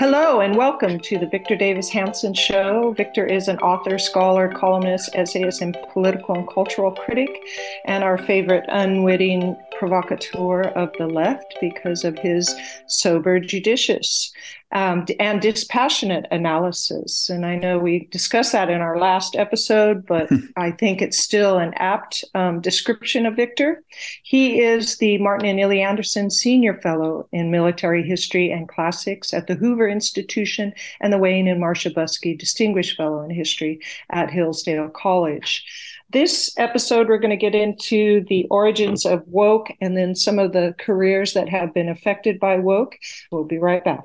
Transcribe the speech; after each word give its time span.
Hello 0.00 0.40
and 0.40 0.56
welcome 0.56 0.98
to 1.00 1.18
the 1.18 1.26
Victor 1.26 1.54
Davis 1.54 1.90
Hanson 1.90 2.32
Show. 2.32 2.94
Victor 2.96 3.26
is 3.26 3.48
an 3.48 3.58
author, 3.58 3.98
scholar, 3.98 4.48
columnist, 4.48 5.10
essayist, 5.12 5.60
and 5.60 5.76
political 5.92 6.34
and 6.34 6.48
cultural 6.48 6.90
critic, 6.90 7.28
and 7.84 8.02
our 8.02 8.16
favorite 8.16 8.64
unwitting 8.68 9.58
provocateur 9.78 10.62
of 10.62 10.90
the 10.96 11.06
left 11.06 11.54
because 11.60 12.02
of 12.02 12.18
his 12.18 12.56
sober, 12.86 13.38
judicious, 13.38 14.32
um, 14.72 15.04
and 15.18 15.40
dispassionate 15.40 16.26
analysis. 16.30 17.28
And 17.28 17.44
I 17.44 17.56
know 17.56 17.78
we 17.78 18.06
discussed 18.10 18.52
that 18.52 18.70
in 18.70 18.80
our 18.80 18.98
last 18.98 19.34
episode, 19.36 20.06
but 20.06 20.30
I 20.56 20.70
think 20.70 21.02
it's 21.02 21.18
still 21.18 21.58
an 21.58 21.72
apt 21.76 22.24
um, 22.34 22.60
description 22.60 23.26
of 23.26 23.36
Victor. 23.36 23.82
He 24.22 24.60
is 24.60 24.98
the 24.98 25.18
Martin 25.18 25.48
and 25.48 25.60
Illie 25.60 25.82
Anderson 25.82 26.30
Senior 26.30 26.80
Fellow 26.80 27.28
in 27.32 27.50
Military 27.50 28.02
History 28.02 28.50
and 28.50 28.68
Classics 28.68 29.34
at 29.34 29.46
the 29.46 29.56
Hoover 29.56 29.88
Institution 29.88 30.72
and 31.00 31.12
the 31.12 31.18
Wayne 31.18 31.48
and 31.48 31.60
Marcia 31.60 31.90
Buske 31.90 32.38
Distinguished 32.38 32.96
Fellow 32.96 33.22
in 33.22 33.30
History 33.30 33.80
at 34.10 34.30
Hillsdale 34.30 34.88
College. 34.88 35.64
This 36.12 36.52
episode, 36.56 37.08
we're 37.08 37.18
going 37.18 37.30
to 37.30 37.36
get 37.36 37.54
into 37.54 38.24
the 38.28 38.44
origins 38.50 39.06
of 39.06 39.22
woke 39.28 39.68
and 39.80 39.96
then 39.96 40.16
some 40.16 40.40
of 40.40 40.52
the 40.52 40.74
careers 40.78 41.34
that 41.34 41.48
have 41.48 41.72
been 41.72 41.88
affected 41.88 42.40
by 42.40 42.58
woke. 42.58 42.98
We'll 43.30 43.44
be 43.44 43.58
right 43.58 43.84
back. 43.84 44.04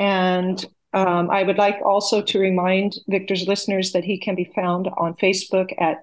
And 0.00 0.64
um, 0.92 1.30
I 1.30 1.44
would 1.44 1.58
like 1.58 1.80
also 1.84 2.22
to 2.22 2.40
remind 2.40 2.94
Victor's 3.06 3.46
listeners 3.46 3.92
that 3.92 4.02
he 4.02 4.18
can 4.18 4.34
be 4.34 4.50
found 4.56 4.88
on 4.96 5.14
Facebook 5.14 5.72
at 5.78 5.98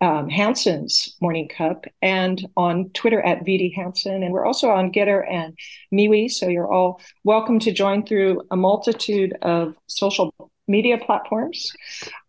um, 0.00 0.28
Hanson's 0.28 1.16
Morning 1.22 1.48
Cup 1.48 1.86
and 2.02 2.46
on 2.56 2.90
Twitter 2.90 3.22
at 3.22 3.46
VD 3.46 3.74
Hanson. 3.74 4.22
And 4.22 4.32
we're 4.32 4.44
also 4.44 4.68
on 4.68 4.92
Gettr 4.92 5.24
and 5.30 5.56
MeWe. 5.92 6.30
So 6.30 6.48
you're 6.48 6.70
all 6.70 7.00
welcome 7.22 7.58
to 7.60 7.72
join 7.72 8.04
through 8.04 8.42
a 8.50 8.56
multitude 8.56 9.34
of 9.40 9.74
social 9.86 10.34
media 10.66 10.98
platforms. 10.98 11.72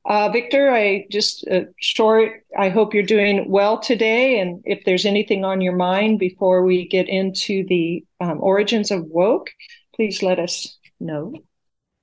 Uh, 0.06 0.30
Victor, 0.30 0.70
I 0.70 1.08
just 1.10 1.48
uh, 1.48 1.62
short, 1.82 2.44
I 2.58 2.70
hope 2.70 2.94
you're 2.94 3.04
doing 3.04 3.50
well 3.50 3.80
today. 3.80 4.40
And 4.40 4.62
if 4.66 4.86
there's 4.86 5.06
anything 5.06 5.44
on 5.44 5.62
your 5.62 5.76
mind 5.76 6.20
before 6.20 6.64
we 6.64 6.88
get 6.88 7.10
into 7.10 7.66
the 7.68 8.06
um, 8.22 8.38
origins 8.40 8.92
of 8.92 9.04
woke, 9.06 9.50
please 9.96 10.22
let 10.22 10.40
us 10.40 10.78
know. 11.00 11.34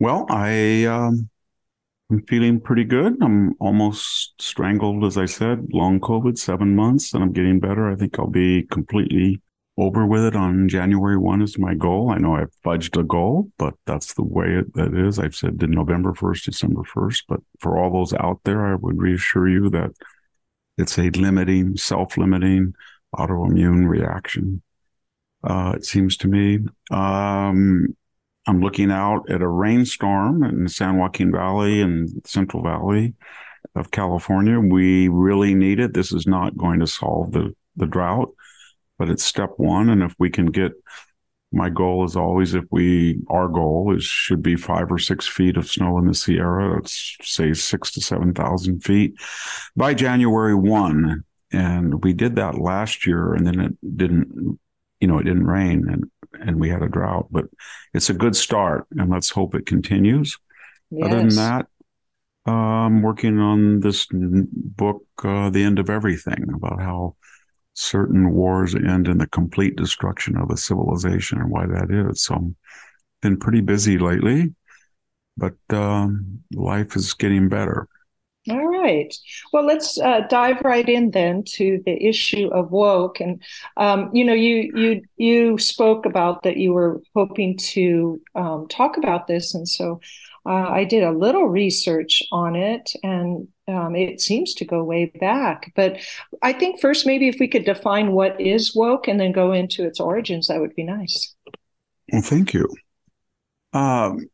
Well, 0.01 0.27
I 0.29 0.85
um, 0.85 1.29
I'm 2.11 2.23
feeling 2.27 2.61
pretty 2.61 2.85
good. 2.85 3.17
I'm 3.23 3.55
almost 3.61 4.35
strangled, 4.41 5.05
as 5.05 5.17
I 5.17 5.27
said, 5.27 5.69
long 5.73 6.01
COVID, 6.01 6.37
seven 6.37 6.75
months, 6.75 7.15
and 7.15 7.23
I'm 7.23 7.33
getting 7.33 7.61
better. 7.61 7.91
I 7.91 7.97
think 7.97 8.19
I'll 8.19 8.27
be 8.27 8.65
completely 8.65 9.41
over 9.79 10.07
with 10.07 10.25
it 10.25 10.37
on 10.37 10.69
January 10.69 11.17
1 11.17 11.41
is 11.41 11.59
my 11.59 11.75
goal. 11.75 12.11
I 12.11 12.19
know 12.19 12.37
I've 12.37 12.53
fudged 12.65 13.01
a 13.01 13.03
goal, 13.03 13.51
but 13.57 13.75
that's 13.87 14.15
the 14.15 14.23
way 14.23 14.47
it, 14.47 14.75
that 14.75 14.95
is. 14.95 15.19
I've 15.19 15.35
said 15.35 15.63
November 15.63 16.13
1st, 16.13 16.45
December 16.45 16.83
1st. 16.83 17.23
But 17.29 17.41
for 17.61 17.79
all 17.79 17.91
those 17.91 18.13
out 18.13 18.41
there, 18.45 18.67
I 18.67 18.75
would 18.75 19.01
reassure 19.01 19.49
you 19.49 19.71
that 19.71 19.93
it's 20.77 20.99
a 20.99 21.09
limiting, 21.11 21.77
self 21.77 22.19
limiting 22.19 22.75
autoimmune 23.17 23.89
reaction. 23.89 24.63
Uh, 25.45 25.75
it 25.77 25.85
seems 25.85 26.17
to 26.19 26.29
me. 26.29 26.61
Um, 26.91 27.97
I'm 28.47 28.61
looking 28.61 28.91
out 28.91 29.31
at 29.31 29.43
a 29.43 29.49
rainstorm 29.49 30.43
in 30.43 30.65
the 30.65 30.71
San 30.71 30.99
Joaquin 30.99 31.33
Valley 31.33 31.81
and 31.81 32.09
Central 32.25 32.63
Valley 32.63 33.15
of 33.75 33.91
California. 33.91 34.59
We 34.59 35.09
really 35.09 35.55
need 35.55 35.81
it. 35.81 35.95
This 35.95 36.13
is 36.13 36.27
not 36.27 36.57
going 36.57 36.81
to 36.81 36.87
solve 36.87 37.33
the, 37.33 37.55
the 37.77 37.87
drought, 37.87 38.31
but 38.99 39.09
it's 39.11 39.25
step 39.25 39.51
one. 39.57 39.91
And 39.91 40.03
if 40.03 40.15
we 40.19 40.31
can 40.31 40.47
get 40.47 40.73
my 41.53 41.69
goal 41.69 42.05
is 42.05 42.17
always 42.17 42.55
if 42.55 42.65
we 42.71 43.21
our 43.29 43.47
goal 43.47 43.95
is 43.95 44.05
should 44.05 44.43
be 44.43 44.57
five 44.57 44.91
or 44.91 44.99
six 44.99 45.29
feet 45.29 45.57
of 45.57 45.69
snow 45.69 45.99
in 45.99 46.07
the 46.07 46.15
Sierra. 46.15 46.75
Let's 46.75 47.17
say 47.23 47.53
six 47.53 47.93
to 47.93 48.01
seven 48.01 48.33
thousand 48.33 48.83
feet 48.83 49.15
by 49.77 49.95
January 49.95 50.55
one. 50.55 51.25
And 51.53 52.03
we 52.03 52.15
did 52.15 52.37
that 52.37 52.59
last 52.59 53.07
year 53.07 53.35
and 53.35 53.47
then 53.47 53.61
it 53.61 53.97
didn't 53.97 54.59
you 55.03 55.09
know, 55.09 55.19
it 55.19 55.25
didn't 55.25 55.47
rain 55.47 55.89
and, 55.89 56.05
and 56.41 56.61
we 56.61 56.71
had 56.71 56.81
a 56.81 56.89
drought, 56.89 57.27
but 57.31 57.47
it's 57.93 58.09
a 58.09 58.15
good 58.15 58.37
start 58.37 58.87
and 58.93 59.11
let's 59.11 59.31
hope 59.31 59.57
it 59.57 59.67
continues. 59.67 60.39
Yes. 60.93 61.07
Other 61.07 61.19
than 61.19 61.37
that, 61.37 61.67
I'm 62.47 62.55
um, 62.55 63.03
working 63.03 63.39
on 63.39 63.81
this 63.81 64.07
book, 64.13 65.03
uh, 65.25 65.51
The 65.51 65.65
End 65.65 65.81
of 65.81 65.91
Everything, 65.91 66.47
about 66.55 66.81
how 66.81 67.17
certain 67.75 68.33
wars 68.33 68.75
end 68.75 69.09
in 69.09 69.19
the 69.19 69.27
complete 69.29 69.77
destruction 69.77 70.37
of 70.37 70.51
a 70.51 70.57
civilization 70.57 71.41
and 71.41 71.51
why 71.51 71.67
that 71.67 71.91
is. 71.91 72.23
So 72.23 72.35
I've 72.35 72.55
been 73.23 73.39
pretty 73.39 73.61
busy 73.61 73.99
lately, 73.99 74.55
but 75.37 75.55
um, 75.71 76.41
life 76.53 76.95
is 76.95 77.13
getting 77.15 77.49
better. 77.49 77.89
All 78.51 78.67
right. 78.67 79.15
Well, 79.53 79.65
let's 79.65 80.01
uh, 80.01 80.23
dive 80.29 80.63
right 80.65 80.89
in 80.89 81.13
then 81.13 81.45
to 81.55 81.81
the 81.87 82.05
issue 82.05 82.49
of 82.49 82.73
woke. 82.73 83.21
And 83.21 83.41
um, 83.77 84.11
you 84.13 84.25
know, 84.25 84.33
you 84.33 84.73
you 84.75 85.03
you 85.17 85.59
spoke 85.59 86.07
about 86.07 86.43
that 86.43 86.57
you 86.57 86.73
were 86.73 87.01
hoping 87.15 87.57
to 87.59 88.21
um, 88.35 88.67
talk 88.69 88.97
about 88.97 89.29
this, 89.29 89.55
and 89.55 89.69
so 89.69 90.01
uh, 90.45 90.69
I 90.71 90.83
did 90.83 91.05
a 91.05 91.13
little 91.13 91.47
research 91.47 92.21
on 92.33 92.57
it, 92.57 92.93
and 93.05 93.47
um, 93.69 93.95
it 93.95 94.21
seems 94.21 94.55
to 94.55 94.65
go 94.65 94.83
way 94.83 95.13
back. 95.21 95.73
But 95.77 95.99
I 96.43 96.53
think 96.53 96.81
first, 96.81 97.07
maybe 97.07 97.29
if 97.29 97.37
we 97.39 97.47
could 97.47 97.65
define 97.65 98.11
what 98.11 98.41
is 98.41 98.75
woke, 98.75 99.07
and 99.07 99.21
then 99.21 99.31
go 99.31 99.53
into 99.53 99.87
its 99.87 100.01
origins, 100.01 100.49
that 100.49 100.61
would 100.61 100.75
be 100.75 100.83
nice. 100.83 101.33
Well, 102.13 102.23
thank 102.23 102.55
you. 102.55 102.69
Um, 103.73 104.29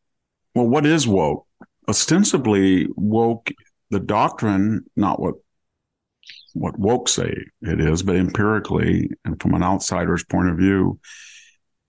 well, 0.54 0.66
what 0.66 0.86
is 0.86 1.06
woke? 1.06 1.46
Ostensibly, 1.86 2.86
woke 2.96 3.50
the 3.90 4.00
doctrine, 4.00 4.84
not 4.96 5.20
what 5.20 5.34
what 6.54 6.78
woke 6.78 7.08
say 7.08 7.32
it 7.62 7.80
is, 7.80 8.02
but 8.02 8.16
empirically 8.16 9.10
and 9.24 9.40
from 9.40 9.54
an 9.54 9.62
outsider's 9.62 10.24
point 10.24 10.48
of 10.48 10.58
view, 10.58 10.98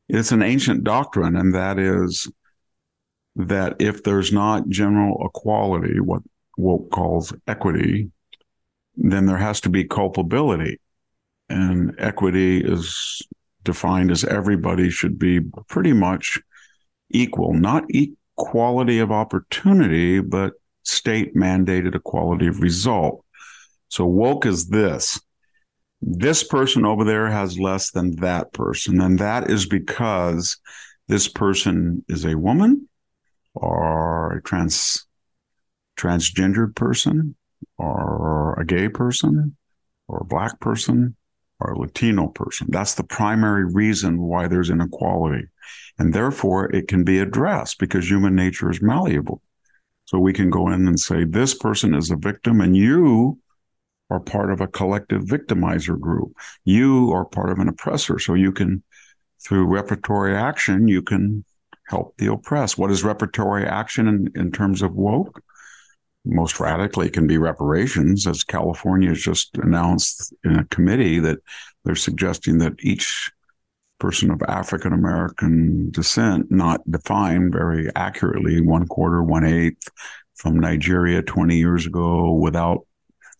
it's 0.07 0.31
an 0.31 0.41
ancient 0.41 0.83
doctrine, 0.83 1.35
and 1.35 1.53
that 1.55 1.79
is 1.79 2.31
that 3.35 3.75
if 3.79 4.03
there's 4.03 4.31
not 4.33 4.67
general 4.69 5.25
equality, 5.25 5.99
what 5.99 6.21
woke 6.57 6.91
calls 6.91 7.33
equity, 7.47 8.11
then 8.95 9.25
there 9.25 9.37
has 9.37 9.61
to 9.61 9.69
be 9.69 9.85
culpability. 9.85 10.79
And 11.47 11.95
equity 11.97 12.61
is 12.61 13.21
defined 13.63 14.11
as 14.11 14.23
everybody 14.23 14.89
should 14.89 15.17
be 15.17 15.39
pretty 15.67 15.93
much 15.93 16.39
equal, 17.09 17.53
not 17.53 17.85
equality 17.89 18.99
of 18.99 19.11
opportunity, 19.11 20.19
but 20.19 20.53
state 20.89 21.35
mandated 21.35 21.95
equality 21.95 22.47
of 22.47 22.61
result. 22.61 23.23
So 23.89 24.05
woke 24.05 24.45
is 24.45 24.67
this. 24.67 25.19
This 26.01 26.43
person 26.43 26.85
over 26.85 27.03
there 27.03 27.29
has 27.29 27.59
less 27.59 27.91
than 27.91 28.15
that 28.17 28.53
person. 28.53 29.01
And 29.01 29.19
that 29.19 29.49
is 29.49 29.65
because 29.65 30.57
this 31.07 31.27
person 31.27 32.03
is 32.07 32.25
a 32.25 32.37
woman 32.37 32.87
or 33.53 34.37
a 34.37 34.41
trans 34.41 35.05
transgendered 35.97 36.75
person 36.75 37.35
or 37.77 38.57
a 38.59 38.65
gay 38.65 38.87
person 38.87 39.57
or 40.07 40.19
a 40.19 40.25
black 40.25 40.59
person 40.59 41.15
or 41.59 41.73
a 41.73 41.79
Latino 41.79 42.27
person. 42.27 42.67
That's 42.69 42.93
the 42.93 43.03
primary 43.03 43.65
reason 43.65 44.21
why 44.21 44.47
there's 44.47 44.69
inequality. 44.69 45.47
And 45.97 46.13
therefore, 46.13 46.73
it 46.73 46.87
can 46.87 47.03
be 47.03 47.19
addressed 47.19 47.79
because 47.79 48.09
human 48.09 48.33
nature 48.33 48.71
is 48.71 48.81
malleable. 48.81 49.41
So 50.09 50.17
we 50.17 50.33
can 50.33 50.49
go 50.49 50.69
in 50.69 50.87
and 50.87 50.99
say, 50.99 51.23
this 51.23 51.53
person 51.53 51.93
is 51.93 52.09
a 52.09 52.15
victim 52.15 52.61
and 52.61 52.75
you 52.75 53.37
are 54.09 54.19
part 54.19 54.51
of 54.51 54.59
a 54.59 54.65
collective 54.65 55.21
victimizer 55.21 55.99
group. 55.99 56.31
You 56.65 57.11
are 57.11 57.25
part 57.25 57.51
of 57.51 57.59
an 57.59 57.67
oppressor. 57.67 58.17
So 58.17 58.33
you 58.33 58.51
can, 58.51 58.81
through 59.45 59.67
reparatory 59.67 60.35
action, 60.35 60.87
you 60.87 61.03
can 61.03 61.45
help 61.85 62.17
the 62.17 62.33
oppressed. 62.33 62.75
What 62.75 62.89
is 62.89 63.03
reparatory 63.03 63.67
action 63.67 64.07
in, 64.07 64.31
in 64.33 64.51
terms 64.51 64.81
of 64.81 64.95
woke? 64.95 65.43
most 66.25 66.59
radically 66.59 67.09
can 67.09 67.27
be 67.27 67.37
reparations, 67.37 68.27
as 68.27 68.43
California 68.43 69.09
has 69.09 69.21
just 69.21 69.57
announced 69.57 70.33
in 70.43 70.57
a 70.57 70.65
committee 70.65 71.17
that 71.19 71.37
they're 71.85 71.95
suggesting 71.95 72.57
that 72.57 72.73
each 72.79 73.31
person 73.99 74.31
of 74.31 74.41
African 74.47 74.93
American 74.93 75.91
descent, 75.91 76.49
not 76.49 76.89
defined 76.89 77.51
very 77.51 77.89
accurately, 77.95 78.61
one 78.61 78.87
quarter, 78.87 79.21
one 79.23 79.45
eighth 79.45 79.89
from 80.35 80.59
Nigeria 80.59 81.21
20 81.21 81.57
years 81.57 81.85
ago 81.85 82.33
without 82.33 82.85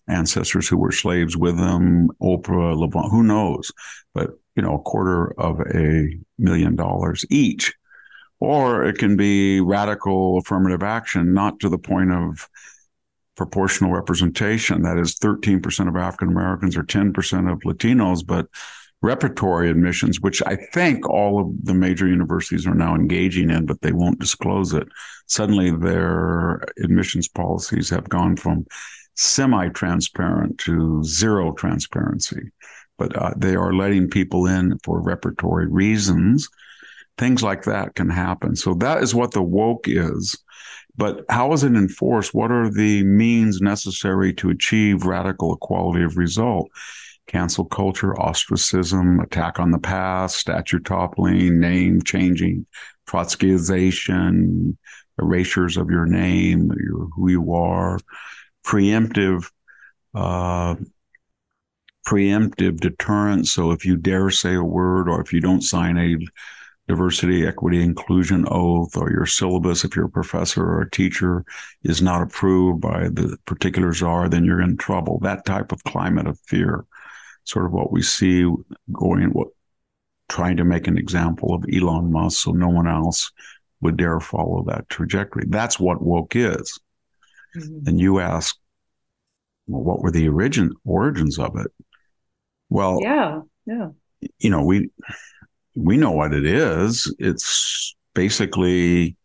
ancestors 0.10 0.68
who 0.68 0.78
were 0.78 0.92
slaves 0.92 1.38
with 1.38 1.58
them, 1.58 2.10
Oprah, 2.22 2.76
LeBron, 2.76 3.10
who 3.10 3.24
knows? 3.24 3.72
But, 4.14 4.32
you 4.56 4.64
know, 4.64 4.76
a 4.76 4.80
quarter 4.80 5.40
of 5.40 5.62
a 5.62 6.10
million 6.38 6.76
dollars 6.76 7.26
each. 7.30 7.74
Or 8.42 8.84
it 8.84 8.98
can 8.98 9.18
be 9.18 9.60
radical 9.62 10.38
affirmative 10.40 10.84
action, 10.84 11.34
not 11.34 11.60
to 11.60 11.70
the 11.70 11.78
point 11.78 12.12
of 12.12 12.48
proportional 13.36 13.92
representation. 13.92 14.82
That 14.82 14.98
is 14.98 15.16
13% 15.16 15.88
of 15.88 15.96
African 15.96 16.30
Americans 16.30 16.76
or 16.76 16.84
10% 16.84 17.52
of 17.52 17.60
Latinos, 17.60 18.26
but 18.26 18.48
repertory 19.02 19.70
admissions, 19.70 20.20
which 20.20 20.42
I 20.46 20.58
think 20.74 21.08
all 21.10 21.40
of 21.40 21.66
the 21.66 21.74
major 21.74 22.08
universities 22.08 22.68
are 22.68 22.76
now 22.76 22.96
engaging 22.96 23.50
in, 23.50 23.66
but 23.66 23.82
they 23.82 23.94
won't 23.94 24.20
disclose 24.20 24.74
it. 24.74 24.88
Suddenly 25.28 25.72
their 25.72 26.62
admissions 26.84 27.28
policies 27.28 27.90
have 27.90 28.10
gone 28.10 28.36
from 28.36 28.66
semi 29.16 29.70
transparent 29.70 30.58
to 30.60 31.04
zero 31.04 31.54
transparency. 31.54 32.52
But 32.98 33.16
uh, 33.16 33.34
they 33.38 33.56
are 33.56 33.74
letting 33.74 34.10
people 34.10 34.46
in 34.46 34.78
for 34.84 35.02
repertory 35.02 35.68
reasons. 35.68 36.50
Things 37.18 37.42
like 37.42 37.64
that 37.64 37.96
can 37.96 38.10
happen. 38.10 38.56
So 38.56 38.74
that 38.76 39.02
is 39.02 39.16
what 39.16 39.32
the 39.32 39.42
woke 39.42 39.86
is. 39.88 40.38
But 40.98 41.24
how 41.30 41.54
is 41.54 41.64
it 41.64 41.76
enforced? 41.76 42.34
What 42.34 42.52
are 42.52 42.70
the 42.70 43.04
means 43.04 43.62
necessary 43.62 44.34
to 44.34 44.50
achieve 44.50 45.06
radical 45.06 45.54
equality 45.54 46.04
of 46.04 46.18
result? 46.18 46.70
Cancel 47.30 47.66
culture, 47.66 48.20
ostracism, 48.20 49.20
attack 49.20 49.60
on 49.60 49.70
the 49.70 49.78
past, 49.78 50.38
statue 50.38 50.80
toppling, 50.80 51.60
name 51.60 52.02
changing, 52.02 52.66
Trotskyization, 53.08 54.76
erasures 55.22 55.78
of 55.78 55.92
your 55.92 56.08
name, 56.08 56.72
your, 56.76 57.08
who 57.16 57.30
you 57.30 57.54
are, 57.54 58.00
preemptive, 58.66 59.48
uh, 60.16 60.74
preemptive 62.08 62.80
deterrence. 62.80 63.52
So 63.52 63.70
if 63.72 63.86
you 63.86 63.96
dare 63.96 64.32
say 64.32 64.56
a 64.56 64.64
word 64.64 65.08
or 65.08 65.22
if 65.22 65.32
you 65.32 65.40
don't 65.40 65.62
sign 65.62 65.98
a 65.98 66.18
diversity, 66.88 67.46
equity, 67.46 67.84
inclusion 67.84 68.48
oath 68.50 68.98
or 68.98 69.12
your 69.12 69.28
syllabus, 69.28 69.86
if 69.86 69.96
you're 69.96 70.06
a 70.06 70.10
professor 70.10 70.64
or 70.64 70.82
a 70.82 70.90
teacher, 70.90 71.46
is 71.84 72.02
not 72.02 72.24
approved 72.24 72.82
by 72.82 73.04
the 73.10 73.38
particular 73.46 73.94
czar, 73.94 74.30
then 74.30 74.44
you're 74.44 74.62
in 74.62 74.78
trouble. 74.78 75.20
That 75.20 75.46
type 75.46 75.72
of 75.72 75.84
climate 75.84 76.26
of 76.26 76.40
fear, 76.48 76.88
sort 77.50 77.66
of 77.66 77.72
what 77.72 77.92
we 77.92 78.02
see 78.02 78.48
going, 78.94 79.30
what 79.30 79.48
trying 80.28 80.58
to 80.58 80.64
make 80.64 80.88
an 80.88 80.98
example 80.98 81.56
of 81.56 81.66
Elon 81.74 82.12
Musk 82.12 82.44
so 82.44 82.52
no 82.52 82.70
one 82.70 82.88
else 82.88 83.32
would 83.82 83.98
dare 83.98 84.20
follow 84.20 84.64
that 84.68 84.88
trajectory. 84.90 85.46
That's 85.48 85.80
what 85.80 86.02
woke 86.02 86.36
is. 86.36 86.80
Mm-hmm. 87.58 87.88
And 87.88 88.00
you 88.00 88.20
ask, 88.20 88.56
well, 89.66 89.82
what 89.82 90.02
were 90.02 90.12
the 90.12 90.30
origin 90.30 90.72
origins 90.86 91.40
of 91.40 91.58
it? 91.58 91.72
Well, 92.70 93.00
yeah, 93.02 93.42
yeah. 93.66 93.90
You 94.38 94.50
know, 94.52 94.64
we 94.64 94.92
we 95.76 95.98
know 95.98 96.12
what 96.12 96.34
it 96.34 96.46
is. 96.46 97.14
It's 97.18 97.96
basically 98.14 99.16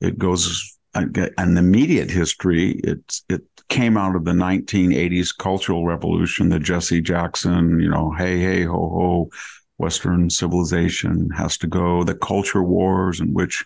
it 0.00 0.16
goes 0.16 0.78
an 0.94 1.56
immediate 1.56 2.10
history. 2.10 2.80
It's 2.84 3.24
it 3.28 3.42
came 3.68 3.96
out 3.96 4.16
of 4.16 4.24
the 4.24 4.32
1980s 4.32 5.36
cultural 5.36 5.86
revolution, 5.86 6.48
the 6.48 6.58
Jesse 6.58 7.00
Jackson, 7.00 7.80
you 7.80 7.88
know, 7.88 8.12
hey 8.12 8.38
hey 8.38 8.64
ho 8.64 8.72
ho, 8.72 9.30
Western 9.78 10.28
civilization 10.30 11.30
has 11.30 11.56
to 11.58 11.66
go. 11.66 12.04
The 12.04 12.14
culture 12.14 12.62
wars 12.62 13.20
in 13.20 13.32
which 13.32 13.64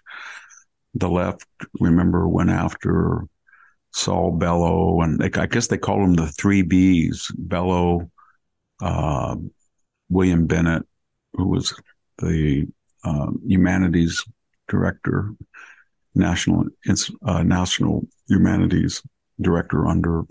the 0.95 1.09
left, 1.09 1.47
remember, 1.81 2.29
went 2.29 2.51
after 2.51 3.25
Saul 3.93 4.33
Bellow, 4.33 5.01
and 5.01 5.19
they, 5.19 5.31
I 5.41 5.47
guess 5.47 5.69
they 5.69 5.79
call 5.79 6.01
them 6.01 6.15
the 6.15 6.29
three 6.29 6.63
Bs: 6.63 7.33
Bellow, 7.37 8.11
uh, 8.83 9.37
William 10.09 10.47
Bennett, 10.47 10.87
who 11.35 11.49
was 11.49 11.75
the 12.19 12.67
uh, 13.05 13.31
humanities 13.47 14.25
director, 14.69 15.35
national 16.15 16.65
uh, 17.25 17.43
national 17.43 18.07
humanities 18.29 19.03
director 19.41 19.87
under 19.87 20.23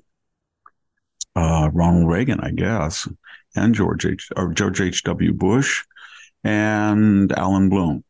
uh, 1.35 1.69
Ronald 1.73 2.07
Reagan, 2.07 2.39
I 2.39 2.51
guess, 2.51 3.07
and 3.55 3.73
George 3.75 4.05
H. 4.05 4.29
or 4.35 4.53
George 4.53 4.81
H. 4.81 5.03
W. 5.03 5.33
Bush, 5.33 5.83
and 6.43 7.31
Allan 7.33 7.69
Bloom. 7.69 8.03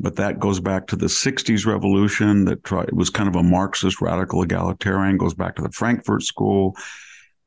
But 0.00 0.16
that 0.16 0.38
goes 0.38 0.60
back 0.60 0.86
to 0.88 0.96
the 0.96 1.06
'60s 1.06 1.66
revolution. 1.66 2.44
That 2.44 2.64
tried, 2.64 2.92
was 2.92 3.10
kind 3.10 3.28
of 3.28 3.36
a 3.36 3.42
Marxist 3.42 4.00
radical 4.00 4.42
egalitarian. 4.42 5.18
Goes 5.18 5.34
back 5.34 5.56
to 5.56 5.62
the 5.62 5.72
Frankfurt 5.72 6.22
School 6.22 6.76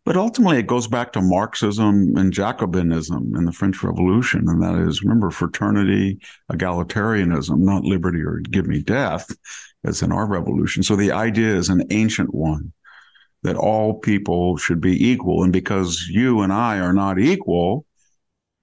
but 0.04 0.18
ultimately, 0.18 0.58
it 0.58 0.68
goes 0.68 0.88
back 0.88 1.14
to 1.14 1.22
Marxism 1.22 2.18
and 2.18 2.34
Jacobinism 2.34 3.38
in 3.38 3.46
the 3.46 3.52
French 3.52 3.84
Revolution. 3.84 4.50
And 4.50 4.62
that 4.64 4.76
is, 4.76 5.04
remember, 5.04 5.30
fraternity, 5.30 6.20
egalitarianism, 6.52 7.60
not 7.60 7.84
liberty 7.84 8.22
or 8.22 8.40
give 8.40 8.66
me 8.66 8.82
death, 8.82 9.30
as 9.84 10.02
in 10.02 10.12
our 10.12 10.26
revolution. 10.26 10.82
So 10.82 10.96
the 10.96 11.12
idea 11.12 11.56
is 11.56 11.70
an 11.70 11.84
ancient 11.92 12.34
one 12.34 12.74
that 13.44 13.56
all 13.56 14.00
people 14.00 14.58
should 14.58 14.82
be 14.82 15.08
equal. 15.08 15.44
And 15.44 15.54
because 15.54 16.08
you 16.10 16.42
and 16.42 16.52
I 16.52 16.80
are 16.80 16.94
not 16.94 17.20
equal, 17.20 17.86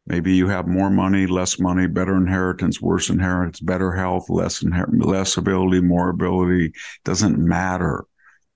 maybe 0.07 0.35
you 0.35 0.49
have 0.49 0.66
more 0.66 0.90
money, 0.90 1.28
less 1.28 1.61
money, 1.61 1.87
better 1.87 2.16
inheritance, 2.16 2.80
worse 2.80 3.11
inheritance, 3.11 3.61
better 3.61 3.92
health, 3.92 4.28
less 4.28 4.64
inher- 4.64 4.88
less 5.04 5.37
ability, 5.37 5.83
more 5.83 6.09
ability. 6.09 6.73
Doesn't 7.04 7.38
matter. 7.38 8.04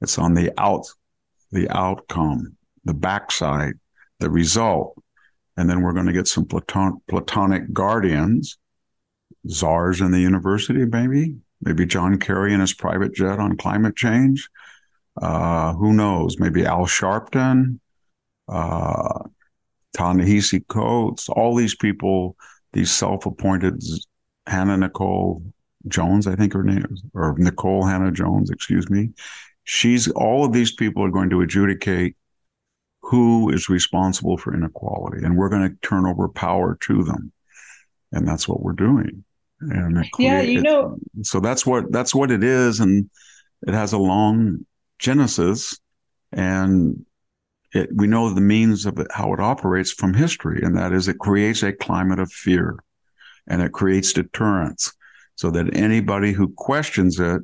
It's 0.01 0.19
on 0.19 0.35
the 0.35 0.53
out, 0.59 0.87
the 1.53 1.69
outcome 1.71 2.57
the 2.85 2.95
backside, 2.95 3.75
the 4.21 4.31
result. 4.31 4.97
And 5.57 5.69
then 5.69 5.83
we're 5.83 5.93
going 5.93 6.07
to 6.07 6.12
get 6.12 6.29
some 6.29 6.47
Platon- 6.47 7.01
platonic 7.09 7.73
guardians, 7.73 8.59
czars 9.49 10.01
in 10.01 10.11
the 10.11 10.21
university, 10.21 10.85
maybe, 10.87 11.37
maybe 11.61 11.87
John 11.87 12.19
Kerry 12.19 12.55
in 12.55 12.61
his 12.61 12.75
private 12.75 13.15
jet 13.15 13.39
on 13.39 13.57
climate 13.57 13.97
change. 13.97 14.49
Uh, 15.21 15.75
who 15.75 15.93
knows? 15.93 16.39
Maybe 16.39 16.65
Al 16.65 16.87
Sharpton, 16.87 17.79
uh, 18.49 19.19
Ta-Nehisi 19.95 20.67
Coates, 20.69 21.29
all 21.29 21.55
these 21.55 21.77
people, 21.77 22.37
these 22.73 22.91
self-appointed 22.91 23.83
Hannah 24.47 24.89
Nikole 24.89 25.43
Jones, 25.87 26.27
I 26.27 26.35
think 26.35 26.55
her 26.55 26.62
name 26.62 26.87
is, 26.91 27.03
or 27.12 27.37
Nikole 27.37 27.89
Hannah 27.89 28.12
Jones, 28.12 28.51
excuse 28.51 28.89
me. 28.89 29.11
She's 29.65 30.09
all 30.12 30.45
of 30.45 30.53
these 30.53 30.73
people 30.73 31.05
are 31.05 31.11
going 31.11 31.31
to 31.31 31.43
adjudicate 31.43 32.17
who 33.02 33.50
is 33.50 33.68
responsible 33.68 34.37
for 34.37 34.54
inequality 34.54 35.25
and 35.25 35.37
we're 35.37 35.49
going 35.49 35.68
to 35.68 35.76
turn 35.87 36.06
over 36.06 36.28
power 36.28 36.76
to 36.80 37.02
them 37.02 37.32
and 38.12 38.26
that's 38.26 38.49
what 38.49 38.62
we're 38.62 38.73
doing 38.73 39.25
and 39.61 40.09
yeah 40.18 40.40
you 40.40 40.62
know 40.62 40.97
so 41.23 41.40
that's 41.40 41.66
what 41.66 41.90
that's 41.92 42.14
what 42.14 42.30
it 42.30 42.42
is 42.42 42.80
and 42.80 43.09
it 43.66 43.75
has 43.75 43.92
a 43.92 43.99
long 43.99 44.64
genesis 44.99 45.78
and 46.32 47.04
it, 47.73 47.90
we 47.94 48.06
know 48.06 48.32
the 48.32 48.40
means 48.40 48.87
of 48.87 48.99
it, 48.99 49.06
how 49.11 49.32
it 49.32 49.40
operates 49.40 49.92
from 49.92 50.14
history, 50.14 50.61
and 50.62 50.76
that 50.76 50.92
is 50.92 51.09
it 51.09 51.18
creates 51.18 51.62
a 51.62 51.73
climate 51.73 52.18
of 52.18 52.30
fear 52.30 52.78
and 53.47 53.62
it 53.62 53.73
creates 53.73 54.12
deterrence 54.12 54.92
so 55.35 55.50
that 55.50 55.75
anybody 55.75 56.32
who 56.32 56.52
questions 56.56 57.18
it 57.18 57.42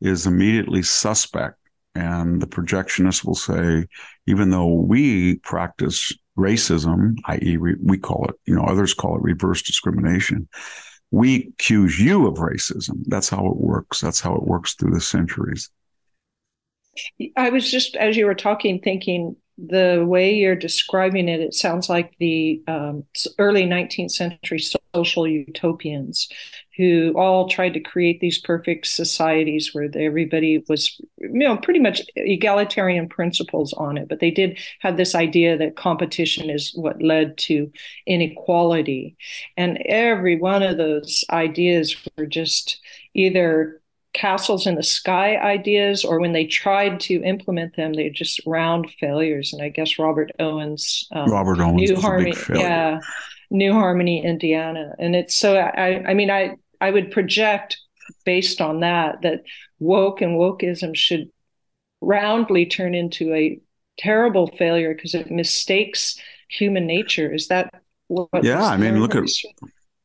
is 0.00 0.26
immediately 0.26 0.82
suspect. 0.82 1.56
And 1.94 2.40
the 2.40 2.46
projectionist 2.46 3.24
will 3.24 3.34
say, 3.34 3.86
even 4.26 4.50
though 4.50 4.72
we 4.72 5.36
practice 5.38 6.12
racism, 6.38 7.16
i.e., 7.26 7.56
we, 7.56 7.74
we 7.82 7.98
call 7.98 8.26
it, 8.28 8.36
you 8.46 8.54
know, 8.54 8.62
others 8.62 8.94
call 8.94 9.16
it 9.16 9.22
reverse 9.22 9.62
discrimination, 9.62 10.48
we 11.10 11.48
accuse 11.48 11.98
you 11.98 12.26
of 12.26 12.34
racism. 12.34 13.02
That's 13.06 13.28
how 13.28 13.46
it 13.46 13.56
works. 13.56 14.00
That's 14.00 14.20
how 14.20 14.36
it 14.36 14.44
works 14.44 14.74
through 14.74 14.94
the 14.94 15.00
centuries. 15.00 15.70
I 17.36 17.50
was 17.50 17.70
just, 17.70 17.96
as 17.96 18.16
you 18.16 18.26
were 18.26 18.34
talking, 18.34 18.80
thinking 18.80 19.36
the 19.68 20.04
way 20.06 20.34
you're 20.34 20.56
describing 20.56 21.28
it, 21.28 21.40
it 21.40 21.54
sounds 21.54 21.88
like 21.88 22.14
the 22.18 22.62
um, 22.66 23.04
early 23.38 23.64
19th 23.64 24.12
century 24.12 24.58
social 24.94 25.26
utopians 25.26 26.28
who 26.76 27.12
all 27.14 27.48
tried 27.48 27.74
to 27.74 27.80
create 27.80 28.20
these 28.20 28.38
perfect 28.38 28.86
societies 28.86 29.74
where 29.74 29.90
everybody 29.94 30.64
was, 30.68 30.98
you 31.18 31.28
know, 31.30 31.58
pretty 31.58 31.80
much 31.80 32.00
egalitarian 32.16 33.08
principles 33.08 33.72
on 33.74 33.98
it. 33.98 34.08
But 34.08 34.20
they 34.20 34.30
did 34.30 34.58
have 34.80 34.96
this 34.96 35.14
idea 35.14 35.58
that 35.58 35.76
competition 35.76 36.48
is 36.48 36.72
what 36.74 37.02
led 37.02 37.36
to 37.38 37.70
inequality. 38.06 39.16
And 39.56 39.78
every 39.86 40.38
one 40.38 40.62
of 40.62 40.78
those 40.78 41.24
ideas 41.30 41.96
were 42.16 42.26
just 42.26 42.80
either 43.14 43.79
castles 44.12 44.66
in 44.66 44.74
the 44.74 44.82
sky 44.82 45.36
ideas 45.36 46.04
or 46.04 46.20
when 46.20 46.32
they 46.32 46.44
tried 46.44 46.98
to 46.98 47.22
implement 47.22 47.76
them 47.76 47.92
they're 47.92 48.10
just 48.10 48.40
round 48.46 48.90
failures. 48.98 49.52
And 49.52 49.62
i 49.62 49.68
guess 49.68 49.98
robert 49.98 50.32
owens 50.38 51.06
um, 51.12 51.30
robert 51.30 51.60
owens 51.60 51.90
new 51.90 51.96
harmony 51.96 52.34
yeah 52.54 53.00
new 53.50 53.72
harmony 53.72 54.24
indiana. 54.24 54.94
And 54.98 55.14
it's 55.14 55.34
so 55.34 55.56
i 55.56 56.02
i 56.06 56.14
mean 56.14 56.30
i 56.30 56.56
i 56.80 56.90
would 56.90 57.10
project 57.10 57.78
based 58.24 58.60
on 58.60 58.80
that 58.80 59.22
that 59.22 59.42
woke 59.78 60.20
and 60.20 60.38
wokeism 60.38 60.96
should 60.96 61.30
roundly 62.00 62.66
turn 62.66 62.94
into 62.94 63.32
a 63.34 63.60
terrible 63.98 64.46
failure 64.46 64.94
because 64.94 65.14
it 65.14 65.30
mistakes 65.30 66.18
human 66.48 66.86
nature. 66.86 67.32
Is 67.32 67.48
that 67.48 67.72
what 68.10 68.42
yeah 68.42 68.64
i 68.64 68.76
mean 68.76 69.00
look 69.00 69.14
at 69.14 69.24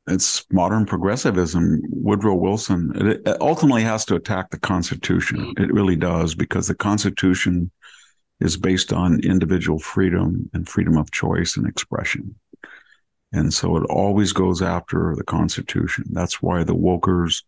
it's 0.07 0.45
modern 0.51 0.85
progressivism. 0.85 1.81
Woodrow 1.89 2.35
Wilson 2.35 2.91
it, 2.95 3.21
it 3.25 3.41
ultimately 3.41 3.83
has 3.83 4.05
to 4.05 4.15
attack 4.15 4.51
the 4.51 4.59
Constitution. 4.59 5.53
It 5.57 5.73
really 5.73 5.95
does 5.95 6.35
because 6.35 6.67
the 6.67 6.75
Constitution 6.75 7.71
is 8.39 8.57
based 8.57 8.93
on 8.93 9.21
individual 9.21 9.79
freedom 9.79 10.49
and 10.53 10.67
freedom 10.67 10.97
of 10.97 11.11
choice 11.11 11.57
and 11.57 11.67
expression. 11.67 12.35
And 13.31 13.53
so 13.53 13.75
it 13.77 13.85
always 13.89 14.31
goes 14.31 14.61
after 14.61 15.13
the 15.17 15.23
Constitution. 15.23 16.05
That's 16.11 16.41
why 16.41 16.63
the 16.63 16.75
Wokers, 16.75 17.43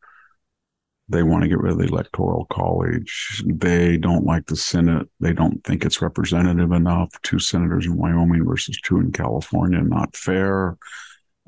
they 1.07 1.23
want 1.23 1.43
to 1.43 1.49
get 1.49 1.59
rid 1.59 1.73
of 1.73 1.77
the 1.77 1.85
Electoral 1.85 2.45
College. 2.45 3.43
They 3.45 3.97
don't 3.97 4.25
like 4.25 4.47
the 4.47 4.55
Senate. 4.55 5.07
They 5.19 5.33
don't 5.33 5.63
think 5.63 5.85
it's 5.85 6.01
representative 6.01 6.71
enough. 6.71 7.09
Two 7.21 7.39
senators 7.39 7.85
in 7.85 7.95
Wyoming 7.95 8.45
versus 8.45 8.79
two 8.83 8.99
in 8.99 9.11
California, 9.11 9.81
not 9.81 10.15
fair. 10.15 10.77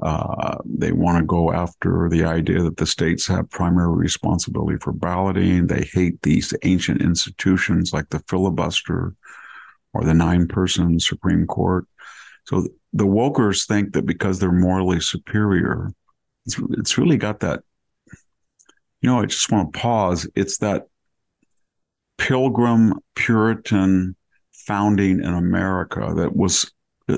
Uh, 0.02 0.58
they 0.66 0.92
want 0.92 1.18
to 1.18 1.26
go 1.26 1.52
after 1.52 2.08
the 2.10 2.24
idea 2.24 2.62
that 2.62 2.78
the 2.78 2.86
states 2.86 3.28
have 3.28 3.50
primary 3.50 3.96
responsibility 3.96 4.78
for 4.80 4.94
balloting. 4.94 5.68
They 5.68 5.90
hate 5.94 6.22
these 6.22 6.54
ancient 6.64 7.02
institutions 7.02 7.92
like 7.92 8.10
the 8.10 8.24
filibuster 8.28 9.14
or 9.94 10.04
the 10.04 10.14
nine 10.14 10.48
person 10.48 11.00
Supreme 11.00 11.46
Court. 11.48 11.86
So 12.46 12.68
the 12.94 13.06
wokers 13.06 13.68
think 13.68 13.94
that 13.94 14.06
because 14.06 14.40
they're 14.40 14.52
morally 14.52 15.02
superior, 15.02 15.92
it's, 16.46 16.60
it's 16.72 16.98
really 16.98 17.18
got 17.18 17.42
that, 17.42 17.62
you 19.02 19.10
know, 19.10 19.20
I 19.20 19.26
just 19.26 19.52
want 19.52 19.74
to 19.74 19.80
pause. 19.80 20.28
It's 20.36 20.60
that 20.60 20.88
pilgrim 22.18 22.94
Puritan 23.16 24.16
founding 24.54 25.20
in 25.24 25.34
America 25.34 26.14
that 26.16 26.36
was 26.36 26.72
uh, 27.10 27.18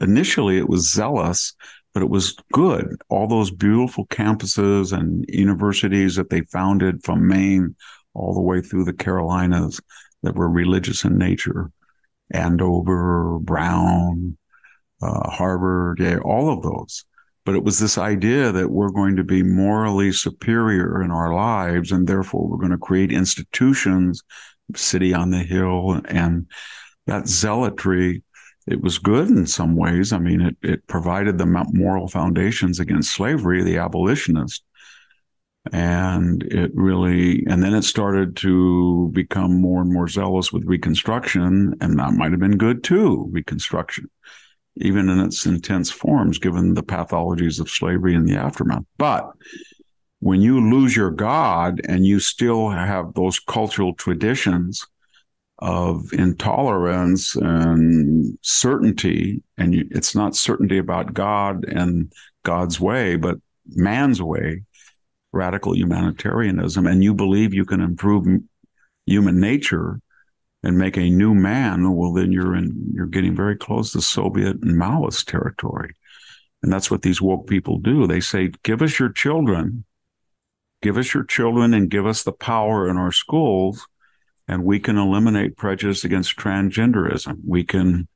initially 0.00 0.58
it 0.58 0.68
was 0.68 0.92
zealous 0.92 1.54
but 1.98 2.04
it 2.04 2.10
was 2.10 2.36
good. 2.52 3.02
All 3.08 3.26
those 3.26 3.50
beautiful 3.50 4.06
campuses 4.06 4.96
and 4.96 5.24
universities 5.28 6.14
that 6.14 6.30
they 6.30 6.42
founded 6.42 7.02
from 7.02 7.26
Maine 7.26 7.74
all 8.14 8.34
the 8.34 8.40
way 8.40 8.60
through 8.60 8.84
the 8.84 8.92
Carolinas 8.92 9.80
that 10.22 10.36
were 10.36 10.48
religious 10.48 11.02
in 11.02 11.18
nature, 11.18 11.72
Andover, 12.32 13.40
Brown, 13.40 14.38
uh, 15.02 15.28
Harvard, 15.28 15.98
yeah, 15.98 16.18
all 16.18 16.52
of 16.52 16.62
those. 16.62 17.04
But 17.44 17.56
it 17.56 17.64
was 17.64 17.80
this 17.80 17.98
idea 17.98 18.52
that 18.52 18.70
we're 18.70 18.92
going 18.92 19.16
to 19.16 19.24
be 19.24 19.42
morally 19.42 20.12
superior 20.12 21.02
in 21.02 21.10
our 21.10 21.34
lives, 21.34 21.90
and 21.90 22.06
therefore 22.06 22.46
we're 22.46 22.58
going 22.58 22.70
to 22.70 22.78
create 22.78 23.10
institutions, 23.10 24.22
city 24.76 25.12
on 25.12 25.30
the 25.30 25.42
hill, 25.42 26.00
and 26.04 26.46
that 27.08 27.26
zealotry 27.26 28.22
it 28.70 28.82
was 28.82 28.98
good 28.98 29.28
in 29.28 29.46
some 29.46 29.76
ways. 29.76 30.12
I 30.12 30.18
mean, 30.18 30.40
it, 30.40 30.56
it 30.62 30.86
provided 30.86 31.38
the 31.38 31.46
moral 31.46 32.08
foundations 32.08 32.80
against 32.80 33.12
slavery, 33.12 33.62
the 33.62 33.78
abolitionist. 33.78 34.62
And 35.72 36.42
it 36.44 36.70
really, 36.74 37.44
and 37.46 37.62
then 37.62 37.74
it 37.74 37.82
started 37.82 38.36
to 38.36 39.10
become 39.12 39.60
more 39.60 39.82
and 39.82 39.92
more 39.92 40.08
zealous 40.08 40.52
with 40.52 40.64
Reconstruction, 40.64 41.74
and 41.80 41.98
that 41.98 42.14
might 42.14 42.30
have 42.30 42.40
been 42.40 42.56
good 42.56 42.82
too, 42.82 43.28
Reconstruction, 43.30 44.08
even 44.76 45.10
in 45.10 45.18
its 45.20 45.44
intense 45.44 45.90
forms, 45.90 46.38
given 46.38 46.74
the 46.74 46.82
pathologies 46.82 47.60
of 47.60 47.68
slavery 47.68 48.14
and 48.14 48.26
the 48.26 48.36
aftermath. 48.36 48.84
But 48.96 49.30
when 50.20 50.40
you 50.40 50.70
lose 50.70 50.96
your 50.96 51.10
God 51.10 51.80
and 51.86 52.06
you 52.06 52.18
still 52.18 52.70
have 52.70 53.12
those 53.14 53.38
cultural 53.38 53.94
traditions, 53.94 54.86
of 55.58 56.12
intolerance 56.12 57.34
and 57.34 58.38
certainty. 58.42 59.42
And 59.56 59.74
you, 59.74 59.88
it's 59.90 60.14
not 60.14 60.36
certainty 60.36 60.78
about 60.78 61.14
God 61.14 61.64
and 61.64 62.12
God's 62.44 62.80
way, 62.80 63.16
but 63.16 63.38
man's 63.66 64.22
way, 64.22 64.62
radical 65.32 65.74
humanitarianism. 65.74 66.86
And 66.86 67.02
you 67.02 67.12
believe 67.12 67.52
you 67.52 67.64
can 67.64 67.80
improve 67.80 68.26
human 69.06 69.40
nature 69.40 70.00
and 70.62 70.78
make 70.78 70.96
a 70.96 71.10
new 71.10 71.34
man. 71.34 71.94
Well, 71.94 72.12
then 72.12 72.30
you're 72.30 72.54
in, 72.54 72.92
you're 72.94 73.06
getting 73.06 73.34
very 73.34 73.56
close 73.56 73.92
to 73.92 74.00
Soviet 74.00 74.56
and 74.62 74.80
Maoist 74.80 75.26
territory. 75.26 75.94
And 76.62 76.72
that's 76.72 76.90
what 76.90 77.02
these 77.02 77.22
woke 77.22 77.46
people 77.46 77.78
do. 77.78 78.06
They 78.06 78.20
say, 78.20 78.50
give 78.62 78.82
us 78.82 78.98
your 78.98 79.10
children, 79.10 79.84
give 80.82 80.98
us 80.98 81.14
your 81.14 81.24
children 81.24 81.74
and 81.74 81.90
give 81.90 82.06
us 82.06 82.22
the 82.22 82.32
power 82.32 82.88
in 82.88 82.96
our 82.96 83.12
schools 83.12 83.86
and 84.48 84.64
we 84.64 84.80
can 84.80 84.96
eliminate 84.96 85.56
prejudice 85.56 86.04
against 86.04 86.36
transgenderism. 86.36 87.36
We 87.46 87.64
can 87.64 88.08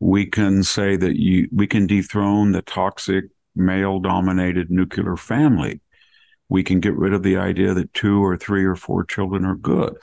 we 0.00 0.26
can 0.26 0.62
say 0.62 0.96
that 0.96 1.16
you 1.16 1.48
we 1.52 1.66
can 1.66 1.86
dethrone 1.86 2.52
the 2.52 2.62
toxic 2.62 3.26
male 3.54 4.00
dominated 4.00 4.70
nuclear 4.70 5.16
family. 5.16 5.80
We 6.48 6.62
can 6.62 6.80
get 6.80 6.96
rid 6.96 7.12
of 7.12 7.22
the 7.22 7.36
idea 7.36 7.74
that 7.74 7.92
two 7.94 8.24
or 8.24 8.36
three 8.36 8.64
or 8.64 8.74
four 8.74 9.04
children 9.04 9.44
are 9.44 9.54
good. 9.54 9.96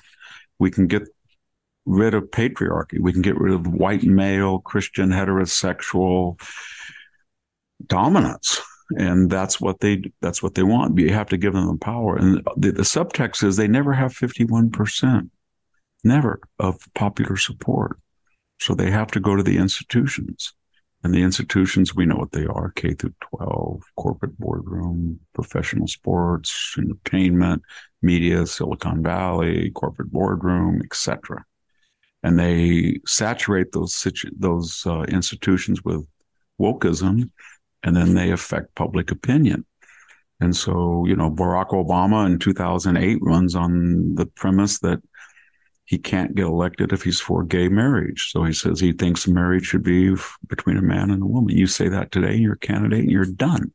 We 0.59 0.71
can 0.71 0.87
get 0.87 1.03
rid 1.85 2.13
of 2.13 2.25
patriarchy. 2.25 2.99
We 2.99 3.11
can 3.11 3.21
get 3.21 3.39
rid 3.39 3.53
of 3.53 3.67
white 3.67 4.03
male 4.03 4.59
Christian 4.59 5.09
heterosexual 5.09 6.39
dominance 7.85 8.61
and 8.97 9.29
that's 9.29 9.59
what 9.59 9.79
they 9.81 10.01
that's 10.21 10.41
what 10.41 10.55
they 10.55 10.63
want 10.63 10.97
you 10.97 11.13
have 11.13 11.29
to 11.29 11.37
give 11.37 11.53
them 11.53 11.67
the 11.67 11.77
power 11.77 12.15
and 12.15 12.41
the, 12.55 12.71
the 12.71 12.83
subtext 12.83 13.43
is 13.43 13.55
they 13.55 13.67
never 13.67 13.93
have 13.93 14.13
51% 14.13 15.29
never 16.07 16.39
of 16.59 16.79
popular 16.95 17.37
support. 17.37 17.99
So 18.59 18.73
they 18.73 18.91
have 18.91 19.11
to 19.11 19.19
go 19.19 19.35
to 19.35 19.43
the 19.43 19.57
institutions. 19.57 20.53
And 21.03 21.13
the 21.13 21.21
institutions, 21.21 21.95
we 21.95 22.05
know 22.05 22.15
what 22.15 22.31
they 22.31 22.45
are 22.45 22.71
K 22.71 22.93
through 22.93 23.13
12, 23.37 23.83
corporate 23.95 24.37
boardroom, 24.39 25.19
professional 25.33 25.87
sports, 25.87 26.75
entertainment, 26.77 27.61
media, 28.01 28.47
Silicon 28.47 29.03
Valley, 29.03 29.69
corporate 29.71 30.11
boardroom, 30.11 30.81
etc. 30.83 31.45
And 32.23 32.39
they 32.39 32.99
saturate 33.05 33.71
those 33.73 33.93
situ- 33.93 34.31
those 34.37 34.83
uh, 34.87 35.03
institutions 35.03 35.83
with 35.83 36.05
wokeism, 36.59 37.29
and 37.83 37.95
then 37.95 38.15
they 38.15 38.31
affect 38.31 38.75
public 38.75 39.11
opinion. 39.11 39.65
And 40.39 40.55
so, 40.55 41.05
you 41.05 41.15
know, 41.15 41.31
Barack 41.31 41.69
Obama 41.69 42.25
in 42.25 42.39
2008 42.39 43.19
runs 43.21 43.55
on 43.55 44.15
the 44.15 44.25
premise 44.25 44.79
that 44.79 44.99
he 45.87 45.97
can't 45.97 46.35
get 46.35 46.45
elected 46.45 46.91
if 46.91 47.01
he's 47.01 47.21
for 47.21 47.43
gay 47.43 47.69
marriage. 47.69 48.29
So 48.31 48.43
he 48.43 48.51
says 48.51 48.79
he 48.79 48.91
thinks 48.91 49.25
marriage 49.25 49.65
should 49.65 49.83
be 49.83 50.13
between 50.47 50.75
a 50.75 50.81
man 50.81 51.11
and 51.11 51.23
a 51.23 51.25
woman. 51.25 51.57
You 51.57 51.65
say 51.65 51.87
that 51.87 52.11
today, 52.11 52.35
you're 52.35 52.53
a 52.53 52.59
candidate 52.59 52.99
and 52.99 53.11
you're 53.11 53.23
done. 53.23 53.71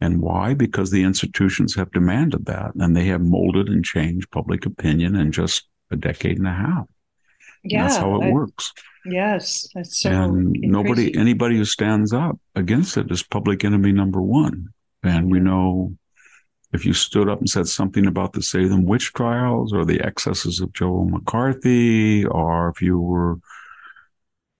And 0.00 0.22
why? 0.22 0.54
Because 0.54 0.90
the 0.90 1.02
institutions 1.02 1.74
have 1.74 1.92
demanded 1.92 2.46
that 2.46 2.74
and 2.74 2.96
they 2.96 3.04
have 3.04 3.20
molded 3.20 3.68
and 3.68 3.84
changed 3.84 4.30
public 4.30 4.64
opinion 4.64 5.14
in 5.14 5.30
just 5.30 5.68
a 5.90 5.96
decade 5.96 6.38
and 6.38 6.48
a 6.48 6.54
half. 6.54 6.86
Yeah. 7.64 7.82
And 7.82 7.90
that's 7.90 7.96
how 7.98 8.22
it 8.22 8.24
I, 8.24 8.30
works. 8.30 8.72
Yes, 9.04 9.68
that's 9.74 10.00
so. 10.00 10.10
and 10.10 10.52
nobody, 10.52 11.14
anybody 11.14 11.58
who 11.58 11.66
stands 11.66 12.14
up 12.14 12.38
against 12.54 12.96
it 12.96 13.10
is 13.10 13.22
public 13.22 13.62
enemy 13.62 13.92
number 13.92 14.22
one. 14.22 14.68
And 15.02 15.30
we 15.30 15.38
know 15.38 15.98
if 16.72 16.84
you 16.84 16.92
stood 16.92 17.28
up 17.28 17.40
and 17.40 17.50
said 17.50 17.66
something 17.66 18.06
about 18.06 18.32
the 18.32 18.42
Salem 18.42 18.84
witch 18.84 19.12
trials 19.12 19.72
or 19.72 19.84
the 19.84 20.00
excesses 20.00 20.60
of 20.60 20.72
Joe 20.72 21.04
McCarthy, 21.04 22.24
or 22.24 22.68
if 22.68 22.80
you 22.80 23.00
were, 23.00 23.38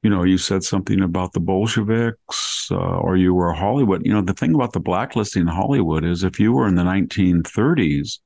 you 0.03 0.11
know, 0.11 0.25
you 0.25 0.37
said 0.37 0.65
something 0.65 1.03
about 1.03 1.33
the 1.33 1.41
Bolsheviks, 1.41 2.69
uh, 2.73 2.99
or 2.99 3.17
you 3.17 3.33
were 3.33 3.53
Hollywood. 3.53 4.05
You 4.05 4.13
know, 4.13 4.23
the 4.23 4.33
thing 4.33 4.55
about 4.55 4.73
the 4.73 4.81
blacklisting 4.81 5.43
in 5.43 5.49
Hollywood 5.49 6.05
is 6.05 6.25
if 6.25 6.41
you 6.41 6.53
were 6.53 6.67
in 6.67 6.75
the 6.75 6.83
1930s 6.83 8.19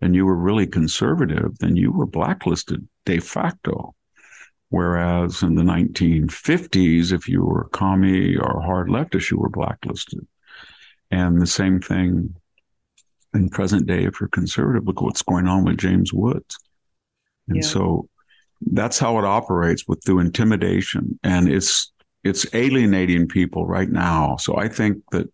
and 0.00 0.14
you 0.14 0.26
were 0.26 0.36
really 0.36 0.66
conservative, 0.66 1.58
then 1.58 1.76
you 1.76 1.90
were 1.90 2.06
blacklisted 2.06 2.86
de 3.04 3.18
facto. 3.18 3.94
Whereas 4.68 5.42
in 5.42 5.54
the 5.54 5.62
1950s, 5.62 7.12
if 7.12 7.28
you 7.28 7.44
were 7.44 7.68
commie 7.72 8.36
or 8.36 8.60
hard 8.60 8.88
leftist, 8.88 9.30
you 9.30 9.38
were 9.38 9.48
blacklisted. 9.48 10.26
And 11.10 11.40
the 11.40 11.46
same 11.46 11.80
thing 11.80 12.34
in 13.34 13.48
present 13.50 13.86
day, 13.86 14.04
if 14.04 14.20
you're 14.20 14.28
conservative, 14.28 14.86
look 14.86 15.02
what's 15.02 15.22
going 15.22 15.48
on 15.48 15.64
with 15.64 15.78
James 15.78 16.12
Woods. 16.12 16.56
And 17.48 17.56
Yeah. 17.58 17.62
so 17.62 18.08
that's 18.72 18.98
how 18.98 19.18
it 19.18 19.24
operates 19.24 19.86
with 19.86 20.02
through 20.04 20.20
intimidation. 20.20 21.18
And 21.22 21.48
it's 21.48 21.92
it's 22.22 22.46
alienating 22.54 23.28
people 23.28 23.66
right 23.66 23.90
now. 23.90 24.36
So 24.36 24.56
I 24.56 24.68
think 24.68 25.02
that 25.10 25.28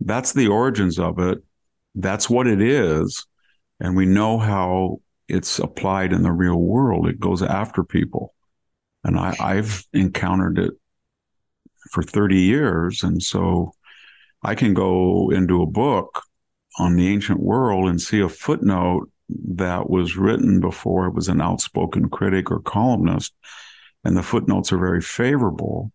that's 0.00 0.32
the 0.32 0.48
origins 0.48 0.98
of 0.98 1.18
it. 1.18 1.42
That's 1.94 2.30
what 2.30 2.46
it 2.46 2.62
is. 2.62 3.26
And 3.78 3.94
we 3.94 4.06
know 4.06 4.38
how 4.38 5.02
it's 5.28 5.58
applied 5.58 6.14
in 6.14 6.22
the 6.22 6.32
real 6.32 6.56
world. 6.56 7.06
It 7.08 7.20
goes 7.20 7.42
after 7.42 7.84
people. 7.84 8.34
And 9.04 9.18
I, 9.18 9.36
I've 9.38 9.84
encountered 9.92 10.58
it 10.58 10.72
for 11.90 12.02
30 12.02 12.40
years. 12.40 13.02
And 13.02 13.22
so 13.22 13.72
I 14.42 14.54
can 14.54 14.72
go 14.72 15.30
into 15.30 15.60
a 15.62 15.66
book 15.66 16.22
on 16.78 16.96
the 16.96 17.08
ancient 17.08 17.40
world 17.40 17.88
and 17.88 18.00
see 18.00 18.20
a 18.20 18.28
footnote 18.28 19.10
that 19.28 19.88
was 19.88 20.16
written 20.16 20.60
before 20.60 21.06
it 21.06 21.14
was 21.14 21.28
an 21.28 21.40
outspoken 21.40 22.08
critic 22.08 22.50
or 22.50 22.60
columnist. 22.60 23.34
And 24.04 24.16
the 24.16 24.22
footnotes 24.22 24.72
are 24.72 24.78
very 24.78 25.02
favorable. 25.02 25.92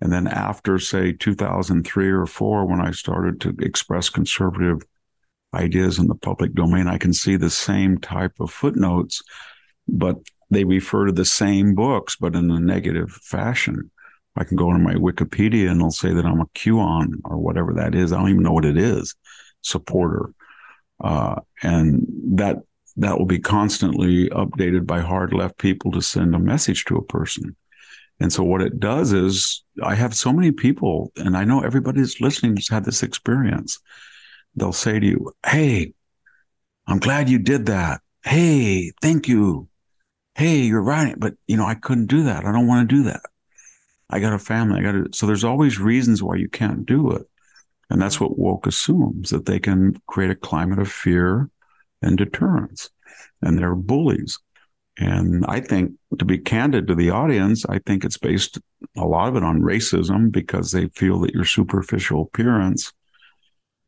And 0.00 0.12
then 0.12 0.26
after, 0.26 0.78
say, 0.78 1.12
2003 1.12 2.08
or 2.08 2.26
four, 2.26 2.66
when 2.66 2.80
I 2.80 2.92
started 2.92 3.40
to 3.42 3.54
express 3.60 4.08
conservative 4.08 4.82
ideas 5.54 5.98
in 5.98 6.06
the 6.06 6.14
public 6.14 6.54
domain, 6.54 6.86
I 6.86 6.98
can 6.98 7.12
see 7.12 7.36
the 7.36 7.50
same 7.50 7.98
type 7.98 8.34
of 8.38 8.50
footnotes, 8.50 9.22
but 9.88 10.16
they 10.50 10.64
refer 10.64 11.06
to 11.06 11.12
the 11.12 11.24
same 11.24 11.74
books, 11.74 12.16
but 12.16 12.34
in 12.34 12.50
a 12.50 12.60
negative 12.60 13.10
fashion. 13.10 13.90
I 14.36 14.44
can 14.44 14.56
go 14.56 14.70
into 14.70 14.84
my 14.84 14.94
Wikipedia 14.94 15.68
and 15.68 15.80
they'll 15.80 15.90
say 15.90 16.12
that 16.12 16.24
I'm 16.24 16.40
a 16.40 16.46
QAnon 16.46 17.20
or 17.24 17.38
whatever 17.38 17.74
that 17.74 17.94
is. 17.94 18.12
I 18.12 18.18
don't 18.18 18.30
even 18.30 18.44
know 18.44 18.52
what 18.52 18.64
it 18.64 18.78
is, 18.78 19.16
supporter. 19.62 20.32
Uh, 21.02 21.36
and 21.62 22.06
that 22.32 22.58
that 22.96 23.16
will 23.16 23.26
be 23.26 23.38
constantly 23.38 24.28
updated 24.30 24.84
by 24.84 25.00
hard 25.00 25.32
left 25.32 25.56
people 25.58 25.92
to 25.92 26.02
send 26.02 26.34
a 26.34 26.38
message 26.38 26.84
to 26.84 26.96
a 26.96 27.04
person. 27.04 27.54
And 28.20 28.32
so 28.32 28.42
what 28.42 28.60
it 28.60 28.80
does 28.80 29.12
is 29.12 29.62
I 29.82 29.94
have 29.94 30.14
so 30.14 30.32
many 30.32 30.50
people, 30.50 31.12
and 31.16 31.36
I 31.36 31.44
know 31.44 31.60
everybody 31.60 32.00
that's 32.00 32.20
listening 32.20 32.56
has 32.56 32.68
had 32.68 32.84
this 32.84 33.04
experience. 33.04 33.78
They'll 34.56 34.72
say 34.72 34.98
to 34.98 35.06
you, 35.06 35.32
Hey, 35.46 35.92
I'm 36.88 36.98
glad 36.98 37.28
you 37.28 37.38
did 37.38 37.66
that. 37.66 38.00
Hey, 38.24 38.92
thank 39.00 39.28
you. 39.28 39.68
Hey, 40.34 40.62
you're 40.62 40.82
right. 40.82 41.14
But 41.18 41.34
you 41.46 41.56
know, 41.56 41.66
I 41.66 41.74
couldn't 41.74 42.06
do 42.06 42.24
that. 42.24 42.44
I 42.44 42.50
don't 42.50 42.66
want 42.66 42.88
to 42.88 42.96
do 42.96 43.04
that. 43.04 43.22
I 44.10 44.20
got 44.20 44.32
a 44.32 44.38
family. 44.38 44.80
I 44.80 44.82
got 44.82 44.92
to. 44.92 45.06
So 45.12 45.26
there's 45.26 45.44
always 45.44 45.78
reasons 45.78 46.22
why 46.22 46.36
you 46.36 46.48
can't 46.48 46.86
do 46.86 47.12
it. 47.12 47.22
And 47.90 48.00
that's 48.00 48.20
what 48.20 48.38
woke 48.38 48.66
assumes 48.66 49.30
that 49.30 49.46
they 49.46 49.58
can 49.58 50.00
create 50.06 50.30
a 50.30 50.36
climate 50.36 50.78
of 50.78 50.90
fear 50.90 51.50
and 52.02 52.18
deterrence. 52.18 52.90
And 53.42 53.58
they're 53.58 53.74
bullies. 53.74 54.38
And 54.98 55.44
I 55.46 55.60
think, 55.60 55.92
to 56.18 56.24
be 56.24 56.38
candid 56.38 56.88
to 56.88 56.94
the 56.94 57.10
audience, 57.10 57.64
I 57.66 57.78
think 57.86 58.04
it's 58.04 58.18
based 58.18 58.58
a 58.96 59.06
lot 59.06 59.28
of 59.28 59.36
it 59.36 59.44
on 59.44 59.62
racism 59.62 60.32
because 60.32 60.72
they 60.72 60.88
feel 60.88 61.20
that 61.20 61.34
your 61.34 61.44
superficial 61.44 62.22
appearance 62.22 62.92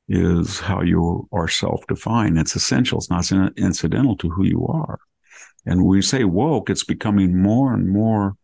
is 0.09 0.61
how 0.61 0.83
you 0.83 1.29
are 1.33 1.49
self 1.49 1.85
defined. 1.89 2.39
It's 2.39 2.57
essential, 2.57 2.99
it's 2.99 3.11
not 3.11 3.31
incidental 3.57 4.17
to 4.19 4.29
who 4.29 4.45
you 4.45 4.67
are. 4.67 4.99
And 5.67 5.83
when 5.83 5.91
we 5.91 6.03
say 6.03 6.25
woke, 6.25 6.71
it's 6.71 6.85
becoming 6.85 7.41
more 7.41 7.75
and 7.75 7.89
more 7.89 8.37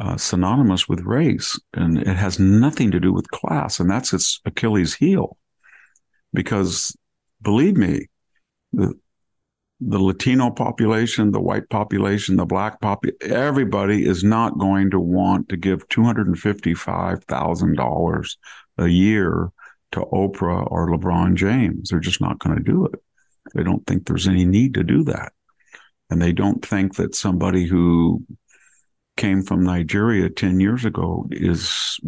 uh, 0.00 0.16
synonymous 0.16 0.88
with 0.88 1.02
race, 1.02 1.60
and 1.74 1.98
it 1.98 2.16
has 2.16 2.38
nothing 2.38 2.90
to 2.90 3.00
do 3.00 3.12
with 3.12 3.30
class. 3.30 3.78
And 3.80 3.90
that's 3.90 4.14
its 4.14 4.40
Achilles 4.46 4.94
heel. 4.94 5.36
Because 6.32 6.96
believe 7.42 7.76
me, 7.76 8.06
the, 8.72 8.94
the 9.80 9.98
Latino 9.98 10.50
population, 10.50 11.32
the 11.32 11.40
white 11.40 11.68
population, 11.68 12.36
the 12.36 12.46
black 12.46 12.80
population, 12.80 13.18
everybody 13.22 14.06
is 14.06 14.24
not 14.24 14.58
going 14.58 14.90
to 14.90 15.00
want 15.00 15.50
to 15.50 15.56
give 15.56 15.88
$255,000 15.88 18.36
a 18.78 18.88
year 18.88 19.50
to 19.92 20.00
Oprah 20.00 20.66
or 20.70 20.88
LeBron 20.88 21.34
James. 21.34 21.90
They're 21.90 22.00
just 22.00 22.22
not 22.22 22.38
going 22.38 22.56
to 22.56 22.62
do 22.62 22.86
it. 22.86 22.94
They 23.54 23.64
don't 23.64 23.86
think 23.86 24.06
there's 24.06 24.28
any 24.28 24.46
need 24.46 24.74
to 24.74 24.84
do 24.84 25.04
that. 25.04 25.32
And 26.08 26.22
they 26.22 26.32
don't 26.32 26.64
think 26.64 26.96
that 26.96 27.14
somebody 27.14 27.66
who 27.66 28.24
came 29.20 29.42
from 29.42 29.62
Nigeria 29.62 30.30
10 30.30 30.60
years 30.60 30.86
ago 30.86 31.28
is 31.30 32.00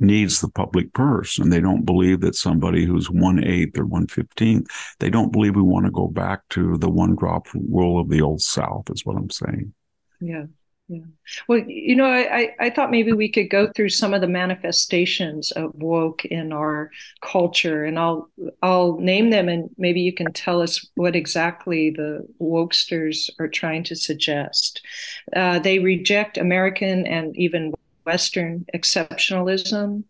needs 0.00 0.40
the 0.40 0.48
public 0.48 0.90
purse 0.94 1.38
and 1.38 1.52
they 1.52 1.60
don't 1.60 1.84
believe 1.84 2.20
that 2.22 2.34
somebody 2.34 2.86
who's 2.86 3.10
one 3.10 3.44
eighth 3.44 3.78
or 3.78 3.84
one 3.86 4.06
fifteenth 4.06 4.66
they 4.98 5.08
don't 5.10 5.32
believe 5.32 5.54
we 5.54 5.62
want 5.62 5.84
to 5.86 5.92
go 5.92 6.06
back 6.06 6.40
to 6.50 6.76
the 6.78 6.88
one 6.88 7.14
drop 7.14 7.46
rule 7.54 8.00
of 8.00 8.08
the 8.08 8.20
old 8.22 8.40
south 8.40 8.84
is 8.90 9.04
what 9.04 9.16
i'm 9.16 9.30
saying. 9.30 9.72
Yeah 10.20 10.46
yeah 10.88 11.00
well 11.48 11.58
you 11.58 11.96
know 11.96 12.06
I, 12.06 12.54
I 12.60 12.70
thought 12.70 12.90
maybe 12.90 13.12
we 13.12 13.28
could 13.28 13.50
go 13.50 13.70
through 13.74 13.88
some 13.88 14.14
of 14.14 14.20
the 14.20 14.28
manifestations 14.28 15.50
of 15.52 15.74
woke 15.74 16.24
in 16.24 16.52
our 16.52 16.90
culture 17.22 17.84
and 17.84 17.98
i'll 17.98 18.30
i'll 18.62 18.96
name 18.98 19.30
them 19.30 19.48
and 19.48 19.68
maybe 19.78 20.00
you 20.00 20.12
can 20.12 20.32
tell 20.32 20.62
us 20.62 20.86
what 20.94 21.16
exactly 21.16 21.90
the 21.90 22.26
wokesters 22.40 23.30
are 23.40 23.48
trying 23.48 23.82
to 23.84 23.96
suggest 23.96 24.80
uh, 25.34 25.58
they 25.58 25.80
reject 25.80 26.38
american 26.38 27.06
and 27.06 27.36
even 27.36 27.72
Western 28.06 28.64
exceptionalism. 28.72 30.04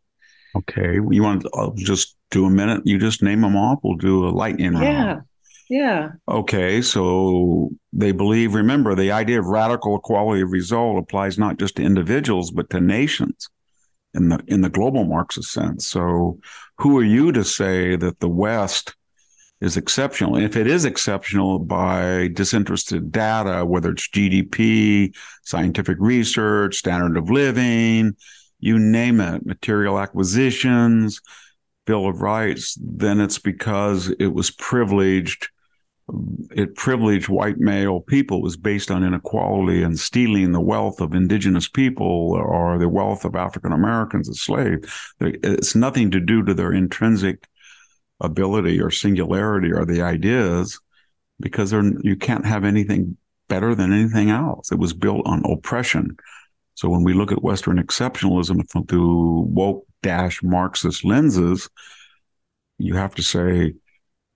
Okay, 0.54 0.94
you 1.10 1.22
want 1.22 1.42
to 1.42 1.50
I'll 1.54 1.72
just 1.72 2.16
do 2.30 2.46
a 2.46 2.50
minute? 2.50 2.82
You 2.84 2.98
just 2.98 3.22
name 3.22 3.40
them 3.40 3.56
off. 3.56 3.80
We'll 3.82 3.96
do 3.96 4.26
a 4.26 4.30
lightning 4.30 4.74
round. 4.74 4.84
Yeah, 4.84 5.20
yeah. 5.68 6.10
Okay, 6.28 6.82
so 6.82 7.70
they 7.92 8.12
believe. 8.12 8.54
Remember, 8.54 8.94
the 8.94 9.12
idea 9.12 9.38
of 9.38 9.46
radical 9.46 9.96
equality 9.96 10.42
of 10.42 10.50
result 10.50 10.98
applies 10.98 11.38
not 11.38 11.58
just 11.58 11.76
to 11.76 11.82
individuals 11.82 12.50
but 12.50 12.70
to 12.70 12.80
nations, 12.80 13.48
in 14.14 14.28
the 14.28 14.42
in 14.46 14.60
the 14.60 14.70
global 14.70 15.04
Marxist 15.04 15.52
sense. 15.52 15.86
So, 15.86 16.38
who 16.78 16.98
are 16.98 17.04
you 17.04 17.32
to 17.32 17.44
say 17.44 17.96
that 17.96 18.20
the 18.20 18.28
West? 18.28 18.94
is 19.60 19.76
exceptional. 19.76 20.36
If 20.36 20.54
it 20.56 20.66
is 20.66 20.84
exceptional 20.84 21.58
by 21.58 22.28
disinterested 22.34 23.10
data, 23.10 23.64
whether 23.64 23.90
it's 23.90 24.08
GDP, 24.08 25.16
scientific 25.44 25.96
research, 25.98 26.76
standard 26.76 27.16
of 27.16 27.30
living, 27.30 28.16
you 28.60 28.78
name 28.78 29.20
it, 29.20 29.46
material 29.46 29.98
acquisitions, 29.98 31.20
Bill 31.86 32.06
of 32.06 32.20
Rights, 32.20 32.76
then 32.80 33.20
it's 33.20 33.38
because 33.38 34.08
it 34.18 34.26
was 34.26 34.50
privileged. 34.50 35.48
It 36.52 36.76
privileged 36.76 37.28
white 37.28 37.58
male 37.58 38.00
people. 38.00 38.40
Was 38.40 38.56
based 38.56 38.90
on 38.90 39.02
inequality 39.02 39.82
and 39.82 39.98
stealing 39.98 40.52
the 40.52 40.60
wealth 40.60 41.00
of 41.00 41.14
indigenous 41.14 41.68
people 41.68 42.32
or 42.32 42.78
the 42.78 42.88
wealth 42.88 43.24
of 43.24 43.34
African 43.34 43.72
Americans 43.72 44.28
as 44.28 44.40
slaves. 44.40 44.88
It's 45.20 45.74
nothing 45.74 46.10
to 46.12 46.20
do 46.20 46.44
to 46.44 46.54
their 46.54 46.72
intrinsic 46.72 47.48
ability 48.20 48.80
or 48.80 48.90
singularity 48.90 49.72
or 49.72 49.84
the 49.84 50.02
ideas 50.02 50.80
because 51.40 51.72
you 51.72 52.16
can't 52.16 52.46
have 52.46 52.64
anything 52.64 53.16
better 53.48 53.74
than 53.74 53.92
anything 53.92 54.30
else. 54.30 54.72
It 54.72 54.78
was 54.78 54.92
built 54.92 55.26
on 55.26 55.42
oppression. 55.44 56.16
So 56.74 56.88
when 56.88 57.02
we 57.02 57.14
look 57.14 57.32
at 57.32 57.42
Western 57.42 57.82
exceptionalism 57.82 58.62
through 58.88 59.40
woke 59.40 59.86
dash 60.02 60.42
Marxist 60.42 61.04
lenses, 61.04 61.68
you 62.78 62.94
have 62.94 63.14
to 63.16 63.22
say 63.22 63.74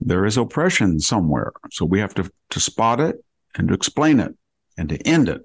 there 0.01 0.25
is 0.25 0.37
oppression 0.37 1.01
somewhere. 1.01 1.53
So 1.71 1.85
we 1.85 2.01
have 2.01 2.15
to, 2.15 2.31
to 2.51 2.61
spot 2.61 3.01
it 3.01 3.17
and 3.55 3.69
to 3.69 3.75
explain 3.75 4.21
it 4.21 4.35
and 4.77 4.89
to 4.89 4.97
end 5.07 5.29
it. 5.29 5.43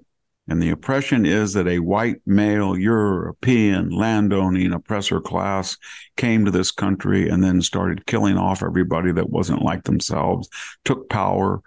And 0.48 0.62
the 0.62 0.70
oppression 0.70 1.26
is 1.26 1.54
that 1.54 1.66
a 1.66 1.80
white 1.80 2.16
male 2.24 2.78
European 2.78 3.90
landowning 3.90 4.72
oppressor 4.72 5.20
class 5.20 5.76
came 6.16 6.44
to 6.44 6.52
this 6.52 6.70
country 6.70 7.28
and 7.28 7.42
then 7.42 7.60
started 7.60 8.06
killing 8.06 8.38
off 8.38 8.62
everybody 8.62 9.10
that 9.12 9.28
wasn't 9.28 9.62
like 9.62 9.84
themselves, 9.84 10.48
took 10.84 11.08
power, 11.08 11.62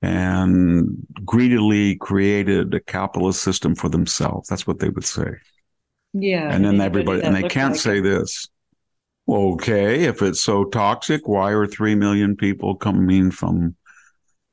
and 0.00 0.96
greedily 1.24 1.96
created 1.96 2.72
a 2.74 2.80
capitalist 2.80 3.42
system 3.42 3.74
for 3.74 3.90
themselves. 3.90 4.48
That's 4.48 4.66
what 4.66 4.78
they 4.78 4.88
would 4.88 5.04
say. 5.04 5.28
Yeah. 6.14 6.50
And 6.50 6.64
then 6.64 6.80
everybody, 6.80 7.22
and 7.22 7.36
they 7.36 7.42
can't 7.42 7.72
like 7.72 7.80
say 7.80 7.98
it. 7.98 8.02
this. 8.02 8.48
Okay, 9.28 10.04
if 10.04 10.20
it's 10.20 10.40
so 10.40 10.64
toxic, 10.64 11.28
why 11.28 11.52
are 11.52 11.66
3 11.66 11.94
million 11.94 12.36
people 12.36 12.74
coming 12.74 13.30
from 13.30 13.76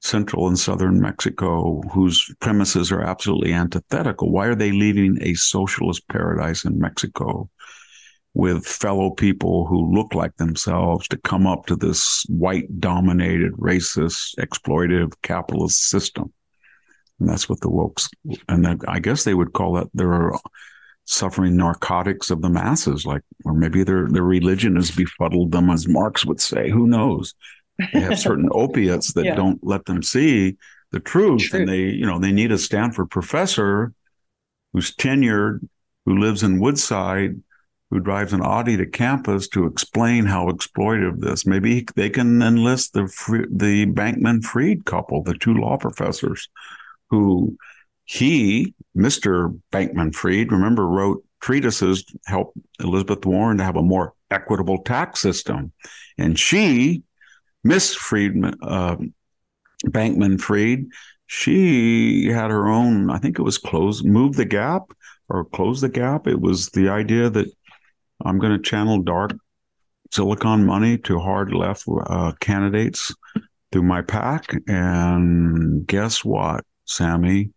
central 0.01 0.47
and 0.47 0.59
southern 0.59 1.01
Mexico 1.01 1.81
whose 1.91 2.33
premises 2.39 2.91
are 2.91 3.01
absolutely 3.01 3.51
antithetical? 3.51 4.31
Why 4.31 4.45
are 4.45 4.55
they 4.55 4.71
leaving 4.71 5.17
a 5.21 5.33
socialist 5.33 6.07
paradise 6.07 6.65
in 6.65 6.79
Mexico 6.79 7.49
with 8.35 8.65
fellow 8.65 9.09
people 9.09 9.65
who 9.65 9.91
look 9.91 10.13
like 10.13 10.35
themselves 10.37 11.07
to 11.07 11.17
come 11.17 11.47
up 11.47 11.65
to 11.65 11.75
this 11.75 12.23
white 12.29 12.79
dominated, 12.79 13.53
racist, 13.53 14.35
exploitative 14.37 15.13
capitalist 15.23 15.89
system? 15.89 16.31
And 17.19 17.27
that's 17.27 17.49
what 17.49 17.59
the 17.61 17.69
wokes, 17.69 18.07
and 18.47 18.83
I 18.87 18.99
guess 18.99 19.23
they 19.23 19.33
would 19.33 19.51
call 19.51 19.73
that 19.73 19.87
they're 19.95 20.31
suffering 21.11 21.57
narcotics 21.57 22.29
of 22.29 22.41
the 22.41 22.49
masses, 22.49 23.03
like, 23.05 23.23
or 23.43 23.53
maybe 23.53 23.83
their, 23.83 24.07
their 24.07 24.23
religion 24.23 24.75
has 24.75 24.91
befuddled 24.91 25.51
them, 25.51 25.69
as 25.71 25.87
Marx 25.87 26.23
would 26.25 26.39
say. 26.39 26.69
Who 26.69 26.85
knows? 26.87 27.33
They 27.93 28.01
have 28.01 28.19
certain 28.19 28.47
opiates 28.53 29.13
that 29.13 29.25
Yeah. 29.25 29.35
don't 29.35 29.59
let 29.63 29.85
them 29.85 30.03
see 30.03 30.57
the 30.91 30.99
truth. 30.99 31.41
True. 31.41 31.61
And 31.61 31.69
they, 31.69 31.79
you 31.81 32.05
know, 32.05 32.19
they 32.19 32.31
need 32.31 32.51
a 32.51 32.57
Stanford 32.59 33.09
professor 33.09 33.91
who's 34.71 34.95
tenured, 34.95 35.67
who 36.05 36.17
lives 36.19 36.43
in 36.43 36.59
Woodside, 36.59 37.41
who 37.89 37.99
drives 37.99 38.33
an 38.33 38.41
Audi 38.43 38.77
to 38.77 38.85
campus 38.85 39.47
to 39.49 39.65
explain 39.65 40.25
how 40.25 40.47
exploitive 40.49 41.21
this. 41.21 41.47
Maybe 41.47 41.87
they 41.95 42.11
can 42.11 42.39
enlist 42.43 42.93
the 42.93 43.05
the 43.51 43.87
Bankman 43.87 44.43
Fried 44.43 44.85
couple, 44.85 45.23
the 45.23 45.33
two 45.33 45.55
law 45.55 45.75
professors, 45.77 46.49
who 47.09 47.57
he, 48.09 48.73
Mr. 48.97 49.55
Bankman 49.71 50.15
Fried, 50.15 50.51
remember, 50.51 50.87
wrote 50.87 51.23
treatises 51.41 52.03
to 52.05 52.17
help 52.25 52.55
Elizabeth 52.79 53.23
Warren 53.23 53.57
to 53.59 53.63
have 53.63 53.75
a 53.75 53.83
more 53.83 54.15
equitable 54.31 54.81
tax 54.81 55.19
system, 55.19 55.71
and 56.17 56.37
she, 56.37 57.03
Miss 57.63 57.93
Friedman, 57.93 58.55
uh, 58.63 58.95
Bankman 59.85 60.41
Fried, 60.41 60.85
she 61.27 62.25
had 62.25 62.49
her 62.49 62.67
own. 62.67 63.11
I 63.11 63.19
think 63.19 63.37
it 63.37 63.43
was 63.43 63.59
close, 63.59 64.03
move 64.03 64.35
the 64.35 64.45
gap 64.45 64.91
or 65.29 65.45
close 65.45 65.79
the 65.79 65.87
gap. 65.87 66.25
It 66.25 66.41
was 66.41 66.69
the 66.69 66.89
idea 66.89 67.29
that 67.29 67.45
I'm 68.25 68.39
going 68.39 68.53
to 68.53 68.69
channel 68.69 69.03
dark 69.03 69.33
silicon 70.11 70.65
money 70.65 70.97
to 70.97 71.19
hard 71.19 71.53
left 71.53 71.85
uh, 71.87 72.31
candidates 72.39 73.13
through 73.71 73.83
my 73.83 74.01
PAC. 74.01 74.55
And 74.67 75.85
guess 75.85 76.25
what, 76.25 76.65
Sami? 76.85 77.51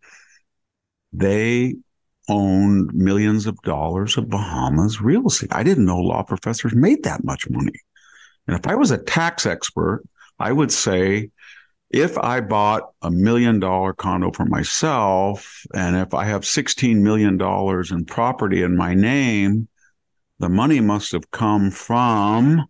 They 1.13 1.77
owned 2.29 2.95
millions 2.95 3.47
of 3.47 3.61
dollars 3.63 4.17
of 4.17 4.31
Bahamas 4.31 5.01
real 5.01 5.27
estate. 5.27 5.53
I 5.53 5.63
didn't 5.63 5.85
know 5.85 5.99
law 5.99 6.23
professors 6.23 6.75
made 6.75 7.03
that 7.05 7.25
much 7.25 7.49
money. 7.51 7.73
And 8.47 8.57
if 8.59 8.67
I 8.67 8.75
was 8.75 8.91
a 8.91 8.99
tax 8.99 9.47
expert, 9.47 10.03
I 10.39 10.53
would 10.53 10.73
say 10.73 11.31
if 11.91 12.17
I 12.17 12.41
bought 12.41 12.91
a 13.03 13.11
million 13.11 13.61
dollar 13.61 13.93
condo 13.93 14.31
for 14.33 14.47
myself, 14.47 15.65
and 15.75 15.97
if 15.97 16.15
I 16.15 16.25
have 16.25 16.43
$16 16.43 16.97
million 16.97 17.41
in 17.91 18.05
property 18.07 18.63
in 18.63 18.77
my 18.77 18.95
name, 18.95 19.69
the 20.39 20.49
money 20.49 20.81
must 20.81 21.13
have 21.13 21.31
come 21.31 21.71
from 21.71 22.67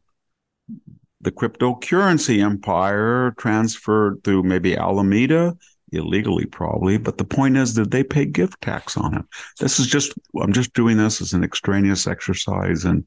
the 1.20 1.31
cryptocurrency 1.31 2.42
empire 2.42 3.33
transferred 3.38 4.24
through 4.24 4.42
maybe 4.42 4.76
Alameda, 4.76 5.57
illegally 5.92 6.46
probably. 6.46 6.96
But 6.98 7.18
the 7.18 7.24
point 7.24 7.57
is, 7.57 7.74
did 7.74 7.90
they 7.90 8.02
pay 8.05 8.24
gift 8.24 8.61
tax 8.61 8.96
on 8.96 9.16
it? 9.16 9.24
This 9.61 9.78
is 9.78 9.87
just, 9.87 10.12
I'm 10.40 10.52
just 10.52 10.72
doing 10.74 10.96
this 10.96 11.20
as 11.20 11.33
an 11.33 11.44
extraneous 11.44 12.07
exercise 12.07 12.85
and 12.85 13.07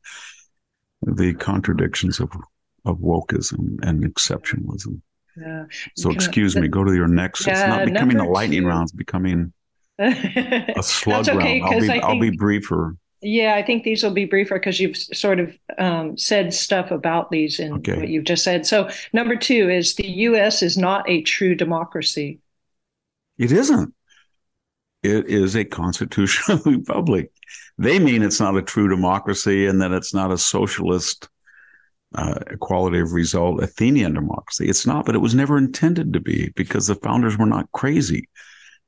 the 1.01 1.33
contradictions 1.33 2.19
of, 2.19 2.31
of 2.85 2.97
wokeism 2.99 3.77
and 3.83 4.03
exceptionalism. 4.03 5.01
Yeah. 5.37 5.65
So 5.95 6.09
Can 6.09 6.11
I- 6.19 6.23
excuse 6.23 6.55
me, 6.55 6.67
go 6.67 6.83
to 6.83 6.93
your 6.93 7.07
next. 7.07 7.41
it's 7.47 7.59
not 7.59 7.85
becoming 7.85 8.17
a 8.17 8.27
lightning 8.29 8.61
two. 8.61 8.67
round, 8.67 8.83
it's 8.83 8.91
becoming 8.93 9.51
a 9.99 10.81
slug 10.81 11.27
okay, 11.27 11.61
round. 11.61 11.73
I'll 11.75 11.81
be, 11.81 11.89
I 11.91 11.97
I'll 11.97 12.19
be 12.19 12.29
briefer. 12.31 12.95
Yeah, 13.21 13.55
I 13.55 13.63
think 13.63 13.83
these 13.83 14.03
will 14.03 14.11
be 14.11 14.25
briefer 14.25 14.59
because 14.59 14.79
you've 14.79 14.95
sort 14.97 15.39
of 15.39 15.57
um, 15.79 16.15
said 16.17 16.53
stuff 16.53 16.91
about 16.91 17.31
these 17.31 17.59
in 17.59 17.73
Okay. 17.73 17.97
what 17.97 18.07
you've 18.07 18.25
just 18.25 18.43
said. 18.43 18.67
So, 18.67 18.89
number 19.13 19.35
two 19.35 19.67
is 19.69 19.95
the 19.95 20.07
U.S. 20.07 20.61
is 20.61 20.77
not 20.77 21.09
a 21.09 21.21
true 21.23 21.55
democracy. 21.55 22.39
It 23.37 23.51
isn't. 23.51 23.93
It 25.03 25.27
is 25.27 25.55
a 25.55 25.65
constitutional 25.65 26.59
republic. 26.65 27.31
They 27.77 27.99
mean 27.99 28.23
it's 28.23 28.39
not 28.39 28.55
a 28.55 28.61
true 28.61 28.87
democracy 28.87 29.67
and 29.67 29.81
that 29.81 29.91
it's 29.91 30.13
not 30.13 30.31
a 30.31 30.37
socialist 30.37 31.27
uh, 32.15 32.39
equality 32.47 32.99
of 32.99 33.11
result 33.11 33.61
Athenian 33.61 34.13
democracy. 34.13 34.69
It's 34.69 34.87
not, 34.87 35.05
but 35.05 35.13
it 35.13 35.19
was 35.19 35.35
never 35.35 35.57
intended 35.57 36.13
to 36.13 36.21
be 36.21 36.53
because 36.55 36.87
the 36.87 36.95
founders 36.95 37.37
were 37.37 37.45
not 37.45 37.69
crazy. 37.73 38.29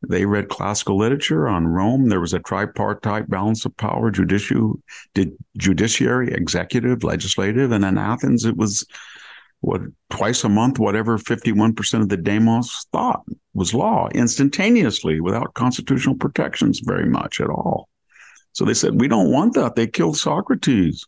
They 0.07 0.25
read 0.25 0.47
classical 0.47 0.97
literature 0.97 1.47
on 1.47 1.67
Rome. 1.67 2.07
There 2.07 2.21
was 2.21 2.33
a 2.33 2.39
tripartite 2.39 3.29
balance 3.29 3.65
of 3.65 3.75
power, 3.75 4.10
judicial, 4.10 4.79
judiciary, 5.57 6.31
executive, 6.31 7.03
legislative, 7.03 7.71
and 7.71 7.83
in 7.83 7.97
Athens 7.97 8.45
it 8.45 8.55
was 8.55 8.86
what 9.61 9.81
twice 10.09 10.43
a 10.43 10.49
month, 10.49 10.79
whatever 10.79 11.17
51% 11.17 12.01
of 12.01 12.09
the 12.09 12.17
demos 12.17 12.85
thought 12.91 13.23
was 13.53 13.73
law 13.73 14.07
instantaneously 14.13 15.19
without 15.19 15.53
constitutional 15.55 16.15
protections 16.15 16.79
very 16.83 17.05
much 17.07 17.41
at 17.41 17.49
all. 17.49 17.89
So 18.53 18.65
they 18.65 18.73
said, 18.73 18.99
we 18.99 19.07
don't 19.07 19.31
want 19.31 19.53
that. 19.55 19.75
They 19.75 19.87
killed 19.87 20.17
Socrates. 20.17 21.05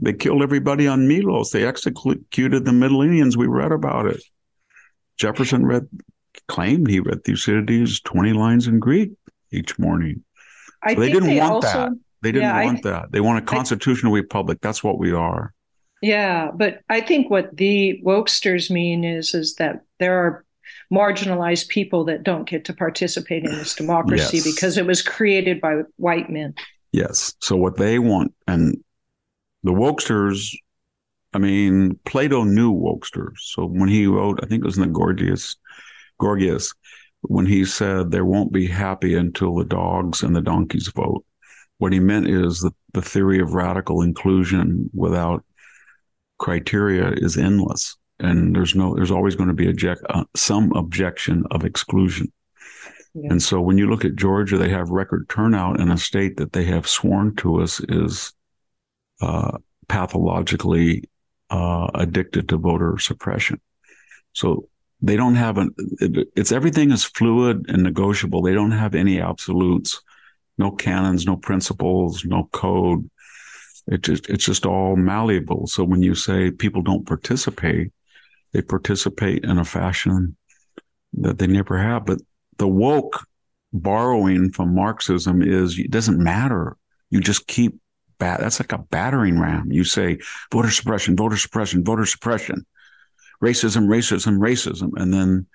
They 0.00 0.12
killed 0.12 0.42
everybody 0.42 0.86
on 0.86 1.08
Milos. 1.08 1.50
They 1.50 1.64
executed 1.66 2.64
the 2.64 2.70
Mytileneans. 2.70 3.36
We 3.36 3.46
read 3.46 3.72
about 3.72 4.06
it. 4.06 4.22
Jefferson 5.16 5.66
read, 5.66 5.88
claimed 6.46 6.88
he 6.88 7.00
read 7.00 7.24
Thucydides 7.24 8.00
20 8.02 8.32
lines 8.32 8.68
in 8.68 8.78
Greek 8.78 9.10
each 9.50 9.78
morning. 9.78 10.22
So 10.88 10.94
they 10.94 11.10
didn't 11.10 11.36
want 11.36 11.52
also, 11.64 11.66
that. 11.72 11.90
They 12.22 12.30
didn't 12.32 12.48
Yeah, 12.48 12.56
I- 12.56 12.64
want 12.64 12.82
that. 12.84 13.10
They 13.10 13.20
want 13.20 13.38
a 13.38 13.42
constitutional 13.46 14.12
republic. 14.12 14.58
That's 14.60 14.84
what 14.84 14.98
we 14.98 15.12
are. 15.12 15.52
Yeah, 16.02 16.50
but 16.54 16.80
I 16.88 17.00
think 17.00 17.30
what 17.30 17.56
the 17.56 18.00
wokesters 18.04 18.70
mean 18.70 19.04
is 19.04 19.34
is 19.34 19.56
that 19.56 19.82
there 19.98 20.18
are 20.18 20.44
marginalized 20.92 21.68
people 21.68 22.04
that 22.04 22.22
don't 22.22 22.48
get 22.48 22.64
to 22.66 22.72
participate 22.72 23.44
in 23.44 23.52
this 23.52 23.74
democracy 23.76 24.38
Yes. 24.38 24.54
because 24.54 24.78
it 24.78 24.86
was 24.86 25.02
created 25.02 25.60
by 25.60 25.82
white 25.96 26.30
men. 26.30 26.54
Yes. 26.92 27.34
So 27.40 27.56
what 27.56 27.76
they 27.76 27.98
want, 27.98 28.32
and 28.46 28.76
the 29.64 29.72
wokesters, 29.72 30.54
I 31.34 31.38
mean, 31.38 31.98
Plato 32.06 32.44
knew 32.44 32.72
wokesters. 32.72 33.34
So 33.38 33.66
when 33.66 33.88
he 33.88 34.06
wrote, 34.06 34.40
I 34.42 34.46
think 34.46 34.62
it 34.62 34.66
was 34.66 34.78
in 34.78 34.82
the 34.82 34.88
Gorgias, 34.88 35.56
Gorgias, 36.20 36.72
when 37.22 37.44
he 37.44 37.64
said 37.64 38.10
there 38.10 38.24
won't 38.24 38.52
be 38.52 38.66
happy 38.66 39.14
until 39.16 39.54
the 39.56 39.64
dogs 39.64 40.22
and 40.22 40.34
the 40.34 40.40
donkeys 40.40 40.88
vote. 40.94 41.24
What 41.78 41.92
he 41.92 42.00
meant 42.00 42.28
is 42.28 42.60
that 42.60 42.74
the 42.94 43.02
theory 43.02 43.40
of 43.40 43.52
radical 43.54 44.02
inclusion 44.02 44.88
without 44.94 45.44
criteria 46.38 47.10
is 47.10 47.36
endless, 47.36 47.96
and 48.18 48.54
there's 48.54 48.74
no, 48.74 48.94
there's 48.94 49.10
always 49.10 49.36
going 49.36 49.48
to 49.48 49.54
be 49.54 49.68
object, 49.68 50.02
uh, 50.10 50.24
some 50.34 50.72
objection 50.72 51.44
of 51.50 51.64
exclusion. 51.64 52.32
Yeah. 53.14 53.32
And 53.32 53.42
so 53.42 53.60
when 53.60 53.78
you 53.78 53.88
look 53.88 54.04
at 54.04 54.16
Georgia, 54.16 54.58
they 54.58 54.68
have 54.68 54.90
record 54.90 55.28
turnout 55.28 55.80
in 55.80 55.90
a 55.90 55.98
state 55.98 56.36
that 56.36 56.52
they 56.52 56.64
have 56.64 56.86
sworn 56.86 57.34
to 57.36 57.62
us 57.62 57.80
is 57.88 58.32
uh, 59.20 59.58
pathologically 59.88 61.04
uh, 61.50 61.88
addicted 61.94 62.48
to 62.48 62.56
voter 62.56 62.98
suppression. 62.98 63.60
So 64.32 64.68
they 65.00 65.16
don't 65.16 65.36
have 65.36 65.58
an, 65.58 65.74
it, 66.00 66.28
it's 66.36 66.52
everything 66.52 66.92
is 66.92 67.04
fluid 67.04 67.66
and 67.68 67.82
negotiable. 67.82 68.42
They 68.42 68.54
don't 68.54 68.72
have 68.72 68.94
any 68.94 69.20
absolutes, 69.20 70.00
no 70.58 70.70
canons, 70.70 71.24
no 71.24 71.36
principles, 71.36 72.24
no 72.24 72.48
code. 72.52 73.08
It 73.90 74.02
just, 74.02 74.28
it's 74.28 74.44
just 74.44 74.66
all 74.66 74.96
malleable. 74.96 75.66
So 75.66 75.82
when 75.82 76.02
you 76.02 76.14
say 76.14 76.50
people 76.50 76.82
don't 76.82 77.06
participate, 77.06 77.92
they 78.52 78.62
participate 78.62 79.44
in 79.44 79.58
a 79.58 79.64
fashion 79.64 80.36
that 81.14 81.38
they 81.38 81.46
never 81.46 81.78
have. 81.78 82.06
But 82.06 82.20
the 82.58 82.68
woke 82.68 83.26
borrowing 83.72 84.50
from 84.50 84.74
Marxism 84.74 85.42
is 85.42 85.78
it 85.78 85.90
doesn't 85.90 86.22
matter. 86.22 86.76
You 87.10 87.20
just 87.20 87.46
keep 87.46 87.78
bat. 88.18 88.40
That's 88.40 88.60
like 88.60 88.72
a 88.72 88.78
battering 88.78 89.40
ram. 89.40 89.72
You 89.72 89.84
say 89.84 90.18
voter 90.52 90.70
suppression, 90.70 91.16
voter 91.16 91.36
suppression, 91.36 91.84
voter 91.84 92.04
suppression, 92.04 92.66
racism, 93.42 93.86
racism, 93.86 94.38
racism, 94.38 94.90
and 94.96 95.12
then 95.12 95.46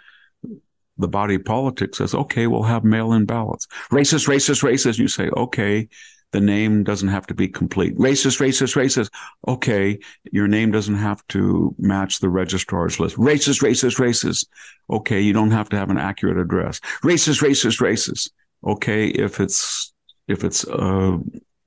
the 0.97 1.07
body 1.07 1.37
politic 1.37 1.95
says, 1.95 2.13
okay, 2.13 2.47
we'll 2.47 2.63
have 2.63 2.83
mail-in 2.83 3.25
ballots. 3.25 3.67
Racist, 3.91 4.27
racist, 4.27 4.63
racist. 4.63 4.99
You 4.99 5.07
say, 5.07 5.29
okay, 5.29 5.89
the 6.33 6.41
name 6.41 6.83
doesn't 6.83 7.09
have 7.09 7.27
to 7.27 7.33
be 7.33 7.47
complete. 7.47 7.95
Racist, 7.95 8.41
racist, 8.41 8.75
racist. 8.75 9.11
Okay, 9.47 9.99
your 10.31 10.47
name 10.47 10.71
doesn't 10.71 10.95
have 10.95 11.25
to 11.27 11.73
match 11.77 12.19
the 12.19 12.27
registrar's 12.27 12.99
list. 12.99 13.15
Racist, 13.17 13.61
racist, 13.61 13.99
racist. 13.99 14.47
Okay, 14.89 15.21
you 15.21 15.31
don't 15.31 15.51
have 15.51 15.69
to 15.69 15.77
have 15.77 15.91
an 15.91 15.99
accurate 15.99 16.39
address. 16.39 16.79
Racist, 17.03 17.41
racist, 17.41 17.79
racist. 17.79 18.31
Okay, 18.65 19.07
if 19.07 19.39
it's 19.39 19.93
if 20.27 20.43
it's 20.43 20.67
uh, 20.67 21.17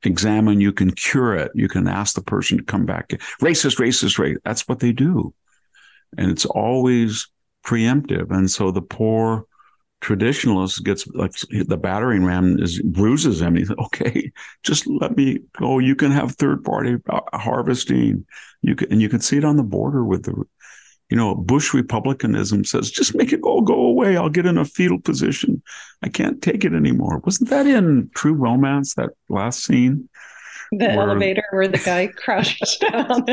examined, 0.03 0.61
you 0.61 0.73
can 0.73 0.91
cure 0.91 1.37
it. 1.37 1.53
You 1.55 1.69
can 1.69 1.87
ask 1.87 2.17
the 2.17 2.23
person 2.23 2.59
to 2.59 2.65
come 2.65 2.87
back. 2.87 3.11
Racist, 3.41 3.79
racist, 3.79 4.19
racist. 4.19 4.39
That's 4.45 4.67
what 4.67 4.81
they 4.81 4.93
do, 4.93 5.33
and 6.19 6.29
it's 6.29 6.45
always 6.45 7.29
preemptive. 7.65 8.33
And 8.33 8.51
so 8.51 8.73
the 8.73 8.83
poor 8.83 9.47
traditionalist 10.03 10.85
gets 10.85 11.07
like 11.09 11.33
the 11.51 11.77
battering 11.77 12.25
ram 12.25 12.59
is 12.59 12.81
bruises 12.83 13.41
him. 13.41 13.57
He's 13.57 13.71
okay, 13.71 14.31
just 14.63 14.87
let 14.87 15.17
me 15.17 15.41
go. 15.59 15.79
You 15.79 15.97
can 15.97 16.11
have 16.11 16.33
third 16.33 16.65
party 16.65 16.97
uh, 17.09 17.21
harvesting. 17.35 18.27
You 18.63 18.75
can, 18.75 18.93
and 18.93 19.01
you 19.01 19.09
can 19.09 19.21
see 19.21 19.39
it 19.39 19.45
on 19.45 19.57
the 19.57 19.63
border 19.63 20.05
with 20.05 20.25
the, 20.25 20.35
you 21.11 21.17
know, 21.17 21.35
Bush 21.35 21.73
republicanism 21.73 22.65
says 22.65 22.91
just 22.91 23.15
make 23.15 23.33
it 23.33 23.43
all 23.43 23.63
go 23.63 23.75
away. 23.75 24.17
I'll 24.17 24.29
get 24.29 24.47
in 24.47 24.59
a 24.59 24.65
fetal 24.65 25.01
position. 25.01 25.63
I 26.03 26.09
can't 26.09 26.43
take 26.43 26.65
it 26.65 26.75
anymore. 26.75 27.21
Wasn't 27.25 27.51
that 27.51 27.67
in 27.67 28.11
True 28.15 28.35
Romance? 28.35 28.95
That 28.95 29.11
last 29.29 29.65
scene. 29.65 30.09
The 30.73 30.87
where, 30.87 31.09
elevator 31.09 31.45
where 31.53 31.69
the 31.69 31.79
guy 31.79 32.09
crashes 32.17 32.77
down. 32.79 33.25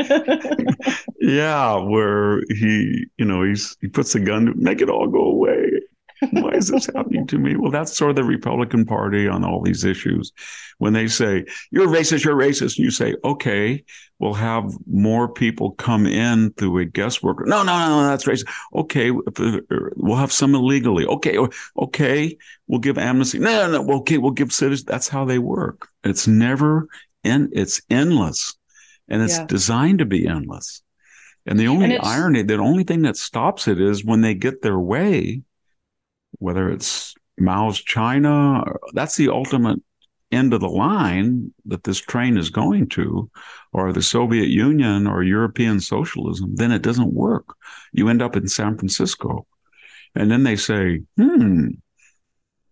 yeah, 1.20 1.76
where 1.76 2.42
he, 2.48 3.06
you 3.16 3.24
know, 3.24 3.42
he's 3.42 3.76
he 3.80 3.88
puts 3.88 4.12
the 4.12 4.20
gun 4.20 4.46
to 4.46 4.54
make 4.54 4.80
it 4.80 4.88
all 4.88 5.08
go 5.08 5.18
away 5.18 5.73
why 6.30 6.50
is 6.52 6.68
this 6.68 6.86
happening 6.86 7.26
to 7.26 7.38
me? 7.38 7.56
Well, 7.56 7.70
that's 7.70 7.96
sort 7.96 8.10
of 8.10 8.16
the 8.16 8.24
Republican 8.24 8.84
Party 8.84 9.28
on 9.28 9.44
all 9.44 9.62
these 9.62 9.84
issues. 9.84 10.32
When 10.78 10.92
they 10.92 11.06
say, 11.06 11.44
you're 11.70 11.88
racist, 11.88 12.24
you're 12.24 12.36
racist, 12.36 12.76
and 12.76 12.84
you 12.84 12.90
say, 12.90 13.14
okay, 13.24 13.84
we'll 14.18 14.34
have 14.34 14.72
more 14.86 15.28
people 15.28 15.72
come 15.72 16.06
in 16.06 16.52
through 16.52 16.78
a 16.78 16.84
guest 16.84 17.22
worker. 17.22 17.44
No, 17.46 17.62
no, 17.62 17.88
no, 17.88 18.06
that's 18.06 18.24
racist. 18.24 18.48
Okay, 18.74 19.10
uh, 19.10 19.90
we'll 19.96 20.16
have 20.16 20.32
some 20.32 20.54
illegally. 20.54 21.06
Okay, 21.06 21.38
okay, 21.78 22.36
we'll 22.66 22.80
give 22.80 22.98
amnesty. 22.98 23.38
No, 23.38 23.70
no, 23.70 23.82
no, 23.82 23.94
okay, 23.98 24.18
we'll 24.18 24.32
give 24.32 24.52
citizens. 24.52 24.84
That's 24.84 25.08
how 25.08 25.24
they 25.24 25.38
work. 25.38 25.88
It's 26.04 26.26
never, 26.26 26.88
in, 27.22 27.50
it's 27.52 27.80
endless. 27.90 28.56
And 29.08 29.22
it's 29.22 29.38
yeah. 29.38 29.46
designed 29.46 29.98
to 29.98 30.06
be 30.06 30.26
endless. 30.26 30.82
And 31.46 31.60
the 31.60 31.68
only 31.68 31.96
and 31.96 32.04
irony, 32.04 32.42
the 32.42 32.56
only 32.56 32.84
thing 32.84 33.02
that 33.02 33.16
stops 33.16 33.68
it 33.68 33.80
is 33.80 34.04
when 34.04 34.22
they 34.22 34.34
get 34.34 34.62
their 34.62 34.78
way, 34.78 35.42
whether 36.38 36.70
it's 36.70 37.14
Mao's 37.38 37.80
China, 37.80 38.64
that's 38.92 39.16
the 39.16 39.28
ultimate 39.28 39.80
end 40.32 40.52
of 40.52 40.60
the 40.60 40.68
line 40.68 41.52
that 41.66 41.84
this 41.84 41.98
train 41.98 42.36
is 42.36 42.50
going 42.50 42.88
to, 42.88 43.30
or 43.72 43.92
the 43.92 44.02
Soviet 44.02 44.48
Union 44.48 45.06
or 45.06 45.22
European 45.22 45.80
socialism, 45.80 46.54
then 46.56 46.72
it 46.72 46.82
doesn't 46.82 47.14
work. 47.14 47.54
You 47.92 48.08
end 48.08 48.22
up 48.22 48.36
in 48.36 48.48
San 48.48 48.76
Francisco. 48.76 49.46
And 50.14 50.30
then 50.30 50.44
they 50.44 50.56
say, 50.56 51.02
hmm, 51.16 51.68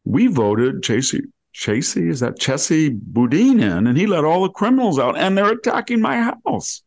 we 0.04 0.26
voted 0.26 0.82
Chasey, 0.82 1.22
Chasey, 1.54 2.08
is 2.08 2.20
that 2.20 2.38
Chesa 2.38 2.98
Boudin 3.00 3.60
in, 3.60 3.86
and 3.86 3.96
he 3.96 4.06
let 4.06 4.24
all 4.24 4.42
the 4.42 4.50
criminals 4.50 4.98
out, 4.98 5.18
and 5.18 5.36
they're 5.36 5.52
attacking 5.52 6.00
my 6.00 6.32
house. 6.44 6.82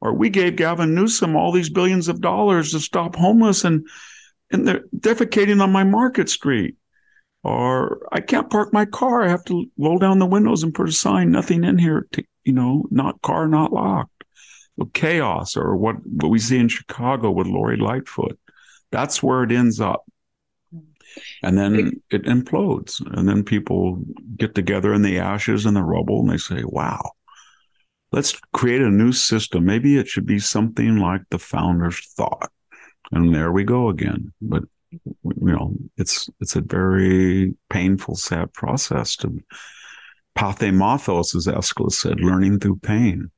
Or 0.00 0.12
we 0.12 0.30
gave 0.30 0.56
Gavin 0.56 0.94
Newsom 0.94 1.36
all 1.36 1.52
these 1.52 1.70
billions 1.70 2.08
of 2.08 2.20
dollars 2.20 2.72
to 2.72 2.80
stop 2.80 3.16
homeless, 3.16 3.64
and 3.64 3.86
and 4.50 4.66
they're 4.66 4.84
defecating 4.96 5.62
on 5.62 5.72
my 5.72 5.84
market 5.84 6.28
street. 6.28 6.76
Or 7.44 8.06
I 8.12 8.20
can't 8.20 8.50
park 8.50 8.72
my 8.72 8.84
car. 8.84 9.22
I 9.22 9.28
have 9.28 9.44
to 9.44 9.66
roll 9.78 9.98
down 9.98 10.18
the 10.18 10.26
windows 10.26 10.62
and 10.62 10.74
put 10.74 10.88
a 10.88 10.92
sign, 10.92 11.30
nothing 11.30 11.64
in 11.64 11.78
here, 11.78 12.06
to, 12.12 12.24
you 12.44 12.52
know, 12.52 12.86
not 12.90 13.22
car, 13.22 13.46
not 13.46 13.72
locked. 13.72 14.10
Chaos 14.92 15.56
or 15.56 15.76
what, 15.76 15.96
what 16.04 16.28
we 16.28 16.38
see 16.38 16.58
in 16.58 16.68
Chicago 16.68 17.30
with 17.30 17.46
Lori 17.46 17.76
Lightfoot. 17.76 18.38
That's 18.90 19.22
where 19.22 19.42
it 19.42 19.52
ends 19.52 19.80
up. 19.80 20.04
And 21.42 21.58
then 21.58 22.00
it 22.10 22.24
implodes. 22.24 23.00
And 23.16 23.28
then 23.28 23.42
people 23.42 24.02
get 24.36 24.54
together 24.54 24.92
in 24.92 25.02
the 25.02 25.18
ashes 25.18 25.66
and 25.66 25.76
the 25.76 25.82
rubble 25.82 26.20
and 26.20 26.30
they 26.30 26.36
say, 26.36 26.62
wow, 26.64 27.02
let's 28.12 28.38
create 28.52 28.82
a 28.82 28.90
new 28.90 29.12
system. 29.12 29.64
Maybe 29.64 29.96
it 29.96 30.06
should 30.06 30.26
be 30.26 30.38
something 30.38 30.96
like 30.98 31.22
the 31.30 31.38
founders 31.38 32.00
thought 32.14 32.50
and 33.12 33.34
there 33.34 33.52
we 33.52 33.64
go 33.64 33.88
again. 33.88 34.32
But 34.40 34.64
you 34.90 35.02
know, 35.22 35.74
it's 35.96 36.28
it's 36.40 36.56
a 36.56 36.60
very 36.60 37.54
painful, 37.70 38.16
sad 38.16 38.52
process 38.52 39.16
to 39.16 39.42
pathei 40.36 40.72
mathos, 40.72 41.34
as 41.34 41.46
Aeschylus 41.46 41.98
said, 42.00 42.20
learning 42.20 42.60
through 42.60 42.76
pain. 42.76 43.30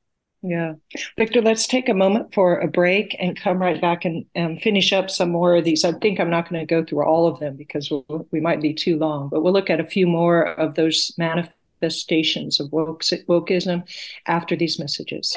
Yeah. 0.43 0.75
Victor, 1.19 1.43
let's 1.43 1.67
take 1.67 1.89
a 1.89 1.95
moment 1.95 2.33
for 2.33 2.59
a 2.59 2.69
break 2.69 3.15
and 3.21 3.39
come 3.39 3.59
right 3.59 3.81
back 3.81 4.07
and, 4.07 4.25
and 4.35 4.61
finish 4.61 4.93
up 4.93 5.11
some 5.11 5.31
more 5.31 5.57
of 5.57 5.65
these. 5.65 5.85
I 5.85 5.93
think 5.93 6.19
I'm 6.19 6.31
not 6.31 6.49
going 6.49 6.61
to 6.61 6.67
go 6.67 6.85
through 6.85 7.05
all 7.05 7.27
of 7.27 7.41
them 7.41 7.57
because 7.57 7.91
we'll, 7.91 8.27
we 8.31 8.41
might 8.41 8.63
be 8.63 8.73
too 8.73 8.97
long, 8.97 9.29
but 9.29 9.43
we'll 9.43 9.53
look 9.53 9.69
at 9.69 9.81
a 9.81 9.85
few 9.85 10.07
more 10.07 10.53
of 10.59 10.77
those 10.77 11.13
manifestations 11.19 12.59
of 12.59 12.73
woke, 12.73 13.03
wokeism 13.03 13.87
after 14.27 14.57
these 14.57 14.79
messages. 14.79 15.37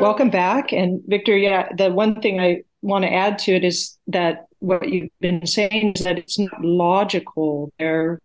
Welcome 0.00 0.30
back. 0.30 0.72
And 0.72 1.02
Victor, 1.06 1.36
yeah, 1.36 1.68
the 1.76 1.90
one 1.90 2.20
thing 2.20 2.40
I 2.40 2.62
want 2.82 3.04
to 3.04 3.12
add 3.12 3.38
to 3.40 3.52
it 3.52 3.64
is 3.64 3.96
that 4.08 4.46
what 4.58 4.88
you've 4.88 5.10
been 5.20 5.46
saying 5.46 5.92
is 5.96 6.04
that 6.04 6.18
it's 6.18 6.38
not 6.38 6.64
logical 6.64 7.72
there 7.78 8.20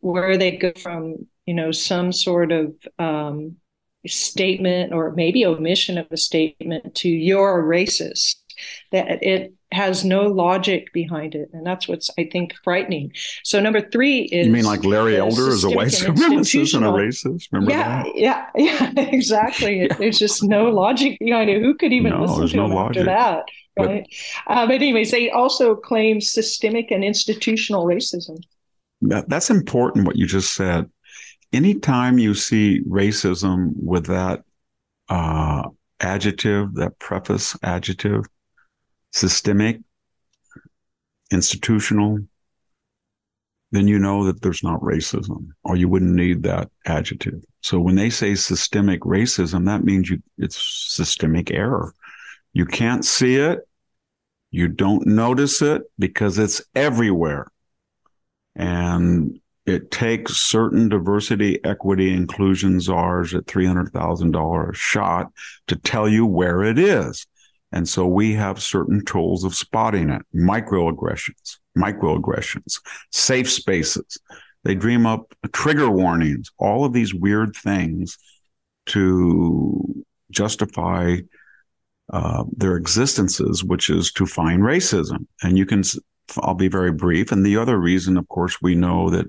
where 0.00 0.36
they 0.36 0.56
go 0.56 0.72
from, 0.82 1.26
you 1.46 1.54
know, 1.54 1.70
some 1.70 2.12
sort 2.12 2.52
of 2.52 2.74
um, 2.98 3.56
statement 4.06 4.92
or 4.92 5.12
maybe 5.12 5.46
omission 5.46 5.98
of 5.98 6.06
a 6.10 6.16
statement 6.16 6.94
to 6.96 7.08
you're 7.08 7.60
a 7.60 7.62
racist 7.62 8.36
that 8.92 9.22
it 9.22 9.54
has 9.74 10.04
no 10.04 10.22
logic 10.26 10.92
behind 10.92 11.34
it 11.34 11.50
and 11.52 11.66
that's 11.66 11.88
what's 11.88 12.10
i 12.18 12.28
think 12.30 12.54
frightening. 12.62 13.12
So 13.42 13.60
number 13.60 13.80
three 13.80 14.22
is 14.22 14.46
you 14.46 14.52
mean 14.52 14.64
like 14.64 14.84
larry 14.84 15.16
elder 15.16 15.48
is 15.48 15.64
a 15.64 15.70
white 15.70 15.88
supremacist 16.04 16.74
and 16.74 16.84
a 16.84 16.88
racist? 16.88 17.48
Remember 17.52 17.72
yeah 17.72 18.02
that? 18.04 18.16
yeah 18.16 18.46
yeah 18.56 18.92
exactly. 18.96 19.88
There's 19.98 20.18
just 20.18 20.42
no 20.42 20.70
logic 20.70 21.18
behind 21.18 21.50
it. 21.50 21.60
Who 21.60 21.74
could 21.74 21.92
even 21.92 22.12
no, 22.12 22.24
listen 22.24 22.48
to 22.48 22.56
no 22.56 22.64
him 22.66 22.72
logic. 22.72 23.00
after 23.00 23.04
that 23.04 23.44
right? 23.78 24.06
But, 24.46 24.52
uh, 24.52 24.66
but 24.66 24.74
anyways 24.74 25.10
they 25.10 25.30
also 25.30 25.74
claim 25.74 26.20
systemic 26.20 26.90
and 26.90 27.04
institutional 27.04 27.86
racism. 27.86 28.38
That, 29.02 29.28
that's 29.28 29.50
important 29.50 30.06
what 30.06 30.16
you 30.16 30.26
just 30.26 30.54
said. 30.54 30.90
Anytime 31.52 32.18
you 32.18 32.34
see 32.34 32.82
racism 32.88 33.72
with 33.76 34.06
that 34.06 34.44
uh, 35.08 35.68
adjective 36.00 36.74
that 36.74 36.98
preface 36.98 37.56
adjective 37.62 38.24
systemic, 39.14 39.80
institutional, 41.30 42.18
then 43.70 43.88
you 43.88 43.98
know 43.98 44.24
that 44.24 44.42
there's 44.42 44.62
not 44.62 44.80
racism 44.80 45.48
or 45.62 45.76
you 45.76 45.88
wouldn't 45.88 46.14
need 46.14 46.42
that 46.42 46.68
adjective. 46.84 47.42
So 47.62 47.80
when 47.80 47.94
they 47.94 48.10
say 48.10 48.34
systemic 48.34 49.00
racism, 49.00 49.66
that 49.66 49.84
means 49.84 50.10
you, 50.10 50.22
it's 50.36 50.56
systemic 50.92 51.50
error. 51.52 51.94
You 52.52 52.66
can't 52.66 53.04
see 53.04 53.36
it. 53.36 53.60
You 54.50 54.68
don't 54.68 55.06
notice 55.06 55.62
it 55.62 55.82
because 55.98 56.38
it's 56.38 56.62
everywhere. 56.74 57.46
And 58.56 59.40
it 59.66 59.90
takes 59.90 60.36
certain 60.36 60.88
diversity, 60.88 61.64
equity, 61.64 62.12
inclusion 62.12 62.80
czars 62.80 63.34
at 63.34 63.46
$300,000 63.46 64.70
a 64.70 64.74
shot 64.74 65.32
to 65.68 65.76
tell 65.76 66.08
you 66.08 66.26
where 66.26 66.62
it 66.62 66.78
is. 66.78 67.26
And 67.74 67.88
so 67.88 68.06
we 68.06 68.34
have 68.34 68.62
certain 68.62 69.04
tools 69.04 69.42
of 69.42 69.52
spotting 69.52 70.08
it, 70.08 70.22
microaggressions, 70.32 71.58
microaggressions, 71.76 72.80
safe 73.10 73.50
spaces. 73.50 74.16
They 74.62 74.76
dream 74.76 75.06
up 75.06 75.34
trigger 75.52 75.90
warnings, 75.90 76.52
all 76.56 76.84
of 76.84 76.92
these 76.92 77.12
weird 77.12 77.56
things 77.56 78.16
to 78.86 80.04
justify 80.30 81.16
uh, 82.12 82.44
their 82.56 82.76
existences, 82.76 83.64
which 83.64 83.90
is 83.90 84.12
to 84.12 84.24
find 84.24 84.62
racism. 84.62 85.26
And 85.42 85.58
you 85.58 85.66
can, 85.66 85.82
I'll 86.38 86.54
be 86.54 86.68
very 86.68 86.92
brief. 86.92 87.32
And 87.32 87.44
the 87.44 87.56
other 87.56 87.76
reason, 87.76 88.16
of 88.16 88.28
course, 88.28 88.62
we 88.62 88.76
know 88.76 89.10
that 89.10 89.26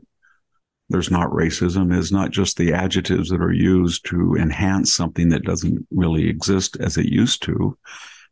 there's 0.89 1.09
not 1.09 1.31
racism 1.31 1.91
is 1.91 2.11
not 2.11 2.29
just 2.29 2.57
the 2.57 2.73
adjectives 2.73 3.29
that 3.29 3.41
are 3.41 3.51
used 3.51 4.05
to 4.05 4.35
enhance 4.35 4.93
something 4.93 5.29
that 5.29 5.45
doesn't 5.45 5.87
really 5.89 6.29
exist 6.29 6.77
as 6.79 6.95
it 6.95 7.07
used 7.07 7.41
to, 7.41 7.75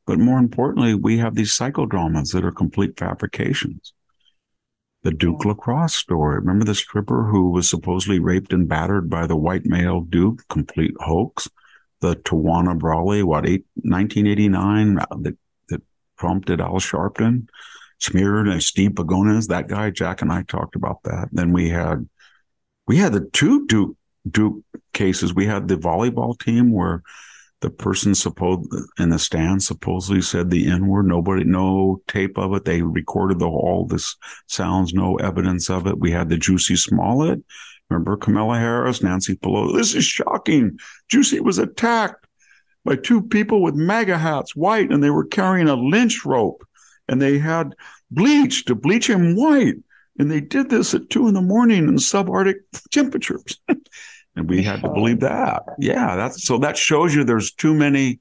but 0.06 0.20
more 0.20 0.40
importantly, 0.40 0.94
we 0.94 1.18
have 1.18 1.36
these 1.36 1.58
psychodramas 1.58 2.34
that 2.34 2.44
are 2.44 2.52
complete 2.52 2.98
fabrications. 2.98 3.94
The 5.04 5.12
Duke 5.12 5.44
lacrosse 5.46 5.96
story. 5.96 6.40
Remember 6.40 6.66
the 6.66 6.76
stripper 6.76 7.26
who 7.26 7.50
was 7.50 7.70
supposedly 7.70 8.20
raped 8.20 8.54
and 8.54 8.68
battered 8.68 9.10
by 9.10 9.28
the 9.28 9.36
white 9.36 9.66
male 9.66 10.02
Duke? 10.02 10.48
Complete 10.50 10.94
hoax. 11.00 11.50
The 12.00 12.16
Tawana 12.16 12.78
Brawley, 12.78 13.24
what, 13.24 13.48
eight, 13.48 13.66
1989, 13.76 15.00
uh, 15.00 15.06
that, 15.22 15.38
that 15.70 15.82
prompted 16.18 16.60
Al 16.60 16.76
Sharpton, 16.76 17.48
smeared 18.00 18.48
and 18.48 18.62
Steve 18.62 18.92
Pagones, 18.96 19.48
that 19.48 19.68
guy. 19.68 19.90
Jack 19.90 20.22
and 20.22 20.32
I 20.32 20.44
talked 20.44 20.76
about 20.76 21.04
that. 21.04 21.30
Then 21.32 21.54
we 21.54 21.70
had 21.70 22.08
we 22.88 22.98
had 22.98 23.14
the 23.14 23.30
two 23.32 23.66
Duke 23.68 23.96
Duke 24.30 24.64
cases. 24.94 25.34
We 25.34 25.46
had 25.46 25.68
the 25.68 25.76
volleyball 25.76 26.38
team 26.38 26.74
where 26.74 27.04
the 27.64 27.70
person 27.70 28.14
supposed 28.14 28.70
in 29.00 29.10
the 29.10 29.18
stand 29.18 29.64
supposedly 29.64 30.22
said 30.22 30.50
the 30.50 30.70
N 30.70 30.86
word. 30.86 31.08
Nobody, 31.08 31.46
no 31.46 32.02
tape 32.10 32.38
of 32.38 32.54
it. 32.54 32.66
They 32.66 32.82
recorded 32.82 33.40
the 33.40 33.48
all 33.48 33.88
this 33.88 34.18
sounds, 34.48 34.94
no 34.94 35.16
evidence 35.16 35.70
of 35.70 35.88
it. 35.88 35.98
We 35.98 36.12
had 36.12 36.28
the 36.28 36.36
Jussie 36.36 36.78
Smollett. 36.78 37.42
Remember 37.90 38.18
Kamala 38.18 38.60
Harris, 38.60 39.02
Nancy 39.02 39.38
Pelosi. 39.38 39.78
This 39.78 39.96
is 39.96 40.04
shocking. 40.04 40.78
Juicy 41.08 41.40
was 41.40 41.58
attacked 41.58 42.28
by 42.84 42.98
two 42.98 43.22
people 43.22 43.64
with 43.64 43.76
MAGA 43.76 44.18
hats, 44.18 44.58
white, 44.58 44.92
and 44.92 45.02
they 45.02 45.10
were 45.10 45.26
carrying 45.26 45.70
a 45.70 45.76
lynch 45.76 46.26
rope, 46.26 46.68
and 47.08 47.22
they 47.22 47.38
had 47.38 47.76
bleach 48.12 48.66
to 48.66 48.76
bleach 48.76 49.10
him 49.10 49.38
white. 49.38 49.76
And 50.20 50.30
they 50.30 50.42
did 50.42 50.70
this 50.70 50.94
at 50.94 51.10
two 51.10 51.30
in 51.30 51.34
the 51.34 51.42
morning 51.42 51.88
in 51.88 51.96
subarctic 51.96 52.56
temperatures. 52.92 53.58
and 54.36 54.50
we 54.50 54.64
had 54.64 54.82
to 54.82 54.90
believe 54.90 55.20
that. 55.22 55.64
Yeah, 55.80 56.16
that's 56.16 56.44
so 56.44 56.58
that 56.60 56.78
shows 56.78 57.14
you 57.14 57.24
there's 57.24 57.52
too 57.52 57.74
many 57.74 58.20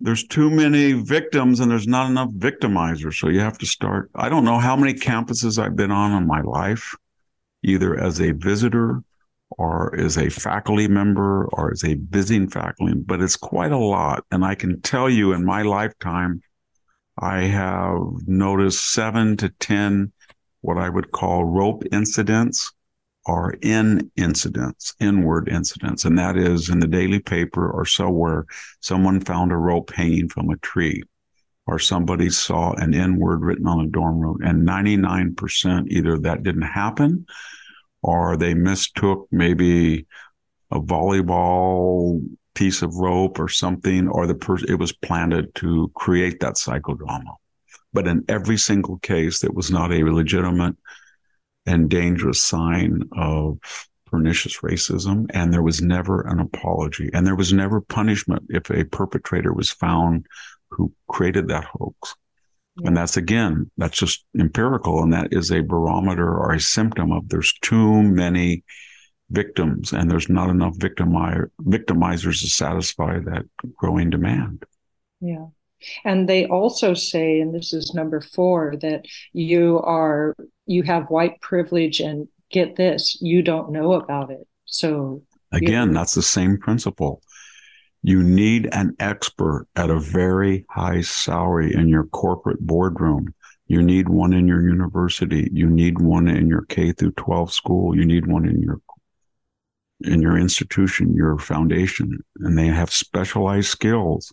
there's 0.00 0.26
too 0.26 0.50
many 0.50 0.92
victims 0.92 1.60
and 1.60 1.70
there's 1.70 1.86
not 1.86 2.10
enough 2.10 2.30
victimizers. 2.30 3.14
So 3.14 3.28
you 3.28 3.40
have 3.40 3.58
to 3.58 3.66
start. 3.66 4.10
I 4.14 4.28
don't 4.28 4.44
know 4.44 4.58
how 4.58 4.76
many 4.76 4.94
campuses 4.94 5.58
I've 5.58 5.76
been 5.76 5.90
on 5.90 6.12
in 6.12 6.26
my 6.26 6.42
life, 6.42 6.94
either 7.62 7.98
as 7.98 8.20
a 8.20 8.32
visitor 8.32 9.02
or 9.50 9.94
as 9.98 10.18
a 10.18 10.28
faculty 10.28 10.88
member 10.88 11.46
or 11.52 11.72
as 11.72 11.84
a 11.84 11.94
visiting 11.94 12.50
faculty, 12.50 12.94
but 12.94 13.22
it's 13.22 13.36
quite 13.36 13.72
a 13.72 13.78
lot. 13.78 14.24
And 14.30 14.44
I 14.44 14.54
can 14.56 14.82
tell 14.82 15.08
you 15.08 15.32
in 15.32 15.44
my 15.44 15.62
lifetime, 15.62 16.42
I 17.18 17.42
have 17.42 17.98
noticed 18.26 18.92
seven 18.92 19.36
to 19.38 19.48
10 19.48 20.12
what 20.60 20.76
I 20.76 20.88
would 20.88 21.12
call 21.12 21.44
rope 21.44 21.84
incidents 21.92 22.73
or 23.26 23.54
in 23.62 24.10
incidents, 24.16 24.94
inward 25.00 25.48
incidents. 25.48 26.04
And 26.04 26.18
that 26.18 26.36
is 26.36 26.68
in 26.68 26.80
the 26.80 26.86
daily 26.86 27.20
paper 27.20 27.70
or 27.70 27.84
somewhere 27.84 28.46
someone 28.80 29.20
found 29.20 29.52
a 29.52 29.56
rope 29.56 29.92
hanging 29.92 30.28
from 30.28 30.50
a 30.50 30.56
tree 30.58 31.02
or 31.66 31.78
somebody 31.78 32.28
saw 32.28 32.72
an 32.74 32.94
N 32.94 33.16
word 33.16 33.42
written 33.42 33.66
on 33.66 33.84
a 33.84 33.88
dorm 33.88 34.18
room. 34.18 34.38
And 34.42 34.68
99% 34.68 35.88
either 35.88 36.18
that 36.18 36.42
didn't 36.42 36.62
happen 36.62 37.26
or 38.02 38.36
they 38.36 38.52
mistook 38.52 39.26
maybe 39.30 40.06
a 40.70 40.80
volleyball 40.80 42.22
piece 42.54 42.82
of 42.82 42.94
rope 42.96 43.38
or 43.38 43.48
something, 43.48 44.08
or 44.08 44.26
the 44.26 44.34
person, 44.34 44.68
it 44.70 44.78
was 44.78 44.92
planted 44.92 45.54
to 45.56 45.90
create 45.94 46.40
that 46.40 46.54
psychodrama. 46.54 47.34
But 47.92 48.06
in 48.06 48.24
every 48.28 48.58
single 48.58 48.98
case, 48.98 49.40
that 49.40 49.54
was 49.54 49.70
not 49.70 49.92
a 49.92 50.04
legitimate 50.04 50.76
and 51.66 51.88
dangerous 51.88 52.40
sign 52.40 53.02
of 53.12 53.58
pernicious 54.06 54.60
racism. 54.60 55.26
And 55.30 55.52
there 55.52 55.62
was 55.62 55.80
never 55.80 56.20
an 56.22 56.38
apology 56.40 57.10
and 57.12 57.26
there 57.26 57.36
was 57.36 57.52
never 57.52 57.80
punishment 57.80 58.44
if 58.48 58.70
a 58.70 58.84
perpetrator 58.84 59.52
was 59.52 59.70
found 59.70 60.26
who 60.70 60.92
created 61.08 61.48
that 61.48 61.64
hoax. 61.64 62.14
Yeah. 62.76 62.88
And 62.88 62.96
that's 62.96 63.16
again, 63.16 63.70
that's 63.76 63.96
just 63.96 64.24
empirical. 64.38 65.02
And 65.02 65.12
that 65.12 65.28
is 65.32 65.50
a 65.50 65.62
barometer 65.62 66.28
or 66.28 66.52
a 66.52 66.60
symptom 66.60 67.12
of 67.12 67.28
there's 67.28 67.52
too 67.62 68.02
many 68.02 68.64
victims 69.30 69.92
and 69.92 70.10
there's 70.10 70.28
not 70.28 70.50
enough 70.50 70.76
victimi- 70.76 71.50
victimizers 71.62 72.40
to 72.40 72.48
satisfy 72.48 73.18
that 73.20 73.44
growing 73.74 74.10
demand. 74.10 74.64
Yeah. 75.20 75.46
And 76.04 76.28
they 76.28 76.46
also 76.46 76.94
say, 76.94 77.40
and 77.40 77.54
this 77.54 77.72
is 77.72 77.94
number 77.94 78.20
four, 78.20 78.76
that 78.82 79.06
you 79.32 79.80
are 79.80 80.34
you 80.66 80.82
have 80.82 81.10
white 81.10 81.40
privilege 81.40 82.00
and 82.00 82.28
get 82.50 82.76
this, 82.76 83.20
you 83.20 83.42
don't 83.42 83.72
know 83.72 83.94
about 83.94 84.30
it. 84.30 84.46
So 84.64 85.22
again, 85.52 85.92
that's 85.92 86.14
the 86.14 86.22
same 86.22 86.58
principle. 86.58 87.22
You 88.02 88.22
need 88.22 88.68
an 88.72 88.94
expert 88.98 89.66
at 89.76 89.90
a 89.90 89.98
very 89.98 90.66
high 90.68 91.00
salary 91.00 91.74
in 91.74 91.88
your 91.88 92.04
corporate 92.04 92.60
boardroom. 92.60 93.34
You 93.66 93.82
need 93.82 94.10
one 94.10 94.34
in 94.34 94.46
your 94.46 94.60
university. 94.60 95.48
You 95.52 95.70
need 95.70 95.98
one 96.00 96.28
in 96.28 96.48
your 96.48 96.62
K 96.66 96.92
through 96.92 97.12
12 97.12 97.52
school. 97.52 97.96
You 97.96 98.04
need 98.04 98.26
one 98.26 98.46
in 98.46 98.60
your 98.60 98.80
in 100.00 100.20
your 100.20 100.36
institution, 100.36 101.14
your 101.14 101.38
foundation, 101.38 102.18
and 102.40 102.58
they 102.58 102.66
have 102.66 102.92
specialized 102.92 103.68
skills. 103.68 104.32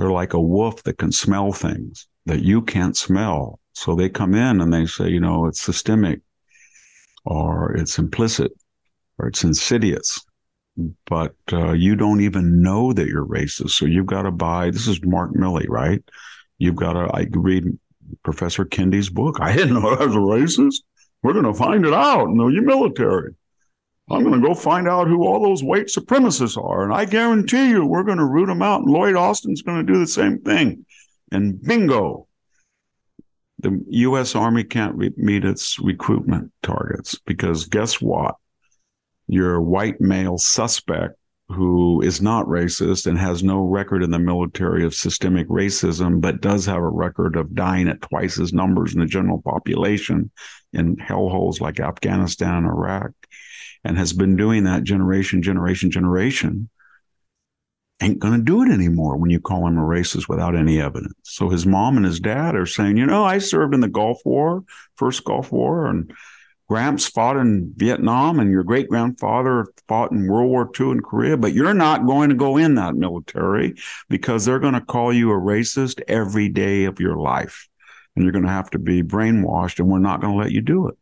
They're 0.00 0.10
like 0.10 0.32
a 0.32 0.40
wolf 0.40 0.82
that 0.84 0.96
can 0.96 1.12
smell 1.12 1.52
things 1.52 2.08
that 2.24 2.40
you 2.40 2.62
can't 2.62 2.96
smell. 2.96 3.60
So 3.74 3.94
they 3.94 4.08
come 4.08 4.34
in 4.34 4.62
and 4.62 4.72
they 4.72 4.86
say, 4.86 5.10
you 5.10 5.20
know, 5.20 5.44
it's 5.46 5.60
systemic 5.60 6.20
or 7.26 7.76
it's 7.76 7.98
implicit 7.98 8.52
or 9.18 9.28
it's 9.28 9.44
insidious. 9.44 10.24
But 11.04 11.34
uh, 11.52 11.72
you 11.72 11.96
don't 11.96 12.22
even 12.22 12.62
know 12.62 12.94
that 12.94 13.08
you're 13.08 13.26
racist. 13.26 13.70
So 13.70 13.84
you've 13.84 14.06
got 14.06 14.22
to 14.22 14.30
buy, 14.30 14.70
this 14.70 14.88
is 14.88 15.04
Mark 15.04 15.34
Milley, 15.34 15.66
right? 15.68 16.02
You've 16.56 16.76
got 16.76 16.94
to, 16.94 17.10
I 17.14 17.26
read 17.32 17.66
Professor 18.22 18.64
Kendi's 18.64 19.10
book. 19.10 19.36
I 19.40 19.54
didn't 19.54 19.74
know 19.74 19.90
I 19.90 20.06
was 20.06 20.14
a 20.14 20.18
racist. 20.18 20.76
We're 21.22 21.34
going 21.34 21.44
to 21.44 21.52
find 21.52 21.84
it 21.84 21.92
out 21.92 22.28
in 22.28 22.38
the 22.38 22.62
military. 22.62 23.34
I'm 24.10 24.24
going 24.24 24.40
to 24.40 24.46
go 24.46 24.54
find 24.54 24.88
out 24.88 25.06
who 25.06 25.24
all 25.24 25.42
those 25.42 25.62
white 25.62 25.86
supremacists 25.86 26.62
are. 26.62 26.82
And 26.82 26.92
I 26.92 27.04
guarantee 27.04 27.68
you, 27.68 27.86
we're 27.86 28.02
going 28.02 28.18
to 28.18 28.24
root 28.24 28.46
them 28.46 28.62
out. 28.62 28.82
And 28.82 28.90
Lloyd 28.90 29.14
Austin's 29.14 29.62
going 29.62 29.86
to 29.86 29.92
do 29.92 30.00
the 30.00 30.06
same 30.06 30.40
thing. 30.40 30.84
And 31.30 31.62
bingo, 31.62 32.26
the 33.60 33.84
U.S. 33.88 34.34
Army 34.34 34.64
can't 34.64 34.96
re- 34.96 35.14
meet 35.16 35.44
its 35.44 35.78
recruitment 35.78 36.50
targets 36.62 37.18
because 37.24 37.66
guess 37.66 38.00
what? 38.00 38.34
Your 39.28 39.60
white 39.60 40.00
male 40.00 40.38
suspect 40.38 41.14
who 41.48 42.00
is 42.00 42.20
not 42.20 42.46
racist 42.46 43.06
and 43.06 43.18
has 43.18 43.42
no 43.42 43.60
record 43.60 44.02
in 44.02 44.10
the 44.10 44.18
military 44.18 44.84
of 44.84 44.94
systemic 44.94 45.48
racism, 45.48 46.20
but 46.20 46.40
does 46.40 46.64
have 46.66 46.78
a 46.78 46.88
record 46.88 47.36
of 47.36 47.54
dying 47.54 47.88
at 47.88 48.00
twice 48.02 48.38
as 48.38 48.52
numbers 48.52 48.94
in 48.94 49.00
the 49.00 49.06
general 49.06 49.42
population 49.42 50.30
in 50.72 50.96
hellholes 50.96 51.60
like 51.60 51.80
Afghanistan 51.80 52.58
and 52.58 52.66
Iraq 52.66 53.10
and 53.84 53.96
has 53.98 54.12
been 54.12 54.36
doing 54.36 54.64
that 54.64 54.84
generation, 54.84 55.42
generation, 55.42 55.90
generation, 55.90 56.68
ain't 58.02 58.18
going 58.18 58.34
to 58.34 58.42
do 58.42 58.62
it 58.62 58.70
anymore 58.70 59.16
when 59.16 59.30
you 59.30 59.40
call 59.40 59.66
him 59.66 59.78
a 59.78 59.82
racist 59.82 60.28
without 60.28 60.56
any 60.56 60.80
evidence. 60.80 61.14
So 61.22 61.48
his 61.48 61.66
mom 61.66 61.96
and 61.96 62.06
his 62.06 62.20
dad 62.20 62.54
are 62.54 62.66
saying, 62.66 62.96
you 62.96 63.06
know, 63.06 63.24
I 63.24 63.38
served 63.38 63.74
in 63.74 63.80
the 63.80 63.88
Gulf 63.88 64.20
War, 64.24 64.64
first 64.96 65.24
Gulf 65.24 65.52
War, 65.52 65.86
and 65.86 66.12
Gramps 66.70 67.08
fought 67.08 67.36
in 67.36 67.72
Vietnam, 67.76 68.38
and 68.38 68.48
your 68.48 68.62
great 68.62 68.88
grandfather 68.88 69.66
fought 69.88 70.12
in 70.12 70.28
World 70.28 70.50
War 70.50 70.70
II 70.78 70.92
in 70.92 71.00
Korea, 71.00 71.36
but 71.36 71.52
you're 71.52 71.74
not 71.74 72.06
going 72.06 72.28
to 72.28 72.36
go 72.36 72.56
in 72.58 72.76
that 72.76 72.94
military 72.94 73.74
because 74.08 74.44
they're 74.44 74.60
going 74.60 74.74
to 74.74 74.80
call 74.80 75.12
you 75.12 75.32
a 75.32 75.34
racist 75.34 76.00
every 76.06 76.48
day 76.48 76.84
of 76.84 77.00
your 77.00 77.16
life. 77.16 77.68
And 78.14 78.24
you're 78.24 78.30
going 78.30 78.44
to 78.44 78.52
have 78.52 78.70
to 78.70 78.78
be 78.78 79.02
brainwashed, 79.02 79.80
and 79.80 79.88
we're 79.88 79.98
not 79.98 80.20
going 80.20 80.32
to 80.32 80.38
let 80.38 80.52
you 80.52 80.60
do 80.60 80.86
it. 80.86 80.96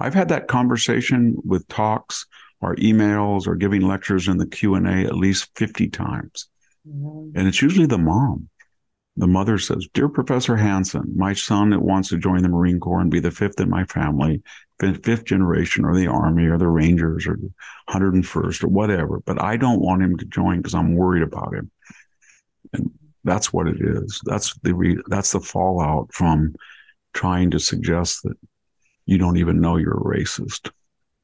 I've 0.00 0.14
had 0.14 0.28
that 0.30 0.48
conversation 0.48 1.36
with 1.44 1.68
talks 1.68 2.26
or 2.60 2.76
emails 2.76 3.46
or 3.46 3.54
giving 3.54 3.82
lectures 3.82 4.28
in 4.28 4.38
the 4.38 4.46
Q&A 4.46 5.04
at 5.04 5.16
least 5.16 5.50
50 5.56 5.88
times. 5.88 6.48
Mm-hmm. 6.88 7.38
And 7.38 7.48
it's 7.48 7.62
usually 7.62 7.86
the 7.86 7.98
mom. 7.98 8.48
the 9.16 9.26
mother 9.26 9.58
says, 9.58 9.86
Dear 9.92 10.08
Professor 10.08 10.56
Hanson, 10.56 11.12
my 11.16 11.34
son 11.34 11.78
wants 11.80 12.08
to 12.08 12.18
join 12.18 12.42
the 12.42 12.48
Marine 12.48 12.80
Corps 12.80 13.00
and 13.00 13.10
be 13.10 13.20
the 13.20 13.30
fifth 13.30 13.60
in 13.60 13.68
my 13.68 13.84
family, 13.84 14.42
fifth 14.78 15.24
generation 15.24 15.84
or 15.84 15.94
the 15.94 16.06
Army 16.06 16.46
or 16.46 16.58
the 16.58 16.68
Rangers 16.68 17.26
or 17.26 17.38
101st 17.90 18.64
or 18.64 18.68
whatever, 18.68 19.20
but 19.26 19.40
I 19.42 19.56
don't 19.56 19.80
want 19.80 20.02
him 20.02 20.16
to 20.16 20.24
join 20.24 20.58
because 20.58 20.74
I'm 20.74 20.94
worried 20.94 21.22
about 21.22 21.54
him. 21.54 21.70
And 22.72 22.90
that's 23.24 23.52
what 23.52 23.66
it 23.66 23.76
is. 23.80 24.20
That's 24.24 24.54
the 24.62 24.74
re- 24.74 25.02
that's 25.08 25.32
the 25.32 25.40
fallout 25.40 26.12
from 26.12 26.54
trying 27.12 27.50
to 27.50 27.58
suggest 27.58 28.22
that 28.22 28.36
you 29.10 29.18
don't 29.18 29.36
even 29.36 29.60
know 29.60 29.76
you're 29.76 29.98
a 29.98 30.18
racist. 30.18 30.70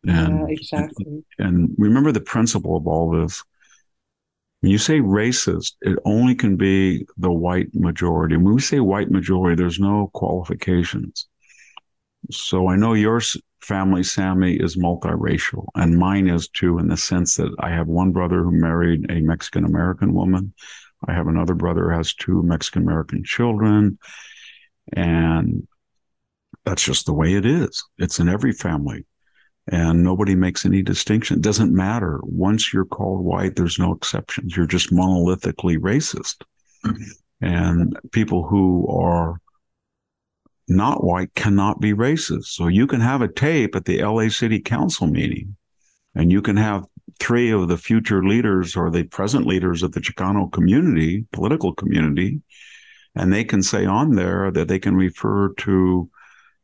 And, 0.06 0.40
yeah, 0.40 0.46
exactly. 0.48 1.06
And, 1.06 1.24
and 1.38 1.74
remember 1.78 2.12
the 2.12 2.20
principle 2.20 2.76
of 2.76 2.86
all 2.86 3.10
this 3.10 3.42
when 4.60 4.72
you 4.72 4.78
say 4.78 5.00
racist, 5.00 5.74
it 5.82 5.98
only 6.04 6.34
can 6.34 6.56
be 6.56 7.06
the 7.18 7.30
white 7.30 7.72
majority. 7.74 8.36
When 8.36 8.54
we 8.54 8.60
say 8.60 8.80
white 8.80 9.10
majority, 9.10 9.54
there's 9.54 9.78
no 9.78 10.10
qualifications. 10.14 11.28
So 12.32 12.68
I 12.68 12.74
know 12.74 12.94
your 12.94 13.20
family, 13.60 14.02
Sami, 14.02 14.54
is 14.54 14.76
multiracial, 14.76 15.66
and 15.76 15.98
mine 15.98 16.28
is 16.28 16.48
too, 16.48 16.78
in 16.78 16.88
the 16.88 16.96
sense 16.96 17.36
that 17.36 17.54
I 17.60 17.70
have 17.70 17.86
one 17.86 18.10
brother 18.12 18.42
who 18.42 18.50
married 18.50 19.08
a 19.10 19.20
Mexican 19.20 19.64
American 19.64 20.14
woman. 20.14 20.52
I 21.06 21.12
have 21.12 21.28
another 21.28 21.54
brother 21.54 21.90
who 21.90 21.96
has 21.96 22.14
two 22.14 22.42
Mexican 22.42 22.82
American 22.82 23.22
children. 23.22 23.98
And 24.94 25.68
that's 26.66 26.84
just 26.84 27.06
the 27.06 27.14
way 27.14 27.34
it 27.34 27.46
is. 27.46 27.82
It's 27.98 28.18
in 28.18 28.28
every 28.28 28.52
family 28.52 29.06
and 29.68 30.02
nobody 30.02 30.34
makes 30.34 30.66
any 30.66 30.82
distinction. 30.82 31.38
It 31.38 31.42
doesn't 31.42 31.74
matter. 31.74 32.20
Once 32.22 32.72
you're 32.72 32.84
called 32.84 33.24
white, 33.24 33.56
there's 33.56 33.78
no 33.78 33.92
exceptions. 33.92 34.56
You're 34.56 34.66
just 34.66 34.92
monolithically 34.92 35.78
racist. 35.78 36.42
And 37.40 37.98
people 38.12 38.46
who 38.46 38.86
are 38.88 39.40
not 40.68 41.04
white 41.04 41.34
cannot 41.34 41.80
be 41.80 41.92
racist. 41.92 42.46
So 42.46 42.68
you 42.68 42.86
can 42.86 43.00
have 43.00 43.22
a 43.22 43.32
tape 43.32 43.74
at 43.76 43.84
the 43.84 44.02
LA 44.02 44.28
City 44.28 44.60
Council 44.60 45.06
meeting 45.06 45.56
and 46.14 46.32
you 46.32 46.42
can 46.42 46.56
have 46.56 46.86
three 47.20 47.50
of 47.50 47.68
the 47.68 47.78
future 47.78 48.24
leaders 48.24 48.74
or 48.76 48.90
the 48.90 49.04
present 49.04 49.46
leaders 49.46 49.82
of 49.82 49.92
the 49.92 50.00
Chicano 50.00 50.50
community, 50.50 51.26
political 51.32 51.74
community, 51.74 52.40
and 53.14 53.32
they 53.32 53.44
can 53.44 53.62
say 53.62 53.84
on 53.84 54.14
there 54.14 54.50
that 54.50 54.68
they 54.68 54.78
can 54.78 54.96
refer 54.96 55.52
to 55.54 56.10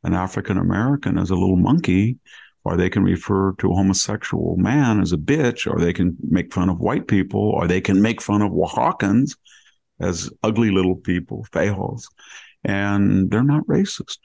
an 0.04 0.14
African 0.14 0.58
American 0.58 1.18
as 1.18 1.30
a 1.30 1.36
little 1.36 1.56
monkey 1.56 2.18
or 2.64 2.76
they 2.76 2.90
can 2.90 3.02
refer 3.02 3.52
to 3.54 3.72
a 3.72 3.74
homosexual 3.74 4.56
man 4.56 5.00
as 5.00 5.12
a 5.12 5.16
bitch, 5.16 5.70
or 5.70 5.80
they 5.80 5.92
can 5.92 6.16
make 6.28 6.54
fun 6.54 6.68
of 6.68 6.80
white 6.80 7.08
people, 7.08 7.40
or 7.40 7.66
they 7.66 7.80
can 7.80 8.00
make 8.00 8.22
fun 8.22 8.42
of 8.42 8.52
Oaxacans 8.52 9.36
as 10.00 10.30
ugly 10.42 10.70
little 10.70 10.94
people, 10.94 11.44
fejos, 11.50 12.04
and 12.64 13.30
they're 13.30 13.42
not 13.42 13.66
racist. 13.66 14.18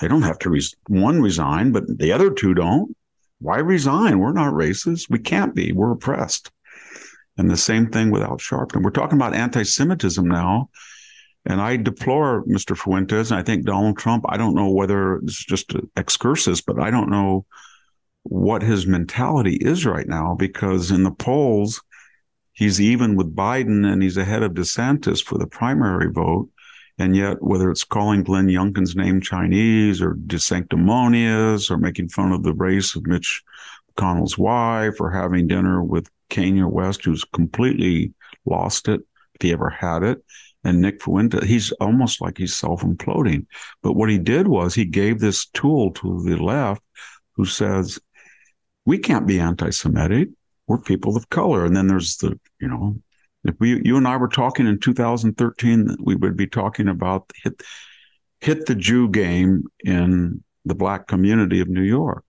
They 0.00 0.08
don't 0.08 0.22
have 0.22 0.38
to 0.40 0.50
res- 0.50 0.74
one 0.88 1.22
resign, 1.22 1.72
but 1.72 1.84
the 1.98 2.12
other 2.12 2.30
two 2.30 2.54
don't. 2.54 2.94
Why 3.38 3.58
resign? 3.58 4.18
We're 4.18 4.32
not 4.32 4.52
racist. 4.52 5.08
We 5.08 5.18
can't 5.18 5.54
be. 5.54 5.72
We're 5.72 5.92
oppressed. 5.92 6.50
And 7.36 7.50
the 7.50 7.56
same 7.56 7.90
thing 7.90 8.10
with 8.10 8.22
Al 8.22 8.38
Sharpton. 8.38 8.82
We're 8.82 8.90
talking 8.90 9.18
about 9.18 9.34
anti-Semitism 9.34 10.26
now. 10.26 10.70
And 11.46 11.60
I 11.60 11.76
deplore 11.76 12.44
Mr. 12.44 12.76
Fuentes. 12.76 13.30
And 13.30 13.38
I 13.38 13.42
think 13.42 13.64
Donald 13.64 13.98
Trump, 13.98 14.24
I 14.28 14.36
don't 14.36 14.56
know 14.56 14.70
whether 14.70 15.16
it's 15.18 15.44
just 15.44 15.72
excursus, 15.96 16.60
but 16.60 16.80
I 16.80 16.90
don't 16.90 17.08
know 17.10 17.46
what 18.24 18.62
his 18.62 18.86
mentality 18.86 19.56
is 19.60 19.86
right 19.86 20.08
now 20.08 20.34
because 20.34 20.90
in 20.90 21.04
the 21.04 21.12
polls, 21.12 21.80
he's 22.52 22.80
even 22.80 23.14
with 23.14 23.34
Biden 23.34 23.86
and 23.86 24.02
he's 24.02 24.16
ahead 24.16 24.42
of 24.42 24.52
DeSantis 24.52 25.22
for 25.22 25.38
the 25.38 25.46
primary 25.46 26.10
vote. 26.10 26.48
And 26.98 27.14
yet, 27.14 27.42
whether 27.42 27.70
it's 27.70 27.84
calling 27.84 28.24
Glenn 28.24 28.48
Youngkin's 28.48 28.96
name 28.96 29.20
Chinese 29.20 30.00
or 30.00 30.14
desanctimonious 30.14 31.70
or 31.70 31.76
making 31.76 32.08
fun 32.08 32.32
of 32.32 32.42
the 32.42 32.54
race 32.54 32.96
of 32.96 33.06
Mitch 33.06 33.44
McConnell's 33.96 34.38
wife 34.38 35.00
or 35.00 35.10
having 35.10 35.46
dinner 35.46 35.84
with 35.84 36.10
Kanye 36.30 36.68
West, 36.68 37.04
who's 37.04 37.24
completely 37.24 38.14
lost 38.46 38.88
it, 38.88 39.02
if 39.34 39.42
he 39.42 39.52
ever 39.52 39.68
had 39.68 40.02
it, 40.02 40.24
and 40.66 40.80
Nick 40.80 41.00
Fuentes, 41.00 41.44
he's 41.44 41.70
almost 41.72 42.20
like 42.20 42.38
he's 42.38 42.54
self 42.54 42.82
imploding. 42.82 43.46
But 43.82 43.92
what 43.92 44.10
he 44.10 44.18
did 44.18 44.48
was 44.48 44.74
he 44.74 44.84
gave 44.84 45.20
this 45.20 45.46
tool 45.46 45.92
to 45.92 46.24
the 46.24 46.36
left 46.36 46.82
who 47.36 47.44
says, 47.44 48.00
we 48.84 48.98
can't 48.98 49.28
be 49.28 49.38
anti-Semitic. 49.38 50.28
We're 50.66 50.78
people 50.78 51.16
of 51.16 51.30
color. 51.30 51.64
And 51.64 51.76
then 51.76 51.86
there's 51.86 52.16
the, 52.16 52.38
you 52.60 52.66
know, 52.66 53.00
if 53.44 53.54
we, 53.60 53.80
you 53.84 53.96
and 53.96 54.08
I 54.08 54.16
were 54.16 54.28
talking 54.28 54.66
in 54.66 54.80
2013, 54.80 55.98
we 56.00 56.16
would 56.16 56.36
be 56.36 56.48
talking 56.48 56.88
about 56.88 57.30
hit, 57.44 57.62
hit 58.40 58.66
the 58.66 58.74
Jew 58.74 59.08
game 59.08 59.64
in 59.84 60.42
the 60.64 60.74
black 60.74 61.06
community 61.06 61.60
of 61.60 61.68
New 61.68 61.82
York. 61.82 62.24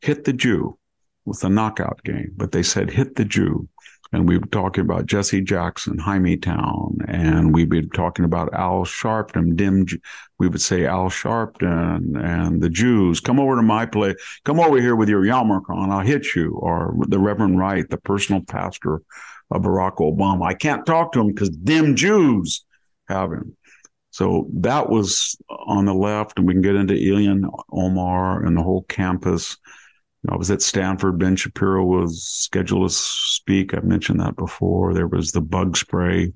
Hit 0.00 0.24
the 0.24 0.32
Jew 0.32 0.76
with 1.24 1.44
a 1.44 1.48
knockout 1.48 2.02
game, 2.02 2.32
but 2.36 2.50
they 2.50 2.64
said 2.64 2.90
hit 2.90 3.14
the 3.14 3.24
Jew 3.24 3.68
and 4.14 4.28
we 4.28 4.38
were 4.38 4.46
talking 4.46 4.82
about 4.82 5.06
Jesse 5.06 5.40
Jackson, 5.40 5.98
Town, 6.38 6.98
and 7.08 7.52
we'd 7.52 7.68
be 7.68 7.84
talking 7.88 8.24
about 8.24 8.54
Al 8.54 8.84
Sharpton, 8.84 9.56
dim. 9.56 9.86
We 10.38 10.46
would 10.46 10.60
say 10.60 10.86
Al 10.86 11.10
Sharpton 11.10 12.16
and 12.22 12.62
the 12.62 12.70
Jews. 12.70 13.18
Come 13.18 13.40
over 13.40 13.56
to 13.56 13.62
my 13.62 13.86
place. 13.86 14.14
Come 14.44 14.60
over 14.60 14.80
here 14.80 14.94
with 14.94 15.08
your 15.08 15.22
yarmulke 15.22 15.68
on. 15.68 15.90
I'll 15.90 16.00
hit 16.00 16.36
you. 16.36 16.52
Or 16.52 16.94
the 17.08 17.18
Reverend 17.18 17.58
Wright, 17.58 17.90
the 17.90 17.96
personal 17.98 18.42
pastor 18.42 19.02
of 19.50 19.62
Barack 19.62 19.96
Obama. 19.96 20.46
I 20.46 20.54
can't 20.54 20.86
talk 20.86 21.12
to 21.12 21.20
him 21.20 21.28
because 21.28 21.50
dim 21.50 21.96
Jews 21.96 22.64
have 23.08 23.32
him. 23.32 23.56
So 24.10 24.48
that 24.54 24.90
was 24.90 25.36
on 25.48 25.86
the 25.86 25.94
left, 25.94 26.38
and 26.38 26.46
we 26.46 26.54
can 26.54 26.62
get 26.62 26.76
into 26.76 26.94
Ilhan 26.94 27.50
Omar 27.72 28.44
and 28.44 28.56
the 28.56 28.62
whole 28.62 28.84
campus 28.84 29.56
I 30.28 30.36
was 30.36 30.50
at 30.50 30.62
Stanford. 30.62 31.18
Ben 31.18 31.36
Shapiro 31.36 31.84
was 31.84 32.22
scheduled 32.22 32.88
to 32.88 32.94
speak. 32.94 33.74
I've 33.74 33.84
mentioned 33.84 34.20
that 34.20 34.36
before. 34.36 34.94
There 34.94 35.06
was 35.06 35.32
the 35.32 35.40
bug 35.40 35.76
spray, 35.76 36.32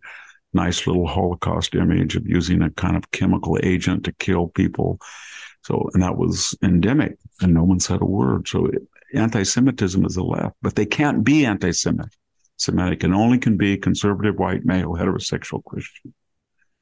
nice 0.53 0.87
little 0.87 1.07
Holocaust 1.07 1.75
image 1.75 2.15
of 2.17 2.27
using 2.27 2.63
a 2.63 2.71
kind 2.71 2.97
of 2.97 3.11
chemical 3.13 3.59
agent 3.63 4.05
to 4.05 4.13
kill 4.13 4.49
people. 4.49 4.99
So, 5.63 5.89
and 5.95 6.03
that 6.03 6.17
was 6.17 6.57
endemic, 6.63 7.17
and 7.41 7.55
no 7.55 7.65
one 7.65 7.81
said 7.81 8.01
a 8.01 8.07
word. 8.07 8.47
So, 8.47 8.71
anti-Semitism 9.15 10.05
is 10.05 10.15
the 10.15 10.23
left, 10.23 10.55
but 10.61 10.75
they 10.75 10.87
can't 10.87 11.25
be 11.25 11.47
anti-Semitic. 11.47 12.13
Semitic 12.57 13.05
and 13.05 13.15
only 13.15 13.39
can 13.39 13.57
be 13.57 13.77
conservative, 13.77 14.39
white, 14.39 14.65
male, 14.65 14.93
heterosexual 14.93 15.65
Christian. 15.65 16.13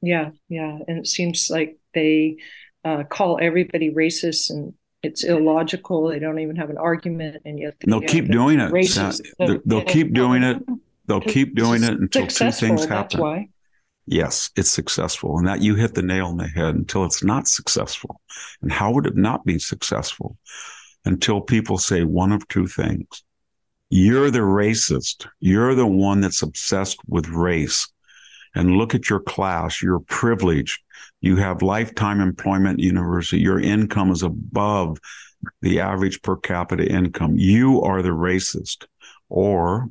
Yeah, 0.01 0.31
yeah, 0.49 0.77
and 0.87 0.99
it 0.99 1.07
seems 1.07 1.49
like 1.49 1.77
they 1.93 2.37
uh, 2.83 3.03
call 3.03 3.39
everybody 3.41 3.93
racist 3.93 4.49
and 4.49 4.73
it's 5.03 5.23
illogical. 5.23 6.07
They 6.09 6.19
don't 6.19 6.39
even 6.39 6.55
have 6.55 6.69
an 6.69 6.77
argument, 6.77 7.41
and 7.45 7.59
yet 7.59 7.75
they'll 7.85 8.01
keep 8.01 8.29
doing 8.29 8.59
it. 8.59 8.71
they'll, 9.39 9.59
they'll 9.65 9.83
keep 9.83 10.13
doing 10.13 10.43
it. 10.43 10.57
They'll 11.05 11.21
keep 11.21 11.55
doing 11.55 11.83
it 11.83 11.91
until 11.91 12.27
two 12.27 12.51
things 12.51 12.85
happen. 12.85 13.19
why. 13.21 13.49
Yes, 14.05 14.49
it's 14.55 14.69
successful, 14.69 15.37
and 15.37 15.47
that 15.47 15.61
you 15.61 15.75
hit 15.75 15.93
the 15.93 16.01
nail 16.01 16.27
on 16.27 16.37
the 16.37 16.47
head. 16.47 16.75
Until 16.75 17.05
it's 17.05 17.23
not 17.23 17.47
successful, 17.47 18.21
and 18.61 18.71
how 18.71 18.91
would 18.91 19.05
it 19.05 19.15
not 19.15 19.45
be 19.45 19.59
successful? 19.59 20.37
Until 21.05 21.41
people 21.41 21.77
say 21.77 22.03
one 22.03 22.31
of 22.31 22.47
two 22.47 22.67
things: 22.67 23.23
you're 23.89 24.31
the 24.31 24.39
racist. 24.39 25.27
You're 25.39 25.75
the 25.75 25.87
one 25.87 26.21
that's 26.21 26.41
obsessed 26.41 26.97
with 27.07 27.27
race. 27.29 27.87
And 28.55 28.77
look 28.77 28.95
at 28.95 29.09
your 29.09 29.19
class. 29.19 29.81
You're 29.81 29.99
privileged 29.99 30.81
you 31.21 31.35
have 31.37 31.61
lifetime 31.61 32.21
employment 32.21 32.79
university. 32.79 33.39
Your 33.39 33.59
income 33.59 34.11
is 34.11 34.23
above 34.23 34.99
the 35.61 35.79
average 35.79 36.21
per 36.21 36.35
capita 36.35 36.89
income. 36.89 37.37
You 37.37 37.81
are 37.81 38.01
the 38.01 38.09
racist, 38.09 38.85
or 39.29 39.89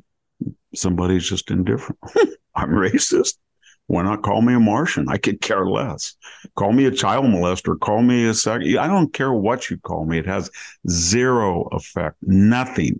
somebody's 0.73 1.27
just 1.27 1.51
indifferent. 1.51 1.99
I'm 2.55 2.69
racist. 2.69 3.37
Why 3.87 4.03
not 4.03 4.21
call 4.21 4.41
me 4.41 4.53
a 4.53 4.59
Martian? 4.59 5.07
I 5.07 5.17
could 5.17 5.39
care 5.39 5.65
less. 5.65 6.15
Call 6.55 6.73
me 6.73 6.85
a 6.85 6.91
child 6.91 7.25
molester. 7.25 7.79
Call 7.79 8.01
me 8.01 8.25
a 8.25 8.33
sec. 8.33 8.61
I 8.61 8.87
don't 8.87 9.13
care 9.13 9.31
what 9.31 9.69
you 9.69 9.77
call 9.77 10.05
me. 10.05 10.19
It 10.19 10.25
has 10.25 10.51
zero 10.89 11.69
effect, 11.71 12.17
nothing. 12.21 12.99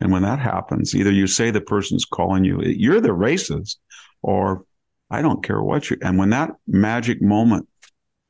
And 0.00 0.12
when 0.12 0.22
that 0.22 0.38
happens, 0.38 0.94
either 0.94 1.10
you 1.10 1.26
say 1.26 1.50
the 1.50 1.60
person's 1.60 2.04
calling 2.04 2.44
you, 2.44 2.60
you're 2.62 3.00
the 3.00 3.08
racist, 3.08 3.76
or 4.22 4.64
I 5.12 5.20
don't 5.20 5.44
care 5.44 5.62
what 5.62 5.90
you. 5.90 5.98
And 6.00 6.18
when 6.18 6.30
that 6.30 6.52
magic 6.66 7.20
moment 7.20 7.68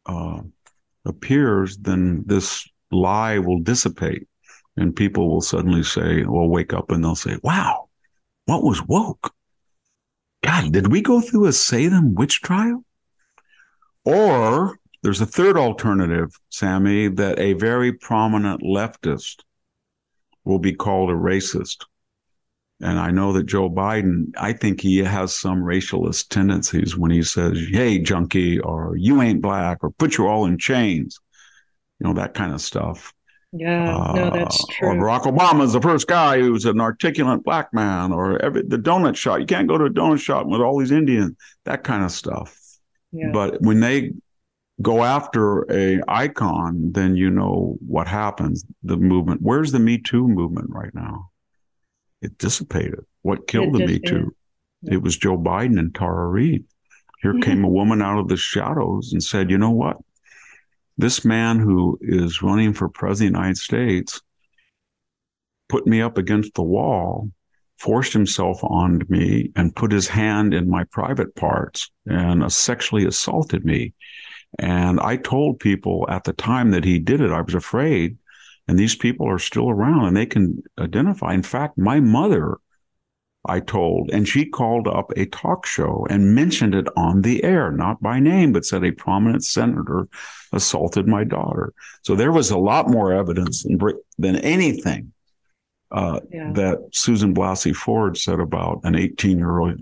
uh, 0.04 0.40
appears, 1.04 1.78
then 1.78 2.24
this 2.26 2.68
lie 2.90 3.38
will 3.38 3.60
dissipate, 3.60 4.26
and 4.76 4.94
people 4.94 5.30
will 5.30 5.40
suddenly 5.40 5.84
say, 5.84 6.24
"Will 6.24 6.48
wake 6.48 6.72
up 6.72 6.90
and 6.90 7.04
they'll 7.04 7.14
say, 7.14 7.38
"Wow, 7.44 7.88
what 8.46 8.64
was 8.64 8.82
woke? 8.82 9.32
God, 10.42 10.72
did 10.72 10.90
we 10.90 11.02
go 11.02 11.20
through 11.20 11.46
a 11.46 11.52
Salem 11.52 12.16
witch 12.16 12.40
trial?" 12.40 12.84
Or 14.04 14.76
there's 15.04 15.20
a 15.20 15.26
third 15.26 15.56
alternative, 15.56 16.34
Sami, 16.48 17.06
that 17.06 17.38
a 17.38 17.52
very 17.52 17.92
prominent 17.92 18.60
leftist 18.60 19.44
will 20.44 20.58
be 20.58 20.74
called 20.74 21.10
a 21.10 21.14
racist 21.14 21.84
And 22.82 22.98
I 22.98 23.12
know 23.12 23.32
that 23.32 23.44
Joe 23.44 23.70
Biden, 23.70 24.32
I 24.36 24.52
think 24.52 24.80
he 24.80 24.98
has 24.98 25.34
some 25.34 25.62
racialist 25.62 26.28
tendencies 26.28 26.96
when 26.96 27.10
he 27.10 27.22
says, 27.22 27.58
Hey, 27.70 27.98
junkie, 27.98 28.58
or 28.58 28.96
you 28.96 29.22
ain't 29.22 29.40
black, 29.40 29.78
or 29.82 29.90
put 29.90 30.18
you 30.18 30.26
all 30.26 30.46
in 30.46 30.58
chains, 30.58 31.20
you 32.00 32.06
know, 32.06 32.14
that 32.14 32.34
kind 32.34 32.52
of 32.52 32.60
stuff. 32.60 33.14
Yeah, 33.52 33.94
uh, 33.94 34.12
no, 34.14 34.30
that's 34.30 34.66
true. 34.68 34.88
Or 34.88 34.94
Barack 34.94 35.22
Obama 35.22 35.62
is 35.62 35.74
the 35.74 35.80
first 35.80 36.06
guy 36.06 36.40
who's 36.40 36.64
an 36.64 36.80
articulate 36.80 37.44
black 37.44 37.72
man, 37.74 38.10
or 38.10 38.42
every, 38.42 38.62
the 38.62 38.78
donut 38.78 39.14
shop. 39.14 39.40
You 39.40 39.46
can't 39.46 39.68
go 39.68 39.76
to 39.76 39.84
a 39.84 39.90
donut 39.90 40.20
shop 40.20 40.46
with 40.46 40.62
all 40.62 40.78
these 40.78 40.90
Indians, 40.90 41.36
that 41.64 41.84
kind 41.84 42.02
of 42.02 42.10
stuff. 42.10 42.58
Yeah. 43.12 43.30
But 43.30 43.60
when 43.60 43.80
they 43.80 44.12
go 44.80 45.04
after 45.04 45.70
a 45.70 46.00
icon, 46.08 46.92
then 46.92 47.14
you 47.14 47.30
know 47.30 47.76
what 47.86 48.08
happens. 48.08 48.64
The 48.82 48.96
movement. 48.96 49.42
Where's 49.42 49.70
the 49.70 49.78
Me 49.78 49.98
Too 49.98 50.26
movement 50.26 50.70
right 50.70 50.94
now? 50.94 51.30
It 52.22 52.38
dissipated. 52.38 53.04
What 53.22 53.46
killed 53.46 53.74
the 53.74 53.86
Me 53.86 53.98
Too? 53.98 54.34
Yeah. 54.82 54.94
It 54.94 55.02
was 55.02 55.16
Joe 55.16 55.36
Biden 55.36 55.78
and 55.78 55.94
Tara 55.94 56.28
Reade. 56.28 56.64
Here 57.20 57.32
mm-hmm. 57.32 57.42
came 57.42 57.64
a 57.64 57.68
woman 57.68 58.02
out 58.02 58.18
of 58.18 58.28
the 58.28 58.36
shadows 58.36 59.12
and 59.12 59.22
said, 59.22 59.50
you 59.50 59.58
know 59.58 59.70
what? 59.70 59.96
This 60.98 61.24
man 61.24 61.58
who 61.58 61.98
is 62.00 62.42
running 62.42 62.74
for 62.74 62.88
president 62.88 63.36
of 63.36 63.40
the 63.40 63.46
United 63.46 63.58
States 63.58 64.20
put 65.68 65.86
me 65.86 66.02
up 66.02 66.18
against 66.18 66.54
the 66.54 66.62
wall, 66.62 67.30
forced 67.78 68.12
himself 68.12 68.62
on 68.62 69.02
me, 69.08 69.50
and 69.56 69.74
put 69.74 69.90
his 69.90 70.08
hand 70.08 70.52
in 70.52 70.68
my 70.68 70.84
private 70.84 71.34
parts 71.34 71.90
and 72.06 72.52
sexually 72.52 73.06
assaulted 73.06 73.64
me. 73.64 73.94
And 74.58 75.00
I 75.00 75.16
told 75.16 75.60
people 75.60 76.06
at 76.10 76.24
the 76.24 76.34
time 76.34 76.72
that 76.72 76.84
he 76.84 76.98
did 76.98 77.20
it, 77.20 77.30
I 77.30 77.40
was 77.40 77.54
afraid 77.54 78.18
and 78.68 78.78
these 78.78 78.94
people 78.94 79.28
are 79.28 79.38
still 79.38 79.68
around 79.68 80.04
and 80.04 80.16
they 80.16 80.26
can 80.26 80.62
identify. 80.78 81.34
In 81.34 81.42
fact, 81.42 81.78
my 81.78 82.00
mother, 82.00 82.58
I 83.44 83.60
told, 83.60 84.10
and 84.12 84.28
she 84.28 84.46
called 84.46 84.86
up 84.86 85.12
a 85.16 85.26
talk 85.26 85.66
show 85.66 86.06
and 86.08 86.34
mentioned 86.34 86.74
it 86.74 86.86
on 86.96 87.22
the 87.22 87.42
air, 87.42 87.72
not 87.72 88.00
by 88.00 88.20
name, 88.20 88.52
but 88.52 88.64
said 88.64 88.84
a 88.84 88.92
prominent 88.92 89.44
senator 89.44 90.08
assaulted 90.52 91.08
my 91.08 91.24
daughter. 91.24 91.72
So 92.02 92.14
there 92.14 92.32
was 92.32 92.50
a 92.50 92.58
lot 92.58 92.88
more 92.88 93.12
evidence 93.12 93.64
than, 93.64 93.78
than 94.18 94.36
anything 94.36 95.12
uh, 95.90 96.20
yeah. 96.30 96.52
that 96.54 96.78
Susan 96.92 97.34
Blasey 97.34 97.74
Ford 97.74 98.16
said 98.16 98.38
about 98.38 98.80
an 98.84 98.94
18 98.94 99.38
year 99.38 99.58
old 99.58 99.78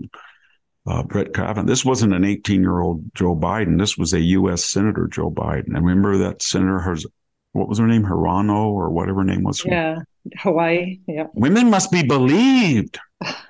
uh, 0.87 1.03
Brett 1.03 1.33
Kavanaugh. 1.33 1.67
This 1.67 1.85
wasn't 1.85 2.13
an 2.13 2.25
18 2.25 2.61
year 2.61 2.79
old 2.79 3.13
Joe 3.13 3.35
Biden. 3.35 3.79
This 3.79 3.97
was 3.97 4.13
a 4.13 4.19
U.S. 4.19 4.65
Senator 4.65 5.07
Joe 5.07 5.29
Biden. 5.29 5.75
And 5.75 5.85
remember 5.85 6.17
that 6.17 6.41
Senator 6.41 6.79
has 6.79 7.05
what 7.53 7.67
was 7.67 7.79
her 7.79 7.87
name, 7.87 8.03
Hirono 8.03 8.67
or 8.67 8.89
whatever 8.89 9.19
her 9.19 9.25
name 9.25 9.43
was. 9.43 9.63
Yeah, 9.65 9.99
Hawaii. 10.37 10.99
Yeah. 11.07 11.27
Women 11.33 11.69
must 11.69 11.91
be 11.91 12.03
believed, 12.03 12.99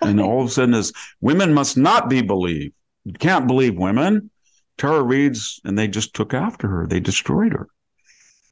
and 0.02 0.20
all 0.22 0.41
of 0.41 0.47
a 0.47 0.52
sudden, 0.52 0.74
is 0.74 0.91
women 1.22 1.54
must 1.54 1.78
not 1.78 2.10
be 2.10 2.22
believed. 2.22 2.74
You 3.06 3.14
can't 3.14 3.47
believe 3.47 3.78
women. 3.78 4.30
Tara 4.78 5.04
reads, 5.04 5.60
and 5.64 5.78
they 5.78 5.88
just 5.88 6.16
took 6.16 6.34
after 6.34 6.68
her. 6.68 6.88
They 6.88 6.99
destroyed 6.99 7.54
her. 7.54 7.68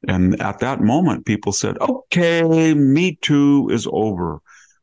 And 0.06 0.40
at 0.40 0.60
that 0.60 0.80
moment, 0.80 1.26
people 1.26 1.52
said, 1.52 1.76
"Okay, 1.78 2.74
Me 2.74 3.18
Too 3.20 3.68
is 3.70 3.86
over." 3.90 4.40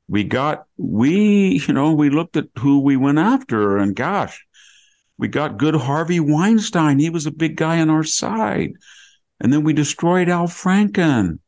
We 0.09 0.23
got 0.23 0.65
we, 0.77 1.61
you 1.67 1.73
know, 1.73 1.93
we 1.93 2.09
looked 2.09 2.37
at 2.37 2.47
who 2.59 2.79
we 2.79 2.97
went 2.97 3.17
after, 3.17 3.77
and 3.77 3.95
gosh, 3.95 4.45
we 5.17 5.27
got 5.27 5.57
good 5.57 5.75
Harvey 5.75 6.19
Weinstein. 6.19 6.99
He 6.99 7.09
was 7.09 7.25
a 7.25 7.31
big 7.31 7.55
guy 7.55 7.81
on 7.81 7.89
our 7.89 8.03
side. 8.03 8.73
And 9.39 9.53
then 9.53 9.63
we 9.63 9.73
destroyed 9.73 10.29
Al 10.29 10.47
Franken. 10.47 11.39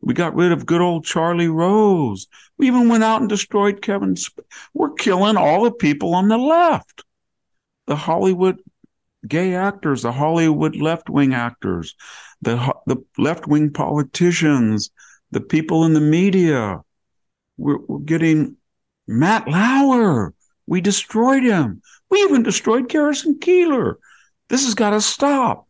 We 0.00 0.14
got 0.14 0.34
rid 0.34 0.52
of 0.52 0.66
good 0.66 0.80
old 0.80 1.04
Charlie 1.04 1.48
Rose. 1.48 2.26
We 2.58 2.66
even 2.66 2.88
went 2.88 3.04
out 3.04 3.20
and 3.20 3.28
destroyed 3.28 3.82
Kevin. 3.82 4.16
Sp- 4.16 4.44
We're 4.74 4.92
killing 4.92 5.36
all 5.36 5.64
the 5.64 5.72
people 5.72 6.14
on 6.14 6.28
the 6.28 6.38
left, 6.38 7.04
the 7.86 7.96
Hollywood 7.96 8.58
gay 9.26 9.54
actors, 9.54 10.02
the 10.02 10.12
Hollywood 10.12 10.76
left 10.76 11.08
wing 11.08 11.32
actors, 11.34 11.94
the 12.42 12.74
the 12.86 12.96
left 13.16 13.46
wing 13.46 13.72
politicians, 13.72 14.90
the 15.30 15.40
people 15.40 15.84
in 15.84 15.94
the 15.94 16.00
media. 16.00 16.80
We're, 17.56 17.78
we're 17.78 18.00
getting 18.00 18.56
Matt 19.06 19.48
Lauer. 19.48 20.34
We 20.66 20.80
destroyed 20.80 21.44
him. 21.44 21.82
We 22.10 22.18
even 22.20 22.42
destroyed 22.42 22.88
Garrison 22.88 23.38
Keillor. 23.38 23.94
This 24.48 24.64
has 24.64 24.74
got 24.74 24.90
to 24.90 25.00
stop. 25.00 25.66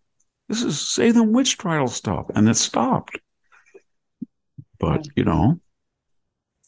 This 0.48 0.62
is 0.62 0.80
Salem 0.80 1.32
witch 1.32 1.58
trial 1.58 1.88
stuff. 1.88 2.26
And 2.34 2.48
it 2.48 2.56
stopped. 2.56 3.18
But, 4.78 4.98
hmm. 4.98 5.12
you 5.16 5.24
know, 5.24 5.60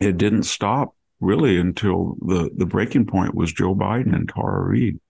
it 0.00 0.16
didn't 0.16 0.44
stop 0.44 0.94
really 1.20 1.58
until 1.58 2.16
the, 2.20 2.50
the 2.54 2.66
breaking 2.66 3.06
point 3.06 3.34
was 3.34 3.52
Joe 3.52 3.74
Biden 3.74 4.14
and 4.14 4.28
Tara 4.28 4.62
Reade. 4.68 5.00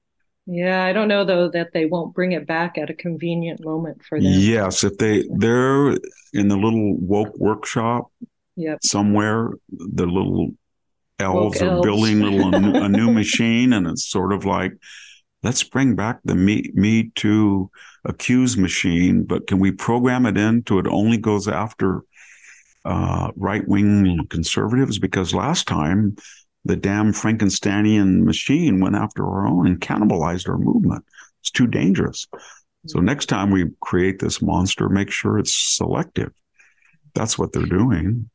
Yeah, 0.46 0.84
I 0.84 0.92
don't 0.92 1.08
know 1.08 1.24
though 1.24 1.48
that 1.50 1.72
they 1.72 1.86
won't 1.86 2.14
bring 2.14 2.30
it 2.30 2.46
back 2.46 2.78
at 2.78 2.88
a 2.88 2.94
convenient 2.94 3.64
moment 3.64 4.04
for 4.04 4.20
them. 4.20 4.30
Yes, 4.32 4.84
if 4.84 4.96
they 4.96 5.24
they're 5.28 5.96
in 6.32 6.46
the 6.46 6.56
little 6.56 6.96
woke 6.98 7.36
workshop 7.36 8.12
yep. 8.54 8.78
somewhere, 8.84 9.50
the 9.68 10.06
little 10.06 10.52
elves 11.18 11.60
woke 11.60 11.62
are 11.62 11.72
elves. 11.72 11.84
building 11.84 12.20
little 12.20 12.54
a, 12.54 12.60
new, 12.60 12.74
a 12.80 12.88
new 13.06 13.10
machine, 13.10 13.72
and 13.72 13.88
it's 13.88 14.08
sort 14.08 14.32
of 14.32 14.44
like 14.44 14.72
let's 15.46 15.62
bring 15.62 15.94
back 15.94 16.18
the 16.24 16.34
me 16.34 16.72
me 16.74 17.12
to 17.14 17.70
accuse 18.04 18.56
machine, 18.56 19.22
but 19.22 19.46
can 19.46 19.60
we 19.60 19.70
program 19.70 20.26
it 20.26 20.36
into 20.36 20.80
it 20.80 20.88
only 20.88 21.16
goes 21.16 21.46
after 21.46 22.02
uh, 22.84 23.30
right 23.36 23.66
wing 23.68 24.26
conservatives? 24.28 24.98
Because 24.98 25.32
last 25.32 25.68
time 25.68 26.16
the 26.64 26.74
damn 26.74 27.12
Frankensteinian 27.12 28.24
machine 28.24 28.80
went 28.80 28.96
after 28.96 29.24
our 29.24 29.46
own 29.46 29.68
and 29.68 29.80
cannibalized 29.80 30.48
our 30.48 30.58
movement. 30.58 31.04
It's 31.40 31.52
too 31.52 31.68
dangerous. 31.68 32.26
So 32.88 32.98
next 32.98 33.26
time 33.26 33.52
we 33.52 33.66
create 33.80 34.18
this 34.18 34.42
monster, 34.42 34.88
make 34.88 35.12
sure 35.12 35.38
it's 35.38 35.54
selective. 35.54 36.32
That's 37.14 37.38
what 37.38 37.52
they're 37.52 37.66
doing. 37.66 38.28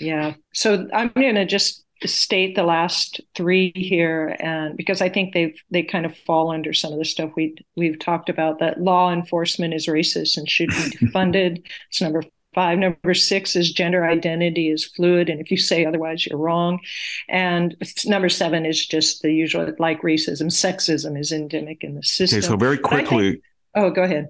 Yeah. 0.00 0.34
So 0.54 0.88
I'm 0.92 1.10
going 1.14 1.36
to 1.36 1.44
just 1.44 1.84
state 2.04 2.54
the 2.54 2.62
last 2.62 3.20
three 3.34 3.72
here 3.74 4.36
and 4.38 4.76
because 4.76 5.00
i 5.00 5.08
think 5.08 5.34
they've 5.34 5.60
they 5.70 5.82
kind 5.82 6.06
of 6.06 6.16
fall 6.18 6.50
under 6.50 6.72
some 6.72 6.92
of 6.92 6.98
the 6.98 7.04
stuff 7.04 7.30
we 7.34 7.56
we've 7.76 7.98
talked 7.98 8.28
about 8.28 8.58
that 8.60 8.80
law 8.80 9.12
enforcement 9.12 9.74
is 9.74 9.86
racist 9.86 10.36
and 10.36 10.48
should 10.48 10.68
be 10.68 10.74
defunded. 11.06 11.64
It's 11.88 12.00
number 12.00 12.22
five. 12.54 12.78
Number 12.78 13.14
six 13.14 13.56
is 13.56 13.72
gender 13.72 14.04
identity 14.04 14.70
is 14.70 14.84
fluid 14.84 15.28
and 15.28 15.40
if 15.40 15.50
you 15.50 15.56
say 15.56 15.84
otherwise 15.84 16.26
you're 16.26 16.38
wrong. 16.38 16.80
And 17.28 17.76
number 18.06 18.28
seven 18.28 18.66
is 18.66 18.84
just 18.86 19.22
the 19.22 19.32
usual 19.32 19.72
like 19.78 20.02
racism 20.02 20.46
sexism 20.46 21.18
is 21.18 21.32
endemic 21.32 21.84
in 21.84 21.94
the 21.94 22.02
system. 22.02 22.38
okay 22.38 22.46
so 22.46 22.56
very 22.56 22.78
quickly 22.78 23.32
think, 23.32 23.42
oh 23.74 23.90
go 23.90 24.02
ahead. 24.02 24.28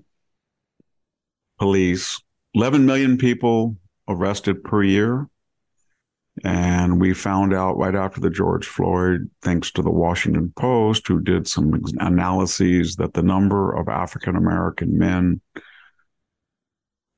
Police. 1.58 2.20
11 2.54 2.86
million 2.86 3.18
people 3.18 3.76
arrested 4.08 4.64
per 4.64 4.82
year 4.82 5.28
and 6.45 7.01
we 7.01 7.12
found 7.14 7.55
out 7.55 7.76
right 7.76 7.95
after 7.95 8.20
the 8.20 8.30
George 8.30 8.66
Floyd, 8.66 9.30
thanks 9.43 9.70
to 9.72 9.82
the 9.82 9.91
Washington 9.91 10.53
Post, 10.57 11.07
who 11.09 11.20
did 11.20 11.47
some 11.47 11.80
analyses, 11.99 12.97
that 12.97 13.14
the 13.14 13.22
number 13.22 13.74
of 13.74 13.89
African 13.89 14.36
American 14.36 14.99
men 14.99 15.41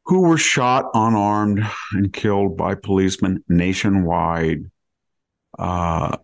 who 0.05 0.23
were 0.23 0.39
shot 0.39 0.87
unarmed 0.95 1.65
and 1.93 2.13
killed 2.13 2.57
by 2.57 2.75
policemen 2.75 3.45
nationwide, 3.49 4.65
uh, 5.59 6.17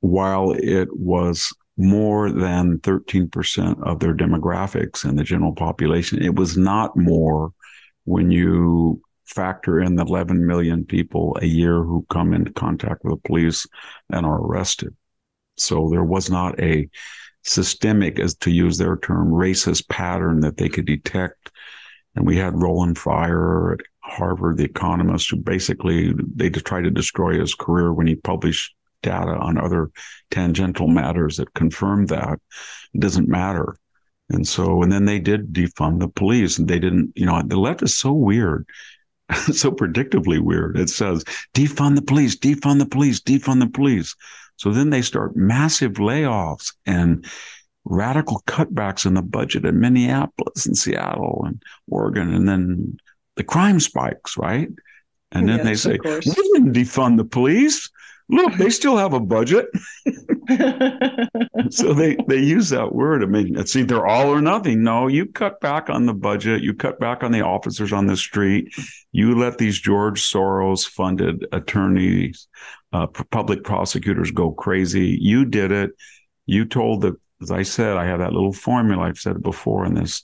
while 0.00 0.52
it 0.52 0.88
was 0.96 1.52
more 1.76 2.30
than 2.30 2.78
13% 2.78 3.82
of 3.82 4.00
their 4.00 4.14
demographics 4.14 5.04
in 5.04 5.16
the 5.16 5.24
general 5.24 5.52
population, 5.52 6.22
it 6.22 6.36
was 6.36 6.56
not 6.56 6.96
more 6.96 7.52
when 8.04 8.30
you 8.30 9.02
factor 9.26 9.80
in 9.80 9.96
the 9.96 10.04
11 10.04 10.46
million 10.46 10.84
people 10.84 11.36
a 11.40 11.46
year 11.46 11.82
who 11.82 12.06
come 12.10 12.32
into 12.32 12.52
contact 12.52 13.04
with 13.04 13.14
the 13.14 13.28
police 13.28 13.66
and 14.10 14.26
are 14.26 14.40
arrested. 14.40 14.94
So 15.56 15.88
there 15.90 16.04
was 16.04 16.30
not 16.30 16.58
a 16.60 16.88
systemic, 17.42 18.18
as 18.18 18.34
to 18.36 18.50
use 18.50 18.78
their 18.78 18.96
term, 18.96 19.30
racist 19.30 19.88
pattern 19.88 20.40
that 20.40 20.56
they 20.56 20.68
could 20.68 20.86
detect. 20.86 21.50
And 22.16 22.26
we 22.26 22.36
had 22.36 22.60
Roland 22.60 22.98
Fryer 22.98 23.72
at 23.72 23.80
Harvard, 24.00 24.58
the 24.58 24.64
economist, 24.64 25.30
who 25.30 25.36
basically 25.36 26.14
they 26.34 26.50
tried 26.50 26.84
to 26.84 26.90
destroy 26.90 27.38
his 27.38 27.54
career 27.54 27.92
when 27.92 28.06
he 28.06 28.14
published 28.14 28.74
data 29.02 29.36
on 29.36 29.58
other 29.58 29.90
tangential 30.30 30.88
matters 30.88 31.36
that 31.36 31.54
confirmed 31.54 32.08
that. 32.08 32.40
It 32.94 33.00
doesn't 33.00 33.28
matter. 33.28 33.76
And 34.30 34.48
so, 34.48 34.82
and 34.82 34.90
then 34.90 35.04
they 35.04 35.18
did 35.18 35.52
defund 35.52 36.00
the 36.00 36.08
police 36.08 36.58
and 36.58 36.66
they 36.66 36.78
didn't, 36.78 37.12
you 37.14 37.26
know, 37.26 37.42
the 37.44 37.58
left 37.58 37.82
is 37.82 37.96
so 37.96 38.12
weird. 38.12 38.66
so 39.52 39.70
predictably 39.70 40.40
weird. 40.40 40.78
It 40.78 40.90
says 40.90 41.24
defund 41.54 41.96
the 41.96 42.02
police, 42.02 42.36
defund 42.36 42.78
the 42.78 42.86
police, 42.86 43.20
defund 43.20 43.60
the 43.60 43.70
police. 43.70 44.14
So 44.56 44.70
then 44.70 44.90
they 44.90 45.02
start 45.02 45.36
massive 45.36 45.94
layoffs 45.94 46.74
and 46.86 47.26
radical 47.84 48.42
cutbacks 48.46 49.04
in 49.04 49.14
the 49.14 49.22
budget 49.22 49.64
in 49.64 49.80
Minneapolis 49.80 50.66
and 50.66 50.76
Seattle 50.76 51.42
and 51.46 51.62
Oregon. 51.88 52.32
And 52.32 52.48
then 52.48 52.96
the 53.36 53.44
crime 53.44 53.80
spikes, 53.80 54.36
right? 54.36 54.68
And 55.32 55.48
then 55.48 55.58
yes, 55.58 55.66
they 55.66 55.74
say, 55.74 55.98
we 56.04 56.20
didn't 56.20 56.72
defund 56.72 57.16
the 57.16 57.24
police. 57.24 57.90
Look, 58.28 58.54
they 58.54 58.70
still 58.70 58.96
have 58.96 59.12
a 59.12 59.20
budget. 59.20 59.66
so 61.70 61.92
they 61.94 62.16
they 62.28 62.38
use 62.38 62.70
that 62.70 62.90
word. 62.92 63.22
I 63.22 63.26
mean, 63.26 63.58
it's 63.58 63.76
either 63.76 64.06
all 64.06 64.28
or 64.28 64.40
nothing. 64.40 64.82
No, 64.82 65.06
you 65.06 65.26
cut 65.26 65.60
back 65.60 65.90
on 65.90 66.06
the 66.06 66.14
budget. 66.14 66.62
You 66.62 66.74
cut 66.74 66.98
back 66.98 67.22
on 67.22 67.32
the 67.32 67.42
officers 67.42 67.92
on 67.92 68.06
the 68.06 68.16
street. 68.16 68.74
You 69.12 69.38
let 69.38 69.58
these 69.58 69.78
George 69.78 70.22
Soros 70.22 70.88
funded 70.88 71.46
attorneys, 71.52 72.48
uh, 72.92 73.06
public 73.06 73.64
prosecutors 73.64 74.30
go 74.30 74.52
crazy. 74.52 75.18
You 75.20 75.44
did 75.44 75.72
it. 75.72 75.90
You 76.46 76.64
told 76.64 77.00
the, 77.00 77.16
as 77.40 77.50
I 77.50 77.62
said, 77.62 77.96
I 77.96 78.06
have 78.06 78.18
that 78.18 78.32
little 78.32 78.52
formula. 78.52 79.04
I've 79.04 79.18
said 79.18 79.36
it 79.36 79.42
before 79.42 79.86
in 79.86 79.94
this 79.94 80.22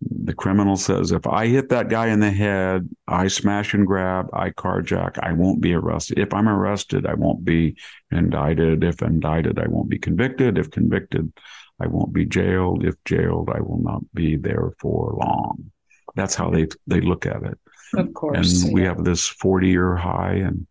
the 0.00 0.34
criminal 0.34 0.76
says, 0.76 1.12
if 1.12 1.26
I 1.26 1.46
hit 1.46 1.70
that 1.70 1.88
guy 1.88 2.08
in 2.08 2.20
the 2.20 2.30
head, 2.30 2.88
I 3.06 3.28
smash 3.28 3.74
and 3.74 3.86
grab, 3.86 4.28
I 4.32 4.50
carjack, 4.50 5.18
I 5.22 5.32
won't 5.32 5.60
be 5.60 5.74
arrested. 5.74 6.18
If 6.18 6.32
I'm 6.32 6.48
arrested, 6.48 7.06
I 7.06 7.14
won't 7.14 7.44
be 7.44 7.76
indicted. 8.10 8.84
If 8.84 9.02
indicted, 9.02 9.58
I 9.58 9.66
won't 9.68 9.88
be 9.88 9.98
convicted. 9.98 10.58
If 10.58 10.70
convicted, 10.70 11.32
I 11.80 11.86
won't 11.86 12.12
be 12.12 12.26
jailed. 12.26 12.84
If 12.84 12.94
jailed, 13.04 13.50
I 13.52 13.60
will 13.60 13.80
not 13.80 14.02
be 14.14 14.36
there 14.36 14.72
for 14.78 15.16
long. 15.18 15.70
That's 16.14 16.34
how 16.34 16.50
they 16.50 16.68
they 16.86 17.00
look 17.00 17.26
at 17.26 17.42
it. 17.42 17.58
Of 17.94 18.12
course. 18.14 18.62
And 18.62 18.72
we 18.72 18.82
have 18.82 19.04
this 19.04 19.26
40 19.26 19.68
year 19.68 19.96
high 19.96 20.34
in 20.34 20.66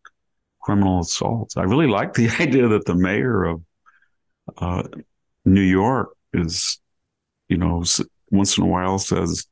criminal 0.62 1.00
assaults. 1.00 1.58
I 1.58 1.64
really 1.64 1.88
like 1.88 2.14
the 2.14 2.30
idea 2.40 2.68
that 2.68 2.86
the 2.86 2.96
mayor 2.96 3.44
of 3.46 3.62
uh, 4.58 4.84
New 5.46 5.62
York 5.62 6.10
is, 6.34 6.80
you 7.48 7.58
know, 7.58 7.84
once 8.30 8.58
in 8.58 8.64
a 8.64 8.68
while 8.68 9.00
says 9.00 9.46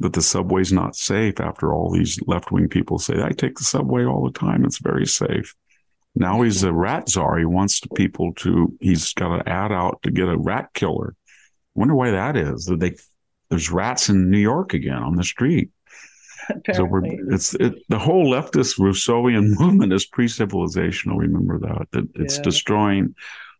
that 0.00 0.12
the 0.12 0.22
subway's 0.22 0.72
not 0.72 0.96
safe 0.96 1.40
after 1.40 1.72
all 1.72 1.90
these 1.90 2.18
left 2.26 2.52
wing 2.52 2.68
people 2.68 2.98
say, 2.98 3.22
I 3.22 3.30
take 3.30 3.56
the 3.56 3.64
subway 3.64 4.04
all 4.04 4.24
the 4.24 4.38
time. 4.38 4.64
It's 4.64 4.78
very 4.78 5.06
safe. 5.06 5.54
Now 6.14 6.42
he's 6.42 6.62
a 6.62 6.72
rat 6.72 7.08
czar. 7.08 7.38
He 7.38 7.44
wants 7.44 7.80
people 7.94 8.32
to, 8.34 8.76
he's 8.80 9.12
got 9.14 9.34
an 9.34 9.48
ad 9.48 9.72
out 9.72 10.00
to 10.02 10.10
get 10.10 10.28
a 10.28 10.36
rat 10.36 10.70
killer. 10.74 11.14
wonder 11.74 11.94
why 11.94 12.10
that 12.12 12.36
is. 12.36 12.66
That 12.66 12.80
they, 12.80 12.94
there's 13.50 13.70
rats 13.70 14.08
in 14.08 14.30
New 14.30 14.38
York 14.38 14.74
again 14.74 15.02
on 15.02 15.16
the 15.16 15.24
street. 15.24 15.70
Apparently. 16.50 16.74
So 16.74 16.84
we're, 16.84 17.34
it's 17.34 17.54
it, 17.54 17.74
the 17.88 17.98
whole 17.98 18.32
leftist 18.32 18.78
Rousseauian 18.78 19.54
movement 19.58 19.92
is 19.92 20.06
pre-civilizational. 20.06 21.18
Remember 21.18 21.58
that 21.58 21.88
that 21.92 22.08
it's 22.14 22.36
yeah. 22.36 22.42
destroying 22.42 23.14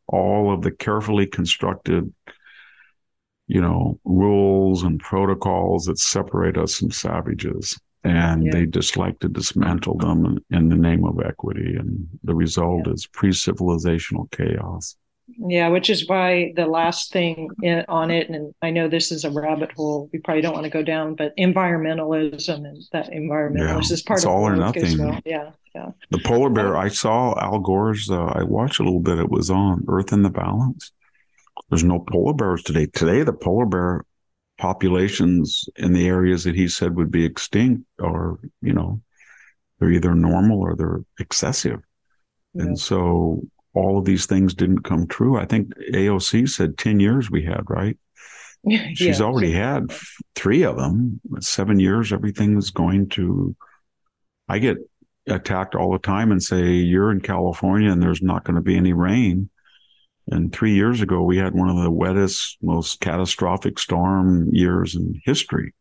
all 0.06 0.52
of 0.52 0.62
the 0.62 0.70
carefully 0.70 1.26
constructed 1.26 2.12
you 3.48 3.60
know, 3.60 3.98
rules 4.04 4.82
and 4.82 5.00
protocols 5.00 5.86
that 5.86 5.98
separate 5.98 6.56
us 6.56 6.76
from 6.76 6.90
savages. 6.90 7.78
And 8.04 8.44
yeah. 8.44 8.52
they 8.52 8.66
just 8.66 8.96
like 8.96 9.18
to 9.20 9.28
dismantle 9.28 9.98
them 9.98 10.24
in, 10.24 10.56
in, 10.56 10.68
the 10.68 10.76
name 10.76 11.04
of 11.04 11.20
equity. 11.20 11.74
And 11.76 12.06
the 12.22 12.34
result 12.34 12.86
yeah. 12.86 12.92
is 12.92 13.06
pre 13.06 13.30
civilizational 13.30 14.30
chaos. 14.30 14.96
Yeah, 15.36 15.68
which 15.68 15.90
is 15.90 16.08
why 16.08 16.52
the 16.56 16.66
last 16.66 17.12
thing 17.12 17.50
in, 17.62 17.84
on 17.88 18.10
it, 18.10 18.30
and 18.30 18.54
I 18.62 18.70
know 18.70 18.88
this 18.88 19.12
is 19.12 19.24
a 19.24 19.30
rabbit 19.30 19.72
hole 19.72 20.08
we 20.12 20.20
probably 20.20 20.40
don't 20.40 20.54
want 20.54 20.64
to 20.64 20.70
go 20.70 20.82
down, 20.82 21.16
but 21.16 21.36
environmentalism 21.36 22.64
and 22.64 22.82
that 22.92 23.10
environmentalism 23.10 23.90
yeah, 23.90 23.94
is 23.94 24.02
part 24.02 24.18
it's 24.18 24.24
of 24.24 24.30
all 24.30 24.46
or 24.46 24.56
nothing. 24.56 24.98
Well. 24.98 25.20
Yeah, 25.26 25.50
yeah. 25.74 25.90
The 26.10 26.20
polar 26.24 26.50
bear. 26.50 26.76
I 26.76 26.88
saw 26.88 27.38
Al 27.38 27.58
Gore's. 27.58 28.10
Uh, 28.10 28.24
I 28.24 28.42
watched 28.42 28.80
a 28.80 28.84
little 28.84 29.00
bit. 29.00 29.18
It 29.18 29.28
was 29.28 29.50
on 29.50 29.84
Earth 29.86 30.12
in 30.12 30.22
the 30.22 30.30
Balance, 30.30 30.92
there's 31.68 31.84
no 31.84 32.00
polar 32.00 32.34
bears 32.34 32.62
today. 32.62 32.86
Today, 32.86 33.22
the 33.22 33.32
polar 33.32 33.66
bear 33.66 34.04
populations 34.58 35.68
in 35.76 35.92
the 35.92 36.06
areas 36.06 36.44
that 36.44 36.54
he 36.54 36.68
said 36.68 36.96
would 36.96 37.10
be 37.10 37.24
extinct 37.24 37.84
are, 38.00 38.38
you 38.60 38.72
know, 38.72 39.00
they're 39.78 39.92
either 39.92 40.14
normal 40.14 40.60
or 40.60 40.74
they're 40.74 41.00
excessive. 41.20 41.80
Yeah. 42.54 42.64
And 42.64 42.78
so 42.78 43.42
all 43.74 43.98
of 43.98 44.04
these 44.04 44.26
things 44.26 44.54
didn't 44.54 44.82
come 44.82 45.06
true. 45.06 45.38
I 45.38 45.44
think 45.44 45.72
AOC 45.92 46.48
said 46.48 46.78
10 46.78 47.00
years 47.00 47.30
we 47.30 47.44
had, 47.44 47.62
right? 47.68 47.96
She's 48.94 49.20
yeah. 49.20 49.24
already 49.24 49.52
had 49.52 49.92
three 50.34 50.64
of 50.64 50.76
them. 50.76 51.20
Seven 51.40 51.78
years, 51.78 52.12
everything 52.12 52.58
is 52.58 52.70
going 52.70 53.08
to. 53.10 53.54
I 54.48 54.58
get 54.58 54.78
attacked 55.28 55.74
all 55.74 55.92
the 55.92 55.98
time 55.98 56.32
and 56.32 56.42
say, 56.42 56.64
You're 56.72 57.12
in 57.12 57.20
California 57.20 57.90
and 57.90 58.02
there's 58.02 58.22
not 58.22 58.44
going 58.44 58.56
to 58.56 58.62
be 58.62 58.76
any 58.76 58.92
rain. 58.92 59.50
And 60.30 60.52
three 60.52 60.74
years 60.74 61.00
ago, 61.00 61.22
we 61.22 61.38
had 61.38 61.54
one 61.54 61.68
of 61.70 61.82
the 61.82 61.90
wettest, 61.90 62.58
most 62.62 63.00
catastrophic 63.00 63.78
storm 63.78 64.50
years 64.52 64.94
in 64.94 65.20
history 65.24 65.74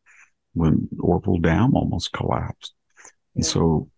when 0.53 0.87
Oroville 0.99 1.39
Dam 1.39 1.75
almost 1.75 2.13
collapsed. 2.13 2.73
And 3.35 3.45
so, 3.45 3.89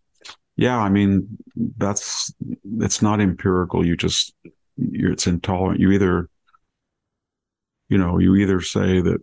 yeah, 0.56 0.78
I 0.78 0.89
mean, 0.89 1.38
that's, 1.78 2.34
it's 2.80 3.02
not 3.02 3.22
empirical. 3.22 3.86
You 3.86 3.95
just, 3.95 4.34
it's 4.78 5.28
intolerant. 5.28 5.80
You 5.80 5.91
either, 5.91 6.30
you 7.88 7.97
know, 7.97 8.18
you 8.18 8.36
either 8.36 8.62
say 8.62 9.02
that 9.02 9.22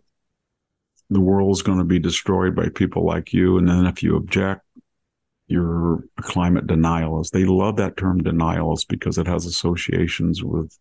the 1.09 1.21
world 1.21 1.55
is 1.55 1.61
going 1.61 1.77
to 1.77 1.83
be 1.83 1.99
destroyed 1.99 2.55
by 2.55 2.69
people 2.69 3.05
like 3.05 3.33
you. 3.33 3.57
And 3.57 3.67
then 3.67 3.85
if 3.85 4.01
you 4.01 4.15
object, 4.15 4.61
you're 5.47 6.03
a 6.17 6.21
climate 6.21 6.67
denialist. 6.67 7.31
They 7.31 7.45
love 7.45 7.77
that 7.77 7.97
term 7.97 8.21
denialist 8.21 8.87
because 8.87 9.17
it 9.17 9.27
has 9.27 9.45
associations 9.45 10.43
with 10.43 10.77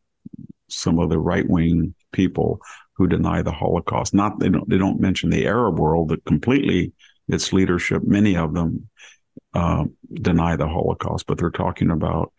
some 0.68 0.99
of 0.99 1.11
the 1.11 1.18
right 1.18 1.49
wing 1.49 1.95
people 2.12 2.61
who 2.95 3.07
deny 3.07 3.43
the 3.43 3.53
Holocaust. 3.53 4.14
Not 4.14 4.39
they 4.41 4.49
don't 4.49 4.68
they 4.68 4.79
don't 4.79 5.01
mention 5.01 5.31
the 5.31 5.47
Arab 5.47 5.79
world 5.79 6.09
that 6.09 6.24
completely 6.24 6.93
its 7.29 7.53
leadership. 7.53 8.03
Many 8.05 8.37
of 8.37 8.55
them 8.55 8.89
uh, 9.55 9.85
deny 10.12 10.57
the 10.57 10.68
Holocaust, 10.68 11.27
but 11.27 11.39
they're 11.39 11.51
talking 11.51 11.91
about 11.91 12.33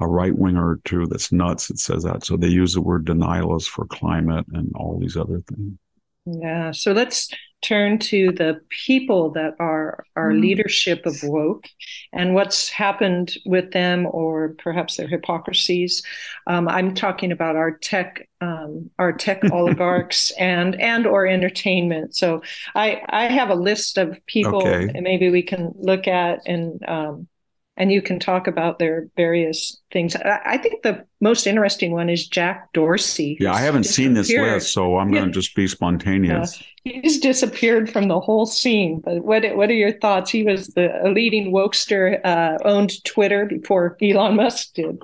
a 0.00 0.06
right 0.06 0.36
winger 0.36 0.70
or 0.70 0.80
two 0.84 1.06
that's 1.06 1.30
nuts 1.32 1.68
that 1.68 1.78
says 1.78 2.02
that. 2.02 2.24
So 2.24 2.36
they 2.36 2.48
use 2.48 2.74
the 2.74 2.82
word 2.82 3.06
denialist 3.06 3.68
for 3.68 3.86
climate 3.86 4.46
and 4.52 4.72
all 4.74 4.98
these 4.98 5.16
other 5.16 5.42
things. 5.48 5.78
Yeah. 6.26 6.72
So 6.72 6.92
let's 6.92 7.28
turn 7.64 7.98
to 7.98 8.30
the 8.32 8.60
people 8.68 9.30
that 9.30 9.54
are 9.58 10.04
our 10.16 10.30
mm. 10.30 10.40
leadership 10.40 11.06
of 11.06 11.16
woke 11.22 11.66
and 12.12 12.34
what's 12.34 12.68
happened 12.68 13.36
with 13.46 13.72
them 13.72 14.06
or 14.10 14.54
perhaps 14.58 14.96
their 14.96 15.08
hypocrisies. 15.08 16.02
Um, 16.46 16.68
I'm 16.68 16.94
talking 16.94 17.32
about 17.32 17.56
our 17.56 17.72
tech, 17.72 18.28
um, 18.42 18.90
our 18.98 19.12
tech 19.12 19.42
oligarchs 19.50 20.30
and 20.32 20.78
and 20.80 21.06
or 21.06 21.26
entertainment. 21.26 22.14
So 22.14 22.42
I 22.74 23.00
I 23.08 23.24
have 23.24 23.48
a 23.48 23.54
list 23.54 23.96
of 23.96 24.24
people, 24.26 24.58
okay. 24.58 24.90
and 24.94 25.02
maybe 25.02 25.30
we 25.30 25.42
can 25.42 25.72
look 25.76 26.06
at 26.06 26.46
and 26.46 26.86
um, 26.86 27.28
and 27.76 27.90
you 27.90 28.00
can 28.00 28.20
talk 28.20 28.46
about 28.46 28.78
their 28.78 29.08
various 29.16 29.80
things. 29.90 30.14
I, 30.16 30.58
think 30.58 30.82
the 30.82 31.04
most 31.20 31.46
interesting 31.46 31.92
one 31.92 32.08
is 32.08 32.26
Jack 32.28 32.72
Dorsey. 32.72 33.36
Yeah, 33.40 33.52
I 33.52 33.60
haven't 33.60 33.84
seen 33.84 34.14
this 34.14 34.30
list, 34.30 34.72
so 34.72 34.98
I'm 34.98 35.10
going 35.10 35.26
to 35.26 35.30
just 35.30 35.56
be 35.56 35.66
spontaneous. 35.66 36.62
he's 36.84 37.18
disappeared 37.18 37.90
from 37.90 38.06
the 38.08 38.20
whole 38.20 38.46
scene. 38.46 39.00
But 39.04 39.24
what 39.24 39.44
what 39.56 39.70
are 39.70 39.74
your 39.74 39.98
thoughts? 39.98 40.30
He 40.30 40.44
was 40.44 40.68
the 40.68 40.90
leading 41.12 41.52
wokester, 41.52 42.24
uh, 42.24 42.58
owned 42.64 43.02
Twitter 43.04 43.46
before 43.46 43.96
Elon 44.00 44.36
Musk 44.36 44.74
did. 44.74 45.02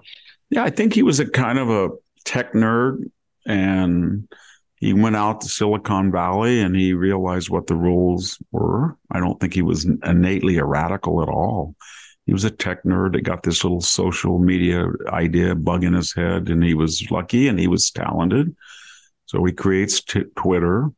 Yeah, 0.51 0.63
I 0.65 0.71
think 0.71 0.95
he 0.95 1.03
was 1.03 1.19
a 1.19 1.29
kind 1.29 1.59
of 1.59 1.71
a 1.71 1.91
tech 2.25 2.53
nerd, 2.53 3.11
and 3.47 4.29
he 4.77 4.93
went 4.93 5.17
out 5.17 5.41
to 5.41 5.49
Silicon 5.49 6.11
Valley 6.11 6.61
and 6.61 6.75
he 6.75 6.95
realized 6.95 7.51
what 7.51 7.67
the 7.67 7.77
rules 7.77 8.39
were. 8.51 8.97
I 9.11 9.21
don't 9.21 9.39
think 9.39 9.53
he 9.53 9.61
was 9.61 9.85
innately 9.85 10.57
a 10.57 10.65
radical 10.65 11.23
at 11.23 11.29
all 11.29 11.75
he 12.31 12.33
was 12.33 12.45
a 12.45 12.51
tech 12.53 12.85
nerd 12.85 13.15
that 13.15 13.23
got 13.23 13.43
this 13.43 13.65
little 13.65 13.81
social 13.81 14.39
media 14.39 14.87
idea 15.09 15.53
bug 15.57 15.83
in 15.83 15.95
his 15.95 16.15
head, 16.15 16.49
and 16.49 16.63
he 16.63 16.75
was 16.75 17.11
lucky 17.11 17.49
and 17.49 17.59
he 17.59 17.67
was 17.67 17.91
talented. 17.91 18.55
So 19.27 19.45
he 19.45 19.53
creates 19.53 20.01
t- 20.01 20.23
Twitter. 20.37 20.93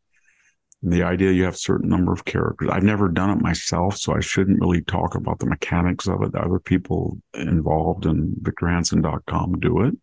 And 0.83 0.93
the 0.93 1.05
idea 1.05 1.33
you 1.33 1.45
have 1.45 1.55
a 1.55 1.57
certain 1.57 1.89
number 1.89 2.13
of 2.13 2.27
characters. 2.27 2.69
I've 2.71 2.83
never 2.83 3.09
done 3.09 3.31
it 3.31 3.41
myself, 3.41 3.97
so 3.97 4.15
I 4.15 4.21
shouldn't 4.21 4.61
really 4.61 4.83
talk 4.83 5.15
about 5.15 5.39
the 5.39 5.47
mechanics 5.47 6.07
of 6.07 6.21
it. 6.23 6.35
Other 6.35 6.59
people 6.59 7.17
involved 7.33 8.05
in 8.05 8.35
victorhanson.com 8.43 9.59
do 9.59 9.85
it. 9.85 9.95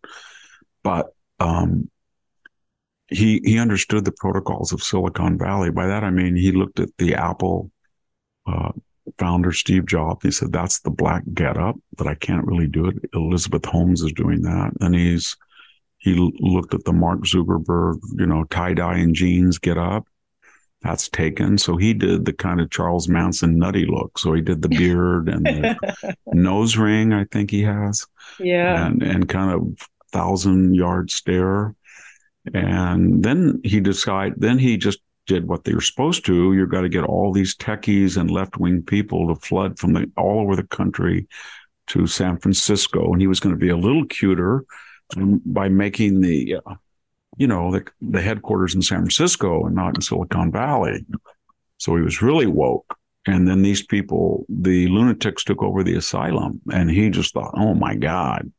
But 0.81 1.13
um, 1.39 1.91
he 3.07 3.39
he 3.43 3.59
understood 3.59 4.03
the 4.03 4.13
protocols 4.13 4.73
of 4.73 4.81
Silicon 4.81 5.37
Valley. 5.37 5.69
By 5.69 5.85
that 5.85 6.03
I 6.03 6.09
mean 6.09 6.35
he 6.35 6.53
looked 6.53 6.79
at 6.79 6.89
the 6.97 7.13
Apple 7.13 7.69
uh, 8.47 8.71
founder 9.17 9.51
Steve 9.51 9.85
Jobs. 9.85 10.23
He 10.23 10.31
said, 10.31 10.51
that's 10.51 10.79
the 10.79 10.89
black 10.89 11.23
getup, 11.33 11.75
but 11.95 12.07
I 12.07 12.15
can't 12.15 12.45
really 12.45 12.67
do 12.67 12.87
it. 12.87 12.95
Elizabeth 13.13 13.65
Holmes 13.65 14.01
is 14.01 14.13
doing 14.13 14.41
that. 14.43 14.71
And 14.79 14.95
he's, 14.95 15.35
he 15.97 16.13
looked 16.39 16.73
at 16.73 16.85
the 16.85 16.93
Mark 16.93 17.21
Zuckerberg, 17.21 17.99
you 18.17 18.25
know, 18.25 18.45
tie 18.45 18.73
dye 18.73 18.97
and 18.97 19.13
jeans 19.13 19.57
get 19.57 19.77
up. 19.77 20.07
That's 20.81 21.09
taken. 21.09 21.57
So 21.57 21.75
he 21.75 21.93
did 21.93 22.23
the 22.23 22.31
kind 22.31 22.61
of 22.61 22.71
Charles 22.71 23.09
Manson 23.09 23.57
nutty 23.57 23.85
look. 23.85 24.17
So 24.17 24.33
he 24.33 24.41
did 24.41 24.61
the 24.61 24.69
beard 24.79 25.27
and 25.27 25.45
the 25.45 26.15
nose 26.27 26.77
ring, 26.77 27.11
I 27.11 27.25
think 27.25 27.51
he 27.51 27.63
has. 27.63 28.05
Yeah. 28.39 28.85
And, 28.85 29.03
and 29.03 29.27
kind 29.27 29.51
of 29.51 29.87
thousand 30.11 30.75
yard 30.75 31.11
stare. 31.11 31.75
And 32.53 33.21
then 33.21 33.59
he 33.63 33.79
decided, 33.81 34.35
then 34.39 34.57
he 34.57 34.77
just 34.77 34.99
did 35.29 35.47
what 35.47 35.63
they 35.63 35.75
were 35.75 35.89
supposed 35.91 36.25
to, 36.25 36.53
you've 36.53 36.71
got 36.71 36.81
to 36.81 36.89
get 36.89 37.03
all 37.03 37.31
these 37.31 37.55
techies 37.55 38.17
and 38.17 38.31
left 38.31 38.57
wing 38.57 38.81
people 38.81 39.27
to 39.27 39.47
flood 39.47 39.77
from 39.77 39.93
the, 39.93 40.11
all 40.17 40.41
over 40.41 40.55
the 40.55 40.67
country 40.79 41.27
to 41.87 42.07
San 42.07 42.37
Francisco, 42.39 43.13
and 43.13 43.21
he 43.21 43.27
was 43.27 43.39
going 43.39 43.53
to 43.53 43.65
be 43.65 43.69
a 43.69 43.77
little 43.77 44.05
cuter 44.05 44.65
by 45.45 45.69
making 45.69 46.21
the, 46.21 46.55
uh, 46.55 46.75
you 47.37 47.47
know, 47.47 47.71
the, 47.71 47.85
the 48.01 48.21
headquarters 48.21 48.73
in 48.75 48.81
San 48.81 48.99
Francisco 48.99 49.65
and 49.65 49.75
not 49.75 49.95
in 49.95 50.01
Silicon 50.01 50.51
Valley. 50.51 51.05
So 51.77 51.95
he 51.95 52.01
was 52.01 52.21
really 52.21 52.47
woke. 52.47 52.95
And 53.25 53.47
then 53.47 53.61
these 53.61 53.85
people, 53.85 54.45
the 54.49 54.87
lunatics 54.87 55.43
took 55.43 55.61
over 55.61 55.83
the 55.83 55.95
asylum, 55.95 56.61
and 56.71 56.89
he 56.89 57.09
just 57.09 57.33
thought, 57.33 57.53
oh 57.55 57.75
my 57.75 57.95
God, 57.95 58.51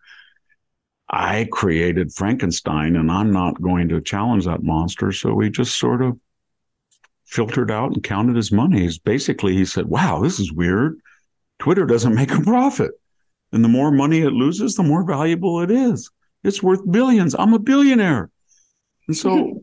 I 1.08 1.48
created 1.50 2.12
Frankenstein 2.12 2.94
and 2.94 3.10
I'm 3.10 3.32
not 3.32 3.60
going 3.60 3.88
to 3.88 4.00
challenge 4.00 4.44
that 4.44 4.62
monster. 4.62 5.10
So 5.10 5.38
he 5.40 5.50
just 5.50 5.76
sort 5.76 6.02
of 6.02 6.16
filtered 7.30 7.70
out 7.70 7.92
and 7.92 8.02
counted 8.02 8.36
his 8.36 8.52
money. 8.52 8.80
He's 8.80 8.98
basically, 8.98 9.54
he 9.54 9.64
said, 9.64 9.86
wow, 9.86 10.20
this 10.20 10.40
is 10.40 10.52
weird. 10.52 10.98
Twitter 11.58 11.86
doesn't 11.86 12.14
make 12.16 12.32
a 12.32 12.40
profit. 12.40 12.92
And 13.52 13.64
the 13.64 13.68
more 13.68 13.90
money 13.90 14.20
it 14.20 14.32
loses, 14.32 14.74
the 14.74 14.82
more 14.82 15.04
valuable 15.04 15.60
it 15.60 15.70
is. 15.70 16.10
It's 16.44 16.62
worth 16.62 16.90
billions. 16.90 17.34
I'm 17.34 17.52
a 17.52 17.58
billionaire. 17.58 18.30
And 19.08 19.16
so 19.16 19.30
mm-hmm. 19.30 19.58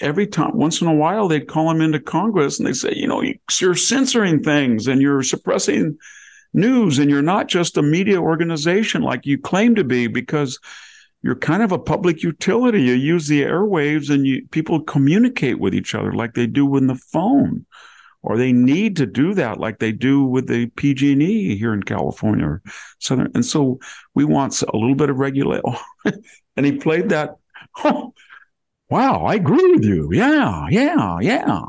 every 0.00 0.26
time, 0.26 0.56
once 0.56 0.80
in 0.80 0.86
a 0.86 0.94
while, 0.94 1.28
they'd 1.28 1.48
call 1.48 1.70
him 1.70 1.80
into 1.80 2.00
Congress 2.00 2.58
and 2.58 2.66
they 2.66 2.72
say, 2.72 2.92
you 2.94 3.06
know, 3.06 3.22
you're 3.60 3.74
censoring 3.74 4.42
things 4.42 4.86
and 4.86 5.02
you're 5.02 5.22
suppressing 5.22 5.98
news 6.54 6.98
and 6.98 7.10
you're 7.10 7.22
not 7.22 7.48
just 7.48 7.76
a 7.76 7.82
media 7.82 8.20
organization 8.20 9.02
like 9.02 9.26
you 9.26 9.38
claim 9.38 9.74
to 9.74 9.84
be 9.84 10.06
because 10.06 10.58
you're 11.22 11.34
kind 11.34 11.62
of 11.62 11.72
a 11.72 11.78
public 11.78 12.22
utility. 12.22 12.82
You 12.82 12.94
use 12.94 13.26
the 13.26 13.42
airwaves 13.42 14.10
and 14.10 14.26
you, 14.26 14.46
people 14.50 14.80
communicate 14.80 15.58
with 15.58 15.74
each 15.74 15.94
other 15.94 16.12
like 16.12 16.34
they 16.34 16.46
do 16.46 16.64
with 16.64 16.86
the 16.86 16.94
phone 16.94 17.66
or 18.22 18.36
they 18.36 18.52
need 18.52 18.96
to 18.96 19.06
do 19.06 19.34
that 19.34 19.58
like 19.58 19.78
they 19.78 19.92
do 19.92 20.24
with 20.24 20.48
the 20.48 20.66
PG&E 20.66 21.56
here 21.56 21.72
in 21.72 21.82
California. 21.82 22.60
Southern. 22.98 23.30
And 23.34 23.44
so 23.44 23.78
we 24.14 24.24
want 24.24 24.60
a 24.62 24.76
little 24.76 24.94
bit 24.94 25.10
of 25.10 25.18
regulation. 25.18 25.62
and 26.56 26.66
he 26.66 26.72
played 26.72 27.10
that. 27.10 27.36
Oh, 27.84 28.12
wow, 28.90 29.24
I 29.24 29.34
agree 29.34 29.72
with 29.72 29.84
you. 29.84 30.10
Yeah, 30.12 30.66
yeah, 30.70 31.18
yeah. 31.20 31.62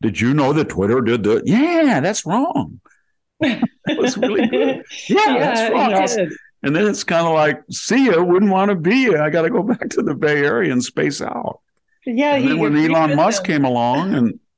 Did 0.00 0.20
you 0.20 0.34
know 0.34 0.52
that 0.52 0.68
Twitter 0.68 1.00
did 1.00 1.22
that? 1.24 1.46
Yeah, 1.46 2.00
that's 2.00 2.26
wrong. 2.26 2.80
that 3.40 3.62
was 3.86 4.16
really 4.18 4.48
good. 4.48 4.84
Yeah, 5.08 5.34
yeah 5.34 5.38
that's 5.38 6.18
wrong. 6.18 6.30
And 6.62 6.76
then 6.76 6.86
it's 6.86 7.04
kind 7.04 7.26
of 7.26 7.34
like, 7.34 7.62
see 7.70 8.06
ya, 8.06 8.22
wouldn't 8.22 8.52
want 8.52 8.70
to 8.70 8.76
be 8.76 9.06
ya. 9.10 9.24
I 9.24 9.30
got 9.30 9.42
to 9.42 9.50
go 9.50 9.62
back 9.64 9.88
to 9.90 10.02
the 10.02 10.14
Bay 10.14 10.44
Area 10.44 10.72
and 10.72 10.82
space 10.82 11.20
out. 11.20 11.60
Yeah. 12.06 12.34
And 12.34 12.48
then 12.48 12.58
when 12.58 12.76
Elon 12.76 13.16
Musk 13.16 13.44
came 13.44 13.64
along 13.64 14.14
and 14.14 14.40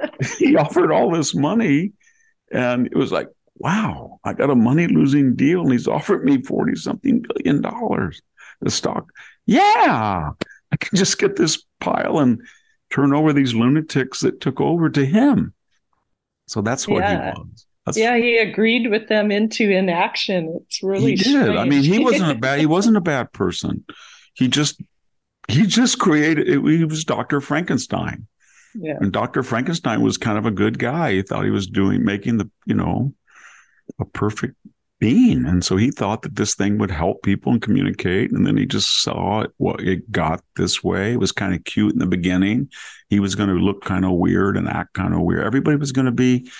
he 0.38 0.56
offered 0.56 0.92
all 0.92 1.10
this 1.10 1.34
money 1.34 1.92
and 2.52 2.86
it 2.86 2.96
was 2.96 3.12
like 3.12 3.28
wow 3.56 4.20
i 4.24 4.32
got 4.32 4.50
a 4.50 4.54
money 4.54 4.86
losing 4.86 5.34
deal 5.34 5.62
and 5.62 5.72
he's 5.72 5.88
offered 5.88 6.24
me 6.24 6.40
40 6.42 6.76
something 6.76 7.22
billion 7.22 7.60
dollars 7.60 8.22
the 8.60 8.70
stock 8.70 9.10
yeah 9.46 10.30
i 10.72 10.76
can 10.76 10.96
just 10.96 11.18
get 11.18 11.36
this 11.36 11.64
pile 11.80 12.18
and 12.18 12.40
turn 12.90 13.12
over 13.12 13.32
these 13.32 13.54
lunatics 13.54 14.20
that 14.20 14.40
took 14.40 14.60
over 14.60 14.88
to 14.90 15.04
him 15.04 15.52
so 16.46 16.62
that's 16.62 16.86
what 16.86 17.02
yeah. 17.02 17.32
he 17.34 17.40
was 17.40 17.66
that's, 17.88 17.98
yeah, 17.98 18.16
he 18.16 18.38
agreed 18.38 18.90
with 18.90 19.08
them 19.08 19.30
into 19.30 19.70
inaction. 19.70 20.60
It's 20.66 20.82
really 20.82 21.10
he 21.10 21.16
did. 21.16 21.26
Strange. 21.26 21.58
I 21.58 21.64
mean, 21.64 21.82
he 21.82 21.98
wasn't 21.98 22.30
a 22.30 22.34
bad 22.34 22.60
he 22.60 22.66
wasn't 22.66 22.96
a 22.96 23.00
bad 23.02 23.32
person. 23.32 23.84
He 24.34 24.48
just 24.48 24.80
he 25.48 25.66
just 25.66 25.98
created. 25.98 26.46
He 26.46 26.84
was 26.84 27.04
Doctor 27.04 27.40
Frankenstein. 27.40 28.26
Yeah. 28.74 28.98
And 29.00 29.12
Dr. 29.12 29.42
Frankenstein 29.42 30.02
was 30.02 30.18
kind 30.18 30.38
of 30.38 30.46
a 30.46 30.50
good 30.50 30.78
guy. 30.78 31.12
He 31.12 31.22
thought 31.22 31.44
he 31.44 31.50
was 31.50 31.66
doing, 31.66 32.04
making 32.04 32.36
the, 32.36 32.50
you 32.66 32.74
know, 32.74 33.14
a 33.98 34.04
perfect 34.04 34.54
being. 35.00 35.46
And 35.46 35.64
so 35.64 35.76
he 35.76 35.90
thought 35.90 36.22
that 36.22 36.36
this 36.36 36.54
thing 36.54 36.78
would 36.78 36.90
help 36.90 37.22
people 37.22 37.52
and 37.52 37.62
communicate. 37.62 38.30
And 38.30 38.46
then 38.46 38.56
he 38.56 38.66
just 38.66 39.02
saw 39.02 39.42
it, 39.42 39.52
what 39.56 39.80
it 39.80 40.10
got 40.12 40.42
this 40.56 40.84
way. 40.84 41.12
It 41.12 41.20
was 41.20 41.32
kind 41.32 41.54
of 41.54 41.64
cute 41.64 41.92
in 41.92 41.98
the 41.98 42.06
beginning. 42.06 42.70
He 43.08 43.20
was 43.20 43.34
going 43.34 43.48
to 43.48 43.54
look 43.54 43.84
kind 43.84 44.04
of 44.04 44.12
weird 44.12 44.56
and 44.56 44.68
act 44.68 44.94
kind 44.94 45.14
of 45.14 45.22
weird. 45.22 45.44
Everybody 45.44 45.76
was 45.76 45.92
going 45.92 46.06
to 46.06 46.12
be 46.12 46.50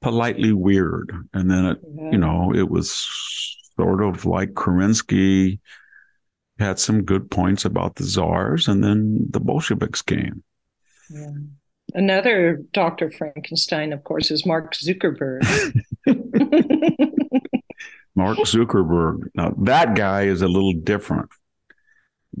politely 0.00 0.52
weird. 0.52 1.12
And 1.32 1.50
then 1.50 1.66
it, 1.66 1.78
yeah. 1.82 1.88
you 1.88 2.10
mm-hmm. 2.10 2.20
know, 2.20 2.54
it 2.54 2.68
was 2.68 3.08
sort 3.76 4.02
of 4.02 4.24
like 4.24 4.50
Kerensky 4.50 5.60
had 6.58 6.78
some 6.78 7.04
good 7.04 7.30
points 7.30 7.64
about 7.64 7.96
the 7.96 8.04
czars. 8.04 8.68
And 8.68 8.82
then 8.82 9.26
the 9.30 9.40
Bolsheviks 9.40 10.02
came. 10.02 10.42
Yeah. 11.10 11.30
Another 11.94 12.62
Dr. 12.72 13.10
Frankenstein, 13.10 13.92
of 13.92 14.04
course, 14.04 14.30
is 14.30 14.44
Mark 14.44 14.74
Zuckerberg. 14.74 15.42
Mark 18.14 18.38
Zuckerberg. 18.38 19.28
Now, 19.34 19.54
that 19.58 19.94
guy 19.94 20.24
is 20.24 20.42
a 20.42 20.48
little 20.48 20.74
different. 20.74 21.30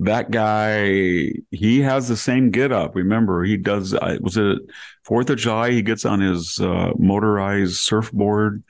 That 0.00 0.30
guy, 0.30 1.32
he 1.50 1.80
has 1.80 2.08
the 2.08 2.16
same 2.16 2.50
get 2.50 2.70
up. 2.70 2.94
Remember, 2.94 3.42
he 3.44 3.56
does, 3.56 3.94
uh, 3.94 4.18
was 4.20 4.36
it 4.36 4.58
Fourth 5.02 5.30
of 5.30 5.38
July? 5.38 5.72
He 5.72 5.82
gets 5.82 6.04
on 6.04 6.20
his 6.20 6.60
uh, 6.60 6.92
motorized 6.98 7.76
surfboard 7.76 8.62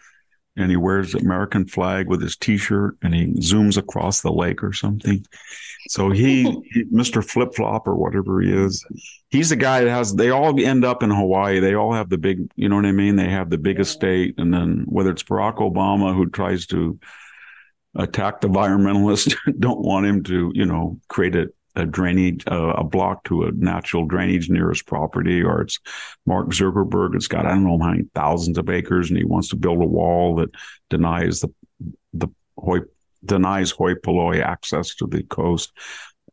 and 0.57 0.71
he 0.71 0.77
wears 0.77 1.13
the 1.13 1.19
American 1.19 1.67
flag 1.67 2.09
with 2.09 2.21
his 2.21 2.37
T-shirt 2.37 2.97
and 3.03 3.15
he 3.15 3.27
zooms 3.35 3.77
across 3.77 4.21
the 4.21 4.33
lake 4.33 4.63
or 4.63 4.73
something. 4.73 5.25
So 5.89 6.11
he, 6.11 6.43
he 6.73 6.85
Mr. 6.85 7.25
Flip 7.25 7.55
Flop 7.55 7.87
or 7.87 7.95
whatever 7.95 8.41
he 8.41 8.53
is, 8.53 8.85
he's 9.29 9.51
the 9.51 9.57
guy 9.57 9.85
that 9.85 9.91
has. 9.91 10.15
They 10.15 10.31
all 10.31 10.59
end 10.61 10.85
up 10.85 11.03
in 11.03 11.11
Hawaii. 11.11 11.61
They 11.61 11.75
all 11.75 11.93
have 11.93 12.09
the 12.09 12.19
big, 12.19 12.51
you 12.57 12.69
know 12.69 12.77
what 12.77 12.87
I 12.87 12.93
mean. 12.93 13.17
They 13.17 13.29
have 13.29 13.51
the 13.51 13.59
big 13.59 13.79
estate, 13.79 14.35
and 14.39 14.53
then 14.53 14.85
whether 14.89 15.11
it's 15.11 15.23
Barack 15.23 15.57
Obama 15.57 16.15
who 16.15 16.29
tries 16.29 16.67
to 16.67 16.99
attack 17.99 18.41
the 18.41 18.49
environmentalists, 18.49 19.37
don't 19.59 19.81
want 19.81 20.07
him 20.07 20.23
to, 20.25 20.51
you 20.55 20.65
know, 20.65 20.99
create 21.09 21.37
a 21.37 21.49
a 21.77 21.87
drainage, 21.87 22.43
uh, 22.51 22.73
a 22.77 22.83
block 22.83 23.23
to 23.25 23.45
a 23.45 23.53
natural 23.53 24.05
drainage 24.05 24.51
near 24.51 24.69
his 24.69 24.83
property, 24.83 25.43
or 25.43 25.61
it's 25.61 25.79
Mark 26.27 26.49
Zuckerberg. 26.49 27.15
It's 27.15 27.29
got 27.29 27.47
I 27.47 27.51
don't 27.51 27.65
know 27.65 27.79
how 27.79 27.91
many 27.91 28.05
thousands 28.15 28.59
of 28.59 28.69
acres, 28.69 29.11
and 29.11 29.19
he 29.19 29.25
wants 29.25 29.49
to 29.51 29.57
build 29.57 29.81
a 29.81 29.87
wall 29.87 30.35
that 30.37 30.51
denies 30.91 31.41
the 31.41 31.49
the 32.13 32.29
hoi, 32.59 32.81
denies 33.25 33.71
hoi 33.71 33.95
polloi 33.95 34.41
access 34.41 34.95
to 34.97 35.07
the 35.07 35.23
coast, 35.23 35.73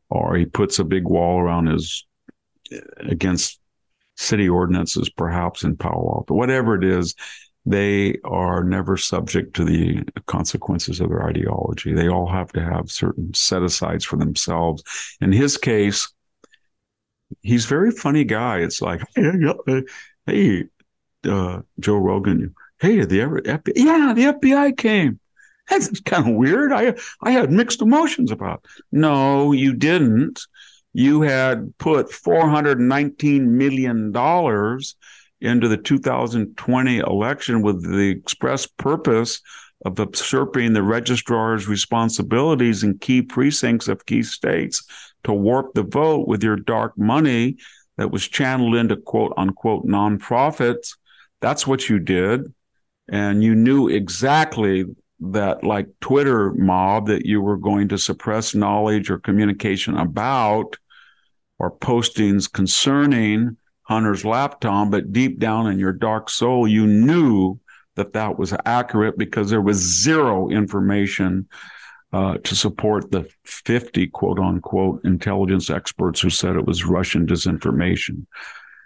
or 0.10 0.36
he 0.36 0.46
puts 0.46 0.80
a 0.80 0.84
big 0.84 1.06
wall 1.06 1.40
around 1.40 1.68
his 1.68 2.08
against 3.00 3.60
city 4.18 4.50
ordinances, 4.50 5.10
perhaps 5.10 5.64
in 5.64 5.78
Palo 5.78 6.16
Alto, 6.16 6.34
whatever 6.34 6.76
it 6.76 6.84
is 6.84 7.14
they 7.66 8.18
are 8.24 8.64
never 8.64 8.96
subject 8.96 9.56
to 9.56 9.66
the 9.66 10.04
consequences 10.28 11.00
of 11.00 11.10
their 11.10 11.28
ideology. 11.28 11.94
They 11.94 12.08
all 12.08 12.28
have 12.28 12.52
to 12.54 12.62
have 12.62 12.92
certain 12.92 13.34
set 13.34 13.64
asides 13.64 14.06
for 14.06 14.18
themselves. 14.18 14.84
In 15.20 15.32
his 15.32 15.58
case, 15.58 16.12
he's 17.42 17.66
very 17.66 17.92
funny 17.92 18.24
guy. 18.24 18.60
It's 18.60 18.82
like, 18.82 19.02
hey, 19.16 19.84
hey 20.28 20.64
uh, 21.28 21.62
Joe 21.80 21.98
Rogan, 21.98 22.54
hey, 22.80 23.04
the 23.04 23.20
FBI? 23.20 23.74
Yeah, 23.76 24.14
the 24.16 24.40
FBI 24.40 24.78
came. 24.78 25.20
That's 25.70 26.00
kind 26.02 26.30
of 26.30 26.36
weird. 26.36 26.72
I 26.72 26.94
I 27.22 27.32
had 27.32 27.52
mixed 27.52 27.82
emotions 27.82 28.32
about. 28.32 28.64
It. 28.64 28.84
No, 28.92 29.52
you 29.52 29.74
didn't. 29.74 30.40
You 30.94 31.22
had 31.22 31.76
put 31.80 32.12
four 32.12 32.48
hundred 32.48 32.80
nineteen 32.80 33.58
million 33.58 34.12
dollars 34.12 34.96
into 35.42 35.68
the 35.68 35.78
2020 35.78 36.98
election 37.00 37.62
with 37.62 37.84
the 37.84 38.10
express 38.10 38.66
purpose 38.66 39.42
of 39.86 40.00
usurping 40.00 40.74
the 40.74 40.84
registrar's 40.84 41.68
responsibilities 41.68 42.84
in 42.84 42.98
key 42.98 43.22
precincts 43.22 43.88
of 43.88 44.06
key 44.06 44.24
states 44.24 44.84
to 45.24 45.34
warp 45.34 45.74
the 45.74 45.84
vote 45.84 46.28
with 46.28 46.44
your 46.44 46.56
dark 46.56 46.98
money 46.98 47.58
that 47.98 48.12
was 48.12 48.28
channeled 48.28 48.76
into 48.76 48.96
quote 48.96 49.34
unquote 49.38 49.86
nonprofits. 49.86 50.98
That's 51.42 51.68
what 51.68 51.90
you 51.90 52.00
did. 52.00 52.54
And 53.08 53.44
you 53.44 53.54
knew 53.54 53.88
exactly 53.88 54.86
that, 55.20 55.64
like 55.64 55.88
Twitter 56.02 56.54
mob, 56.54 57.08
that 57.08 57.26
you 57.26 57.42
were 57.42 57.58
going 57.58 57.90
to 57.90 57.98
suppress 57.98 58.56
knowledge 58.56 59.10
or 59.10 59.20
communication 59.20 59.96
about 59.96 60.78
or 61.60 61.72
postings 61.72 62.52
concerning 62.52 63.58
Hunter's 63.86 64.26
laptop, 64.26 64.92
but 64.92 65.14
deep 65.14 65.40
down 65.40 65.68
in 65.68 65.80
your 65.80 65.94
dark 65.94 66.30
soul, 66.30 66.68
you 66.68 66.86
knew 66.86 67.60
that 67.96 68.14
that 68.14 68.38
was 68.38 68.54
accurate 68.66 69.18
because 69.18 69.50
there 69.50 69.62
was 69.62 69.78
zero 69.78 70.50
information 70.50 71.48
uh, 72.12 72.38
to 72.44 72.56
support 72.56 73.12
the 73.12 73.30
50 73.46 74.08
quote 74.08 74.40
unquote 74.40 75.04
intelligence 75.06 75.70
experts 75.70 76.22
who 76.22 76.30
said 76.30 76.56
it 76.56 76.66
was 76.66 76.86
Russian 76.86 77.26
disinformation. 77.28 78.26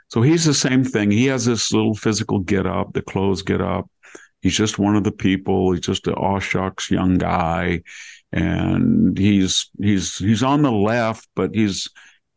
So 0.09 0.21
he's 0.21 0.45
the 0.45 0.53
same 0.53 0.83
thing. 0.83 1.11
He 1.11 1.27
has 1.27 1.45
this 1.45 1.71
little 1.71 1.95
physical 1.95 2.39
get 2.39 2.65
up, 2.65 2.93
the 2.93 3.01
clothes 3.01 3.41
get 3.41 3.61
up. 3.61 3.89
He's 4.41 4.55
just 4.55 4.79
one 4.79 4.95
of 4.95 5.03
the 5.03 5.11
people. 5.11 5.71
He's 5.71 5.81
just 5.81 6.07
an 6.07 6.13
aw 6.13 6.39
shucks 6.39 6.89
young 6.89 7.17
guy. 7.17 7.83
And 8.31 9.17
he's 9.17 9.69
he's 9.81 10.17
he's 10.17 10.43
on 10.43 10.61
the 10.61 10.71
left, 10.71 11.27
but 11.35 11.53
he's 11.53 11.89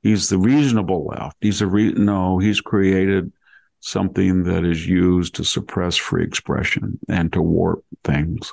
he's 0.03 0.29
the 0.29 0.39
reasonable 0.39 1.07
left. 1.07 1.37
He's 1.41 1.61
a 1.61 1.67
re- 1.67 1.93
no, 1.93 2.39
he's 2.39 2.61
created 2.61 3.33
something 3.81 4.45
that 4.45 4.65
is 4.65 4.87
used 4.87 5.35
to 5.35 5.45
suppress 5.45 5.97
free 5.97 6.25
expression 6.25 6.99
and 7.09 7.33
to 7.33 7.43
warp 7.43 7.85
things. 8.05 8.53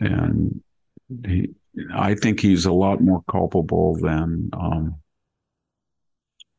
and 0.00 0.62
he, 1.26 1.50
I 1.94 2.14
think 2.14 2.40
he's 2.40 2.66
a 2.66 2.72
lot 2.72 3.00
more 3.00 3.22
culpable 3.30 3.96
than 3.96 4.50
um, 4.52 4.96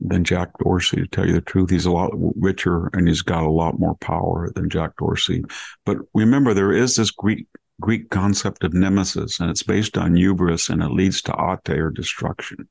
than 0.01 0.23
Jack 0.23 0.49
Dorsey. 0.59 0.97
To 0.97 1.07
tell 1.07 1.25
you 1.25 1.33
the 1.33 1.41
truth, 1.41 1.69
he's 1.69 1.85
a 1.85 1.91
lot 1.91 2.11
richer 2.13 2.87
and 2.93 3.07
he's 3.07 3.21
got 3.21 3.43
a 3.43 3.49
lot 3.49 3.79
more 3.79 3.95
power 3.95 4.51
than 4.53 4.69
Jack 4.69 4.97
Dorsey. 4.97 5.43
But 5.85 5.97
remember, 6.13 6.53
there 6.53 6.73
is 6.73 6.95
this 6.95 7.11
Greek 7.11 7.47
Greek 7.81 8.09
concept 8.09 8.63
of 8.63 8.73
nemesis, 8.73 9.39
and 9.39 9.49
it's 9.49 9.63
based 9.63 9.97
on 9.97 10.15
hubris, 10.15 10.69
and 10.69 10.81
it 10.81 10.91
leads 10.91 11.21
to 11.23 11.33
ate 11.33 11.77
or 11.77 11.91
destruction. 11.91 12.67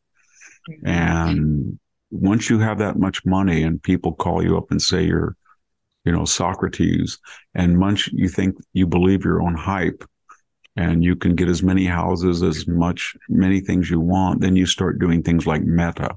And 0.85 1.79
once 2.11 2.49
you 2.49 2.59
have 2.59 2.79
that 2.79 2.99
much 2.99 3.25
money, 3.25 3.63
and 3.63 3.83
people 3.83 4.13
call 4.15 4.43
you 4.43 4.57
up 4.57 4.71
and 4.71 4.81
say 4.81 5.05
you're, 5.05 5.37
you 6.05 6.13
know, 6.13 6.25
Socrates, 6.25 7.19
and 7.55 7.81
once 7.81 8.09
you 8.13 8.29
think 8.29 8.57
you 8.73 8.87
believe 8.87 9.25
your 9.25 9.43
own 9.43 9.55
hype, 9.55 10.05
and 10.77 11.05
you 11.05 11.15
can 11.15 11.35
get 11.37 11.49
as 11.49 11.63
many 11.63 11.87
houses, 11.87 12.43
as 12.43 12.67
much, 12.67 13.17
many 13.29 13.61
things 13.61 13.89
you 13.89 14.01
want, 14.01 14.41
then 14.41 14.57
you 14.57 14.67
start 14.67 14.99
doing 14.99 15.23
things 15.23 15.47
like 15.47 15.63
meta. 15.63 16.11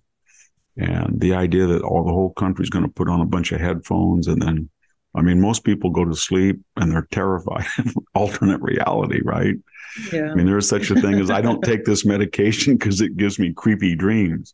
And 0.77 1.19
the 1.19 1.33
idea 1.33 1.67
that 1.67 1.83
all 1.83 2.03
the 2.03 2.11
whole 2.11 2.33
country 2.33 2.63
is 2.63 2.69
going 2.69 2.85
to 2.85 2.91
put 2.91 3.09
on 3.09 3.21
a 3.21 3.25
bunch 3.25 3.51
of 3.51 3.61
headphones 3.61 4.27
and 4.27 4.41
then 4.41 4.69
I 5.17 5.21
mean, 5.21 5.41
most 5.41 5.63
people 5.63 5.89
go 5.89 6.05
to 6.05 6.15
sleep 6.15 6.59
and 6.75 6.91
they're 6.91 7.07
terrified 7.11 7.65
of 7.79 7.97
alternate 8.15 8.61
reality, 8.61 9.21
right? 9.23 9.55
Yeah. 10.13 10.31
I 10.31 10.35
mean, 10.35 10.45
there 10.45 10.57
is 10.57 10.69
such 10.69 10.91
a 10.91 11.01
thing 11.01 11.15
as 11.15 11.31
I 11.31 11.41
don't 11.41 11.63
take 11.63 11.85
this 11.85 12.05
medication 12.05 12.77
because 12.77 13.01
it 13.01 13.17
gives 13.17 13.39
me 13.39 13.51
creepy 13.53 13.95
dreams. 13.95 14.53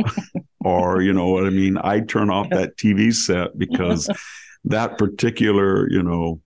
or, 0.60 1.02
you 1.02 1.12
know 1.12 1.28
what 1.28 1.46
I 1.46 1.50
mean? 1.50 1.78
I 1.78 2.00
turn 2.00 2.30
off 2.30 2.48
that 2.50 2.76
TV 2.76 3.12
set 3.12 3.58
because 3.58 4.08
that 4.64 4.96
particular, 4.96 5.90
you 5.90 6.02
know, 6.02 6.40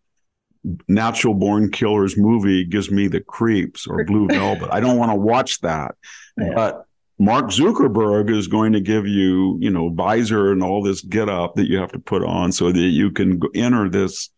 natural 0.89 1.35
born 1.35 1.71
killers 1.71 2.17
movie 2.17 2.65
gives 2.65 2.91
me 2.91 3.09
the 3.09 3.21
creeps 3.21 3.87
or 3.87 4.05
blue 4.05 4.27
velvet. 4.29 4.71
I 4.73 4.81
don't 4.81 4.99
want 4.99 5.11
to 5.11 5.17
watch 5.17 5.61
that. 5.61 5.95
Yeah. 6.39 6.53
But 6.55 6.87
Mark 7.19 7.47
Zuckerberg 7.47 8.31
is 8.31 8.49
going 8.49 8.73
to 8.73 8.81
give 8.81 9.07
you, 9.07 9.57
you 9.61 9.71
know, 9.71 9.91
visor 9.91 10.51
and 10.51 10.63
all 10.63 10.83
this 10.83 11.03
get 11.03 11.29
up 11.29 11.55
that 11.55 11.69
you 11.69 11.79
have 11.79 11.93
to 11.93 11.99
put 11.99 12.25
on 12.25 12.53
so 12.53 12.73
that 12.73 12.79
you 12.79 13.11
can 13.11 13.41
enter 13.55 13.89
this. 13.89 14.31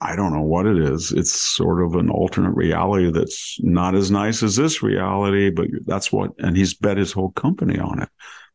I 0.00 0.16
don't 0.16 0.32
know 0.32 0.42
what 0.42 0.66
it 0.66 0.78
is. 0.78 1.12
It's 1.12 1.32
sort 1.32 1.82
of 1.82 1.94
an 1.94 2.10
alternate 2.10 2.52
reality 2.52 3.10
that's 3.10 3.58
not 3.62 3.94
as 3.94 4.10
nice 4.10 4.42
as 4.42 4.56
this 4.56 4.82
reality, 4.82 5.50
but 5.50 5.68
that's 5.86 6.12
what, 6.12 6.32
and 6.38 6.56
he's 6.56 6.74
bet 6.74 6.96
his 6.96 7.12
whole 7.12 7.30
company 7.32 7.78
on 7.78 8.02
it. 8.02 8.08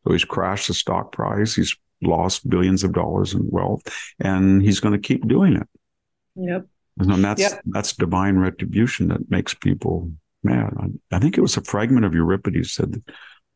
So 0.04 0.12
he's 0.12 0.24
crashed 0.24 0.68
the 0.68 0.74
stock 0.74 1.12
price. 1.12 1.54
He's 1.54 1.74
lost 2.02 2.48
billions 2.48 2.84
of 2.84 2.92
dollars 2.92 3.34
in 3.34 3.48
wealth 3.50 3.82
and 4.20 4.62
he's 4.62 4.80
going 4.80 4.92
to 4.92 5.06
keep 5.06 5.26
doing 5.26 5.54
it. 5.54 5.68
Yep. 6.36 6.66
And 6.98 7.24
that's, 7.24 7.40
yep. 7.40 7.60
that's 7.66 7.94
divine 7.94 8.36
retribution 8.36 9.08
that 9.08 9.30
makes 9.30 9.54
people 9.54 10.12
man, 10.42 11.00
I, 11.10 11.18
think 11.18 11.36
it 11.36 11.42
was 11.42 11.56
a 11.56 11.62
fragment 11.62 12.06
of 12.06 12.14
Euripides 12.14 12.72
said 12.72 13.02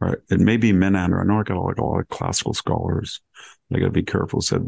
right? 0.02 0.18
It 0.30 0.40
may 0.40 0.56
be 0.56 0.72
Menander. 0.72 1.20
I 1.20 1.24
know 1.24 1.38
I 1.38 1.44
got 1.44 1.62
like 1.62 1.78
a 1.78 1.84
lot 1.84 2.00
of 2.00 2.08
classical 2.08 2.54
scholars. 2.54 3.20
I 3.72 3.78
got 3.78 3.86
to 3.86 3.90
be 3.90 4.02
careful. 4.02 4.40
Said, 4.40 4.66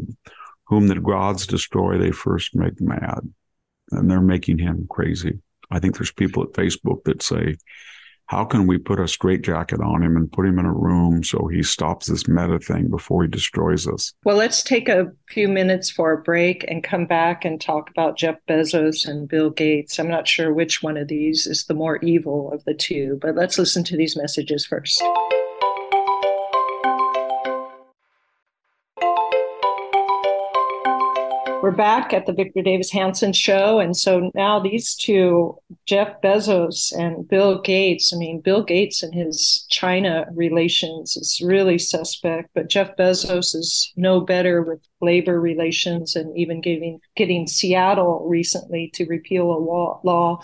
whom 0.67 0.87
the 0.87 0.95
gods 0.95 1.45
destroy, 1.45 1.97
they 1.97 2.11
first 2.11 2.55
make 2.55 2.79
mad. 2.79 3.19
And 3.91 4.09
they're 4.09 4.21
making 4.21 4.59
him 4.59 4.87
crazy. 4.89 5.39
I 5.69 5.79
think 5.79 5.95
there's 5.95 6.11
people 6.11 6.43
at 6.43 6.53
Facebook 6.53 7.03
that 7.03 7.21
say, 7.21 7.57
how 8.27 8.43
can 8.43 8.65
we 8.65 8.77
put 8.77 8.99
a 8.99 9.07
straitjacket 9.07 9.79
on 9.81 10.03
him 10.03 10.15
and 10.15 10.31
put 10.31 10.45
him 10.45 10.57
in 10.57 10.65
a 10.65 10.73
room 10.73 11.23
so 11.23 11.47
he 11.47 11.61
stops 11.61 12.07
this 12.07 12.27
meta 12.27 12.59
thing 12.59 12.89
before 12.89 13.23
he 13.23 13.29
destroys 13.29 13.87
us? 13.87 14.13
Well, 14.23 14.37
let's 14.37 14.63
take 14.63 14.89
a 14.89 15.11
few 15.29 15.47
minutes 15.47 15.89
for 15.89 16.11
a 16.11 16.21
break 16.21 16.65
and 16.67 16.83
come 16.83 17.05
back 17.05 17.45
and 17.45 17.61
talk 17.61 17.89
about 17.89 18.17
Jeff 18.17 18.37
Bezos 18.49 19.07
and 19.07 19.27
Bill 19.27 19.51
Gates. 19.51 19.99
I'm 19.99 20.09
not 20.09 20.27
sure 20.27 20.53
which 20.53 20.81
one 20.81 20.97
of 20.97 21.07
these 21.07 21.45
is 21.45 21.65
the 21.65 21.73
more 21.75 21.97
evil 21.97 22.51
of 22.51 22.63
the 22.65 22.73
two, 22.73 23.19
but 23.21 23.35
let's 23.35 23.59
listen 23.59 23.83
to 23.85 23.97
these 23.97 24.17
messages 24.17 24.65
first. 24.65 25.03
We're 31.65 31.71
back 31.71 32.13
at 32.13 32.27
the 32.27 32.31
Victor 32.31 32.61
Davis 32.61 32.91
Hanson 32.91 33.33
show. 33.33 33.79
And 33.79 33.97
so 33.97 34.29
now 34.35 34.59
these 34.59 34.93
two, 34.93 35.57
Jeff 35.87 36.21
Bezos 36.21 36.95
and 36.95 37.27
Bill 37.27 37.59
Gates, 37.59 38.13
I 38.13 38.17
mean, 38.19 38.39
Bill 38.39 38.61
Gates 38.61 39.01
and 39.01 39.15
his 39.15 39.65
China 39.71 40.27
relations 40.35 41.17
is 41.17 41.41
really 41.43 41.79
suspect, 41.79 42.51
but 42.53 42.69
Jeff 42.69 42.95
Bezos 42.97 43.55
is 43.55 43.91
no 43.95 44.21
better 44.21 44.61
with 44.61 44.79
labor 45.01 45.41
relations 45.41 46.15
and 46.15 46.37
even 46.37 46.61
getting, 46.61 46.99
getting 47.15 47.47
Seattle 47.47 48.27
recently 48.29 48.91
to 48.93 49.07
repeal 49.07 49.45
a 49.45 49.57
law, 49.57 49.99
law 50.03 50.41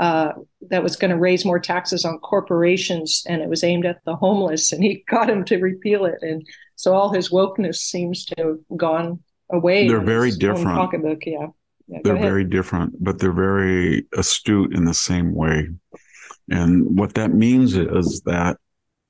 uh, 0.00 0.32
that 0.68 0.82
was 0.82 0.96
going 0.96 1.12
to 1.12 1.16
raise 1.16 1.44
more 1.44 1.60
taxes 1.60 2.04
on 2.04 2.18
corporations 2.18 3.22
and 3.28 3.40
it 3.40 3.48
was 3.48 3.62
aimed 3.62 3.86
at 3.86 4.04
the 4.04 4.16
homeless 4.16 4.72
and 4.72 4.82
he 4.82 5.04
got 5.08 5.30
him 5.30 5.44
to 5.44 5.58
repeal 5.58 6.04
it 6.04 6.18
and 6.22 6.44
so 6.74 6.92
all 6.92 7.12
his 7.12 7.30
wokeness 7.30 7.76
seems 7.76 8.24
to 8.24 8.34
have 8.36 8.78
gone 8.78 9.20
away. 9.50 9.88
They're 9.88 10.00
very 10.00 10.30
different. 10.30 10.78
Pocketbook, 10.78 11.26
yeah. 11.26 11.48
yeah 11.88 11.98
they're 12.04 12.18
very 12.18 12.44
different, 12.44 13.02
but 13.02 13.18
they're 13.18 13.32
very 13.32 14.06
astute 14.16 14.74
in 14.74 14.84
the 14.84 14.94
same 14.94 15.34
way. 15.34 15.68
And 16.48 16.98
what 16.98 17.14
that 17.14 17.32
means 17.32 17.76
is 17.76 18.22
that 18.22 18.58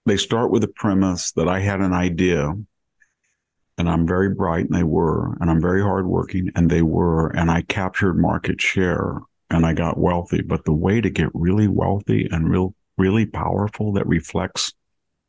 they 0.06 0.16
start 0.16 0.50
with 0.50 0.62
the 0.62 0.68
premise 0.68 1.32
that 1.32 1.48
I 1.48 1.60
had 1.60 1.80
an 1.80 1.92
idea 1.92 2.54
and 3.78 3.90
I'm 3.90 4.06
very 4.06 4.30
bright 4.30 4.66
and 4.66 4.74
they 4.74 4.84
were, 4.84 5.36
and 5.40 5.50
I'm 5.50 5.60
very 5.60 5.82
hardworking 5.82 6.50
and 6.54 6.70
they 6.70 6.80
were, 6.80 7.28
and 7.28 7.50
I 7.50 7.62
captured 7.62 8.14
market 8.14 8.60
share 8.60 9.20
and 9.50 9.66
I 9.66 9.74
got 9.74 9.98
wealthy. 9.98 10.40
But 10.40 10.64
the 10.64 10.72
way 10.72 11.00
to 11.00 11.10
get 11.10 11.28
really 11.34 11.68
wealthy 11.68 12.26
and 12.30 12.48
real, 12.48 12.74
really 12.96 13.26
powerful 13.26 13.92
that 13.92 14.06
reflects 14.06 14.72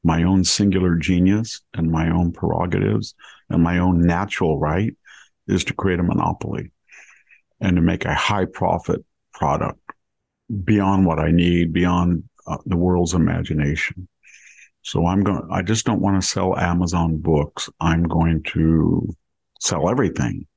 my 0.04 0.24
own 0.24 0.46
singular 0.46 0.96
genius 0.96 1.62
and 1.74 1.92
my 1.92 2.10
own 2.10 2.32
prerogatives 2.32 3.16
and 3.50 3.64
my 3.64 3.80
own 3.80 4.02
natural 4.02 4.60
right 4.60 4.96
is 5.48 5.64
to 5.66 5.74
create 5.74 6.00
a 6.00 6.04
monopoly 6.04 6.72
and 7.60 7.76
to 7.76 7.82
make 7.82 8.06
a 8.06 8.14
high 8.14 8.46
profit 8.46 9.04
product 9.34 9.80
beyond 10.64 11.06
what 11.06 11.20
I 11.20 11.32
need, 11.32 11.74
beyond 11.74 12.24
uh, 12.46 12.58
the 12.66 12.78
world's 12.78 13.14
imagination. 13.14 14.08
So 14.82 15.06
I'm 15.06 15.22
going, 15.22 15.48
I 15.52 15.62
just 15.62 15.86
don't 15.86 16.02
want 16.02 16.22
to 16.22 16.28
sell 16.28 16.58
Amazon 16.58 17.18
books. 17.18 17.70
I'm 17.80 18.04
going 18.04 18.44
to 18.54 19.16
sell 19.60 19.90
everything 19.90 20.48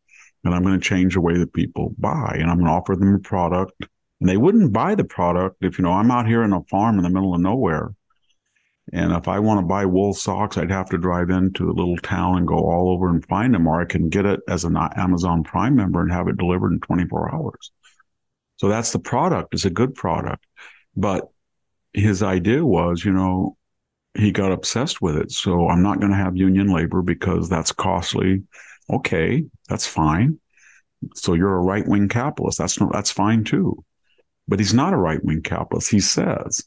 and 0.45 0.55
I'm 0.55 0.63
going 0.63 0.79
to 0.79 0.89
change 0.89 1.15
the 1.15 1.21
way 1.21 1.37
that 1.39 1.53
people 1.53 1.95
buy 1.99 2.37
and 2.39 2.51
I'm 2.51 2.59
going 2.59 2.67
to 2.67 2.73
offer 2.73 2.97
them 2.97 3.15
a 3.15 3.19
product 3.19 3.73
and 4.21 4.29
they 4.29 4.37
wouldn't 4.37 4.73
buy 4.73 4.95
the 4.95 5.05
product 5.05 5.57
if, 5.63 5.79
you 5.79 5.85
know, 5.85 5.93
I'm 5.93 6.11
out 6.11 6.27
here 6.27 6.43
in 6.43 6.53
a 6.53 6.63
farm 6.65 6.99
in 6.99 7.03
the 7.03 7.11
middle 7.11 7.35
of 7.35 7.41
nowhere 7.41 7.93
and 8.93 9.13
if 9.13 9.29
I 9.29 9.39
want 9.39 9.61
to 9.61 9.67
buy 9.67 9.85
wool 9.87 10.13
socks, 10.13 10.57
I'd 10.57 10.71
have 10.71 10.91
to 10.91 10.99
drive 10.99 11.31
into 11.31 11.71
a 11.71 11.73
little 11.73 11.97
town 11.99 12.39
and 12.39 12.47
go 12.47 12.57
all 12.57 12.91
over 12.91 13.09
and 13.09 13.25
find 13.27 13.55
them, 13.55 13.67
or 13.67 13.81
I 13.81 13.85
can 13.85 14.09
get 14.09 14.27
it 14.27 14.41
as 14.49 14.65
an 14.65 14.77
uh, 14.77 14.89
Amazon 14.97 15.45
Prime 15.45 15.77
member 15.77 16.03
and 16.03 16.11
have 16.11 16.27
it 16.27 16.37
delivered 16.37 16.73
in 16.73 16.81
24 16.81 17.35
hours. 17.35 17.71
So 18.57 18.69
that's 18.69 18.93
the 18.93 18.99
product. 18.99 19.55
It's 19.55 19.65
a 19.65 19.71
good 19.71 19.95
product. 19.95 20.45
But 20.97 21.29
his 21.93 22.23
idea 22.23 22.65
was, 22.65 23.05
you 23.05 23.13
know, 23.13 23.57
he 24.15 24.33
got 24.33 24.51
obsessed 24.51 25.01
with 25.01 25.17
it. 25.17 25.31
So 25.31 25.69
I'm 25.69 25.83
not 25.83 26.01
going 26.01 26.11
to 26.11 26.19
have 26.19 26.37
union 26.37 26.69
labor 26.69 27.01
because 27.01 27.49
that's 27.49 27.71
costly. 27.71 28.43
Okay, 28.93 29.45
that's 29.69 29.87
fine. 29.87 30.41
So 31.15 31.35
you're 31.35 31.55
a 31.55 31.63
right 31.63 31.87
wing 31.87 32.09
capitalist. 32.09 32.59
That's 32.59 32.77
that's 32.93 33.13
fine 33.13 33.45
too. 33.45 33.85
But 34.49 34.59
he's 34.59 34.75
not 34.75 34.93
a 34.93 34.99
right 34.99 35.25
wing 35.25 35.43
capitalist. 35.43 35.91
He 35.91 36.01
says 36.01 36.65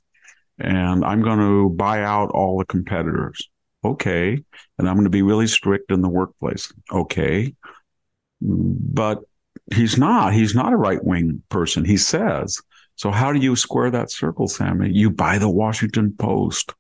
and 0.64 1.04
I'm 1.04 1.22
going 1.22 1.40
to 1.40 1.70
buy 1.70 2.04
out 2.04 2.32
all 2.32 2.58
the 2.58 2.66
competitors. 2.66 3.50
Okay. 3.84 4.42
And 4.78 4.88
I'm 4.88 4.96
going 4.96 5.04
to 5.04 5.10
be 5.10 5.22
really 5.22 5.48
strict 5.48 5.92
in 5.92 6.02
the 6.02 6.10
workplace. 6.10 6.72
Okay. 6.92 7.54
But 8.42 9.20
he's 9.74 9.98
not. 9.98 10.34
He's 10.34 10.56
not 10.56 10.74
a 10.74 10.78
right 10.78 11.04
wing 11.04 11.44
person, 11.50 11.84
he 11.84 11.98
says. 11.98 12.62
So, 12.96 13.12
how 13.12 13.34
do 13.34 13.40
you 13.40 13.56
square 13.56 13.92
that 13.92 14.12
circle, 14.12 14.48
Sami? 14.48 14.92
You 14.92 15.10
buy 15.10 15.38
the 15.38 15.50
Washington 15.50 16.16
Post 16.18 16.74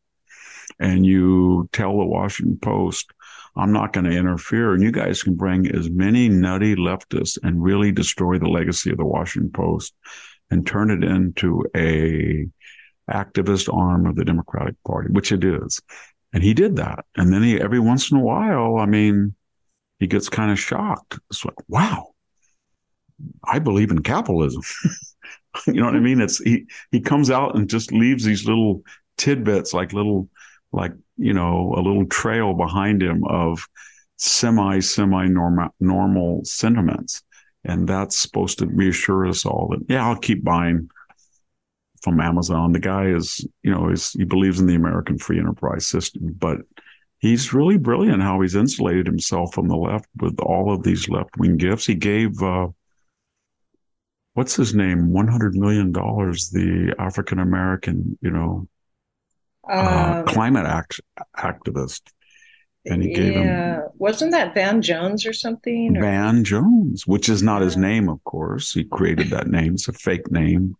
and 0.79 1.05
you 1.05 1.67
tell 1.73 1.97
the 1.97 2.05
Washington 2.05 2.57
Post, 2.61 3.11
I'm 3.55 3.73
not 3.73 3.93
going 3.93 4.05
to 4.05 4.17
interfere. 4.17 4.73
And 4.73 4.81
you 4.81 4.91
guys 4.91 5.23
can 5.23 5.35
bring 5.35 5.67
as 5.75 5.89
many 5.89 6.29
nutty 6.29 6.75
leftists 6.75 7.37
and 7.43 7.63
really 7.63 7.91
destroy 7.91 8.39
the 8.39 8.47
legacy 8.47 8.91
of 8.91 8.97
the 8.97 9.05
Washington 9.05 9.51
Post 9.51 9.93
and 10.49 10.65
turn 10.65 10.91
it 10.91 11.03
into 11.03 11.65
a 11.75 12.47
activist 13.11 13.73
arm 13.73 14.05
of 14.05 14.15
the 14.15 14.25
Democratic 14.25 14.75
Party, 14.85 15.09
which 15.11 15.31
it 15.31 15.43
is. 15.43 15.81
And 16.33 16.43
he 16.43 16.53
did 16.53 16.77
that. 16.77 17.05
And 17.15 17.31
then 17.31 17.43
he, 17.43 17.59
every 17.59 17.79
once 17.79 18.11
in 18.11 18.17
a 18.17 18.21
while, 18.21 18.77
I 18.77 18.85
mean, 18.85 19.35
he 19.99 20.07
gets 20.07 20.29
kind 20.29 20.51
of 20.51 20.59
shocked. 20.59 21.19
It's 21.29 21.45
like, 21.45 21.55
wow, 21.67 22.13
I 23.43 23.59
believe 23.59 23.91
in 23.91 24.03
capitalism. 24.03 24.61
you 25.67 25.73
know 25.73 25.85
what 25.85 25.95
I 25.95 25.99
mean? 25.99 26.21
It's 26.21 26.39
he 26.39 26.65
he 26.91 26.99
comes 26.99 27.29
out 27.29 27.55
and 27.55 27.69
just 27.69 27.91
leaves 27.91 28.23
these 28.23 28.45
little 28.45 28.81
tidbits, 29.17 29.73
like 29.73 29.93
little, 29.93 30.29
like 30.71 30.93
you 31.17 31.33
know, 31.33 31.73
a 31.77 31.81
little 31.81 32.05
trail 32.05 32.53
behind 32.53 33.01
him 33.01 33.23
of 33.25 33.67
semi 34.17 34.79
semi 34.79 35.27
normal 35.27 35.69
normal 35.79 36.43
sentiments, 36.43 37.21
and 37.63 37.87
that's 37.87 38.17
supposed 38.17 38.59
to 38.59 38.67
reassure 38.67 39.27
us 39.27 39.45
all 39.45 39.69
that 39.71 39.85
yeah, 39.87 40.05
I'll 40.05 40.17
keep 40.17 40.43
buying 40.43 40.89
from 42.03 42.19
Amazon. 42.19 42.71
The 42.71 42.79
guy 42.79 43.07
is, 43.07 43.45
you 43.63 43.71
know, 43.71 43.89
is 43.89 44.11
he 44.11 44.25
believes 44.25 44.59
in 44.59 44.67
the 44.67 44.75
American 44.75 45.17
free 45.17 45.39
enterprise 45.39 45.87
system, 45.87 46.35
but 46.37 46.59
he's 47.19 47.53
really 47.53 47.77
brilliant 47.77 48.21
how 48.21 48.41
he's 48.41 48.55
insulated 48.55 49.05
himself 49.05 49.53
from 49.53 49.67
the 49.67 49.75
left 49.75 50.07
with 50.19 50.39
all 50.39 50.73
of 50.73 50.83
these 50.83 51.09
left 51.09 51.37
wing 51.37 51.57
gifts. 51.57 51.85
He 51.85 51.95
gave 51.95 52.41
uh, 52.41 52.67
what's 54.33 54.55
his 54.55 54.75
name, 54.75 55.11
one 55.11 55.27
hundred 55.27 55.55
million 55.55 55.91
dollars, 55.91 56.49
the 56.49 56.93
African 56.99 57.39
American, 57.39 58.17
you 58.21 58.31
know, 58.31 58.67
uh, 59.69 60.23
um, 60.25 60.25
climate 60.25 60.65
act- 60.65 61.01
activist 61.37 62.01
and 62.85 63.01
he 63.01 63.13
gave 63.13 63.33
yeah. 63.33 63.75
him 63.75 63.83
wasn't 63.97 64.31
that 64.31 64.53
Van 64.53 64.81
Jones 64.81 65.25
or 65.25 65.33
something? 65.33 65.97
Or? 65.97 66.01
Van 66.01 66.43
Jones, 66.43 67.07
which 67.07 67.29
is 67.29 67.41
not 67.43 67.61
his 67.61 67.77
name, 67.77 68.09
of 68.09 68.23
course. 68.23 68.73
He 68.73 68.83
created 68.83 69.29
that 69.29 69.47
name. 69.47 69.75
It's 69.75 69.87
a 69.87 69.93
fake 69.93 70.29
name. 70.31 70.75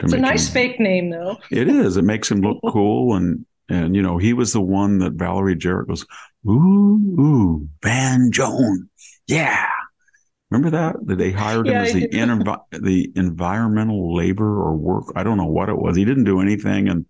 It's 0.00 0.12
a 0.12 0.18
nice 0.18 0.48
him, 0.48 0.52
fake 0.52 0.80
name, 0.80 1.10
though. 1.10 1.36
it 1.50 1.68
is. 1.68 1.96
It 1.96 2.04
makes 2.04 2.30
him 2.30 2.40
look 2.40 2.58
cool, 2.72 3.14
and 3.16 3.44
and 3.68 3.94
you 3.94 4.02
know 4.02 4.18
he 4.18 4.32
was 4.32 4.52
the 4.52 4.60
one 4.60 4.98
that 4.98 5.12
Valerie 5.12 5.56
Jarrett 5.56 5.88
goes, 5.88 6.06
ooh, 6.48 6.98
ooh, 7.20 7.68
Van 7.82 8.30
Jones, 8.32 8.82
yeah. 9.26 9.68
Remember 10.50 10.70
that? 10.76 10.96
That 11.06 11.16
they 11.16 11.32
hired 11.32 11.66
him 11.66 11.72
yeah, 11.72 11.82
as 11.82 11.94
the 11.94 12.08
inv- 12.08 12.62
the 12.72 13.10
environmental 13.16 14.14
labor 14.14 14.62
or 14.62 14.76
work. 14.76 15.04
I 15.16 15.22
don't 15.22 15.38
know 15.38 15.46
what 15.46 15.70
it 15.70 15.78
was. 15.78 15.96
He 15.96 16.04
didn't 16.04 16.24
do 16.24 16.40
anything, 16.40 16.88
and 16.88 17.06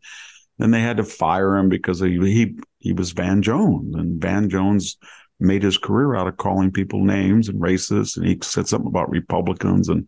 then 0.59 0.71
they 0.71 0.81
had 0.81 0.99
to 0.99 1.05
fire 1.05 1.57
him 1.57 1.69
because 1.69 1.99
he, 1.99 2.19
he 2.19 2.57
he 2.79 2.93
was 2.93 3.11
Van 3.11 3.43
Jones, 3.43 3.97
and 3.97 4.21
Van 4.21 4.49
Jones 4.49 4.97
made 5.41 5.65
his 5.65 5.77
career 5.77 6.15
out 6.15 6.29
of 6.29 6.37
calling 6.37 6.71
people 6.71 7.05
names 7.05 7.49
and 7.49 7.61
racist, 7.61 8.17
and 8.17 8.27
he 8.27 8.39
said 8.43 8.69
something 8.69 8.87
about 8.87 9.11
Republicans, 9.11 9.89
and 9.89 10.07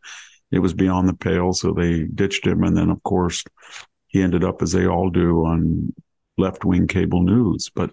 it 0.55 0.61
was 0.61 0.73
beyond 0.73 1.09
the 1.09 1.15
pale, 1.15 1.53
so 1.53 1.73
they 1.73 2.05
ditched 2.05 2.47
him. 2.47 2.63
And 2.63 2.77
then, 2.77 2.89
of 2.89 3.03
course, 3.03 3.43
he 4.07 4.23
ended 4.23 4.45
up 4.45 4.63
as 4.63 4.71
they 4.71 4.87
all 4.87 5.11
do 5.11 5.45
on 5.45 5.93
left 6.39 6.65
wing 6.65 6.87
cable 6.87 7.23
news. 7.23 7.71
But 7.75 7.91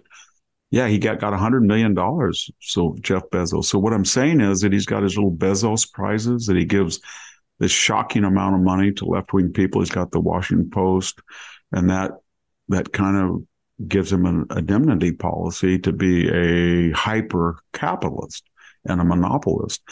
yeah, 0.70 0.86
he 0.86 0.98
got 0.98 1.18
got 1.18 1.36
hundred 1.36 1.64
million 1.64 1.92
dollars. 1.92 2.50
So 2.60 2.96
Jeff 3.00 3.24
Bezos. 3.30 3.64
So 3.64 3.80
what 3.80 3.92
I'm 3.92 4.04
saying 4.04 4.40
is 4.40 4.60
that 4.60 4.72
he's 4.72 4.86
got 4.86 5.02
his 5.02 5.16
little 5.16 5.32
Bezos 5.32 5.92
prizes 5.92 6.46
that 6.46 6.56
he 6.56 6.64
gives 6.64 7.00
this 7.58 7.72
shocking 7.72 8.22
amount 8.22 8.54
of 8.54 8.60
money 8.60 8.92
to 8.92 9.06
left 9.06 9.32
wing 9.32 9.52
people. 9.52 9.80
He's 9.80 9.90
got 9.90 10.12
the 10.12 10.20
Washington 10.20 10.70
Post, 10.70 11.20
and 11.72 11.90
that 11.90 12.12
that 12.68 12.92
kind 12.92 13.16
of 13.16 13.88
gives 13.88 14.12
him 14.12 14.24
an 14.24 14.46
indemnity 14.56 15.10
policy 15.10 15.80
to 15.80 15.92
be 15.92 16.28
a 16.28 16.92
hyper 16.92 17.58
capitalist 17.72 18.44
and 18.84 19.00
a 19.00 19.04
monopolist. 19.04 19.82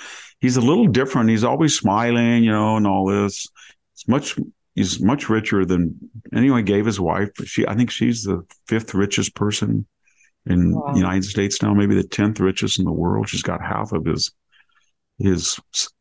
He's 0.41 0.57
a 0.57 0.61
little 0.61 0.87
different. 0.87 1.31
He's 1.31 1.45
always 1.45 1.77
smiling, 1.77 2.45
you 2.45 2.51
know, 2.51 2.77
and 2.77 2.87
all 2.87 3.07
this. 3.07 3.49
It's 3.95 4.09
much 4.09 4.39
he's 4.75 5.01
much 5.01 5.29
richer 5.29 5.65
than 5.65 5.99
anyone 6.35 6.65
gave 6.65 6.87
his 6.87 7.01
wife. 7.01 7.31
She 7.45 7.67
I 7.67 7.75
think 7.75 7.91
she's 7.91 8.23
the 8.23 8.43
fifth 8.67 8.95
richest 8.95 9.35
person 9.35 9.87
in 10.47 10.75
wow. 10.75 10.93
the 10.93 10.99
United 10.99 11.25
States 11.25 11.63
now, 11.63 11.75
maybe 11.75 11.95
the 11.95 12.03
tenth 12.03 12.41
richest 12.41 12.79
in 12.79 12.85
the 12.85 12.93
world. 12.93 13.29
She's 13.29 13.43
got 13.43 13.63
half 13.63 13.93
of 13.93 14.07
his 14.07 14.33
his 15.19 15.59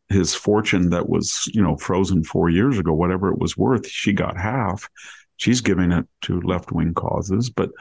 his 0.07 0.33
fortune 0.33 0.89
that 0.89 1.09
was, 1.09 1.47
you 1.53 1.61
know, 1.61 1.75
frozen 1.77 2.23
four 2.23 2.49
years 2.49 2.79
ago, 2.79 2.93
whatever 2.93 3.29
it 3.29 3.37
was 3.37 3.57
worth, 3.57 3.87
she 3.87 4.13
got 4.13 4.39
half 4.39 4.89
she's 5.39 5.61
giving 5.61 5.91
it 5.91 6.05
to 6.21 6.41
left 6.41 6.71
wing 6.71 6.93
causes, 6.93 7.49
but 7.49 7.71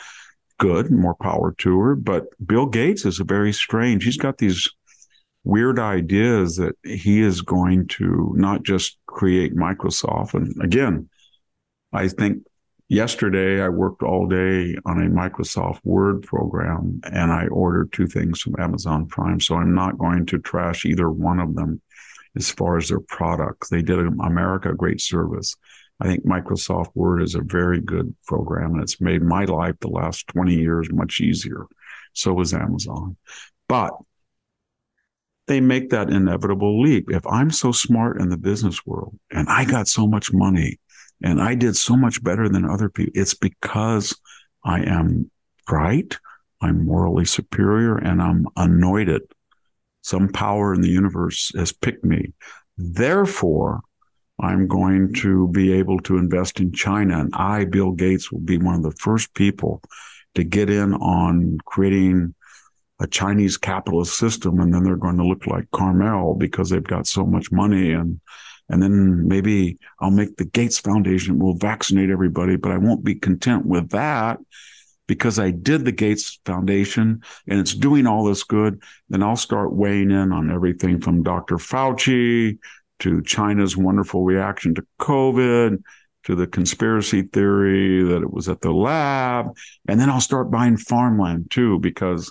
good, 0.59 0.91
more 0.91 1.17
power 1.17 1.55
to 1.59 1.79
her. 1.79 1.95
But 1.95 2.27
Bill 2.45 2.67
Gates 2.67 3.05
is 3.05 3.21
a 3.21 3.25
very 3.25 3.53
strange. 3.53 4.05
He's 4.05 4.17
got 4.17 4.39
these 4.39 4.69
weird 5.49 5.79
ideas 5.79 6.57
that 6.57 6.77
he 6.85 7.23
is 7.23 7.41
going 7.41 7.89
to 7.89 8.35
not 8.37 8.63
just 8.63 8.99
create 9.07 9.57
Microsoft. 9.57 10.35
And 10.35 10.55
again, 10.63 11.09
I 11.91 12.09
think 12.09 12.43
yesterday 12.91 13.63
I 13.63 13.71
worked 13.71 14.03
all 14.03 14.27
day 14.27 14.77
on 14.85 15.03
a 15.03 15.09
Microsoft 15.09 15.81
Word 15.85 16.23
program 16.23 17.01
and 17.11 17.33
I 17.33 17.47
ordered 17.47 17.95
two 17.95 18.07
things 18.07 18.43
from 18.43 18.57
Amazon 18.59 19.07
Prime. 19.07 19.41
So 19.41 19.55
I'm 19.55 19.75
not 19.75 19.97
going 19.97 20.27
to 20.27 20.39
trash 20.39 20.85
either 20.85 21.11
one 21.11 21.41
of 21.41 21.55
them 21.55 21.81
as 22.37 22.51
far 22.51 22.77
as 22.77 22.91
their 22.91 23.01
products. 23.01 23.71
They 23.71 23.81
did 23.81 24.01
America 24.01 24.73
a 24.73 24.75
great 24.75 25.01
service. 25.01 25.57
I 25.99 26.09
think 26.09 26.27
Microsoft 26.27 26.91
Word 26.95 27.23
is 27.23 27.35
a 27.35 27.41
very 27.41 27.81
good 27.81 28.15
program 28.27 28.75
and 28.75 28.83
it's 28.83 29.01
made 29.01 29.23
my 29.23 29.47
life 29.47 29.77
the 29.81 29.89
last 29.89 30.27
20 30.27 30.55
years 30.55 30.93
much 30.93 31.23
easier. 31.23 31.65
So 32.13 32.39
is 32.43 32.53
Amazon. 32.53 33.17
But 33.67 33.95
they 35.49 35.61
make 35.61 35.91
that 35.91 36.11
inevitable 36.11 36.81
leap. 36.81 37.11
If 37.11 37.27
I'm 37.27 37.51
so 37.51 37.73
smart 37.73 38.21
in 38.21 38.29
the 38.29 38.37
business 38.37 38.85
world 38.87 39.19
and 39.31 39.49
I 39.49 39.65
got 39.65 39.89
so 39.89 40.07
much 40.07 40.33
money 40.33 40.79
and 41.23 41.41
I 41.41 41.55
did 41.55 41.77
so 41.77 41.97
much 41.97 42.23
better 42.23 42.49
than 42.49 42.65
other 42.65 42.89
people, 42.89 43.13
it's 43.15 43.35
because 43.35 44.19
I 44.65 44.83
am 44.83 45.31
bright, 45.67 46.19
I'm 46.61 46.87
morally 46.87 47.25
superior, 47.25 47.97
and 47.97 48.23
I'm 48.23 48.47
anointed. 48.57 49.23
Some 50.03 50.29
power 50.29 50.75
in 50.75 50.81
the 50.81 50.89
universe 50.89 51.53
has 51.57 51.73
picked 51.73 52.05
me. 52.05 52.33
Therefore, 52.77 53.81
I'm 54.41 54.69
going 54.69 55.13
to 55.15 55.49
be 55.49 55.73
able 55.73 55.99
to 56.01 56.17
invest 56.17 56.61
in 56.61 56.73
China. 56.73 57.19
And 57.19 57.35
I, 57.35 57.65
Bill 57.65 57.93
Gates, 57.93 58.31
will 58.31 58.41
be 58.41 58.59
one 58.59 58.77
of 58.77 58.83
the 58.83 58.97
first 59.01 59.35
people 59.35 59.83
to 60.35 60.45
get 60.45 60.71
in 60.71 60.95
on 60.95 61.59
creating 61.67 62.35
a 63.01 63.07
Chinese 63.07 63.57
capitalist 63.57 64.19
system. 64.19 64.61
And 64.61 64.73
then 64.73 64.83
they're 64.83 64.97
going 64.97 65.19
to 65.19 65.27
look 65.27 65.47
like 65.47 65.71
Carmel 65.71 66.35
because 66.35 66.71
they've 66.71 66.83
got 66.83 67.07
so 67.07 67.25
much 67.25 67.53
money. 67.53 67.93
And, 67.93 68.21
and 68.69 68.83
then 68.83 69.27
maybe 69.27 69.79
I'll 70.01 70.11
make 70.11 70.37
the 70.37 70.45
Gates 70.45 70.79
Foundation 70.79 71.39
will 71.39 71.57
vaccinate 71.57 72.11
everybody, 72.11 72.57
but 72.57 72.73
I 72.73 72.79
won't 72.79 73.05
be 73.05 73.15
content 73.15 73.65
with 73.67 73.91
that 73.91 74.39
because 75.07 75.39
I 75.39 75.51
did 75.51 75.85
the 75.85 75.93
Gates 75.93 76.39
Foundation 76.45 77.23
and 77.49 77.59
it's 77.59 77.75
doing 77.75 78.07
all 78.07 78.25
this 78.25 78.45
good. 78.45 78.83
Then 79.09 79.23
I'll 79.23 79.37
start 79.37 79.73
weighing 79.73 80.11
in 80.11 80.33
on 80.33 80.51
everything 80.51 81.01
from 81.01 81.23
Dr. 81.23 81.57
Fauci 81.57 82.59
to 83.01 83.23
China's 83.23 83.77
wonderful 83.77 84.25
reaction 84.25 84.75
to 84.75 84.87
COVID, 85.01 85.83
to 86.25 86.35
the 86.35 86.47
conspiracy 86.47 87.23
theory 87.23 88.03
that 88.03 88.23
it 88.23 88.33
was 88.33 88.49
at 88.49 88.61
the 88.61 88.73
lab. 88.73 89.57
And 89.89 89.99
then 89.99 90.11
I'll 90.11 90.21
start 90.21 90.51
buying 90.51 90.77
farmland 90.77 91.51
too, 91.51 91.79
because 91.79 92.31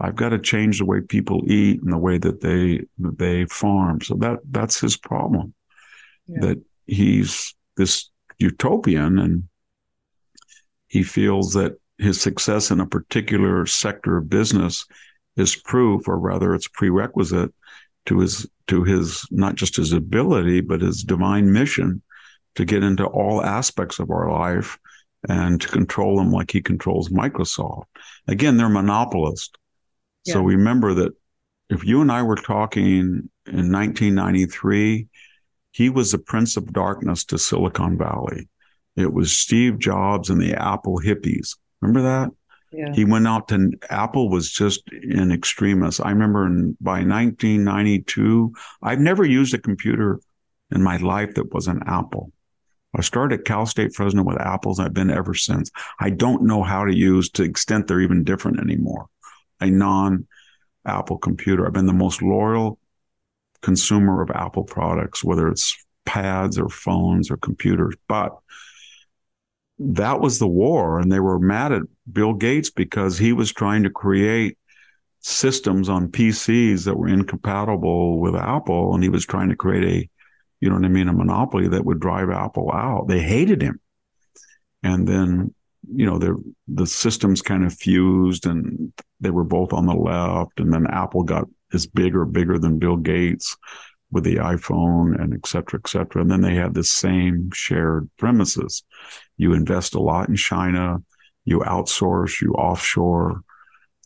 I've 0.00 0.16
got 0.16 0.30
to 0.30 0.38
change 0.38 0.78
the 0.78 0.86
way 0.86 1.00
people 1.00 1.42
eat 1.46 1.82
and 1.82 1.92
the 1.92 1.98
way 1.98 2.18
that 2.18 2.40
they 2.40 2.86
that 2.98 3.18
they 3.18 3.44
farm. 3.46 4.00
So 4.00 4.14
that 4.16 4.38
that's 4.50 4.80
his 4.80 4.96
problem. 4.96 5.54
Yeah. 6.26 6.40
That 6.40 6.62
he's 6.86 7.54
this 7.76 8.10
utopian 8.38 9.18
and 9.18 9.44
he 10.88 11.02
feels 11.02 11.52
that 11.52 11.78
his 11.98 12.20
success 12.20 12.70
in 12.70 12.80
a 12.80 12.86
particular 12.86 13.66
sector 13.66 14.16
of 14.16 14.30
business 14.30 14.86
is 15.36 15.54
proof, 15.54 16.08
or 16.08 16.18
rather 16.18 16.54
it's 16.54 16.68
prerequisite 16.68 17.52
to 18.06 18.18
his 18.20 18.48
to 18.68 18.84
his 18.84 19.26
not 19.30 19.54
just 19.54 19.76
his 19.76 19.92
ability 19.92 20.60
but 20.62 20.80
his 20.80 21.04
divine 21.04 21.52
mission 21.52 22.02
to 22.54 22.64
get 22.64 22.82
into 22.82 23.04
all 23.04 23.44
aspects 23.44 23.98
of 23.98 24.10
our 24.10 24.32
life 24.32 24.78
and 25.28 25.60
to 25.60 25.68
control 25.68 26.16
them 26.16 26.32
like 26.32 26.50
he 26.50 26.62
controls 26.62 27.10
Microsoft. 27.10 27.84
Again, 28.26 28.56
they're 28.56 28.68
monopolists. 28.68 29.52
Yeah. 30.24 30.34
So 30.34 30.42
remember 30.42 30.94
that 30.94 31.12
if 31.68 31.84
you 31.84 32.00
and 32.00 32.10
I 32.10 32.22
were 32.22 32.36
talking 32.36 33.28
in 33.46 33.72
1993, 33.72 35.06
he 35.72 35.88
was 35.88 36.12
the 36.12 36.18
prince 36.18 36.56
of 36.56 36.72
darkness 36.72 37.24
to 37.26 37.38
Silicon 37.38 37.96
Valley. 37.96 38.48
It 38.96 39.12
was 39.12 39.38
Steve 39.38 39.78
Jobs 39.78 40.30
and 40.30 40.40
the 40.40 40.54
Apple 40.54 41.00
hippies. 41.00 41.56
Remember 41.80 42.02
that? 42.02 42.30
Yeah. 42.72 42.92
He 42.92 43.04
went 43.04 43.26
out 43.26 43.48
to 43.48 43.72
Apple 43.88 44.28
was 44.28 44.50
just 44.50 44.82
in 44.92 45.32
extremis. 45.32 46.00
I 46.00 46.10
remember 46.10 46.46
in, 46.46 46.76
by 46.80 47.02
1992, 47.02 48.52
I've 48.82 49.00
never 49.00 49.24
used 49.24 49.54
a 49.54 49.58
computer 49.58 50.20
in 50.70 50.82
my 50.82 50.96
life 50.98 51.34
that 51.34 51.52
was 51.52 51.66
an 51.66 51.82
Apple. 51.86 52.32
I 52.96 53.02
started 53.02 53.40
at 53.40 53.46
Cal 53.46 53.66
State 53.66 53.94
Fresno 53.94 54.22
with 54.22 54.40
Apples. 54.40 54.80
I've 54.80 54.94
been 54.94 55.10
ever 55.10 55.34
since. 55.34 55.70
I 56.00 56.10
don't 56.10 56.42
know 56.42 56.62
how 56.62 56.84
to 56.84 56.96
use 56.96 57.30
to 57.30 57.42
the 57.42 57.48
extent 57.48 57.86
they're 57.86 58.00
even 58.00 58.24
different 58.24 58.60
anymore. 58.60 59.06
A 59.60 59.70
non 59.70 60.26
Apple 60.84 61.18
computer. 61.18 61.66
I've 61.66 61.72
been 61.72 61.86
the 61.86 61.92
most 61.92 62.22
loyal 62.22 62.78
consumer 63.62 64.22
of 64.22 64.30
Apple 64.30 64.64
products, 64.64 65.22
whether 65.22 65.48
it's 65.48 65.76
pads 66.06 66.58
or 66.58 66.68
phones 66.68 67.30
or 67.30 67.36
computers. 67.36 67.94
But 68.08 68.36
that 69.78 70.20
was 70.20 70.38
the 70.38 70.48
war. 70.48 70.98
And 70.98 71.10
they 71.10 71.20
were 71.20 71.38
mad 71.38 71.72
at 71.72 71.82
Bill 72.10 72.34
Gates 72.34 72.70
because 72.70 73.18
he 73.18 73.32
was 73.32 73.52
trying 73.52 73.82
to 73.82 73.90
create 73.90 74.58
systems 75.20 75.88
on 75.88 76.08
PCs 76.08 76.84
that 76.84 76.96
were 76.96 77.08
incompatible 77.08 78.18
with 78.18 78.34
Apple. 78.34 78.94
And 78.94 79.02
he 79.02 79.08
was 79.08 79.26
trying 79.26 79.50
to 79.50 79.56
create 79.56 79.84
a, 79.84 80.10
you 80.60 80.68
know 80.68 80.76
what 80.76 80.84
I 80.84 80.88
mean, 80.88 81.08
a 81.08 81.12
monopoly 81.12 81.68
that 81.68 81.84
would 81.84 82.00
drive 82.00 82.30
Apple 82.30 82.70
out. 82.72 83.08
They 83.08 83.20
hated 83.20 83.62
him. 83.62 83.80
And 84.82 85.06
then, 85.06 85.54
you 85.92 86.06
know, 86.06 86.18
the 86.18 86.42
the 86.68 86.86
systems 86.86 87.42
kind 87.42 87.64
of 87.64 87.74
fused 87.74 88.46
and 88.46 88.92
they 89.20 89.30
were 89.30 89.44
both 89.44 89.72
on 89.72 89.86
the 89.86 89.94
left. 89.94 90.60
And 90.60 90.72
then 90.72 90.86
Apple 90.86 91.22
got 91.22 91.46
is 91.72 91.86
bigger, 91.86 92.24
bigger 92.24 92.58
than 92.58 92.78
Bill 92.78 92.96
Gates. 92.96 93.56
with 94.12 94.24
the 94.24 94.36
iPhone 94.36 95.20
and 95.20 95.32
et 95.32 95.46
cetera, 95.46 95.80
et 95.82 95.88
cetera. 95.88 96.22
And 96.22 96.30
then 96.30 96.40
they 96.40 96.54
had 96.54 96.74
the 96.74 96.84
same 96.84 97.50
shared 97.52 98.10
premises. 98.18 98.82
You 99.36 99.52
invest 99.52 99.94
a 99.94 100.00
lot 100.00 100.28
in 100.28 100.36
China, 100.36 101.02
you 101.44 101.60
outsource, 101.60 102.40
you 102.40 102.52
offshore, 102.52 103.42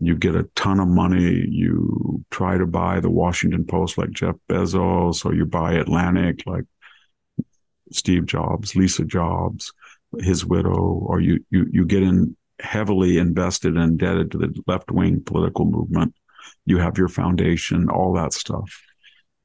you 0.00 0.16
get 0.16 0.34
a 0.34 0.48
ton 0.54 0.80
of 0.80 0.88
money. 0.88 1.46
You 1.48 2.24
try 2.30 2.58
to 2.58 2.66
buy 2.66 3.00
the 3.00 3.10
Washington 3.10 3.64
Post 3.64 3.96
like 3.96 4.10
Jeff 4.10 4.36
Bezos, 4.48 5.24
or 5.24 5.34
you 5.34 5.46
buy 5.46 5.74
Atlantic 5.74 6.42
like 6.46 6.64
Steve 7.92 8.26
Jobs, 8.26 8.76
Lisa 8.76 9.04
Jobs, 9.04 9.72
his 10.18 10.44
widow, 10.44 10.74
or 10.74 11.20
you 11.20 11.44
you 11.50 11.66
you 11.70 11.84
get 11.84 12.02
in 12.02 12.36
heavily 12.60 13.18
invested 13.18 13.76
and 13.76 13.84
indebted 13.84 14.30
to 14.30 14.38
the 14.38 14.62
left 14.66 14.90
wing 14.90 15.22
political 15.24 15.64
movement. 15.64 16.14
You 16.66 16.78
have 16.78 16.98
your 16.98 17.08
foundation, 17.08 17.88
all 17.88 18.12
that 18.14 18.32
stuff. 18.32 18.82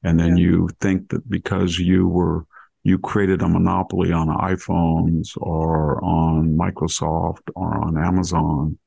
And 0.02 0.18
then 0.18 0.36
yeah. 0.36 0.44
you 0.44 0.68
think 0.80 1.10
that 1.10 1.28
because 1.28 1.78
you 1.78 2.08
were, 2.08 2.46
you 2.82 2.98
created 2.98 3.42
a 3.42 3.48
monopoly 3.48 4.12
on 4.12 4.28
iPhones 4.28 5.36
or 5.36 6.02
on 6.02 6.56
Microsoft 6.56 7.50
or 7.54 7.76
on 7.76 7.98
Amazon, 7.98 8.78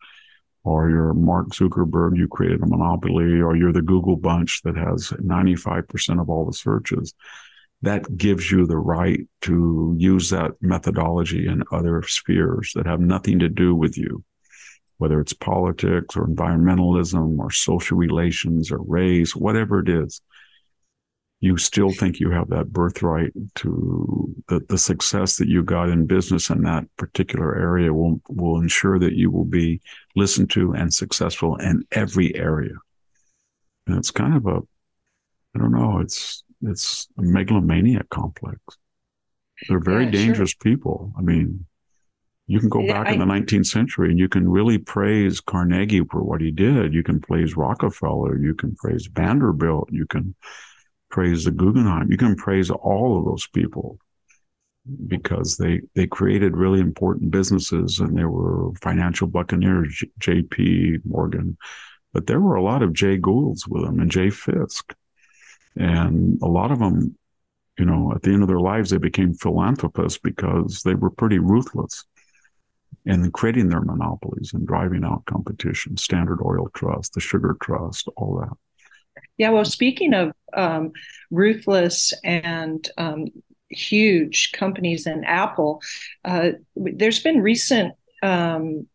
or 0.63 0.89
you're 0.89 1.13
Mark 1.13 1.49
Zuckerberg, 1.49 2.17
you 2.17 2.27
created 2.27 2.61
a 2.63 2.65
monopoly, 2.65 3.41
or 3.41 3.55
you're 3.55 3.73
the 3.73 3.81
Google 3.81 4.15
bunch 4.15 4.61
that 4.63 4.77
has 4.77 5.09
95% 5.09 6.21
of 6.21 6.29
all 6.29 6.45
the 6.45 6.53
searches. 6.53 7.13
That 7.83 8.17
gives 8.17 8.51
you 8.51 8.65
the 8.65 8.77
right 8.77 9.21
to 9.41 9.95
use 9.97 10.29
that 10.31 10.51
methodology 10.61 11.47
in 11.47 11.63
other 11.71 12.01
spheres 12.03 12.71
that 12.75 12.85
have 12.85 12.99
nothing 12.99 13.39
to 13.39 13.49
do 13.49 13.75
with 13.75 13.97
you 13.97 14.23
whether 15.03 15.19
it's 15.19 15.33
politics 15.33 16.15
or 16.15 16.25
environmentalism 16.25 17.37
or 17.37 17.51
social 17.51 17.97
relations 17.97 18.71
or 18.71 18.81
race, 18.83 19.35
whatever 19.35 19.79
it 19.79 19.89
is, 19.89 20.21
you 21.41 21.57
still 21.57 21.91
think 21.91 22.21
you 22.21 22.29
have 22.29 22.47
that 22.47 22.71
birthright 22.71 23.33
to 23.55 24.33
the, 24.47 24.61
the 24.69 24.77
success 24.77 25.35
that 25.35 25.49
you 25.49 25.61
got 25.61 25.89
in 25.89 26.05
business 26.05 26.49
in 26.49 26.61
that 26.61 26.85
particular 26.95 27.53
area 27.53 27.93
will, 27.93 28.21
will 28.29 28.61
ensure 28.61 28.97
that 28.97 29.11
you 29.11 29.29
will 29.29 29.43
be 29.43 29.81
listened 30.15 30.49
to 30.49 30.71
and 30.73 30.93
successful 30.93 31.57
in 31.57 31.83
every 31.91 32.33
area. 32.35 32.75
And 33.87 33.97
it's 33.97 34.11
kind 34.11 34.37
of 34.37 34.45
a, 34.45 34.61
I 35.53 35.59
don't 35.59 35.73
know, 35.73 35.99
it's, 35.99 36.42
it's 36.63 37.07
a 37.17 37.21
megalomaniac 37.21 38.09
complex. 38.09 38.59
They're 39.67 39.79
very 39.79 40.05
yeah, 40.05 40.11
dangerous 40.11 40.51
sure. 40.51 40.71
people. 40.71 41.13
I 41.17 41.21
mean, 41.21 41.65
you 42.47 42.59
can 42.59 42.69
go 42.69 42.81
yeah, 42.81 42.93
back 42.93 43.07
I, 43.07 43.13
in 43.13 43.19
the 43.19 43.25
19th 43.25 43.67
century 43.67 44.09
and 44.09 44.19
you 44.19 44.27
can 44.27 44.49
really 44.49 44.77
praise 44.77 45.39
Carnegie 45.39 46.03
for 46.09 46.23
what 46.23 46.41
he 46.41 46.51
did. 46.51 46.93
You 46.93 47.03
can 47.03 47.21
praise 47.21 47.55
Rockefeller. 47.55 48.37
You 48.37 48.53
can 48.53 48.75
praise 48.75 49.07
Vanderbilt. 49.07 49.89
You 49.91 50.05
can 50.05 50.35
praise 51.09 51.45
the 51.45 51.51
Guggenheim. 51.51 52.11
You 52.11 52.17
can 52.17 52.35
praise 52.35 52.69
all 52.69 53.19
of 53.19 53.25
those 53.25 53.47
people 53.47 53.97
because 55.07 55.55
they, 55.55 55.81
they 55.95 56.07
created 56.07 56.57
really 56.57 56.81
important 56.81 57.31
businesses 57.31 57.99
and 57.99 58.17
they 58.17 58.25
were 58.25 58.73
financial 58.81 59.27
buccaneers, 59.27 60.03
J.P. 60.19 60.97
Morgan. 61.05 61.57
But 62.11 62.27
there 62.27 62.41
were 62.41 62.55
a 62.55 62.63
lot 62.63 62.83
of 62.83 62.93
Jay 62.93 63.17
Goulds 63.17 63.67
with 63.67 63.83
them 63.83 63.99
and 63.99 64.11
Jay 64.11 64.29
Fisk. 64.29 64.93
And 65.75 66.39
a 66.41 66.47
lot 66.47 66.71
of 66.71 66.79
them, 66.79 67.17
you 67.77 67.85
know, 67.85 68.11
at 68.15 68.21
the 68.21 68.31
end 68.31 68.43
of 68.43 68.47
their 68.47 68.59
lives, 68.59 68.89
they 68.89 68.97
became 68.97 69.33
philanthropists 69.33 70.19
because 70.19 70.81
they 70.83 70.93
were 70.93 71.09
pretty 71.09 71.39
ruthless 71.39 72.05
in 73.05 73.31
creating 73.31 73.69
their 73.69 73.81
monopolies 73.81 74.51
and 74.53 74.67
driving 74.67 75.03
out 75.03 75.25
competition, 75.25 75.97
Standard 75.97 76.39
Oil 76.43 76.69
Trust, 76.73 77.13
the 77.13 77.19
Sugar 77.19 77.57
Trust, 77.61 78.07
all 78.15 78.39
that. 78.39 78.55
Yeah, 79.37 79.49
well, 79.49 79.65
speaking 79.65 80.13
of 80.13 80.31
um, 80.53 80.91
ruthless 81.31 82.13
and 82.23 82.87
um, 82.97 83.27
huge 83.69 84.51
companies 84.51 85.05
and 85.05 85.25
Apple, 85.25 85.81
uh, 86.23 86.51
there's 86.75 87.21
been 87.21 87.41
recent 87.41 87.93
um, 88.21 88.87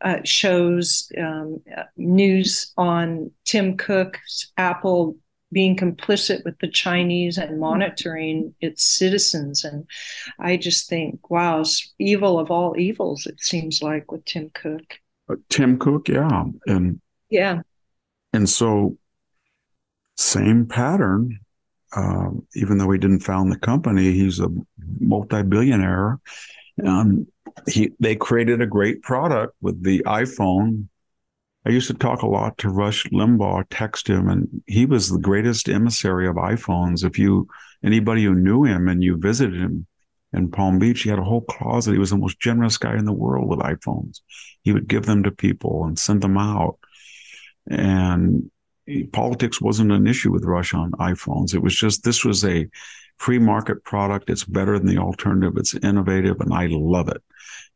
uh, 0.00 0.18
shows, 0.24 1.10
um, 1.16 1.62
news 1.96 2.72
on 2.76 3.30
Tim 3.44 3.76
Cook's 3.76 4.52
Apple 4.56 5.16
being 5.52 5.76
complicit 5.76 6.44
with 6.44 6.58
the 6.60 6.68
Chinese 6.68 7.38
and 7.38 7.58
monitoring 7.58 8.54
its 8.60 8.84
citizens. 8.84 9.64
And 9.64 9.86
I 10.38 10.56
just 10.56 10.88
think, 10.88 11.30
wow, 11.30 11.64
evil 11.98 12.38
of 12.38 12.50
all 12.50 12.78
evils, 12.78 13.26
it 13.26 13.40
seems 13.40 13.82
like 13.82 14.12
with 14.12 14.24
Tim 14.24 14.50
Cook. 14.54 14.98
Uh, 15.28 15.36
Tim 15.48 15.78
Cook, 15.78 16.08
yeah. 16.08 16.44
And 16.66 17.00
yeah. 17.30 17.60
And 18.32 18.48
so 18.48 18.96
same 20.16 20.66
pattern. 20.66 21.40
Um, 21.96 22.46
even 22.54 22.78
though 22.78 22.90
he 22.90 22.98
didn't 22.98 23.20
found 23.20 23.50
the 23.50 23.58
company, 23.58 24.12
he's 24.12 24.38
a 24.38 24.48
multi-billionaire. 25.00 26.20
And 26.76 27.26
he 27.68 27.90
they 27.98 28.14
created 28.14 28.60
a 28.60 28.66
great 28.66 29.02
product 29.02 29.54
with 29.60 29.82
the 29.82 30.00
iPhone 30.06 30.86
I 31.70 31.72
used 31.72 31.86
to 31.86 31.94
talk 31.94 32.22
a 32.22 32.26
lot 32.26 32.58
to 32.58 32.68
Rush 32.68 33.04
Limbaugh, 33.12 33.64
text 33.70 34.10
him, 34.10 34.28
and 34.28 34.48
he 34.66 34.86
was 34.86 35.08
the 35.08 35.20
greatest 35.20 35.68
emissary 35.68 36.26
of 36.26 36.34
iPhones. 36.34 37.04
If 37.04 37.16
you 37.16 37.46
anybody 37.84 38.24
who 38.24 38.34
knew 38.34 38.64
him 38.64 38.88
and 38.88 39.04
you 39.04 39.16
visited 39.16 39.60
him 39.60 39.86
in 40.32 40.50
Palm 40.50 40.80
Beach, 40.80 41.02
he 41.02 41.10
had 41.10 41.20
a 41.20 41.24
whole 41.24 41.42
closet. 41.42 41.92
He 41.92 41.98
was 42.00 42.10
the 42.10 42.16
most 42.16 42.40
generous 42.40 42.76
guy 42.76 42.96
in 42.96 43.04
the 43.04 43.12
world 43.12 43.48
with 43.48 43.60
iPhones. 43.60 44.18
He 44.62 44.72
would 44.72 44.88
give 44.88 45.06
them 45.06 45.22
to 45.22 45.30
people 45.30 45.84
and 45.84 45.96
send 45.96 46.22
them 46.22 46.36
out. 46.36 46.76
And 47.70 48.50
politics 49.12 49.60
wasn't 49.60 49.92
an 49.92 50.08
issue 50.08 50.32
with 50.32 50.44
Rush 50.44 50.74
on 50.74 50.90
iPhones. 50.92 51.54
It 51.54 51.62
was 51.62 51.76
just 51.76 52.02
this 52.02 52.24
was 52.24 52.44
a 52.44 52.66
free 53.18 53.38
market 53.38 53.84
product. 53.84 54.28
It's 54.28 54.42
better 54.42 54.76
than 54.76 54.88
the 54.88 54.98
alternative. 54.98 55.52
It's 55.56 55.74
innovative, 55.74 56.40
and 56.40 56.52
I 56.52 56.66
love 56.68 57.08
it. 57.08 57.22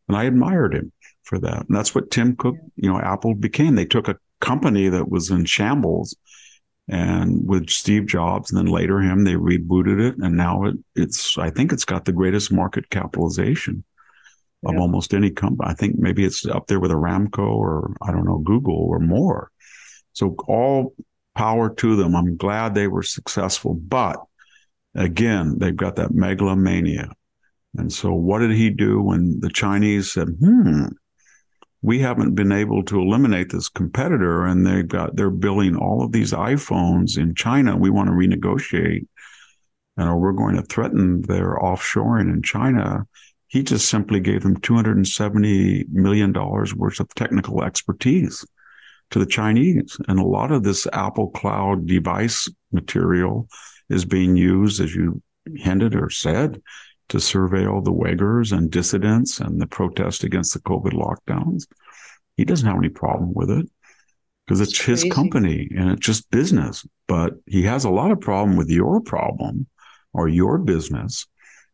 And 0.09 0.17
I 0.17 0.25
admired 0.25 0.75
him 0.75 0.91
for 1.25 1.39
that. 1.41 1.67
And 1.67 1.77
that's 1.77 1.95
what 1.95 2.11
Tim 2.11 2.37
Cook, 2.37 2.57
you 2.77 2.89
know, 2.89 3.01
Apple 3.01 3.35
became. 3.35 3.75
They 3.75 3.87
took 3.87 4.09
a 4.09 4.17
company 4.41 4.89
that 4.89 5.09
was 5.09 5.31
in 5.31 5.45
shambles 5.45 6.17
and 6.89 7.47
with 7.47 7.71
Steve 7.71 8.07
Jobs, 8.07 8.51
and 8.51 8.59
then 8.59 8.73
later 8.73 9.01
him, 9.01 9.25
they 9.25 9.35
rebooted 9.35 10.07
it, 10.07 10.17
and 10.19 10.37
now 10.37 10.65
it, 10.65 10.75
it's 10.95 11.39
I 11.39 11.49
think 11.49 11.73
it's 11.73 11.87
got 11.87 12.05
the 12.05 12.13
greatest 12.13 12.53
market 12.53 12.91
capitalization 12.91 13.85
yeah. 14.63 14.71
of 14.71 14.77
almost 14.81 15.15
any 15.15 15.31
company. 15.31 15.71
I 15.71 15.75
think 15.75 15.97
maybe 15.99 16.25
it's 16.27 16.45
up 16.47 16.67
there 16.67 16.81
with 16.81 16.91
Aramco 16.91 17.39
or 17.39 17.95
I 18.03 18.13
don't 18.13 18.27
know 18.27 18.39
Google 18.39 18.77
or 18.77 18.99
more. 18.99 19.51
So 20.13 20.37
all 20.47 20.95
power 21.35 21.75
to 21.75 21.97
them. 21.97 22.15
I'm 22.15 22.37
glad 22.37 22.75
they 22.75 22.87
were 22.87 23.03
successful, 23.03 23.75
but 23.75 24.23
again, 24.95 25.59
they've 25.59 25.75
got 25.75 25.97
that 25.97 26.15
megalomania. 26.15 27.11
And 27.77 27.93
so, 27.93 28.13
what 28.13 28.39
did 28.39 28.53
he 28.53 28.71
do 28.71 29.03
when 29.03 29.41
the 29.41 29.51
Chinese 29.51 30.13
said, 30.13 30.29
"Hmm, 30.39 30.89
we 31.85 31.99
haven't 31.99 32.35
been 32.35 32.51
able 32.51 32.83
to 32.83 32.99
eliminate 32.99 33.51
this 33.51 33.69
competitor 33.69 34.47
and 34.47 34.67
they've 34.67 34.89
got 34.89 35.15
they're 35.17 35.29
building 35.29 35.77
all 35.77 36.03
of 36.03 36.13
these 36.13 36.33
iPhones 36.33 37.19
in 37.19 37.35
China. 37.35 37.77
We 37.77 37.91
want 37.91 38.09
to 38.09 38.15
renegotiate 38.15 39.07
and 39.99 40.19
we're 40.19 40.33
going 40.33 40.57
to 40.57 40.63
threaten 40.63 41.21
their 41.23 41.57
offshoring 41.57 42.33
in 42.33 42.41
China. 42.41 43.07
He 43.49 43.63
just 43.63 43.91
simply 43.91 44.19
gave 44.21 44.45
them 44.45 44.59
$270 44.61 45.91
million 45.91 46.33
worth 46.33 47.01
of 47.01 47.15
technical 47.15 47.63
expertise 47.63 48.47
to 49.11 49.19
the 49.19 49.27
Chinese. 49.27 49.99
And 50.09 50.19
a 50.19 50.25
lot 50.25 50.53
of 50.53 50.63
this 50.63 50.87
Apple 50.91 51.29
Cloud 51.33 51.87
device 51.87 52.49
material 52.73 53.47
is 53.91 54.07
being 54.07 54.37
used, 54.37 54.81
as 54.81 54.95
you 54.95 55.21
hinted 55.55 55.95
or 55.95 56.09
said, 56.09 56.63
to 57.09 57.19
surveil 57.19 57.85
the 57.85 57.93
Uyghurs 57.93 58.57
and 58.57 58.71
dissidents 58.71 59.41
and 59.41 59.61
the 59.61 59.67
protest 59.67 60.25
against 60.25 60.55
the 60.55 60.61
COVID 60.61 60.93
lockdowns. 60.93 61.67
He 62.37 62.45
doesn't 62.45 62.67
have 62.67 62.79
any 62.79 62.89
problem 62.89 63.33
with 63.35 63.51
it 63.51 63.67
because 64.47 64.61
it's, 64.61 64.73
it's 64.73 64.83
his 64.83 65.13
company 65.13 65.69
and 65.77 65.91
it's 65.91 66.07
just 66.07 66.31
business. 66.31 66.87
But 67.07 67.35
he 67.47 67.63
has 67.63 67.85
a 67.85 67.91
lot 67.91 68.11
of 68.11 68.21
problem 68.21 68.57
with 68.57 68.69
your 68.69 69.01
problem 69.01 69.67
or 70.13 70.29
your 70.29 70.59
business, 70.59 71.27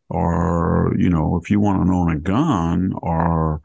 or 0.08 0.94
you 0.98 1.10
know, 1.10 1.38
if 1.42 1.50
you 1.50 1.60
want 1.60 1.86
to 1.86 1.92
own 1.92 2.10
a 2.10 2.18
gun, 2.18 2.92
or 3.02 3.60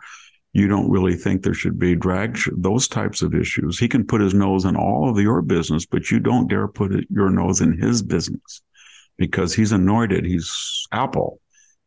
you 0.54 0.68
don't 0.68 0.90
really 0.90 1.16
think 1.16 1.44
there 1.44 1.54
should 1.54 1.80
be 1.80 1.96
drag 1.96 2.38
sh- 2.38 2.50
those 2.56 2.88
types 2.88 3.22
of 3.22 3.34
issues. 3.36 3.80
He 3.80 3.88
can 3.88 4.06
put 4.06 4.22
his 4.22 4.34
nose 4.34 4.64
in 4.64 4.76
all 4.76 5.10
of 5.10 5.20
your 5.20 5.42
business, 5.42 5.86
but 5.86 6.12
you 6.12 6.20
don't 6.20 6.48
dare 6.48 6.68
put 6.68 6.94
it, 6.94 7.08
your 7.10 7.30
nose 7.30 7.62
in 7.62 7.78
his 7.78 8.02
business 8.02 8.62
because 9.18 9.54
he's 9.54 9.72
anointed. 9.72 10.26
He's 10.26 10.88
Apple 10.92 11.42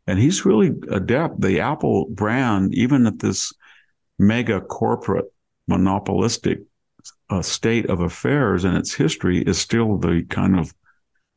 and 0.08 0.18
he's 0.18 0.46
really 0.46 0.72
adept. 0.90 1.40
The 1.40 1.60
Apple 1.60 2.06
brand, 2.10 2.74
even 2.74 3.06
at 3.06 3.18
this 3.18 3.52
mega 4.18 4.60
corporate 4.62 5.26
monopolistic 5.68 6.60
uh, 7.28 7.42
state 7.42 7.90
of 7.90 8.00
affairs 8.00 8.64
and 8.64 8.74
its 8.76 8.94
history, 8.94 9.42
is 9.42 9.58
still 9.58 9.98
the 9.98 10.24
kind 10.30 10.58
of 10.58 10.72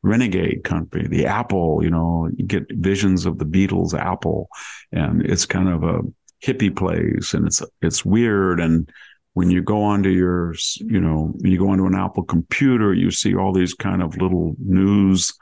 renegade 0.02 0.64
company. 0.64 1.06
The 1.06 1.26
Apple, 1.26 1.80
you 1.82 1.90
know, 1.90 2.30
you 2.34 2.46
get 2.46 2.64
visions 2.72 3.26
of 3.26 3.38
the 3.38 3.44
Beatles 3.44 3.92
Apple, 3.92 4.48
and 4.90 5.20
it's 5.20 5.44
kind 5.44 5.68
of 5.68 5.84
a 5.84 6.00
hippie 6.42 6.74
place, 6.74 7.34
and 7.34 7.46
it's 7.46 7.62
it's 7.82 8.06
weird 8.06 8.58
and 8.58 8.90
when 9.34 9.50
you 9.50 9.62
go 9.62 9.82
onto 9.82 10.10
your, 10.10 10.54
you 10.80 11.00
know, 11.00 11.32
you 11.38 11.58
go 11.58 11.70
onto 11.70 11.86
an 11.86 11.94
Apple 11.94 12.22
computer, 12.22 12.92
you 12.92 13.10
see 13.10 13.34
all 13.34 13.50
these 13.50 13.72
kind 13.72 14.02
of 14.02 14.14
little 14.18 14.54
news 14.58 15.32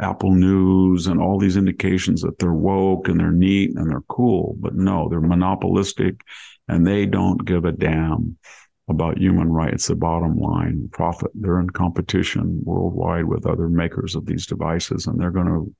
Apple 0.00 0.32
News 0.34 1.06
and 1.06 1.20
all 1.20 1.38
these 1.38 1.56
indications 1.56 2.22
that 2.22 2.38
they're 2.38 2.52
woke 2.52 3.08
and 3.08 3.20
they're 3.20 3.32
neat 3.32 3.76
and 3.76 3.90
they're 3.90 4.02
cool. 4.08 4.56
But 4.58 4.74
no, 4.74 5.08
they're 5.08 5.20
monopolistic 5.20 6.22
and 6.68 6.86
they 6.86 7.06
don't 7.06 7.44
give 7.44 7.64
a 7.64 7.72
damn 7.72 8.38
about 8.88 9.18
human 9.18 9.48
rights, 9.48 9.86
the 9.86 9.94
bottom 9.94 10.36
line 10.36 10.88
profit. 10.92 11.30
They're 11.34 11.60
in 11.60 11.70
competition 11.70 12.60
worldwide 12.64 13.24
with 13.24 13.46
other 13.46 13.68
makers 13.68 14.14
of 14.14 14.26
these 14.26 14.46
devices, 14.46 15.06
and 15.06 15.18
they're 15.18 15.30
going 15.30 15.46
to 15.46 15.74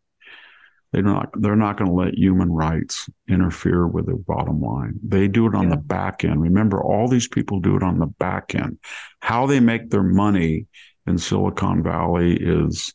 they're 0.93 1.03
not 1.03 1.31
they're 1.41 1.57
not 1.57 1.77
going 1.77 1.91
to 1.91 1.97
let 1.97 2.15
human 2.15 2.51
rights 2.51 3.09
interfere 3.29 3.87
with 3.87 4.07
their 4.07 4.17
bottom 4.17 4.61
line. 4.61 4.99
They 5.07 5.29
do 5.29 5.47
it 5.47 5.55
on 5.55 5.65
yeah. 5.65 5.77
the 5.77 5.83
back 5.83 6.25
end. 6.25 6.43
Remember, 6.43 6.83
all 6.83 7.09
these 7.09 7.29
people 7.29 7.61
do 7.61 7.77
it 7.77 7.83
on 7.83 7.99
the 7.99 8.07
back 8.07 8.55
end. 8.55 8.79
How 9.21 9.47
they 9.47 9.61
make 9.61 9.91
their 9.91 10.03
money 10.03 10.67
in 11.07 11.19
Silicon 11.19 11.83
Valley 11.83 12.37
is 12.37 12.93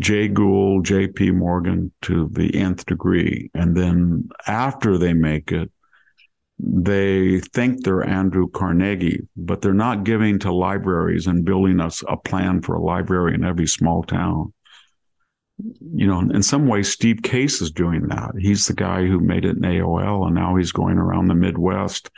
Jay 0.00 0.28
Gould, 0.28 0.84
J.P. 0.84 1.30
Morgan 1.32 1.92
to 2.02 2.28
the 2.32 2.54
nth 2.54 2.86
degree, 2.86 3.50
and 3.54 3.76
then 3.76 4.28
after 4.46 4.98
they 4.98 5.12
make 5.12 5.52
it, 5.52 5.70
they 6.58 7.40
think 7.40 7.84
they're 7.84 8.06
Andrew 8.06 8.48
Carnegie, 8.48 9.28
but 9.36 9.62
they're 9.62 9.72
not 9.72 10.04
giving 10.04 10.38
to 10.40 10.52
libraries 10.52 11.26
and 11.26 11.44
building 11.44 11.80
us 11.80 12.02
a 12.08 12.16
plan 12.16 12.60
for 12.62 12.74
a 12.74 12.82
library 12.82 13.34
in 13.34 13.44
every 13.44 13.66
small 13.66 14.02
town. 14.02 14.52
You 15.94 16.06
know, 16.06 16.20
in 16.20 16.42
some 16.42 16.66
ways, 16.66 16.90
Steve 16.90 17.22
Case 17.22 17.60
is 17.60 17.70
doing 17.70 18.08
that. 18.08 18.32
He's 18.38 18.66
the 18.66 18.74
guy 18.74 19.06
who 19.06 19.20
made 19.20 19.44
it 19.44 19.56
in 19.56 19.62
AOL, 19.62 20.26
and 20.26 20.34
now 20.34 20.56
he's 20.56 20.72
going 20.72 20.98
around 20.98 21.28
the 21.28 21.34
Midwest 21.34 22.10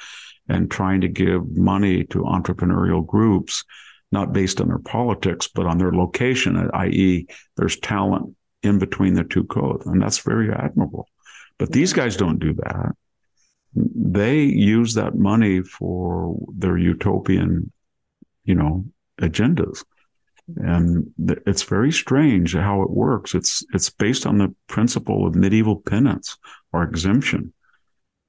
and 0.49 0.71
trying 0.71 1.01
to 1.01 1.09
give 1.09 1.57
money 1.57 2.05
to 2.05 2.23
entrepreneurial 2.23 3.05
groups, 3.05 3.65
not 4.13 4.33
based 4.33 4.61
on 4.61 4.69
their 4.69 4.79
politics, 4.79 5.49
but 5.49 5.67
on 5.67 5.79
their 5.79 5.93
location, 5.93 6.71
i.e., 6.75 7.27
there's 7.57 7.79
talent 7.81 8.37
in 8.63 8.79
between 8.79 9.15
the 9.15 9.25
two 9.25 9.45
codes. 9.45 9.87
And 9.87 10.01
that's 10.01 10.19
very 10.19 10.53
admirable. 10.53 11.09
But 11.59 11.73
these 11.73 11.93
guys 11.93 12.17
don't 12.17 12.39
do 12.39 12.55
that 12.55 12.93
they 13.75 14.43
use 14.43 14.95
that 14.95 15.15
money 15.15 15.63
for 15.63 16.37
their 16.55 16.77
utopian, 16.77 17.73
you 18.45 18.55
know, 18.55 18.85
agendas. 19.21 19.85
And 20.57 21.11
it's 21.47 21.63
very 21.63 21.93
strange 21.93 22.55
how 22.55 22.83
it 22.83 22.91
works. 22.91 23.35
It's 23.35 23.65
it's 23.73 23.89
based 23.89 24.27
on 24.27 24.39
the 24.39 24.55
principle 24.67 25.27
of 25.27 25.35
medieval 25.35 25.81
penance 25.81 26.37
or 26.73 26.83
exemption. 26.83 27.53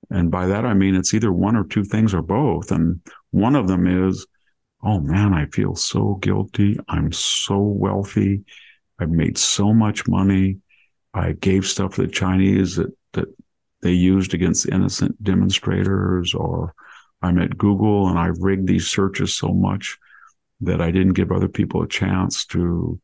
And 0.10 0.30
by 0.30 0.48
that 0.48 0.66
I 0.66 0.74
mean 0.74 0.96
it's 0.96 1.14
either 1.14 1.34
one 1.34 1.56
or 1.56 1.66
two 1.66 1.84
things 1.84 2.14
or 2.14 2.22
both. 2.22 2.72
And 2.72 3.02
one 3.32 3.56
of 3.56 3.68
them 3.68 3.88
is, 3.88 4.26
oh 4.84 5.00
man, 5.00 5.34
I 5.34 5.46
feel 5.48 5.76
so 5.76 6.16
guilty. 6.16 6.78
I'm 6.88 7.12
so 7.12 7.58
wealthy. 7.58 8.44
I've 9.00 9.10
made 9.10 9.38
so 9.38 9.74
much 9.74 10.08
money. 10.08 10.58
I 11.14 11.34
gave 11.34 11.66
stuff 11.66 11.96
to 11.96 12.02
the 12.04 12.08
Chinese 12.08 12.76
that 12.76 12.96
that 13.14 13.26
they 13.82 13.92
used 13.92 14.34
against 14.34 14.70
innocent 14.70 15.22
demonstrators, 15.24 16.34
or 16.34 16.74
I'm 17.22 17.40
at 17.40 17.58
Google 17.58 18.08
and 18.08 18.20
I've 18.20 18.40
rigged 18.40 18.68
these 18.68 18.88
searches 18.88 19.36
so 19.36 19.50
much 19.50 19.98
that 20.62 20.82
I 20.82 20.92
didn't 20.92 21.14
give 21.14 21.32
other 21.32 21.50
people 21.50 21.82
a 21.82 21.88
chance 21.88 22.46
to 22.48 23.00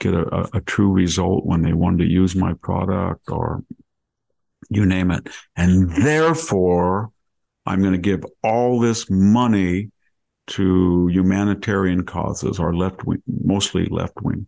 get 0.00 0.14
a, 0.14 0.34
a, 0.34 0.48
a 0.54 0.60
true 0.62 0.90
result 0.90 1.46
when 1.46 1.62
they 1.62 1.72
wanted 1.72 1.98
to 1.98 2.10
use 2.10 2.34
my 2.34 2.54
product 2.54 3.30
or 3.30 3.62
you 4.68 4.86
name 4.86 5.10
it. 5.10 5.28
And 5.56 5.90
therefore, 5.90 7.12
I'm 7.66 7.80
going 7.80 7.92
to 7.92 7.98
give 7.98 8.24
all 8.42 8.80
this 8.80 9.08
money 9.08 9.91
to 10.48 11.08
humanitarian 11.08 12.04
causes 12.04 12.58
or 12.58 12.74
left 12.74 13.04
wing, 13.04 13.22
mostly 13.26 13.86
left 13.86 14.20
wing. 14.22 14.46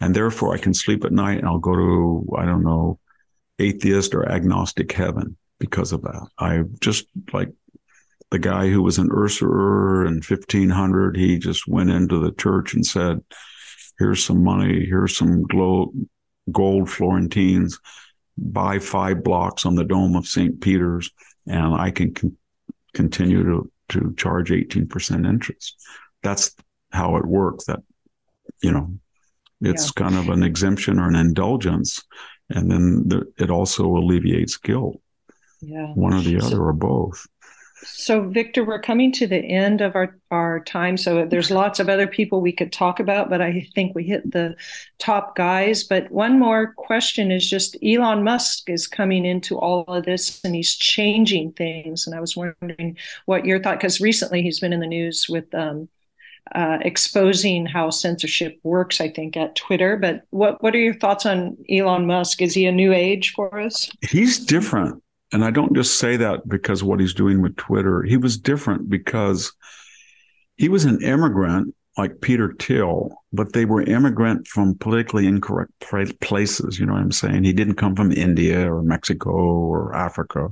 And 0.00 0.14
therefore, 0.14 0.54
I 0.54 0.58
can 0.58 0.74
sleep 0.74 1.04
at 1.04 1.12
night 1.12 1.38
and 1.38 1.46
I'll 1.46 1.58
go 1.58 1.74
to, 1.74 2.26
I 2.36 2.44
don't 2.44 2.64
know, 2.64 2.98
atheist 3.58 4.14
or 4.14 4.28
agnostic 4.28 4.92
heaven 4.92 5.36
because 5.58 5.92
of 5.92 6.02
that. 6.02 6.26
I 6.38 6.62
just 6.80 7.06
like 7.32 7.50
the 8.30 8.38
guy 8.38 8.68
who 8.68 8.82
was 8.82 8.98
an 8.98 9.10
usurer 9.14 10.06
in 10.06 10.14
1500, 10.14 11.16
he 11.16 11.38
just 11.38 11.68
went 11.68 11.90
into 11.90 12.18
the 12.18 12.32
church 12.32 12.74
and 12.74 12.84
said, 12.84 13.20
here's 13.98 14.24
some 14.24 14.42
money, 14.42 14.84
here's 14.84 15.16
some 15.16 15.44
gold 15.44 16.90
Florentines, 16.90 17.78
buy 18.36 18.78
five 18.78 19.22
blocks 19.22 19.64
on 19.64 19.76
the 19.76 19.84
dome 19.84 20.16
of 20.16 20.26
St. 20.26 20.60
Peter's, 20.60 21.10
and 21.46 21.74
I 21.74 21.90
can 21.90 22.12
con- 22.12 22.36
continue 22.92 23.44
to, 23.44 23.70
to 23.90 24.14
charge 24.16 24.50
18% 24.50 25.28
interest. 25.28 25.76
That's 26.22 26.54
how 26.92 27.16
it 27.16 27.26
works. 27.26 27.64
That, 27.66 27.80
you 28.62 28.72
know, 28.72 28.98
it's 29.60 29.92
yeah. 29.96 30.02
kind 30.04 30.16
of 30.16 30.28
an 30.28 30.42
exemption 30.42 30.98
or 30.98 31.08
an 31.08 31.16
indulgence 31.16 32.02
and 32.50 32.70
then 32.70 33.08
the, 33.08 33.32
it 33.38 33.50
also 33.50 33.86
alleviates 33.86 34.56
guilt. 34.56 35.00
Yeah, 35.60 35.86
one 35.94 36.12
or 36.12 36.20
the 36.20 36.36
other 36.38 36.56
so, 36.56 36.58
or 36.58 36.72
both. 36.72 37.26
So, 37.84 38.22
Victor, 38.22 38.64
we're 38.64 38.80
coming 38.80 39.12
to 39.12 39.26
the 39.26 39.36
end 39.36 39.80
of 39.80 39.94
our 39.94 40.18
our 40.30 40.60
time. 40.60 40.96
So, 40.96 41.26
there's 41.26 41.50
lots 41.50 41.80
of 41.80 41.88
other 41.88 42.06
people 42.06 42.40
we 42.40 42.52
could 42.52 42.72
talk 42.72 43.00
about, 43.00 43.30
but 43.30 43.40
I 43.40 43.66
think 43.74 43.94
we 43.94 44.04
hit 44.04 44.30
the 44.30 44.56
top 44.98 45.36
guys. 45.36 45.84
But 45.84 46.10
one 46.10 46.38
more 46.38 46.72
question 46.74 47.30
is 47.30 47.48
just 47.48 47.76
Elon 47.82 48.24
Musk 48.24 48.68
is 48.68 48.86
coming 48.86 49.24
into 49.24 49.58
all 49.58 49.84
of 49.84 50.04
this 50.04 50.42
and 50.44 50.54
he's 50.54 50.74
changing 50.74 51.52
things. 51.52 52.06
And 52.06 52.16
I 52.16 52.20
was 52.20 52.36
wondering 52.36 52.96
what 53.26 53.44
your 53.44 53.62
thought, 53.62 53.78
because 53.78 54.00
recently 54.00 54.42
he's 54.42 54.60
been 54.60 54.72
in 54.72 54.80
the 54.80 54.86
news 54.86 55.26
with 55.28 55.54
um, 55.54 55.88
uh, 56.54 56.78
exposing 56.82 57.66
how 57.66 57.90
censorship 57.90 58.58
works, 58.62 59.00
I 59.00 59.08
think, 59.08 59.36
at 59.36 59.56
Twitter. 59.56 59.96
But 59.96 60.24
what 60.30 60.62
what 60.62 60.74
are 60.74 60.78
your 60.78 60.94
thoughts 60.94 61.26
on 61.26 61.56
Elon 61.70 62.06
Musk? 62.06 62.42
Is 62.42 62.54
he 62.54 62.66
a 62.66 62.72
new 62.72 62.92
age 62.92 63.32
for 63.32 63.58
us? 63.58 63.90
He's 64.02 64.38
different. 64.38 65.02
And 65.32 65.44
I 65.44 65.50
don't 65.50 65.74
just 65.74 65.98
say 65.98 66.16
that 66.18 66.48
because 66.48 66.84
what 66.84 67.00
he's 67.00 67.14
doing 67.14 67.42
with 67.42 67.56
Twitter. 67.56 68.02
He 68.02 68.16
was 68.16 68.38
different 68.38 68.88
because 68.88 69.52
he 70.56 70.68
was 70.68 70.84
an 70.84 71.02
immigrant 71.02 71.74
like 71.96 72.20
Peter 72.20 72.54
Thiel, 72.58 73.10
but 73.32 73.52
they 73.52 73.64
were 73.64 73.82
immigrant 73.82 74.48
from 74.48 74.76
politically 74.76 75.26
incorrect 75.26 75.72
places. 76.20 76.78
You 76.78 76.86
know 76.86 76.92
what 76.92 77.02
I'm 77.02 77.12
saying? 77.12 77.44
He 77.44 77.52
didn't 77.52 77.76
come 77.76 77.94
from 77.94 78.12
India 78.12 78.72
or 78.72 78.82
Mexico 78.82 79.30
or 79.30 79.94
Africa. 79.94 80.48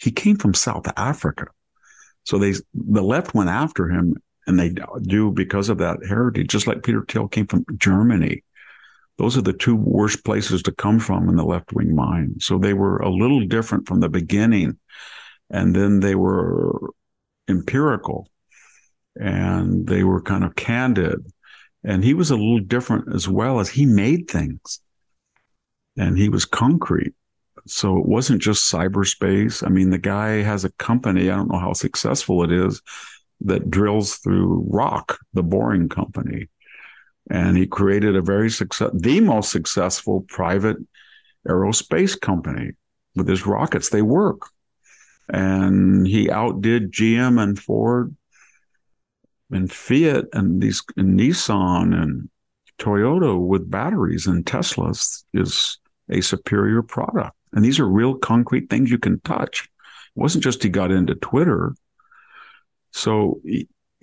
He 0.00 0.12
came 0.12 0.36
from 0.36 0.54
South 0.54 0.86
Africa. 0.96 1.46
So 2.24 2.38
they, 2.38 2.54
the 2.74 3.02
left 3.02 3.34
went 3.34 3.50
after 3.50 3.88
him 3.88 4.16
and 4.46 4.58
they 4.58 4.74
do 5.02 5.30
because 5.30 5.68
of 5.68 5.78
that 5.78 5.98
heritage, 6.06 6.48
just 6.48 6.66
like 6.66 6.82
Peter 6.82 7.04
Thiel 7.06 7.28
came 7.28 7.46
from 7.46 7.64
Germany. 7.76 8.44
Those 9.18 9.36
are 9.36 9.42
the 9.42 9.52
two 9.52 9.76
worst 9.76 10.24
places 10.24 10.62
to 10.62 10.72
come 10.72 10.98
from 10.98 11.28
in 11.28 11.36
the 11.36 11.44
left 11.44 11.72
wing 11.72 11.94
mind. 11.94 12.42
So 12.42 12.58
they 12.58 12.74
were 12.74 12.98
a 12.98 13.10
little 13.10 13.46
different 13.46 13.86
from 13.86 14.00
the 14.00 14.08
beginning. 14.08 14.78
And 15.50 15.74
then 15.74 16.00
they 16.00 16.14
were 16.14 16.90
empirical 17.48 18.28
and 19.16 19.86
they 19.86 20.02
were 20.02 20.20
kind 20.20 20.44
of 20.44 20.56
candid. 20.56 21.24
And 21.84 22.02
he 22.02 22.14
was 22.14 22.30
a 22.30 22.36
little 22.36 22.60
different 22.60 23.14
as 23.14 23.28
well 23.28 23.60
as 23.60 23.68
he 23.68 23.86
made 23.86 24.28
things 24.28 24.80
and 25.96 26.18
he 26.18 26.28
was 26.28 26.44
concrete. 26.44 27.14
So 27.66 27.98
it 27.98 28.06
wasn't 28.06 28.42
just 28.42 28.70
cyberspace. 28.70 29.64
I 29.64 29.70
mean, 29.70 29.90
the 29.90 29.98
guy 29.98 30.42
has 30.42 30.64
a 30.64 30.72
company. 30.72 31.30
I 31.30 31.36
don't 31.36 31.50
know 31.50 31.58
how 31.58 31.72
successful 31.72 32.42
it 32.44 32.52
is, 32.52 32.82
that 33.42 33.70
drills 33.70 34.16
through 34.16 34.66
rock, 34.70 35.18
the 35.32 35.42
boring 35.42 35.88
company. 35.88 36.48
And 37.30 37.56
he 37.56 37.66
created 37.66 38.16
a 38.16 38.22
very 38.22 38.50
success, 38.50 38.90
the 38.94 39.20
most 39.20 39.50
successful 39.50 40.24
private 40.28 40.76
aerospace 41.48 42.20
company 42.20 42.72
with 43.14 43.28
his 43.28 43.46
rockets. 43.46 43.88
They 43.88 44.02
work. 44.02 44.42
And 45.28 46.06
he 46.06 46.30
outdid 46.30 46.92
GM 46.92 47.42
and 47.42 47.58
Ford 47.58 48.14
and 49.50 49.72
Fiat 49.72 50.26
and 50.32 50.60
these 50.60 50.82
and 50.96 51.18
Nissan 51.18 51.94
and 51.94 52.28
Toyota 52.78 53.38
with 53.38 53.70
batteries 53.70 54.26
and 54.26 54.46
Tesla's 54.46 55.24
is 55.32 55.78
a 56.10 56.20
superior 56.20 56.82
product. 56.82 57.36
And 57.52 57.64
these 57.64 57.78
are 57.78 57.88
real 57.88 58.14
concrete 58.14 58.68
things 58.68 58.90
you 58.90 58.98
can 58.98 59.20
touch. 59.20 59.70
It 60.16 60.20
wasn't 60.20 60.44
just 60.44 60.62
he 60.62 60.68
got 60.68 60.90
into 60.90 61.14
Twitter. 61.14 61.74
So 62.92 63.40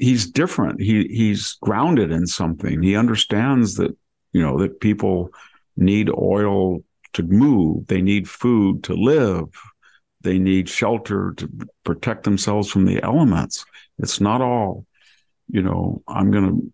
he's 0.01 0.29
different. 0.29 0.81
He 0.81 1.07
he's 1.07 1.57
grounded 1.61 2.11
in 2.11 2.27
something. 2.27 2.81
He 2.81 2.95
understands 2.95 3.75
that 3.75 3.95
you 4.33 4.41
know 4.41 4.57
that 4.59 4.81
people 4.81 5.29
need 5.77 6.09
oil 6.09 6.83
to 7.13 7.23
move. 7.23 7.87
They 7.87 8.01
need 8.01 8.27
food 8.27 8.83
to 8.85 8.93
live. 8.93 9.45
They 10.21 10.39
need 10.39 10.69
shelter 10.69 11.33
to 11.37 11.49
protect 11.83 12.23
themselves 12.23 12.69
from 12.69 12.85
the 12.85 13.01
elements. 13.03 13.65
It's 13.99 14.21
not 14.21 14.41
all, 14.41 14.85
you 15.47 15.61
know, 15.61 16.03
I'm 16.07 16.31
going 16.31 16.71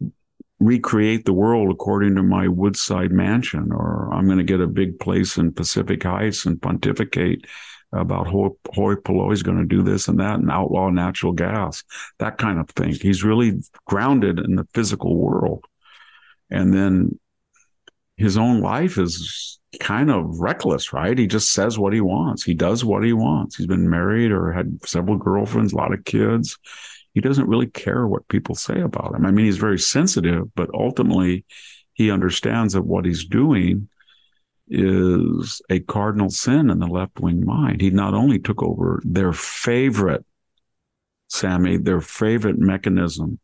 to 0.00 0.12
recreate 0.60 1.24
the 1.24 1.32
world 1.32 1.70
according 1.70 2.14
to 2.16 2.22
my 2.22 2.48
woodside 2.48 3.10
mansion, 3.10 3.72
or 3.72 4.12
I'm 4.12 4.26
going 4.26 4.38
to 4.38 4.44
get 4.44 4.60
a 4.60 4.66
big 4.66 4.98
place 5.00 5.38
in 5.38 5.52
Pacific 5.52 6.02
Heights 6.02 6.46
and 6.46 6.60
pontificate 6.60 7.46
about 7.92 8.26
hoi 8.26 8.96
polloi 8.96 9.32
is 9.32 9.42
going 9.42 9.58
to 9.58 9.64
do 9.64 9.82
this 9.82 10.08
and 10.08 10.18
that 10.18 10.38
and 10.38 10.50
outlaw 10.50 10.88
natural 10.88 11.32
gas, 11.32 11.84
that 12.18 12.38
kind 12.38 12.58
of 12.58 12.68
thing. 12.70 12.94
He's 12.94 13.22
really 13.22 13.62
grounded 13.86 14.38
in 14.38 14.56
the 14.56 14.66
physical 14.72 15.16
world. 15.16 15.64
And 16.50 16.72
then 16.72 17.18
his 18.16 18.36
own 18.36 18.60
life 18.60 18.98
is 18.98 19.58
kind 19.80 20.10
of 20.10 20.40
reckless, 20.40 20.92
right? 20.92 21.16
He 21.16 21.26
just 21.26 21.52
says 21.52 21.78
what 21.78 21.92
he 21.92 22.00
wants. 22.00 22.42
He 22.42 22.54
does 22.54 22.84
what 22.84 23.04
he 23.04 23.12
wants. 23.12 23.56
He's 23.56 23.66
been 23.66 23.88
married 23.88 24.32
or 24.32 24.52
had 24.52 24.78
several 24.86 25.16
girlfriends, 25.16 25.72
a 25.72 25.76
lot 25.76 25.94
of 25.94 26.04
kids. 26.04 26.58
He 27.14 27.20
doesn't 27.20 27.48
really 27.48 27.66
care 27.66 28.06
what 28.06 28.28
people 28.28 28.54
say 28.54 28.80
about 28.80 29.14
him. 29.14 29.26
I 29.26 29.30
mean, 29.30 29.46
he's 29.46 29.58
very 29.58 29.78
sensitive, 29.78 30.54
but 30.54 30.70
ultimately 30.72 31.44
he 31.94 32.10
understands 32.10 32.74
that 32.74 32.82
what 32.82 33.04
he's 33.04 33.26
doing 33.26 33.88
is 34.72 35.60
a 35.70 35.80
cardinal 35.80 36.30
sin 36.30 36.70
in 36.70 36.78
the 36.78 36.86
left 36.86 37.20
wing 37.20 37.44
mind. 37.44 37.80
He 37.80 37.90
not 37.90 38.14
only 38.14 38.38
took 38.38 38.62
over 38.62 39.00
their 39.04 39.32
favorite, 39.32 40.24
Sami, 41.28 41.76
their 41.76 42.00
favorite 42.00 42.58
mechanism. 42.58 43.38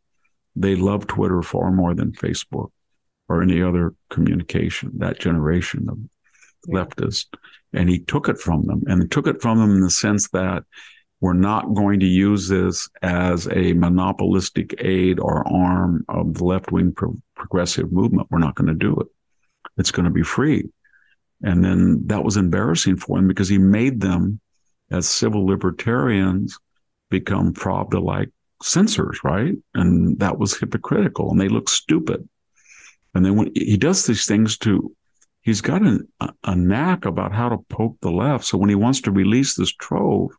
They 0.55 0.75
love 0.75 1.07
Twitter 1.07 1.41
far 1.41 1.71
more 1.71 1.93
than 1.93 2.11
Facebook 2.11 2.71
or 3.27 3.41
any 3.41 3.61
other 3.61 3.93
communication, 4.09 4.91
that 4.97 5.19
generation 5.19 5.87
of 5.89 5.99
yeah. 6.67 6.79
leftists. 6.79 7.27
And 7.73 7.89
he 7.89 7.99
took 7.99 8.27
it 8.27 8.39
from 8.39 8.65
them 8.65 8.83
and 8.87 9.11
took 9.11 9.27
it 9.27 9.41
from 9.41 9.59
them 9.59 9.71
in 9.71 9.81
the 9.81 9.91
sense 9.91 10.29
that 10.29 10.63
we're 11.21 11.33
not 11.33 11.73
going 11.73 11.99
to 11.99 12.05
use 12.05 12.47
this 12.47 12.89
as 13.01 13.47
a 13.51 13.73
monopolistic 13.73 14.75
aid 14.79 15.19
or 15.19 15.47
arm 15.47 16.05
of 16.09 16.35
the 16.35 16.45
left 16.45 16.71
wing 16.71 16.93
pro- 16.93 17.17
progressive 17.35 17.91
movement. 17.91 18.27
We're 18.31 18.39
not 18.39 18.55
going 18.55 18.67
to 18.67 18.73
do 18.73 18.95
it. 18.95 19.07
It's 19.77 19.91
going 19.91 20.05
to 20.05 20.11
be 20.11 20.23
free. 20.23 20.69
And 21.41 21.63
then 21.63 22.07
that 22.07 22.23
was 22.23 22.37
embarrassing 22.37 22.97
for 22.97 23.17
him 23.17 23.27
because 23.27 23.47
he 23.47 23.57
made 23.57 24.01
them, 24.01 24.39
as 24.91 25.07
civil 25.07 25.45
libertarians, 25.45 26.57
become 27.09 27.53
Pravda 27.53 28.03
like 28.03 28.29
censors, 28.61 29.23
right? 29.23 29.55
And 29.73 30.19
that 30.19 30.37
was 30.37 30.57
hypocritical 30.57 31.31
and 31.31 31.39
they 31.39 31.49
look 31.49 31.69
stupid. 31.69 32.27
And 33.13 33.25
then 33.25 33.35
when 33.35 33.51
he 33.55 33.77
does 33.77 34.05
these 34.05 34.25
things 34.25 34.57
to, 34.59 34.95
he's 35.41 35.61
got 35.61 35.81
a, 35.81 35.99
a 36.43 36.55
knack 36.55 37.05
about 37.05 37.33
how 37.33 37.49
to 37.49 37.57
poke 37.69 37.97
the 38.01 38.11
left. 38.11 38.45
So 38.45 38.57
when 38.57 38.69
he 38.69 38.75
wants 38.75 39.01
to 39.01 39.11
release 39.11 39.55
this 39.55 39.71
trove, 39.71 40.31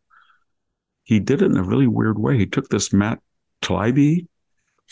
he 1.04 1.18
did 1.18 1.42
it 1.42 1.50
in 1.50 1.56
a 1.56 1.64
really 1.64 1.86
weird 1.86 2.18
way. 2.18 2.38
He 2.38 2.46
took 2.46 2.68
this 2.68 2.92
Matt 2.92 3.18
Taibbi, 3.62 4.26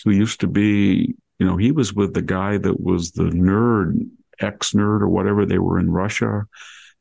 who 0.04 0.10
used 0.10 0.40
to 0.40 0.46
be, 0.46 1.14
you 1.38 1.46
know, 1.46 1.56
he 1.56 1.70
was 1.70 1.94
with 1.94 2.14
the 2.14 2.22
guy 2.22 2.58
that 2.58 2.80
was 2.80 3.12
the 3.12 3.24
nerd, 3.24 4.08
ex 4.40 4.72
nerd 4.72 5.00
or 5.00 5.08
whatever. 5.08 5.44
They 5.46 5.58
were 5.58 5.78
in 5.78 5.90
Russia. 5.90 6.46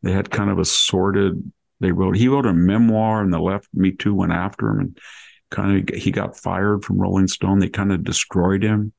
They 0.04 0.12
had 0.12 0.30
kind 0.30 0.50
of 0.50 0.60
a 0.60 0.66
sordid, 0.66 1.52
they 1.80 1.92
wrote, 1.92 2.18
he 2.18 2.28
wrote 2.28 2.46
a 2.46 2.54
memoir 2.54 3.22
and 3.22 3.34
the 3.34 3.40
left, 3.40 3.68
Me 3.74 3.92
Too, 3.92 4.14
went 4.14 4.32
after 4.32 4.70
him 4.70 4.80
and 4.80 5.00
kind 5.50 5.90
of, 5.90 5.96
he 5.96 6.12
got 6.12 6.38
fired 6.38 6.84
from 6.84 7.00
Rolling 7.00 7.28
Stone. 7.28 7.60
They 7.60 7.70
kind 7.70 7.92
of 7.92 8.04
destroyed 8.04 8.64
him. 8.64 8.94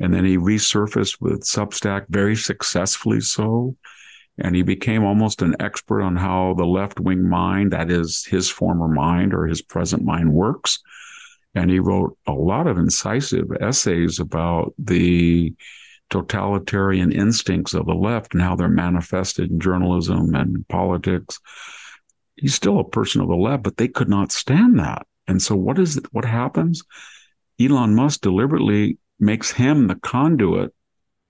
And 0.00 0.14
then 0.14 0.24
he 0.24 0.36
resurfaced 0.36 1.20
with 1.20 1.42
Substack 1.42 2.06
very 2.08 2.36
successfully 2.36 3.20
so. 3.20 3.76
And 4.38 4.54
he 4.54 4.62
became 4.62 5.04
almost 5.04 5.42
an 5.42 5.56
expert 5.58 6.02
on 6.02 6.14
how 6.14 6.54
the 6.54 6.64
left 6.64 7.00
wing 7.00 7.28
mind, 7.28 7.72
that 7.72 7.90
is 7.90 8.24
his 8.24 8.48
former 8.48 8.86
mind 8.86 9.34
or 9.34 9.46
his 9.46 9.62
present 9.62 10.04
mind, 10.04 10.32
works. 10.32 10.80
And 11.56 11.70
he 11.70 11.80
wrote 11.80 12.16
a 12.26 12.32
lot 12.32 12.68
of 12.68 12.78
incisive 12.78 13.50
essays 13.60 14.20
about 14.20 14.74
the 14.78 15.54
totalitarian 16.10 17.12
instincts 17.12 17.74
of 17.74 17.86
the 17.86 17.94
left 17.94 18.34
and 18.34 18.42
how 18.42 18.56
they're 18.56 18.68
manifested 18.68 19.50
in 19.50 19.60
journalism 19.60 20.34
and 20.34 20.66
politics. 20.68 21.38
He's 22.36 22.54
still 22.54 22.78
a 22.78 22.88
person 22.88 23.20
of 23.20 23.28
the 23.28 23.34
left, 23.34 23.62
but 23.62 23.76
they 23.76 23.88
could 23.88 24.08
not 24.08 24.32
stand 24.32 24.78
that. 24.78 25.06
And 25.26 25.42
so 25.42 25.54
what 25.54 25.78
is 25.78 25.96
it? 25.96 26.06
What 26.12 26.24
happens? 26.24 26.82
Elon 27.60 27.94
Musk 27.94 28.20
deliberately 28.20 28.98
makes 29.18 29.50
him 29.50 29.86
the 29.86 29.96
conduit 29.96 30.72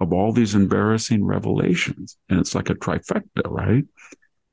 of 0.00 0.12
all 0.12 0.32
these 0.32 0.54
embarrassing 0.54 1.24
revelations. 1.24 2.16
And 2.28 2.38
it's 2.38 2.54
like 2.54 2.70
a 2.70 2.74
trifecta, 2.74 3.42
right? 3.46 3.84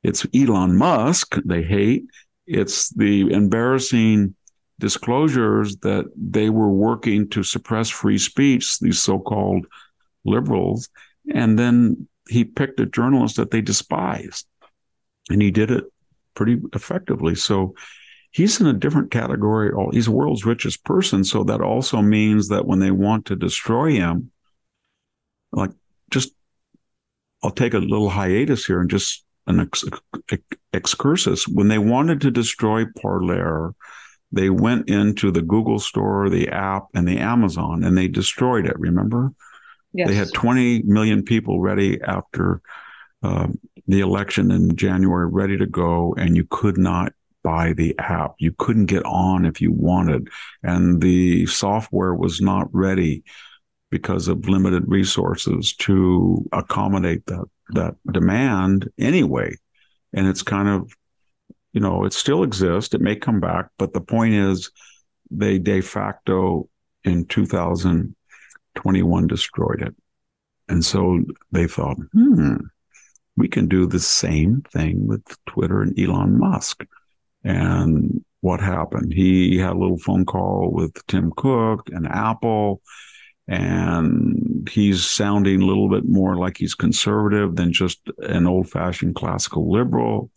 It's 0.04 0.26
Elon 0.34 0.78
Musk 0.78 1.36
they 1.46 1.62
hate. 1.62 2.06
It's 2.48 2.90
the 2.90 3.32
embarrassing 3.32 4.36
disclosures 4.80 5.78
that 5.78 6.06
they 6.16 6.50
were 6.50 6.70
working 6.70 7.30
to 7.30 7.44
suppress 7.44 7.90
free 7.90 8.18
speech, 8.18 8.80
these 8.80 9.02
so 9.02 9.20
called 9.20 9.66
liberals. 10.26 10.90
And 11.34 11.58
then 11.58 12.08
he 12.28 12.44
picked 12.44 12.80
a 12.80 12.86
journalist 12.86 13.36
that 13.38 13.52
they 13.52 13.62
despised. 13.62 14.48
And 15.30 15.42
he 15.42 15.52
did 15.52 15.72
it 15.72 15.86
pretty 16.36 16.62
effectively. 16.74 17.36
So 17.36 17.76
he's 18.32 18.60
in 18.60 18.68
a 18.68 18.74
different 18.74 19.12
category. 19.12 19.72
He's 19.92 20.06
the 20.06 20.12
world's 20.12 20.46
richest 20.46 20.84
person. 20.84 21.24
So 21.24 21.44
that 21.46 21.62
also 21.62 22.02
means 22.02 22.50
that 22.50 22.66
when 22.66 22.80
they 22.80 22.92
want 22.92 23.26
to 23.28 23.36
destroy 23.36 23.92
him, 23.92 24.32
like 25.52 25.72
just, 26.12 26.34
I'll 27.44 27.52
take 27.52 27.74
a 27.74 27.80
little 27.80 28.10
hiatus 28.10 28.66
here 28.66 28.82
and 28.82 28.90
just 28.90 29.24
an 29.48 29.60
ex- 29.60 29.86
excursus. 30.74 31.48
When 31.48 31.68
they 31.68 31.78
wanted 31.78 32.22
to 32.22 32.32
destroy 32.32 32.86
Parler, 33.02 33.74
they 34.32 34.50
went 34.50 34.90
into 34.90 35.32
the 35.32 35.42
Google 35.42 35.80
store, 35.80 36.30
the 36.30 36.50
app, 36.50 36.86
and 36.94 37.08
the 37.08 37.20
Amazon, 37.20 37.84
and 37.84 37.98
they 37.98 38.08
destroyed 38.08 38.66
it. 38.66 38.78
Remember? 38.78 39.32
Yes. 39.96 40.10
They 40.10 40.16
had 40.16 40.34
20 40.34 40.84
million 40.84 41.24
people 41.24 41.62
ready 41.62 42.02
after 42.02 42.62
uh, 43.24 43.48
the 43.88 44.02
election 44.02 44.52
in 44.52 44.76
January, 44.76 45.28
ready 45.28 45.58
to 45.58 45.66
go, 45.66 46.14
and 46.18 46.36
you 46.36 46.46
could 46.50 46.78
not 46.78 47.14
buy 47.44 47.74
the 47.74 47.96
app. 47.98 48.34
You 48.40 48.54
couldn't 48.58 48.88
get 48.88 49.06
on 49.06 49.46
if 49.46 49.62
you 49.62 49.72
wanted. 49.72 50.30
And 50.64 51.02
the 51.02 51.46
software 51.46 52.14
was 52.14 52.42
not 52.42 52.68
ready 52.74 53.24
because 53.90 54.28
of 54.28 54.50
limited 54.50 54.84
resources 54.88 55.74
to 55.76 56.46
accommodate 56.52 57.26
that, 57.28 57.46
that 57.70 57.96
demand 58.12 58.90
anyway. 59.00 59.56
And 60.12 60.28
it's 60.28 60.42
kind 60.42 60.68
of, 60.68 60.92
you 61.72 61.80
know, 61.80 62.04
it 62.04 62.14
still 62.14 62.44
exists. 62.44 62.94
It 62.94 63.02
may 63.02 63.16
come 63.16 63.40
back, 63.40 63.68
but 63.78 63.94
the 63.94 64.02
point 64.02 64.34
is 64.34 64.72
they 65.32 65.58
de 65.58 65.82
facto 65.82 66.68
in 67.04 67.26
2021 68.76 69.28
destroyed 69.28 69.82
it. 69.82 69.96
And 70.68 70.84
so 70.84 71.22
they 71.52 71.68
thought, 71.68 71.98
hmm, 72.14 72.56
we 73.38 73.48
can 73.48 73.68
do 73.68 73.86
the 73.86 74.00
same 74.00 74.64
thing 74.72 75.08
with 75.08 75.22
Twitter 75.46 75.82
and 75.82 75.98
Elon 76.00 76.40
Musk. 76.40 76.86
And 77.44 78.24
what 78.42 78.60
happened? 78.60 79.14
He 79.14 79.58
had 79.58 79.74
a 79.74 79.80
little 79.80 80.00
phone 80.00 80.26
call 80.26 80.72
with 80.72 81.06
Tim 81.08 81.32
Cook 81.36 81.90
and 81.92 82.08
Apple, 82.08 82.82
and 83.48 84.68
he's 84.72 85.06
sounding 85.06 85.62
a 85.62 85.66
little 85.66 85.90
bit 85.90 86.08
more 86.08 86.36
like 86.36 86.58
he's 86.58 86.74
conservative 86.74 87.56
than 87.56 87.74
just 87.74 88.00
an 88.20 88.48
old 88.48 88.70
fashioned 88.70 89.16
classical 89.16 89.72
liberal. 89.72 90.32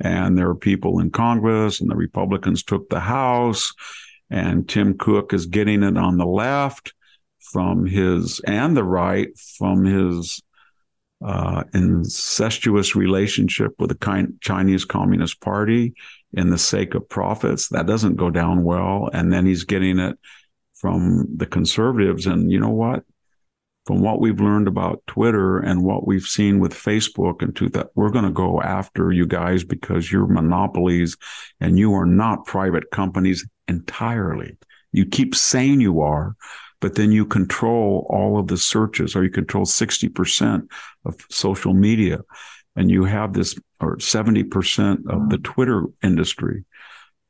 And 0.00 0.36
there 0.36 0.48
are 0.48 0.54
people 0.54 1.00
in 1.00 1.10
Congress, 1.10 1.80
and 1.80 1.90
the 1.90 1.96
Republicans 1.96 2.62
took 2.62 2.88
the 2.88 3.00
House, 3.00 3.72
and 4.30 4.68
Tim 4.68 4.96
Cook 4.96 5.32
is 5.32 5.46
getting 5.46 5.82
it 5.82 5.96
on 5.96 6.16
the 6.16 6.26
left 6.26 6.94
from 7.52 7.86
his 7.86 8.40
and 8.40 8.76
the 8.76 8.84
right 8.84 9.28
from 9.58 9.84
his 9.84 10.40
uh, 11.24 11.64
incestuous 11.72 12.94
relationship 12.94 13.72
with 13.78 13.88
the 13.88 14.34
Chinese 14.40 14.84
Communist 14.84 15.40
Party 15.40 15.94
in 16.34 16.50
the 16.50 16.58
sake 16.58 16.94
of 16.94 17.08
profits. 17.08 17.68
That 17.68 17.86
doesn't 17.86 18.16
go 18.16 18.30
down 18.30 18.64
well. 18.64 19.08
And 19.12 19.32
then 19.32 19.46
he's 19.46 19.64
getting 19.64 19.98
it 19.98 20.18
from 20.74 21.26
the 21.34 21.46
conservatives. 21.46 22.26
And 22.26 22.50
you 22.50 22.60
know 22.60 22.70
what? 22.70 23.04
From 23.86 24.02
what 24.02 24.20
we've 24.20 24.40
learned 24.40 24.66
about 24.66 25.02
Twitter 25.06 25.58
and 25.58 25.84
what 25.84 26.06
we've 26.06 26.26
seen 26.26 26.58
with 26.58 26.74
Facebook 26.74 27.40
and 27.40 27.54
to 27.56 27.68
that, 27.70 27.90
we're 27.94 28.10
going 28.10 28.24
to 28.24 28.32
go 28.32 28.60
after 28.60 29.12
you 29.12 29.26
guys 29.26 29.62
because 29.62 30.10
you're 30.10 30.26
monopolies 30.26 31.16
and 31.60 31.78
you 31.78 31.94
are 31.94 32.06
not 32.06 32.44
private 32.46 32.90
companies 32.90 33.48
entirely. 33.68 34.56
You 34.92 35.06
keep 35.06 35.34
saying 35.34 35.80
you 35.80 36.00
are, 36.00 36.34
but 36.80 36.94
then 36.94 37.10
you 37.10 37.24
control 37.24 38.06
all 38.10 38.38
of 38.38 38.48
the 38.48 38.56
searches 38.56 39.16
or 39.16 39.24
you 39.24 39.30
control 39.30 39.64
60% 39.64 40.68
of 41.04 41.16
social 41.30 41.74
media 41.74 42.20
and 42.74 42.90
you 42.90 43.04
have 43.04 43.32
this 43.32 43.58
or 43.80 43.96
70% 43.96 44.92
of 45.08 45.30
the 45.30 45.38
mm. 45.38 45.44
Twitter 45.44 45.84
industry 46.02 46.64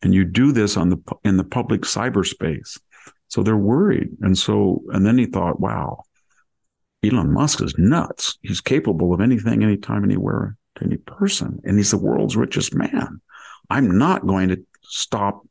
and 0.03 0.13
you 0.13 0.25
do 0.25 0.53
this 0.53 0.77
on 0.77 0.91
the 0.91 0.99
in 1.25 1.37
the 1.37 1.45
public 1.45 1.83
cyberspace. 1.83 2.79
So 3.29 3.43
they're 3.43 3.57
worried 3.57 4.09
and 4.21 4.37
so 4.37 4.83
and 4.89 5.07
then 5.07 5.19
he 5.19 5.27
thought 5.27 5.61
wow 5.61 6.03
Elon 7.05 7.33
Musk 7.33 7.63
is 7.63 7.75
nuts. 7.79 8.39
He's 8.43 8.61
capable 8.61 9.15
of 9.15 9.21
anything 9.21 9.63
anytime 9.63 10.03
anywhere 10.03 10.57
to 10.77 10.85
any 10.85 10.97
person 10.97 11.61
and 11.65 11.77
he's 11.77 11.93
the 11.93 11.99
world's 11.99 12.37
richest 12.37 12.75
man. 12.75 13.21
I'm 13.71 13.99
not 13.99 14.27
going 14.27 14.49
to 14.49 14.65
stop 14.83 15.46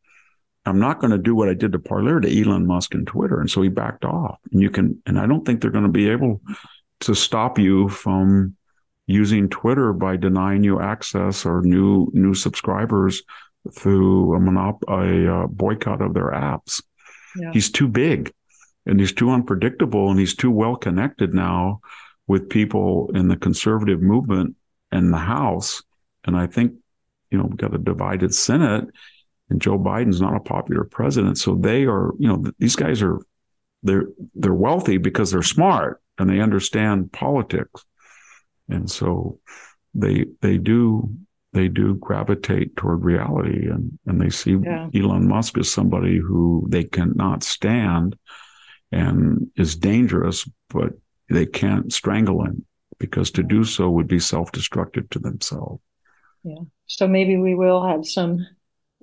I'm 0.65 0.79
not 0.79 0.99
going 0.99 1.11
to 1.11 1.17
do 1.17 1.35
what 1.35 1.49
I 1.49 1.53
did 1.53 1.71
to 1.73 1.79
Parler 1.79 2.19
to 2.19 2.41
Elon 2.41 2.65
Musk 2.65 2.93
and 2.93 3.05
Twitter. 3.05 3.39
And 3.39 3.49
so 3.49 3.61
he 3.61 3.69
backed 3.69 4.03
off. 4.03 4.39
And 4.51 4.61
you 4.61 4.69
can, 4.69 5.01
and 5.05 5.19
I 5.19 5.27
don't 5.27 5.45
think 5.45 5.61
they're 5.61 5.71
going 5.71 5.83
to 5.83 5.89
be 5.89 6.09
able 6.09 6.41
to 7.01 7.13
stop 7.13 7.59
you 7.59 7.89
from 7.89 8.55
using 9.07 9.49
Twitter 9.49 9.93
by 9.93 10.17
denying 10.17 10.63
you 10.63 10.79
access 10.79 11.45
or 11.45 11.61
new 11.61 12.09
new 12.13 12.33
subscribers 12.33 13.21
through 13.73 14.35
a, 14.35 14.39
monop- 14.39 14.83
a 14.87 15.43
uh, 15.43 15.47
boycott 15.47 16.01
of 16.01 16.13
their 16.13 16.31
apps. 16.31 16.81
Yeah. 17.39 17.51
He's 17.53 17.69
too 17.69 17.87
big 17.87 18.33
and 18.85 18.99
he's 18.99 19.13
too 19.13 19.31
unpredictable 19.31 20.09
and 20.09 20.19
he's 20.19 20.35
too 20.35 20.51
well 20.51 20.75
connected 20.75 21.33
now 21.33 21.81
with 22.27 22.49
people 22.49 23.11
in 23.13 23.27
the 23.27 23.37
conservative 23.37 24.01
movement 24.01 24.55
and 24.91 25.13
the 25.13 25.17
House. 25.17 25.83
And 26.23 26.35
I 26.35 26.47
think, 26.47 26.73
you 27.29 27.37
know, 27.37 27.45
we've 27.45 27.57
got 27.57 27.75
a 27.75 27.79
divided 27.79 28.33
Senate 28.33 28.85
and 29.49 29.61
Joe 29.61 29.77
Biden's 29.77 30.21
not 30.21 30.35
a 30.35 30.39
popular 30.39 30.83
president. 30.83 31.37
So 31.37 31.55
they 31.55 31.85
are, 31.85 32.11
you 32.17 32.27
know, 32.27 32.43
these 32.59 32.75
guys 32.75 33.01
are 33.01 33.19
they're 33.83 34.07
they're 34.33 34.53
wealthy 34.53 34.97
because 34.97 35.31
they're 35.31 35.43
smart 35.43 36.01
and 36.17 36.29
they 36.29 36.39
understand 36.39 37.11
politics. 37.11 37.85
And 38.67 38.89
so 38.89 39.39
they 39.93 40.25
they 40.41 40.57
do 40.57 41.09
they 41.53 41.67
do 41.69 41.95
gravitate 41.95 42.75
toward 42.75 43.03
reality 43.03 43.69
and, 43.69 43.97
and 44.05 44.19
they 44.19 44.29
see 44.29 44.57
yeah. 44.61 44.89
Elon 44.93 45.27
Musk 45.27 45.57
as 45.57 45.71
somebody 45.71 46.17
who 46.17 46.65
they 46.69 46.83
cannot 46.83 47.43
stand 47.43 48.17
and 48.91 49.47
is 49.55 49.77
dangerous, 49.77 50.49
but 50.69 50.89
they 51.29 51.45
can't 51.45 51.93
strangle 51.93 52.43
him 52.43 52.65
because 52.99 53.31
to 53.31 53.43
do 53.43 53.63
so 53.63 53.89
would 53.89 54.07
be 54.07 54.19
self-destructive 54.19 55.09
to 55.11 55.19
themselves. 55.19 55.81
Yeah. 56.43 56.63
So 56.87 57.07
maybe 57.07 57.37
we 57.37 57.55
will 57.55 57.85
have 57.87 58.05
some 58.05 58.45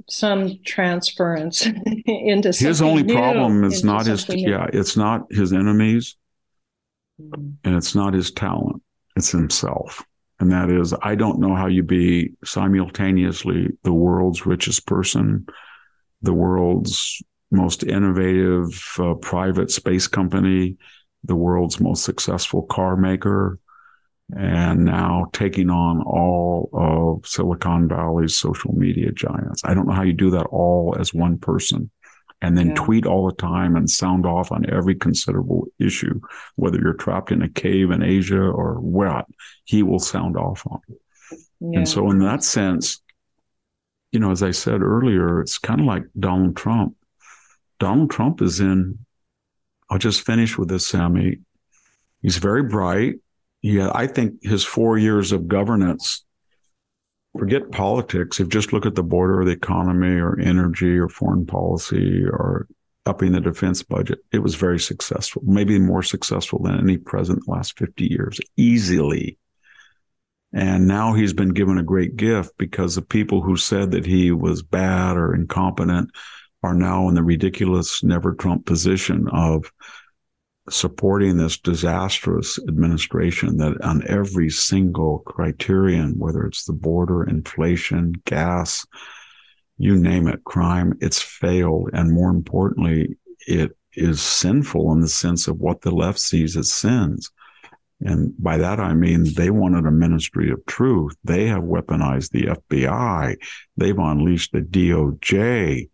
some 0.09 0.59
transference 0.65 1.67
into 2.07 2.49
his 2.49 2.83
only 2.83 3.05
problem 3.05 3.65
is 3.65 3.85
not 3.85 4.07
his 4.07 4.29
new. 4.29 4.51
yeah 4.51 4.67
it's 4.73 4.97
not 4.97 5.23
his 5.31 5.53
enemies 5.53 6.17
mm-hmm. 7.21 7.51
and 7.65 7.77
it's 7.77 7.95
not 7.95 8.15
his 8.15 8.31
talent 8.31 8.83
it's 9.17 9.31
himself 9.31 10.05
and 10.41 10.51
that 10.51 10.71
is 10.71 10.95
i 11.03 11.15
don't 11.15 11.41
know 11.41 11.55
how 11.55 11.67
you 11.67 11.83
be 11.83 12.31
simultaneously 12.45 13.69
the 13.83 13.93
world's 13.93 14.47
richest 14.47 14.87
person 14.87 15.47
the 16.23 16.35
world's 16.35 17.23
most 17.51 17.85
innovative 17.85 18.95
uh, 18.99 19.15
private 19.15 19.71
space 19.71 20.07
company 20.07 20.77
the 21.25 21.37
world's 21.37 21.81
most 21.81 22.05
successful 22.05 22.63
car 22.63 22.97
maker 22.97 23.59
and 24.35 24.85
now 24.85 25.27
taking 25.33 25.71
on 25.71 26.03
all 26.03 26.71
of 26.73 27.27
Silicon 27.27 27.89
Valley's 27.89 28.37
social 28.37 28.73
media 28.73 29.13
giants. 29.13 29.63
I 29.65 29.75
don't 29.75 29.87
know 29.87 29.95
how 29.95 30.03
you 30.03 30.15
do 30.15 30.31
that 30.31 30.47
all 30.47 30.97
as 30.99 31.13
one 31.13 31.39
person 31.39 31.91
and 32.43 32.59
then 32.59 32.69
yeah. 32.69 32.75
tweet 32.75 33.07
all 33.07 33.27
the 33.27 33.37
time 33.37 33.77
and 33.77 33.89
sound 33.89 34.27
off 34.27 34.51
on 34.51 34.69
every 34.69 34.97
considerable 34.97 35.69
issue, 35.79 36.21
whether 36.57 36.79
you're 36.79 36.93
trapped 36.93 37.31
in 37.31 37.41
a 37.41 37.49
cave 37.49 37.91
in 37.93 38.03
Asia 38.03 38.43
or 38.43 38.81
what, 38.81 39.27
he 39.65 39.83
will 39.83 40.01
sound 40.01 40.37
off 40.37 40.67
on. 40.67 40.81
Yeah. 41.61 41.79
And 41.79 41.89
so, 41.89 42.11
in 42.11 42.19
that 42.19 42.43
sense, 42.43 43.01
you 44.11 44.19
know, 44.19 44.33
as 44.33 44.43
I 44.43 44.51
said 44.51 44.83
earlier, 44.83 45.41
it's 45.41 45.57
kind 45.57 45.81
of 45.81 45.87
like 45.87 46.05
Donald 46.19 46.57
Trump. 46.57 46.97
Donald 47.79 48.11
Trump 48.11 48.43
is 48.43 48.61
in, 48.61 48.99
I'll 49.89 49.99
just 49.99 50.27
finish 50.27 50.59
with 50.59 50.69
this, 50.69 50.87
Sami. 50.87 51.39
He's 52.23 52.39
very 52.39 52.65
bright 52.65 53.15
yeah, 53.63 53.91
I 53.95 54.09
think 54.09 54.43
his 54.43 54.65
four 54.65 54.99
years 54.99 55.31
of 55.31 55.47
governance, 55.47 56.25
forget 57.39 57.71
politics, 57.71 58.41
if 58.41 58.49
just 58.49 58.73
look 58.73 58.85
at 58.85 58.97
the 58.97 59.05
border 59.05 59.41
or 59.41 59.45
the 59.45 59.53
economy 59.53 60.21
or 60.21 60.39
energy 60.41 60.99
or 60.99 61.09
foreign 61.09 61.47
policy 61.47 62.25
or 62.25 62.67
upping 63.07 63.33
the 63.33 63.41
defense 63.41 63.83
budget, 63.83 64.19
it 64.33 64.41
was 64.41 64.57
very 64.57 64.81
successful, 64.81 65.43
maybe 65.45 65.79
more 65.79 66.03
successful 66.03 66.61
than 66.61 66.79
any 66.79 66.97
president 66.97 67.45
the 67.47 67.53
last 67.53 67.79
50 67.79 68.05
years, 68.05 68.41
easily. 68.57 69.39
And 70.53 70.87
now 70.87 71.15
he's 71.15 71.33
been 71.33 71.51
given 71.51 71.79
a 71.79 71.85
great 71.85 72.17
gift 72.17 72.53
because 72.59 72.95
the 72.95 73.03
people 73.03 73.43
who 73.43 73.57
said 73.57 73.93
that 73.93 74.05
he 74.05 74.33
was 74.33 74.63
bad 74.63 75.17
or 75.17 75.35
incompetent 75.35 76.11
are 76.63 76.75
now 76.75 77.09
in 77.09 77.15
the 77.15 77.23
ridiculous 77.23 78.03
never 78.05 78.35
Trump 78.35 78.67
position 78.67 79.29
of 79.33 79.73
supporting 80.71 81.37
this 81.37 81.59
disastrous 81.59 82.59
administration 82.69 83.57
that 83.57 83.81
on 83.83 84.07
every 84.07 84.49
single 84.49 85.21
criterion, 85.21 86.15
whether 86.19 86.45
it's 86.45 86.65
the 86.65 86.73
border, 86.73 87.25
inflation, 87.25 88.13
gas, 88.25 88.87
you 89.79 89.97
name 89.97 90.29
it, 90.29 90.45
crime, 90.45 90.97
it's 91.01 91.21
failed. 91.21 91.91
And 91.93 92.13
more 92.13 92.31
importantly, 92.31 93.17
it 93.47 93.77
is 93.95 94.23
sinful 94.23 94.93
in 94.93 95.01
the 95.01 95.09
sense 95.09 95.49
of 95.49 95.59
what 95.59 95.81
the 95.81 95.91
left 95.91 96.21
sees 96.21 96.57
as 96.57 96.71
sins. 96.71 97.31
And 98.01 98.33
by 98.39 98.57
that, 98.59 98.81
I 98.81 98.95
mean 98.95 99.35
they 99.35 99.51
wanted 99.51 99.87
a 99.87 99.91
ministry 99.91 100.51
of 100.51 100.65
truth. 100.67 101.15
They 101.25 101.47
have 101.47 101.63
weaponized 101.63 102.31
the 102.31 102.57
FBI. 102.71 103.37
They've 103.77 103.99
unleashed 103.99 104.53
the 104.53 104.61
DOJ, 104.61 105.89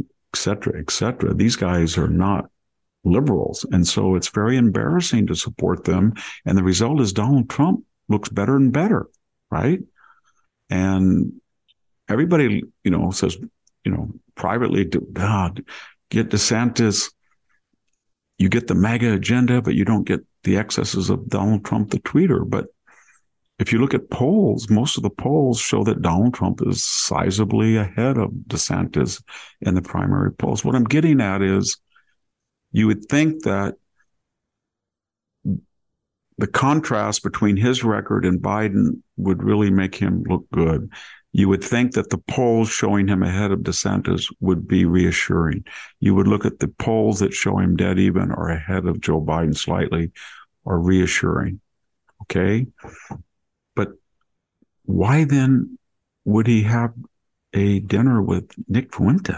et 0.00 0.06
cetera, 0.34 0.78
et 0.78 0.90
cetera. 0.90 1.34
These 1.34 1.56
guys 1.56 1.98
are 1.98 2.08
not 2.08 2.46
liberals. 3.04 3.66
And 3.72 3.86
so 3.86 4.14
it's 4.14 4.28
very 4.28 4.56
embarrassing 4.56 5.26
to 5.26 5.34
support 5.34 5.84
them. 5.84 6.14
And 6.44 6.56
the 6.56 6.62
result 6.62 7.00
is 7.00 7.12
Donald 7.12 7.50
Trump 7.50 7.84
looks 8.08 8.28
better 8.28 8.56
and 8.56 8.72
better, 8.72 9.08
right? 9.50 9.80
And 10.70 11.32
everybody, 12.08 12.62
you 12.84 12.90
know, 12.90 13.10
says, 13.10 13.36
you 13.84 13.92
know, 13.92 14.12
privately, 14.34 14.84
God, 14.84 15.64
get 16.10 16.30
DeSantis, 16.30 17.12
you 18.38 18.48
get 18.48 18.66
the 18.66 18.74
MAGA 18.74 19.12
agenda, 19.12 19.62
but 19.62 19.74
you 19.74 19.84
don't 19.84 20.04
get 20.04 20.20
the 20.44 20.56
excesses 20.56 21.10
of 21.10 21.28
Donald 21.28 21.64
Trump, 21.64 21.90
the 21.90 22.00
tweeter. 22.00 22.48
But 22.48 22.66
if 23.58 23.72
you 23.72 23.78
look 23.78 23.94
at 23.94 24.10
polls, 24.10 24.68
most 24.68 24.96
of 24.96 25.02
the 25.02 25.10
polls 25.10 25.60
show 25.60 25.84
that 25.84 26.02
Donald 26.02 26.34
Trump 26.34 26.60
is 26.66 26.78
sizably 26.78 27.80
ahead 27.80 28.18
of 28.18 28.30
DeSantis 28.48 29.22
in 29.60 29.74
the 29.74 29.82
primary 29.82 30.32
polls. 30.32 30.64
What 30.64 30.74
I'm 30.74 30.84
getting 30.84 31.20
at 31.20 31.42
is 31.42 31.78
you 32.72 32.86
would 32.86 33.04
think 33.06 33.44
that 33.44 33.76
the 36.38 36.46
contrast 36.46 37.22
between 37.22 37.56
his 37.56 37.84
record 37.84 38.24
and 38.24 38.40
Biden 38.40 39.02
would 39.16 39.42
really 39.42 39.70
make 39.70 39.94
him 39.94 40.24
look 40.24 40.50
good. 40.50 40.90
You 41.32 41.48
would 41.48 41.62
think 41.62 41.92
that 41.92 42.10
the 42.10 42.18
polls 42.18 42.68
showing 42.68 43.06
him 43.06 43.22
ahead 43.22 43.52
of 43.52 43.60
DeSantis 43.60 44.24
would 44.40 44.66
be 44.66 44.84
reassuring. 44.84 45.64
You 46.00 46.14
would 46.14 46.26
look 46.26 46.44
at 46.44 46.58
the 46.58 46.68
polls 46.68 47.20
that 47.20 47.32
show 47.32 47.58
him 47.58 47.76
dead 47.76 47.98
even 47.98 48.30
or 48.30 48.48
ahead 48.48 48.86
of 48.86 49.00
Joe 49.00 49.20
Biden 49.20 49.56
slightly 49.56 50.10
are 50.66 50.78
reassuring. 50.78 51.60
Okay. 52.22 52.66
But 53.74 53.92
why 54.84 55.24
then 55.24 55.78
would 56.24 56.46
he 56.46 56.62
have 56.64 56.92
a 57.52 57.80
dinner 57.80 58.20
with 58.20 58.50
Nick 58.68 58.94
Fuente 58.94 59.34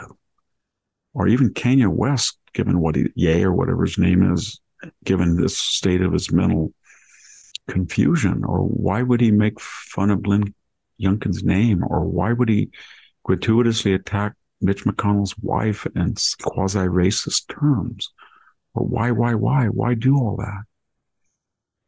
or 1.14 1.28
even 1.28 1.54
Kanye 1.54 1.88
West 1.88 2.38
given 2.52 2.80
what 2.80 2.96
he, 2.96 3.06
Ye 3.14 3.42
or 3.42 3.52
whatever 3.52 3.84
his 3.84 3.98
name 3.98 4.32
is, 4.32 4.60
given 5.04 5.36
this 5.36 5.56
state 5.58 6.02
of 6.02 6.12
his 6.12 6.30
mental 6.32 6.72
confusion? 7.68 8.44
Or 8.44 8.60
why 8.60 9.02
would 9.02 9.20
he 9.20 9.30
make 9.30 9.60
fun 9.60 10.10
of 10.10 10.22
Glenn 10.22 10.54
Youngkin's 11.00 11.42
name? 11.42 11.82
Or 11.84 12.04
why 12.04 12.32
would 12.32 12.48
he 12.48 12.70
gratuitously 13.24 13.94
attack 13.94 14.34
Mitch 14.60 14.84
McConnell's 14.84 15.36
wife 15.38 15.86
in 15.94 16.14
quasi 16.42 16.78
racist 16.78 17.48
terms? 17.48 18.10
Or 18.74 18.84
why, 18.86 19.10
why, 19.10 19.34
why, 19.34 19.66
why 19.66 19.94
do 19.94 20.16
all 20.16 20.36
that? 20.36 20.62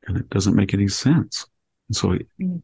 And 0.06 0.16
it 0.16 0.30
doesn't 0.30 0.54
make 0.54 0.72
any 0.72 0.88
sense. 0.88 1.46
And 1.88 1.96
so 1.96 2.08
mm. 2.10 2.20
you 2.38 2.62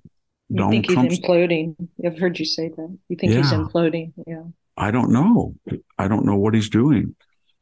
Donald 0.53 0.73
think 0.73 0.87
he's 0.87 0.95
Trump's, 0.95 1.19
imploding. 1.21 1.89
I've 2.05 2.19
heard 2.19 2.39
you 2.39 2.45
say 2.45 2.69
that. 2.69 2.99
You 3.09 3.17
think 3.17 3.33
yeah, 3.33 3.39
he's 3.39 3.53
imploding. 3.53 4.13
Yeah. 4.27 4.45
I 4.77 4.91
don't 4.91 5.13
know. 5.13 5.55
I 5.99 6.09
don't 6.09 6.25
know 6.25 6.37
what 6.37 6.55
he's 6.55 6.71
doing. 6.71 7.15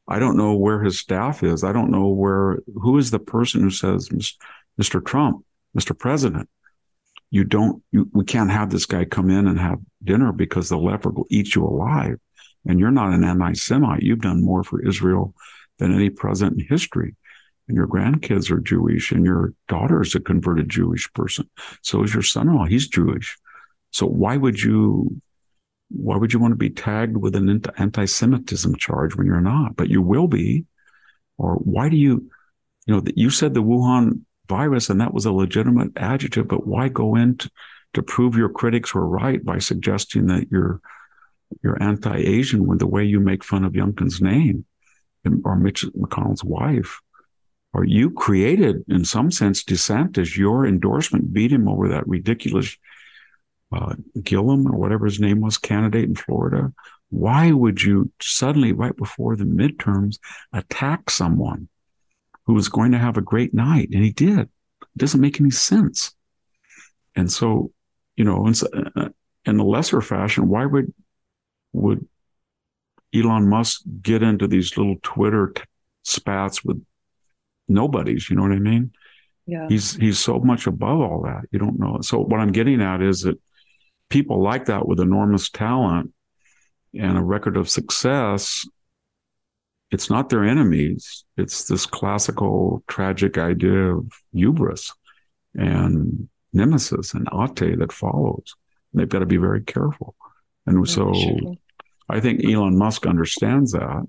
I 0.08 0.18
don't 0.18 0.36
know 0.36 0.54
where 0.54 0.82
his 0.82 0.98
staff 0.98 1.42
is. 1.42 1.62
I 1.62 1.72
don't 1.72 1.90
know 1.90 2.08
where, 2.08 2.58
who 2.74 2.98
is 2.98 3.10
the 3.10 3.18
person 3.18 3.62
who 3.62 3.70
says, 3.70 4.08
Mr. 4.80 5.04
Trump, 5.04 5.44
Mr. 5.76 5.96
President, 5.96 6.48
you 7.30 7.44
don't, 7.44 7.82
you, 7.92 8.08
we 8.12 8.24
can't 8.24 8.50
have 8.50 8.70
this 8.70 8.86
guy 8.86 9.04
come 9.04 9.30
in 9.30 9.46
and 9.46 9.58
have 9.58 9.78
dinner 10.02 10.32
because 10.32 10.68
the 10.68 10.78
leopard 10.78 11.16
will 11.16 11.26
eat 11.30 11.54
you 11.54 11.64
alive. 11.64 12.18
And 12.66 12.80
you're 12.80 12.90
not 12.90 13.12
an 13.12 13.24
anti 13.24 13.52
Semite. 13.52 14.02
You've 14.02 14.20
done 14.20 14.44
more 14.44 14.64
for 14.64 14.86
Israel 14.86 15.34
than 15.78 15.94
any 15.94 16.10
president 16.10 16.60
in 16.60 16.66
history. 16.66 17.14
And 17.68 17.76
your 17.76 17.86
grandkids 17.86 18.50
are 18.50 18.58
Jewish 18.58 19.12
and 19.12 19.24
your 19.24 19.54
daughter 19.68 20.02
is 20.02 20.14
a 20.16 20.20
converted 20.20 20.68
Jewish 20.68 21.10
person. 21.12 21.48
So 21.82 22.02
is 22.02 22.12
your 22.12 22.24
son 22.24 22.48
in 22.48 22.56
law. 22.56 22.66
He's 22.66 22.88
Jewish. 22.88 23.38
So 23.92 24.06
why 24.06 24.36
would 24.36 24.60
you 24.60 25.20
why 25.90 26.16
would 26.16 26.32
you 26.32 26.38
want 26.38 26.52
to 26.52 26.56
be 26.56 26.70
tagged 26.70 27.16
with 27.16 27.34
an 27.34 27.62
anti-Semitism 27.76 28.76
charge 28.76 29.16
when 29.16 29.26
you're 29.26 29.40
not? 29.40 29.76
But 29.76 29.88
you 29.88 30.00
will 30.02 30.28
be. 30.28 30.64
Or 31.36 31.54
why 31.54 31.88
do 31.88 31.96
you, 31.96 32.30
you 32.86 32.94
know, 32.94 33.00
that 33.00 33.18
you 33.18 33.30
said 33.30 33.54
the 33.54 33.62
Wuhan 33.62 34.20
virus 34.48 34.90
and 34.90 35.00
that 35.00 35.14
was 35.14 35.26
a 35.26 35.32
legitimate 35.32 35.92
adjective, 35.96 36.48
but 36.48 36.66
why 36.66 36.88
go 36.88 37.16
in 37.16 37.36
to, 37.38 37.50
to 37.94 38.02
prove 38.02 38.36
your 38.36 38.48
critics 38.48 38.94
were 38.94 39.06
right 39.06 39.44
by 39.44 39.58
suggesting 39.58 40.26
that 40.26 40.48
you're 40.50 40.80
you're 41.64 41.82
anti-Asian 41.82 42.64
with 42.64 42.78
the 42.78 42.86
way 42.86 43.04
you 43.04 43.18
make 43.18 43.42
fun 43.42 43.64
of 43.64 43.72
Youngkin's 43.72 44.20
name 44.20 44.64
or 45.44 45.56
Mitch 45.56 45.84
McConnell's 45.98 46.44
wife? 46.44 47.00
Or 47.72 47.84
you 47.84 48.10
created, 48.10 48.84
in 48.88 49.04
some 49.04 49.30
sense, 49.30 49.64
DeSantis, 49.64 50.36
your 50.36 50.66
endorsement 50.66 51.32
beat 51.32 51.52
him 51.52 51.68
over 51.68 51.88
that 51.88 52.06
ridiculous 52.06 52.76
uh, 53.72 53.94
Gillum 54.22 54.66
or 54.66 54.76
whatever 54.76 55.04
his 55.06 55.20
name 55.20 55.40
was, 55.40 55.58
candidate 55.58 56.08
in 56.08 56.14
Florida. 56.14 56.72
Why 57.10 57.50
would 57.50 57.82
you 57.82 58.10
suddenly, 58.20 58.72
right 58.72 58.96
before 58.96 59.36
the 59.36 59.44
midterms, 59.44 60.18
attack 60.52 61.10
someone 61.10 61.68
who 62.46 62.54
was 62.54 62.68
going 62.68 62.92
to 62.92 62.98
have 62.98 63.16
a 63.16 63.22
great 63.22 63.52
night? 63.52 63.90
And 63.92 64.04
he 64.04 64.12
did. 64.12 64.40
It 64.40 64.48
doesn't 64.96 65.20
make 65.20 65.40
any 65.40 65.50
sense. 65.50 66.12
And 67.16 67.30
so, 67.30 67.72
you 68.16 68.24
know, 68.24 68.46
in, 68.46 68.54
uh, 68.96 69.08
in 69.44 69.58
a 69.58 69.64
lesser 69.64 70.00
fashion, 70.00 70.48
why 70.48 70.66
would 70.66 70.92
would 71.72 72.06
Elon 73.14 73.48
Musk 73.48 73.82
get 74.02 74.22
into 74.22 74.46
these 74.46 74.76
little 74.76 74.96
Twitter 75.02 75.52
t- 75.54 75.62
spats 76.02 76.64
with 76.64 76.84
nobodies? 77.68 78.28
You 78.30 78.36
know 78.36 78.42
what 78.42 78.52
I 78.52 78.58
mean? 78.58 78.92
Yeah. 79.46 79.66
He's 79.68 79.96
he's 79.96 80.18
so 80.18 80.38
much 80.38 80.66
above 80.66 81.00
all 81.00 81.22
that. 81.22 81.42
You 81.50 81.58
don't 81.58 81.78
know. 81.78 81.98
So 82.02 82.20
what 82.20 82.40
I'm 82.40 82.52
getting 82.52 82.80
at 82.80 83.02
is 83.02 83.22
that 83.22 83.40
people 84.10 84.42
like 84.42 84.66
that 84.66 84.86
with 84.86 85.00
enormous 85.00 85.48
talent 85.48 86.12
and 86.94 87.16
a 87.16 87.22
record 87.22 87.56
of 87.56 87.70
success, 87.70 88.66
it's 89.90 90.10
not 90.10 90.28
their 90.28 90.44
enemies. 90.44 91.24
It's 91.36 91.64
this 91.64 91.86
classical 91.86 92.84
tragic 92.86 93.38
idea 93.38 93.96
of 93.96 94.06
hubris 94.32 94.92
and 95.54 96.28
nemesis 96.52 97.14
and 97.14 97.28
ate 97.32 97.78
that 97.78 97.92
follows. 97.92 98.54
They've 98.92 99.08
got 99.08 99.20
to 99.20 99.26
be 99.26 99.36
very 99.36 99.62
careful. 99.62 100.14
And 100.66 100.88
so 100.88 101.12
I 102.08 102.20
think 102.20 102.44
Elon 102.44 102.76
Musk 102.76 103.06
understands 103.06 103.72
that, 103.72 104.06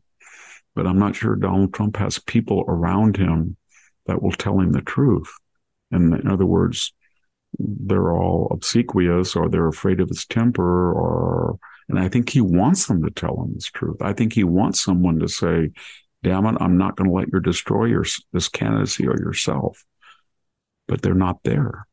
but 0.75 0.85
I'm 0.87 0.99
not 0.99 1.15
sure 1.15 1.35
Donald 1.35 1.73
Trump 1.73 1.97
has 1.97 2.19
people 2.19 2.63
around 2.67 3.17
him 3.17 3.57
that 4.07 4.21
will 4.21 4.31
tell 4.31 4.59
him 4.59 4.71
the 4.71 4.81
truth. 4.81 5.31
And 5.91 6.13
in 6.13 6.27
other 6.27 6.45
words, 6.45 6.93
they're 7.59 8.13
all 8.13 8.47
obsequious 8.51 9.35
or 9.35 9.49
they're 9.49 9.67
afraid 9.67 9.99
of 9.99 10.09
his 10.09 10.25
temper 10.25 10.91
or 10.91 11.59
and 11.91 11.99
I 11.99 12.07
think 12.07 12.29
he 12.29 12.39
wants 12.39 12.85
them 12.85 13.03
to 13.03 13.11
tell 13.11 13.43
him 13.43 13.53
his 13.53 13.65
truth. 13.65 14.01
I 14.01 14.13
think 14.13 14.31
he 14.31 14.45
wants 14.45 14.81
someone 14.81 15.19
to 15.19 15.27
say, 15.27 15.71
damn 16.23 16.45
it, 16.45 16.55
I'm 16.61 16.77
not 16.77 16.95
going 16.95 17.09
to 17.09 17.15
let 17.15 17.27
you 17.33 17.41
destroy 17.41 17.85
your, 17.85 18.05
this 18.31 18.47
candidacy 18.47 19.07
or 19.07 19.17
yourself. 19.17 19.83
But 20.87 21.01
they're 21.01 21.13
not 21.13 21.43
there. 21.43 21.85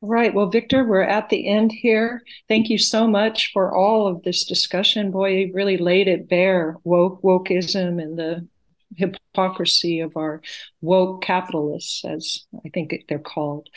Right. 0.00 0.34
Well, 0.34 0.48
Victor, 0.48 0.84
we're 0.84 1.02
at 1.02 1.28
the 1.28 1.46
end 1.46 1.70
here. 1.70 2.24
Thank 2.48 2.68
you 2.68 2.76
so 2.76 3.06
much 3.06 3.52
for 3.52 3.72
all 3.72 4.08
of 4.08 4.24
this 4.24 4.44
discussion. 4.44 5.12
Boy, 5.12 5.36
you 5.36 5.52
really 5.54 5.76
laid 5.76 6.08
it 6.08 6.28
bare 6.28 6.76
woke, 6.82 7.22
wokeism, 7.22 8.02
and 8.02 8.18
the 8.18 8.48
hypocrisy 8.96 10.00
of 10.00 10.16
our 10.16 10.42
woke 10.80 11.22
capitalists, 11.22 12.04
as 12.04 12.44
I 12.64 12.68
think 12.70 12.94
they're 13.08 13.18
called. 13.18 13.68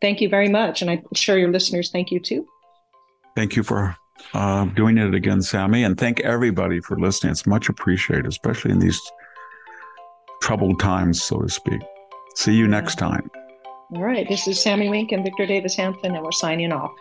Thank 0.00 0.20
you 0.20 0.28
very 0.28 0.48
much. 0.48 0.82
And 0.82 0.90
I'm 0.90 1.02
sure 1.14 1.38
your 1.38 1.50
listeners 1.50 1.90
thank 1.90 2.10
you 2.10 2.20
too. 2.20 2.46
Thank 3.34 3.56
you 3.56 3.62
for 3.62 3.96
uh, 4.34 4.66
doing 4.66 4.98
it 4.98 5.14
again, 5.14 5.42
Sami. 5.42 5.84
And 5.84 5.98
thank 5.98 6.20
everybody 6.20 6.80
for 6.80 6.98
listening. 6.98 7.32
It's 7.32 7.46
much 7.46 7.68
appreciated, 7.68 8.26
especially 8.26 8.72
in 8.72 8.78
these 8.78 9.00
troubled 10.42 10.80
times, 10.80 11.22
so 11.22 11.40
to 11.40 11.48
speak. 11.48 11.80
See 12.34 12.54
you 12.54 12.68
next 12.68 12.96
time. 12.96 13.30
All 13.94 14.02
right. 14.02 14.28
This 14.28 14.46
is 14.46 14.62
Sami 14.62 14.88
Winc 14.88 15.12
and 15.12 15.24
Victor 15.24 15.46
Davis 15.46 15.76
Hanson, 15.76 16.14
and 16.14 16.22
we're 16.22 16.32
signing 16.32 16.72
off. 16.72 16.92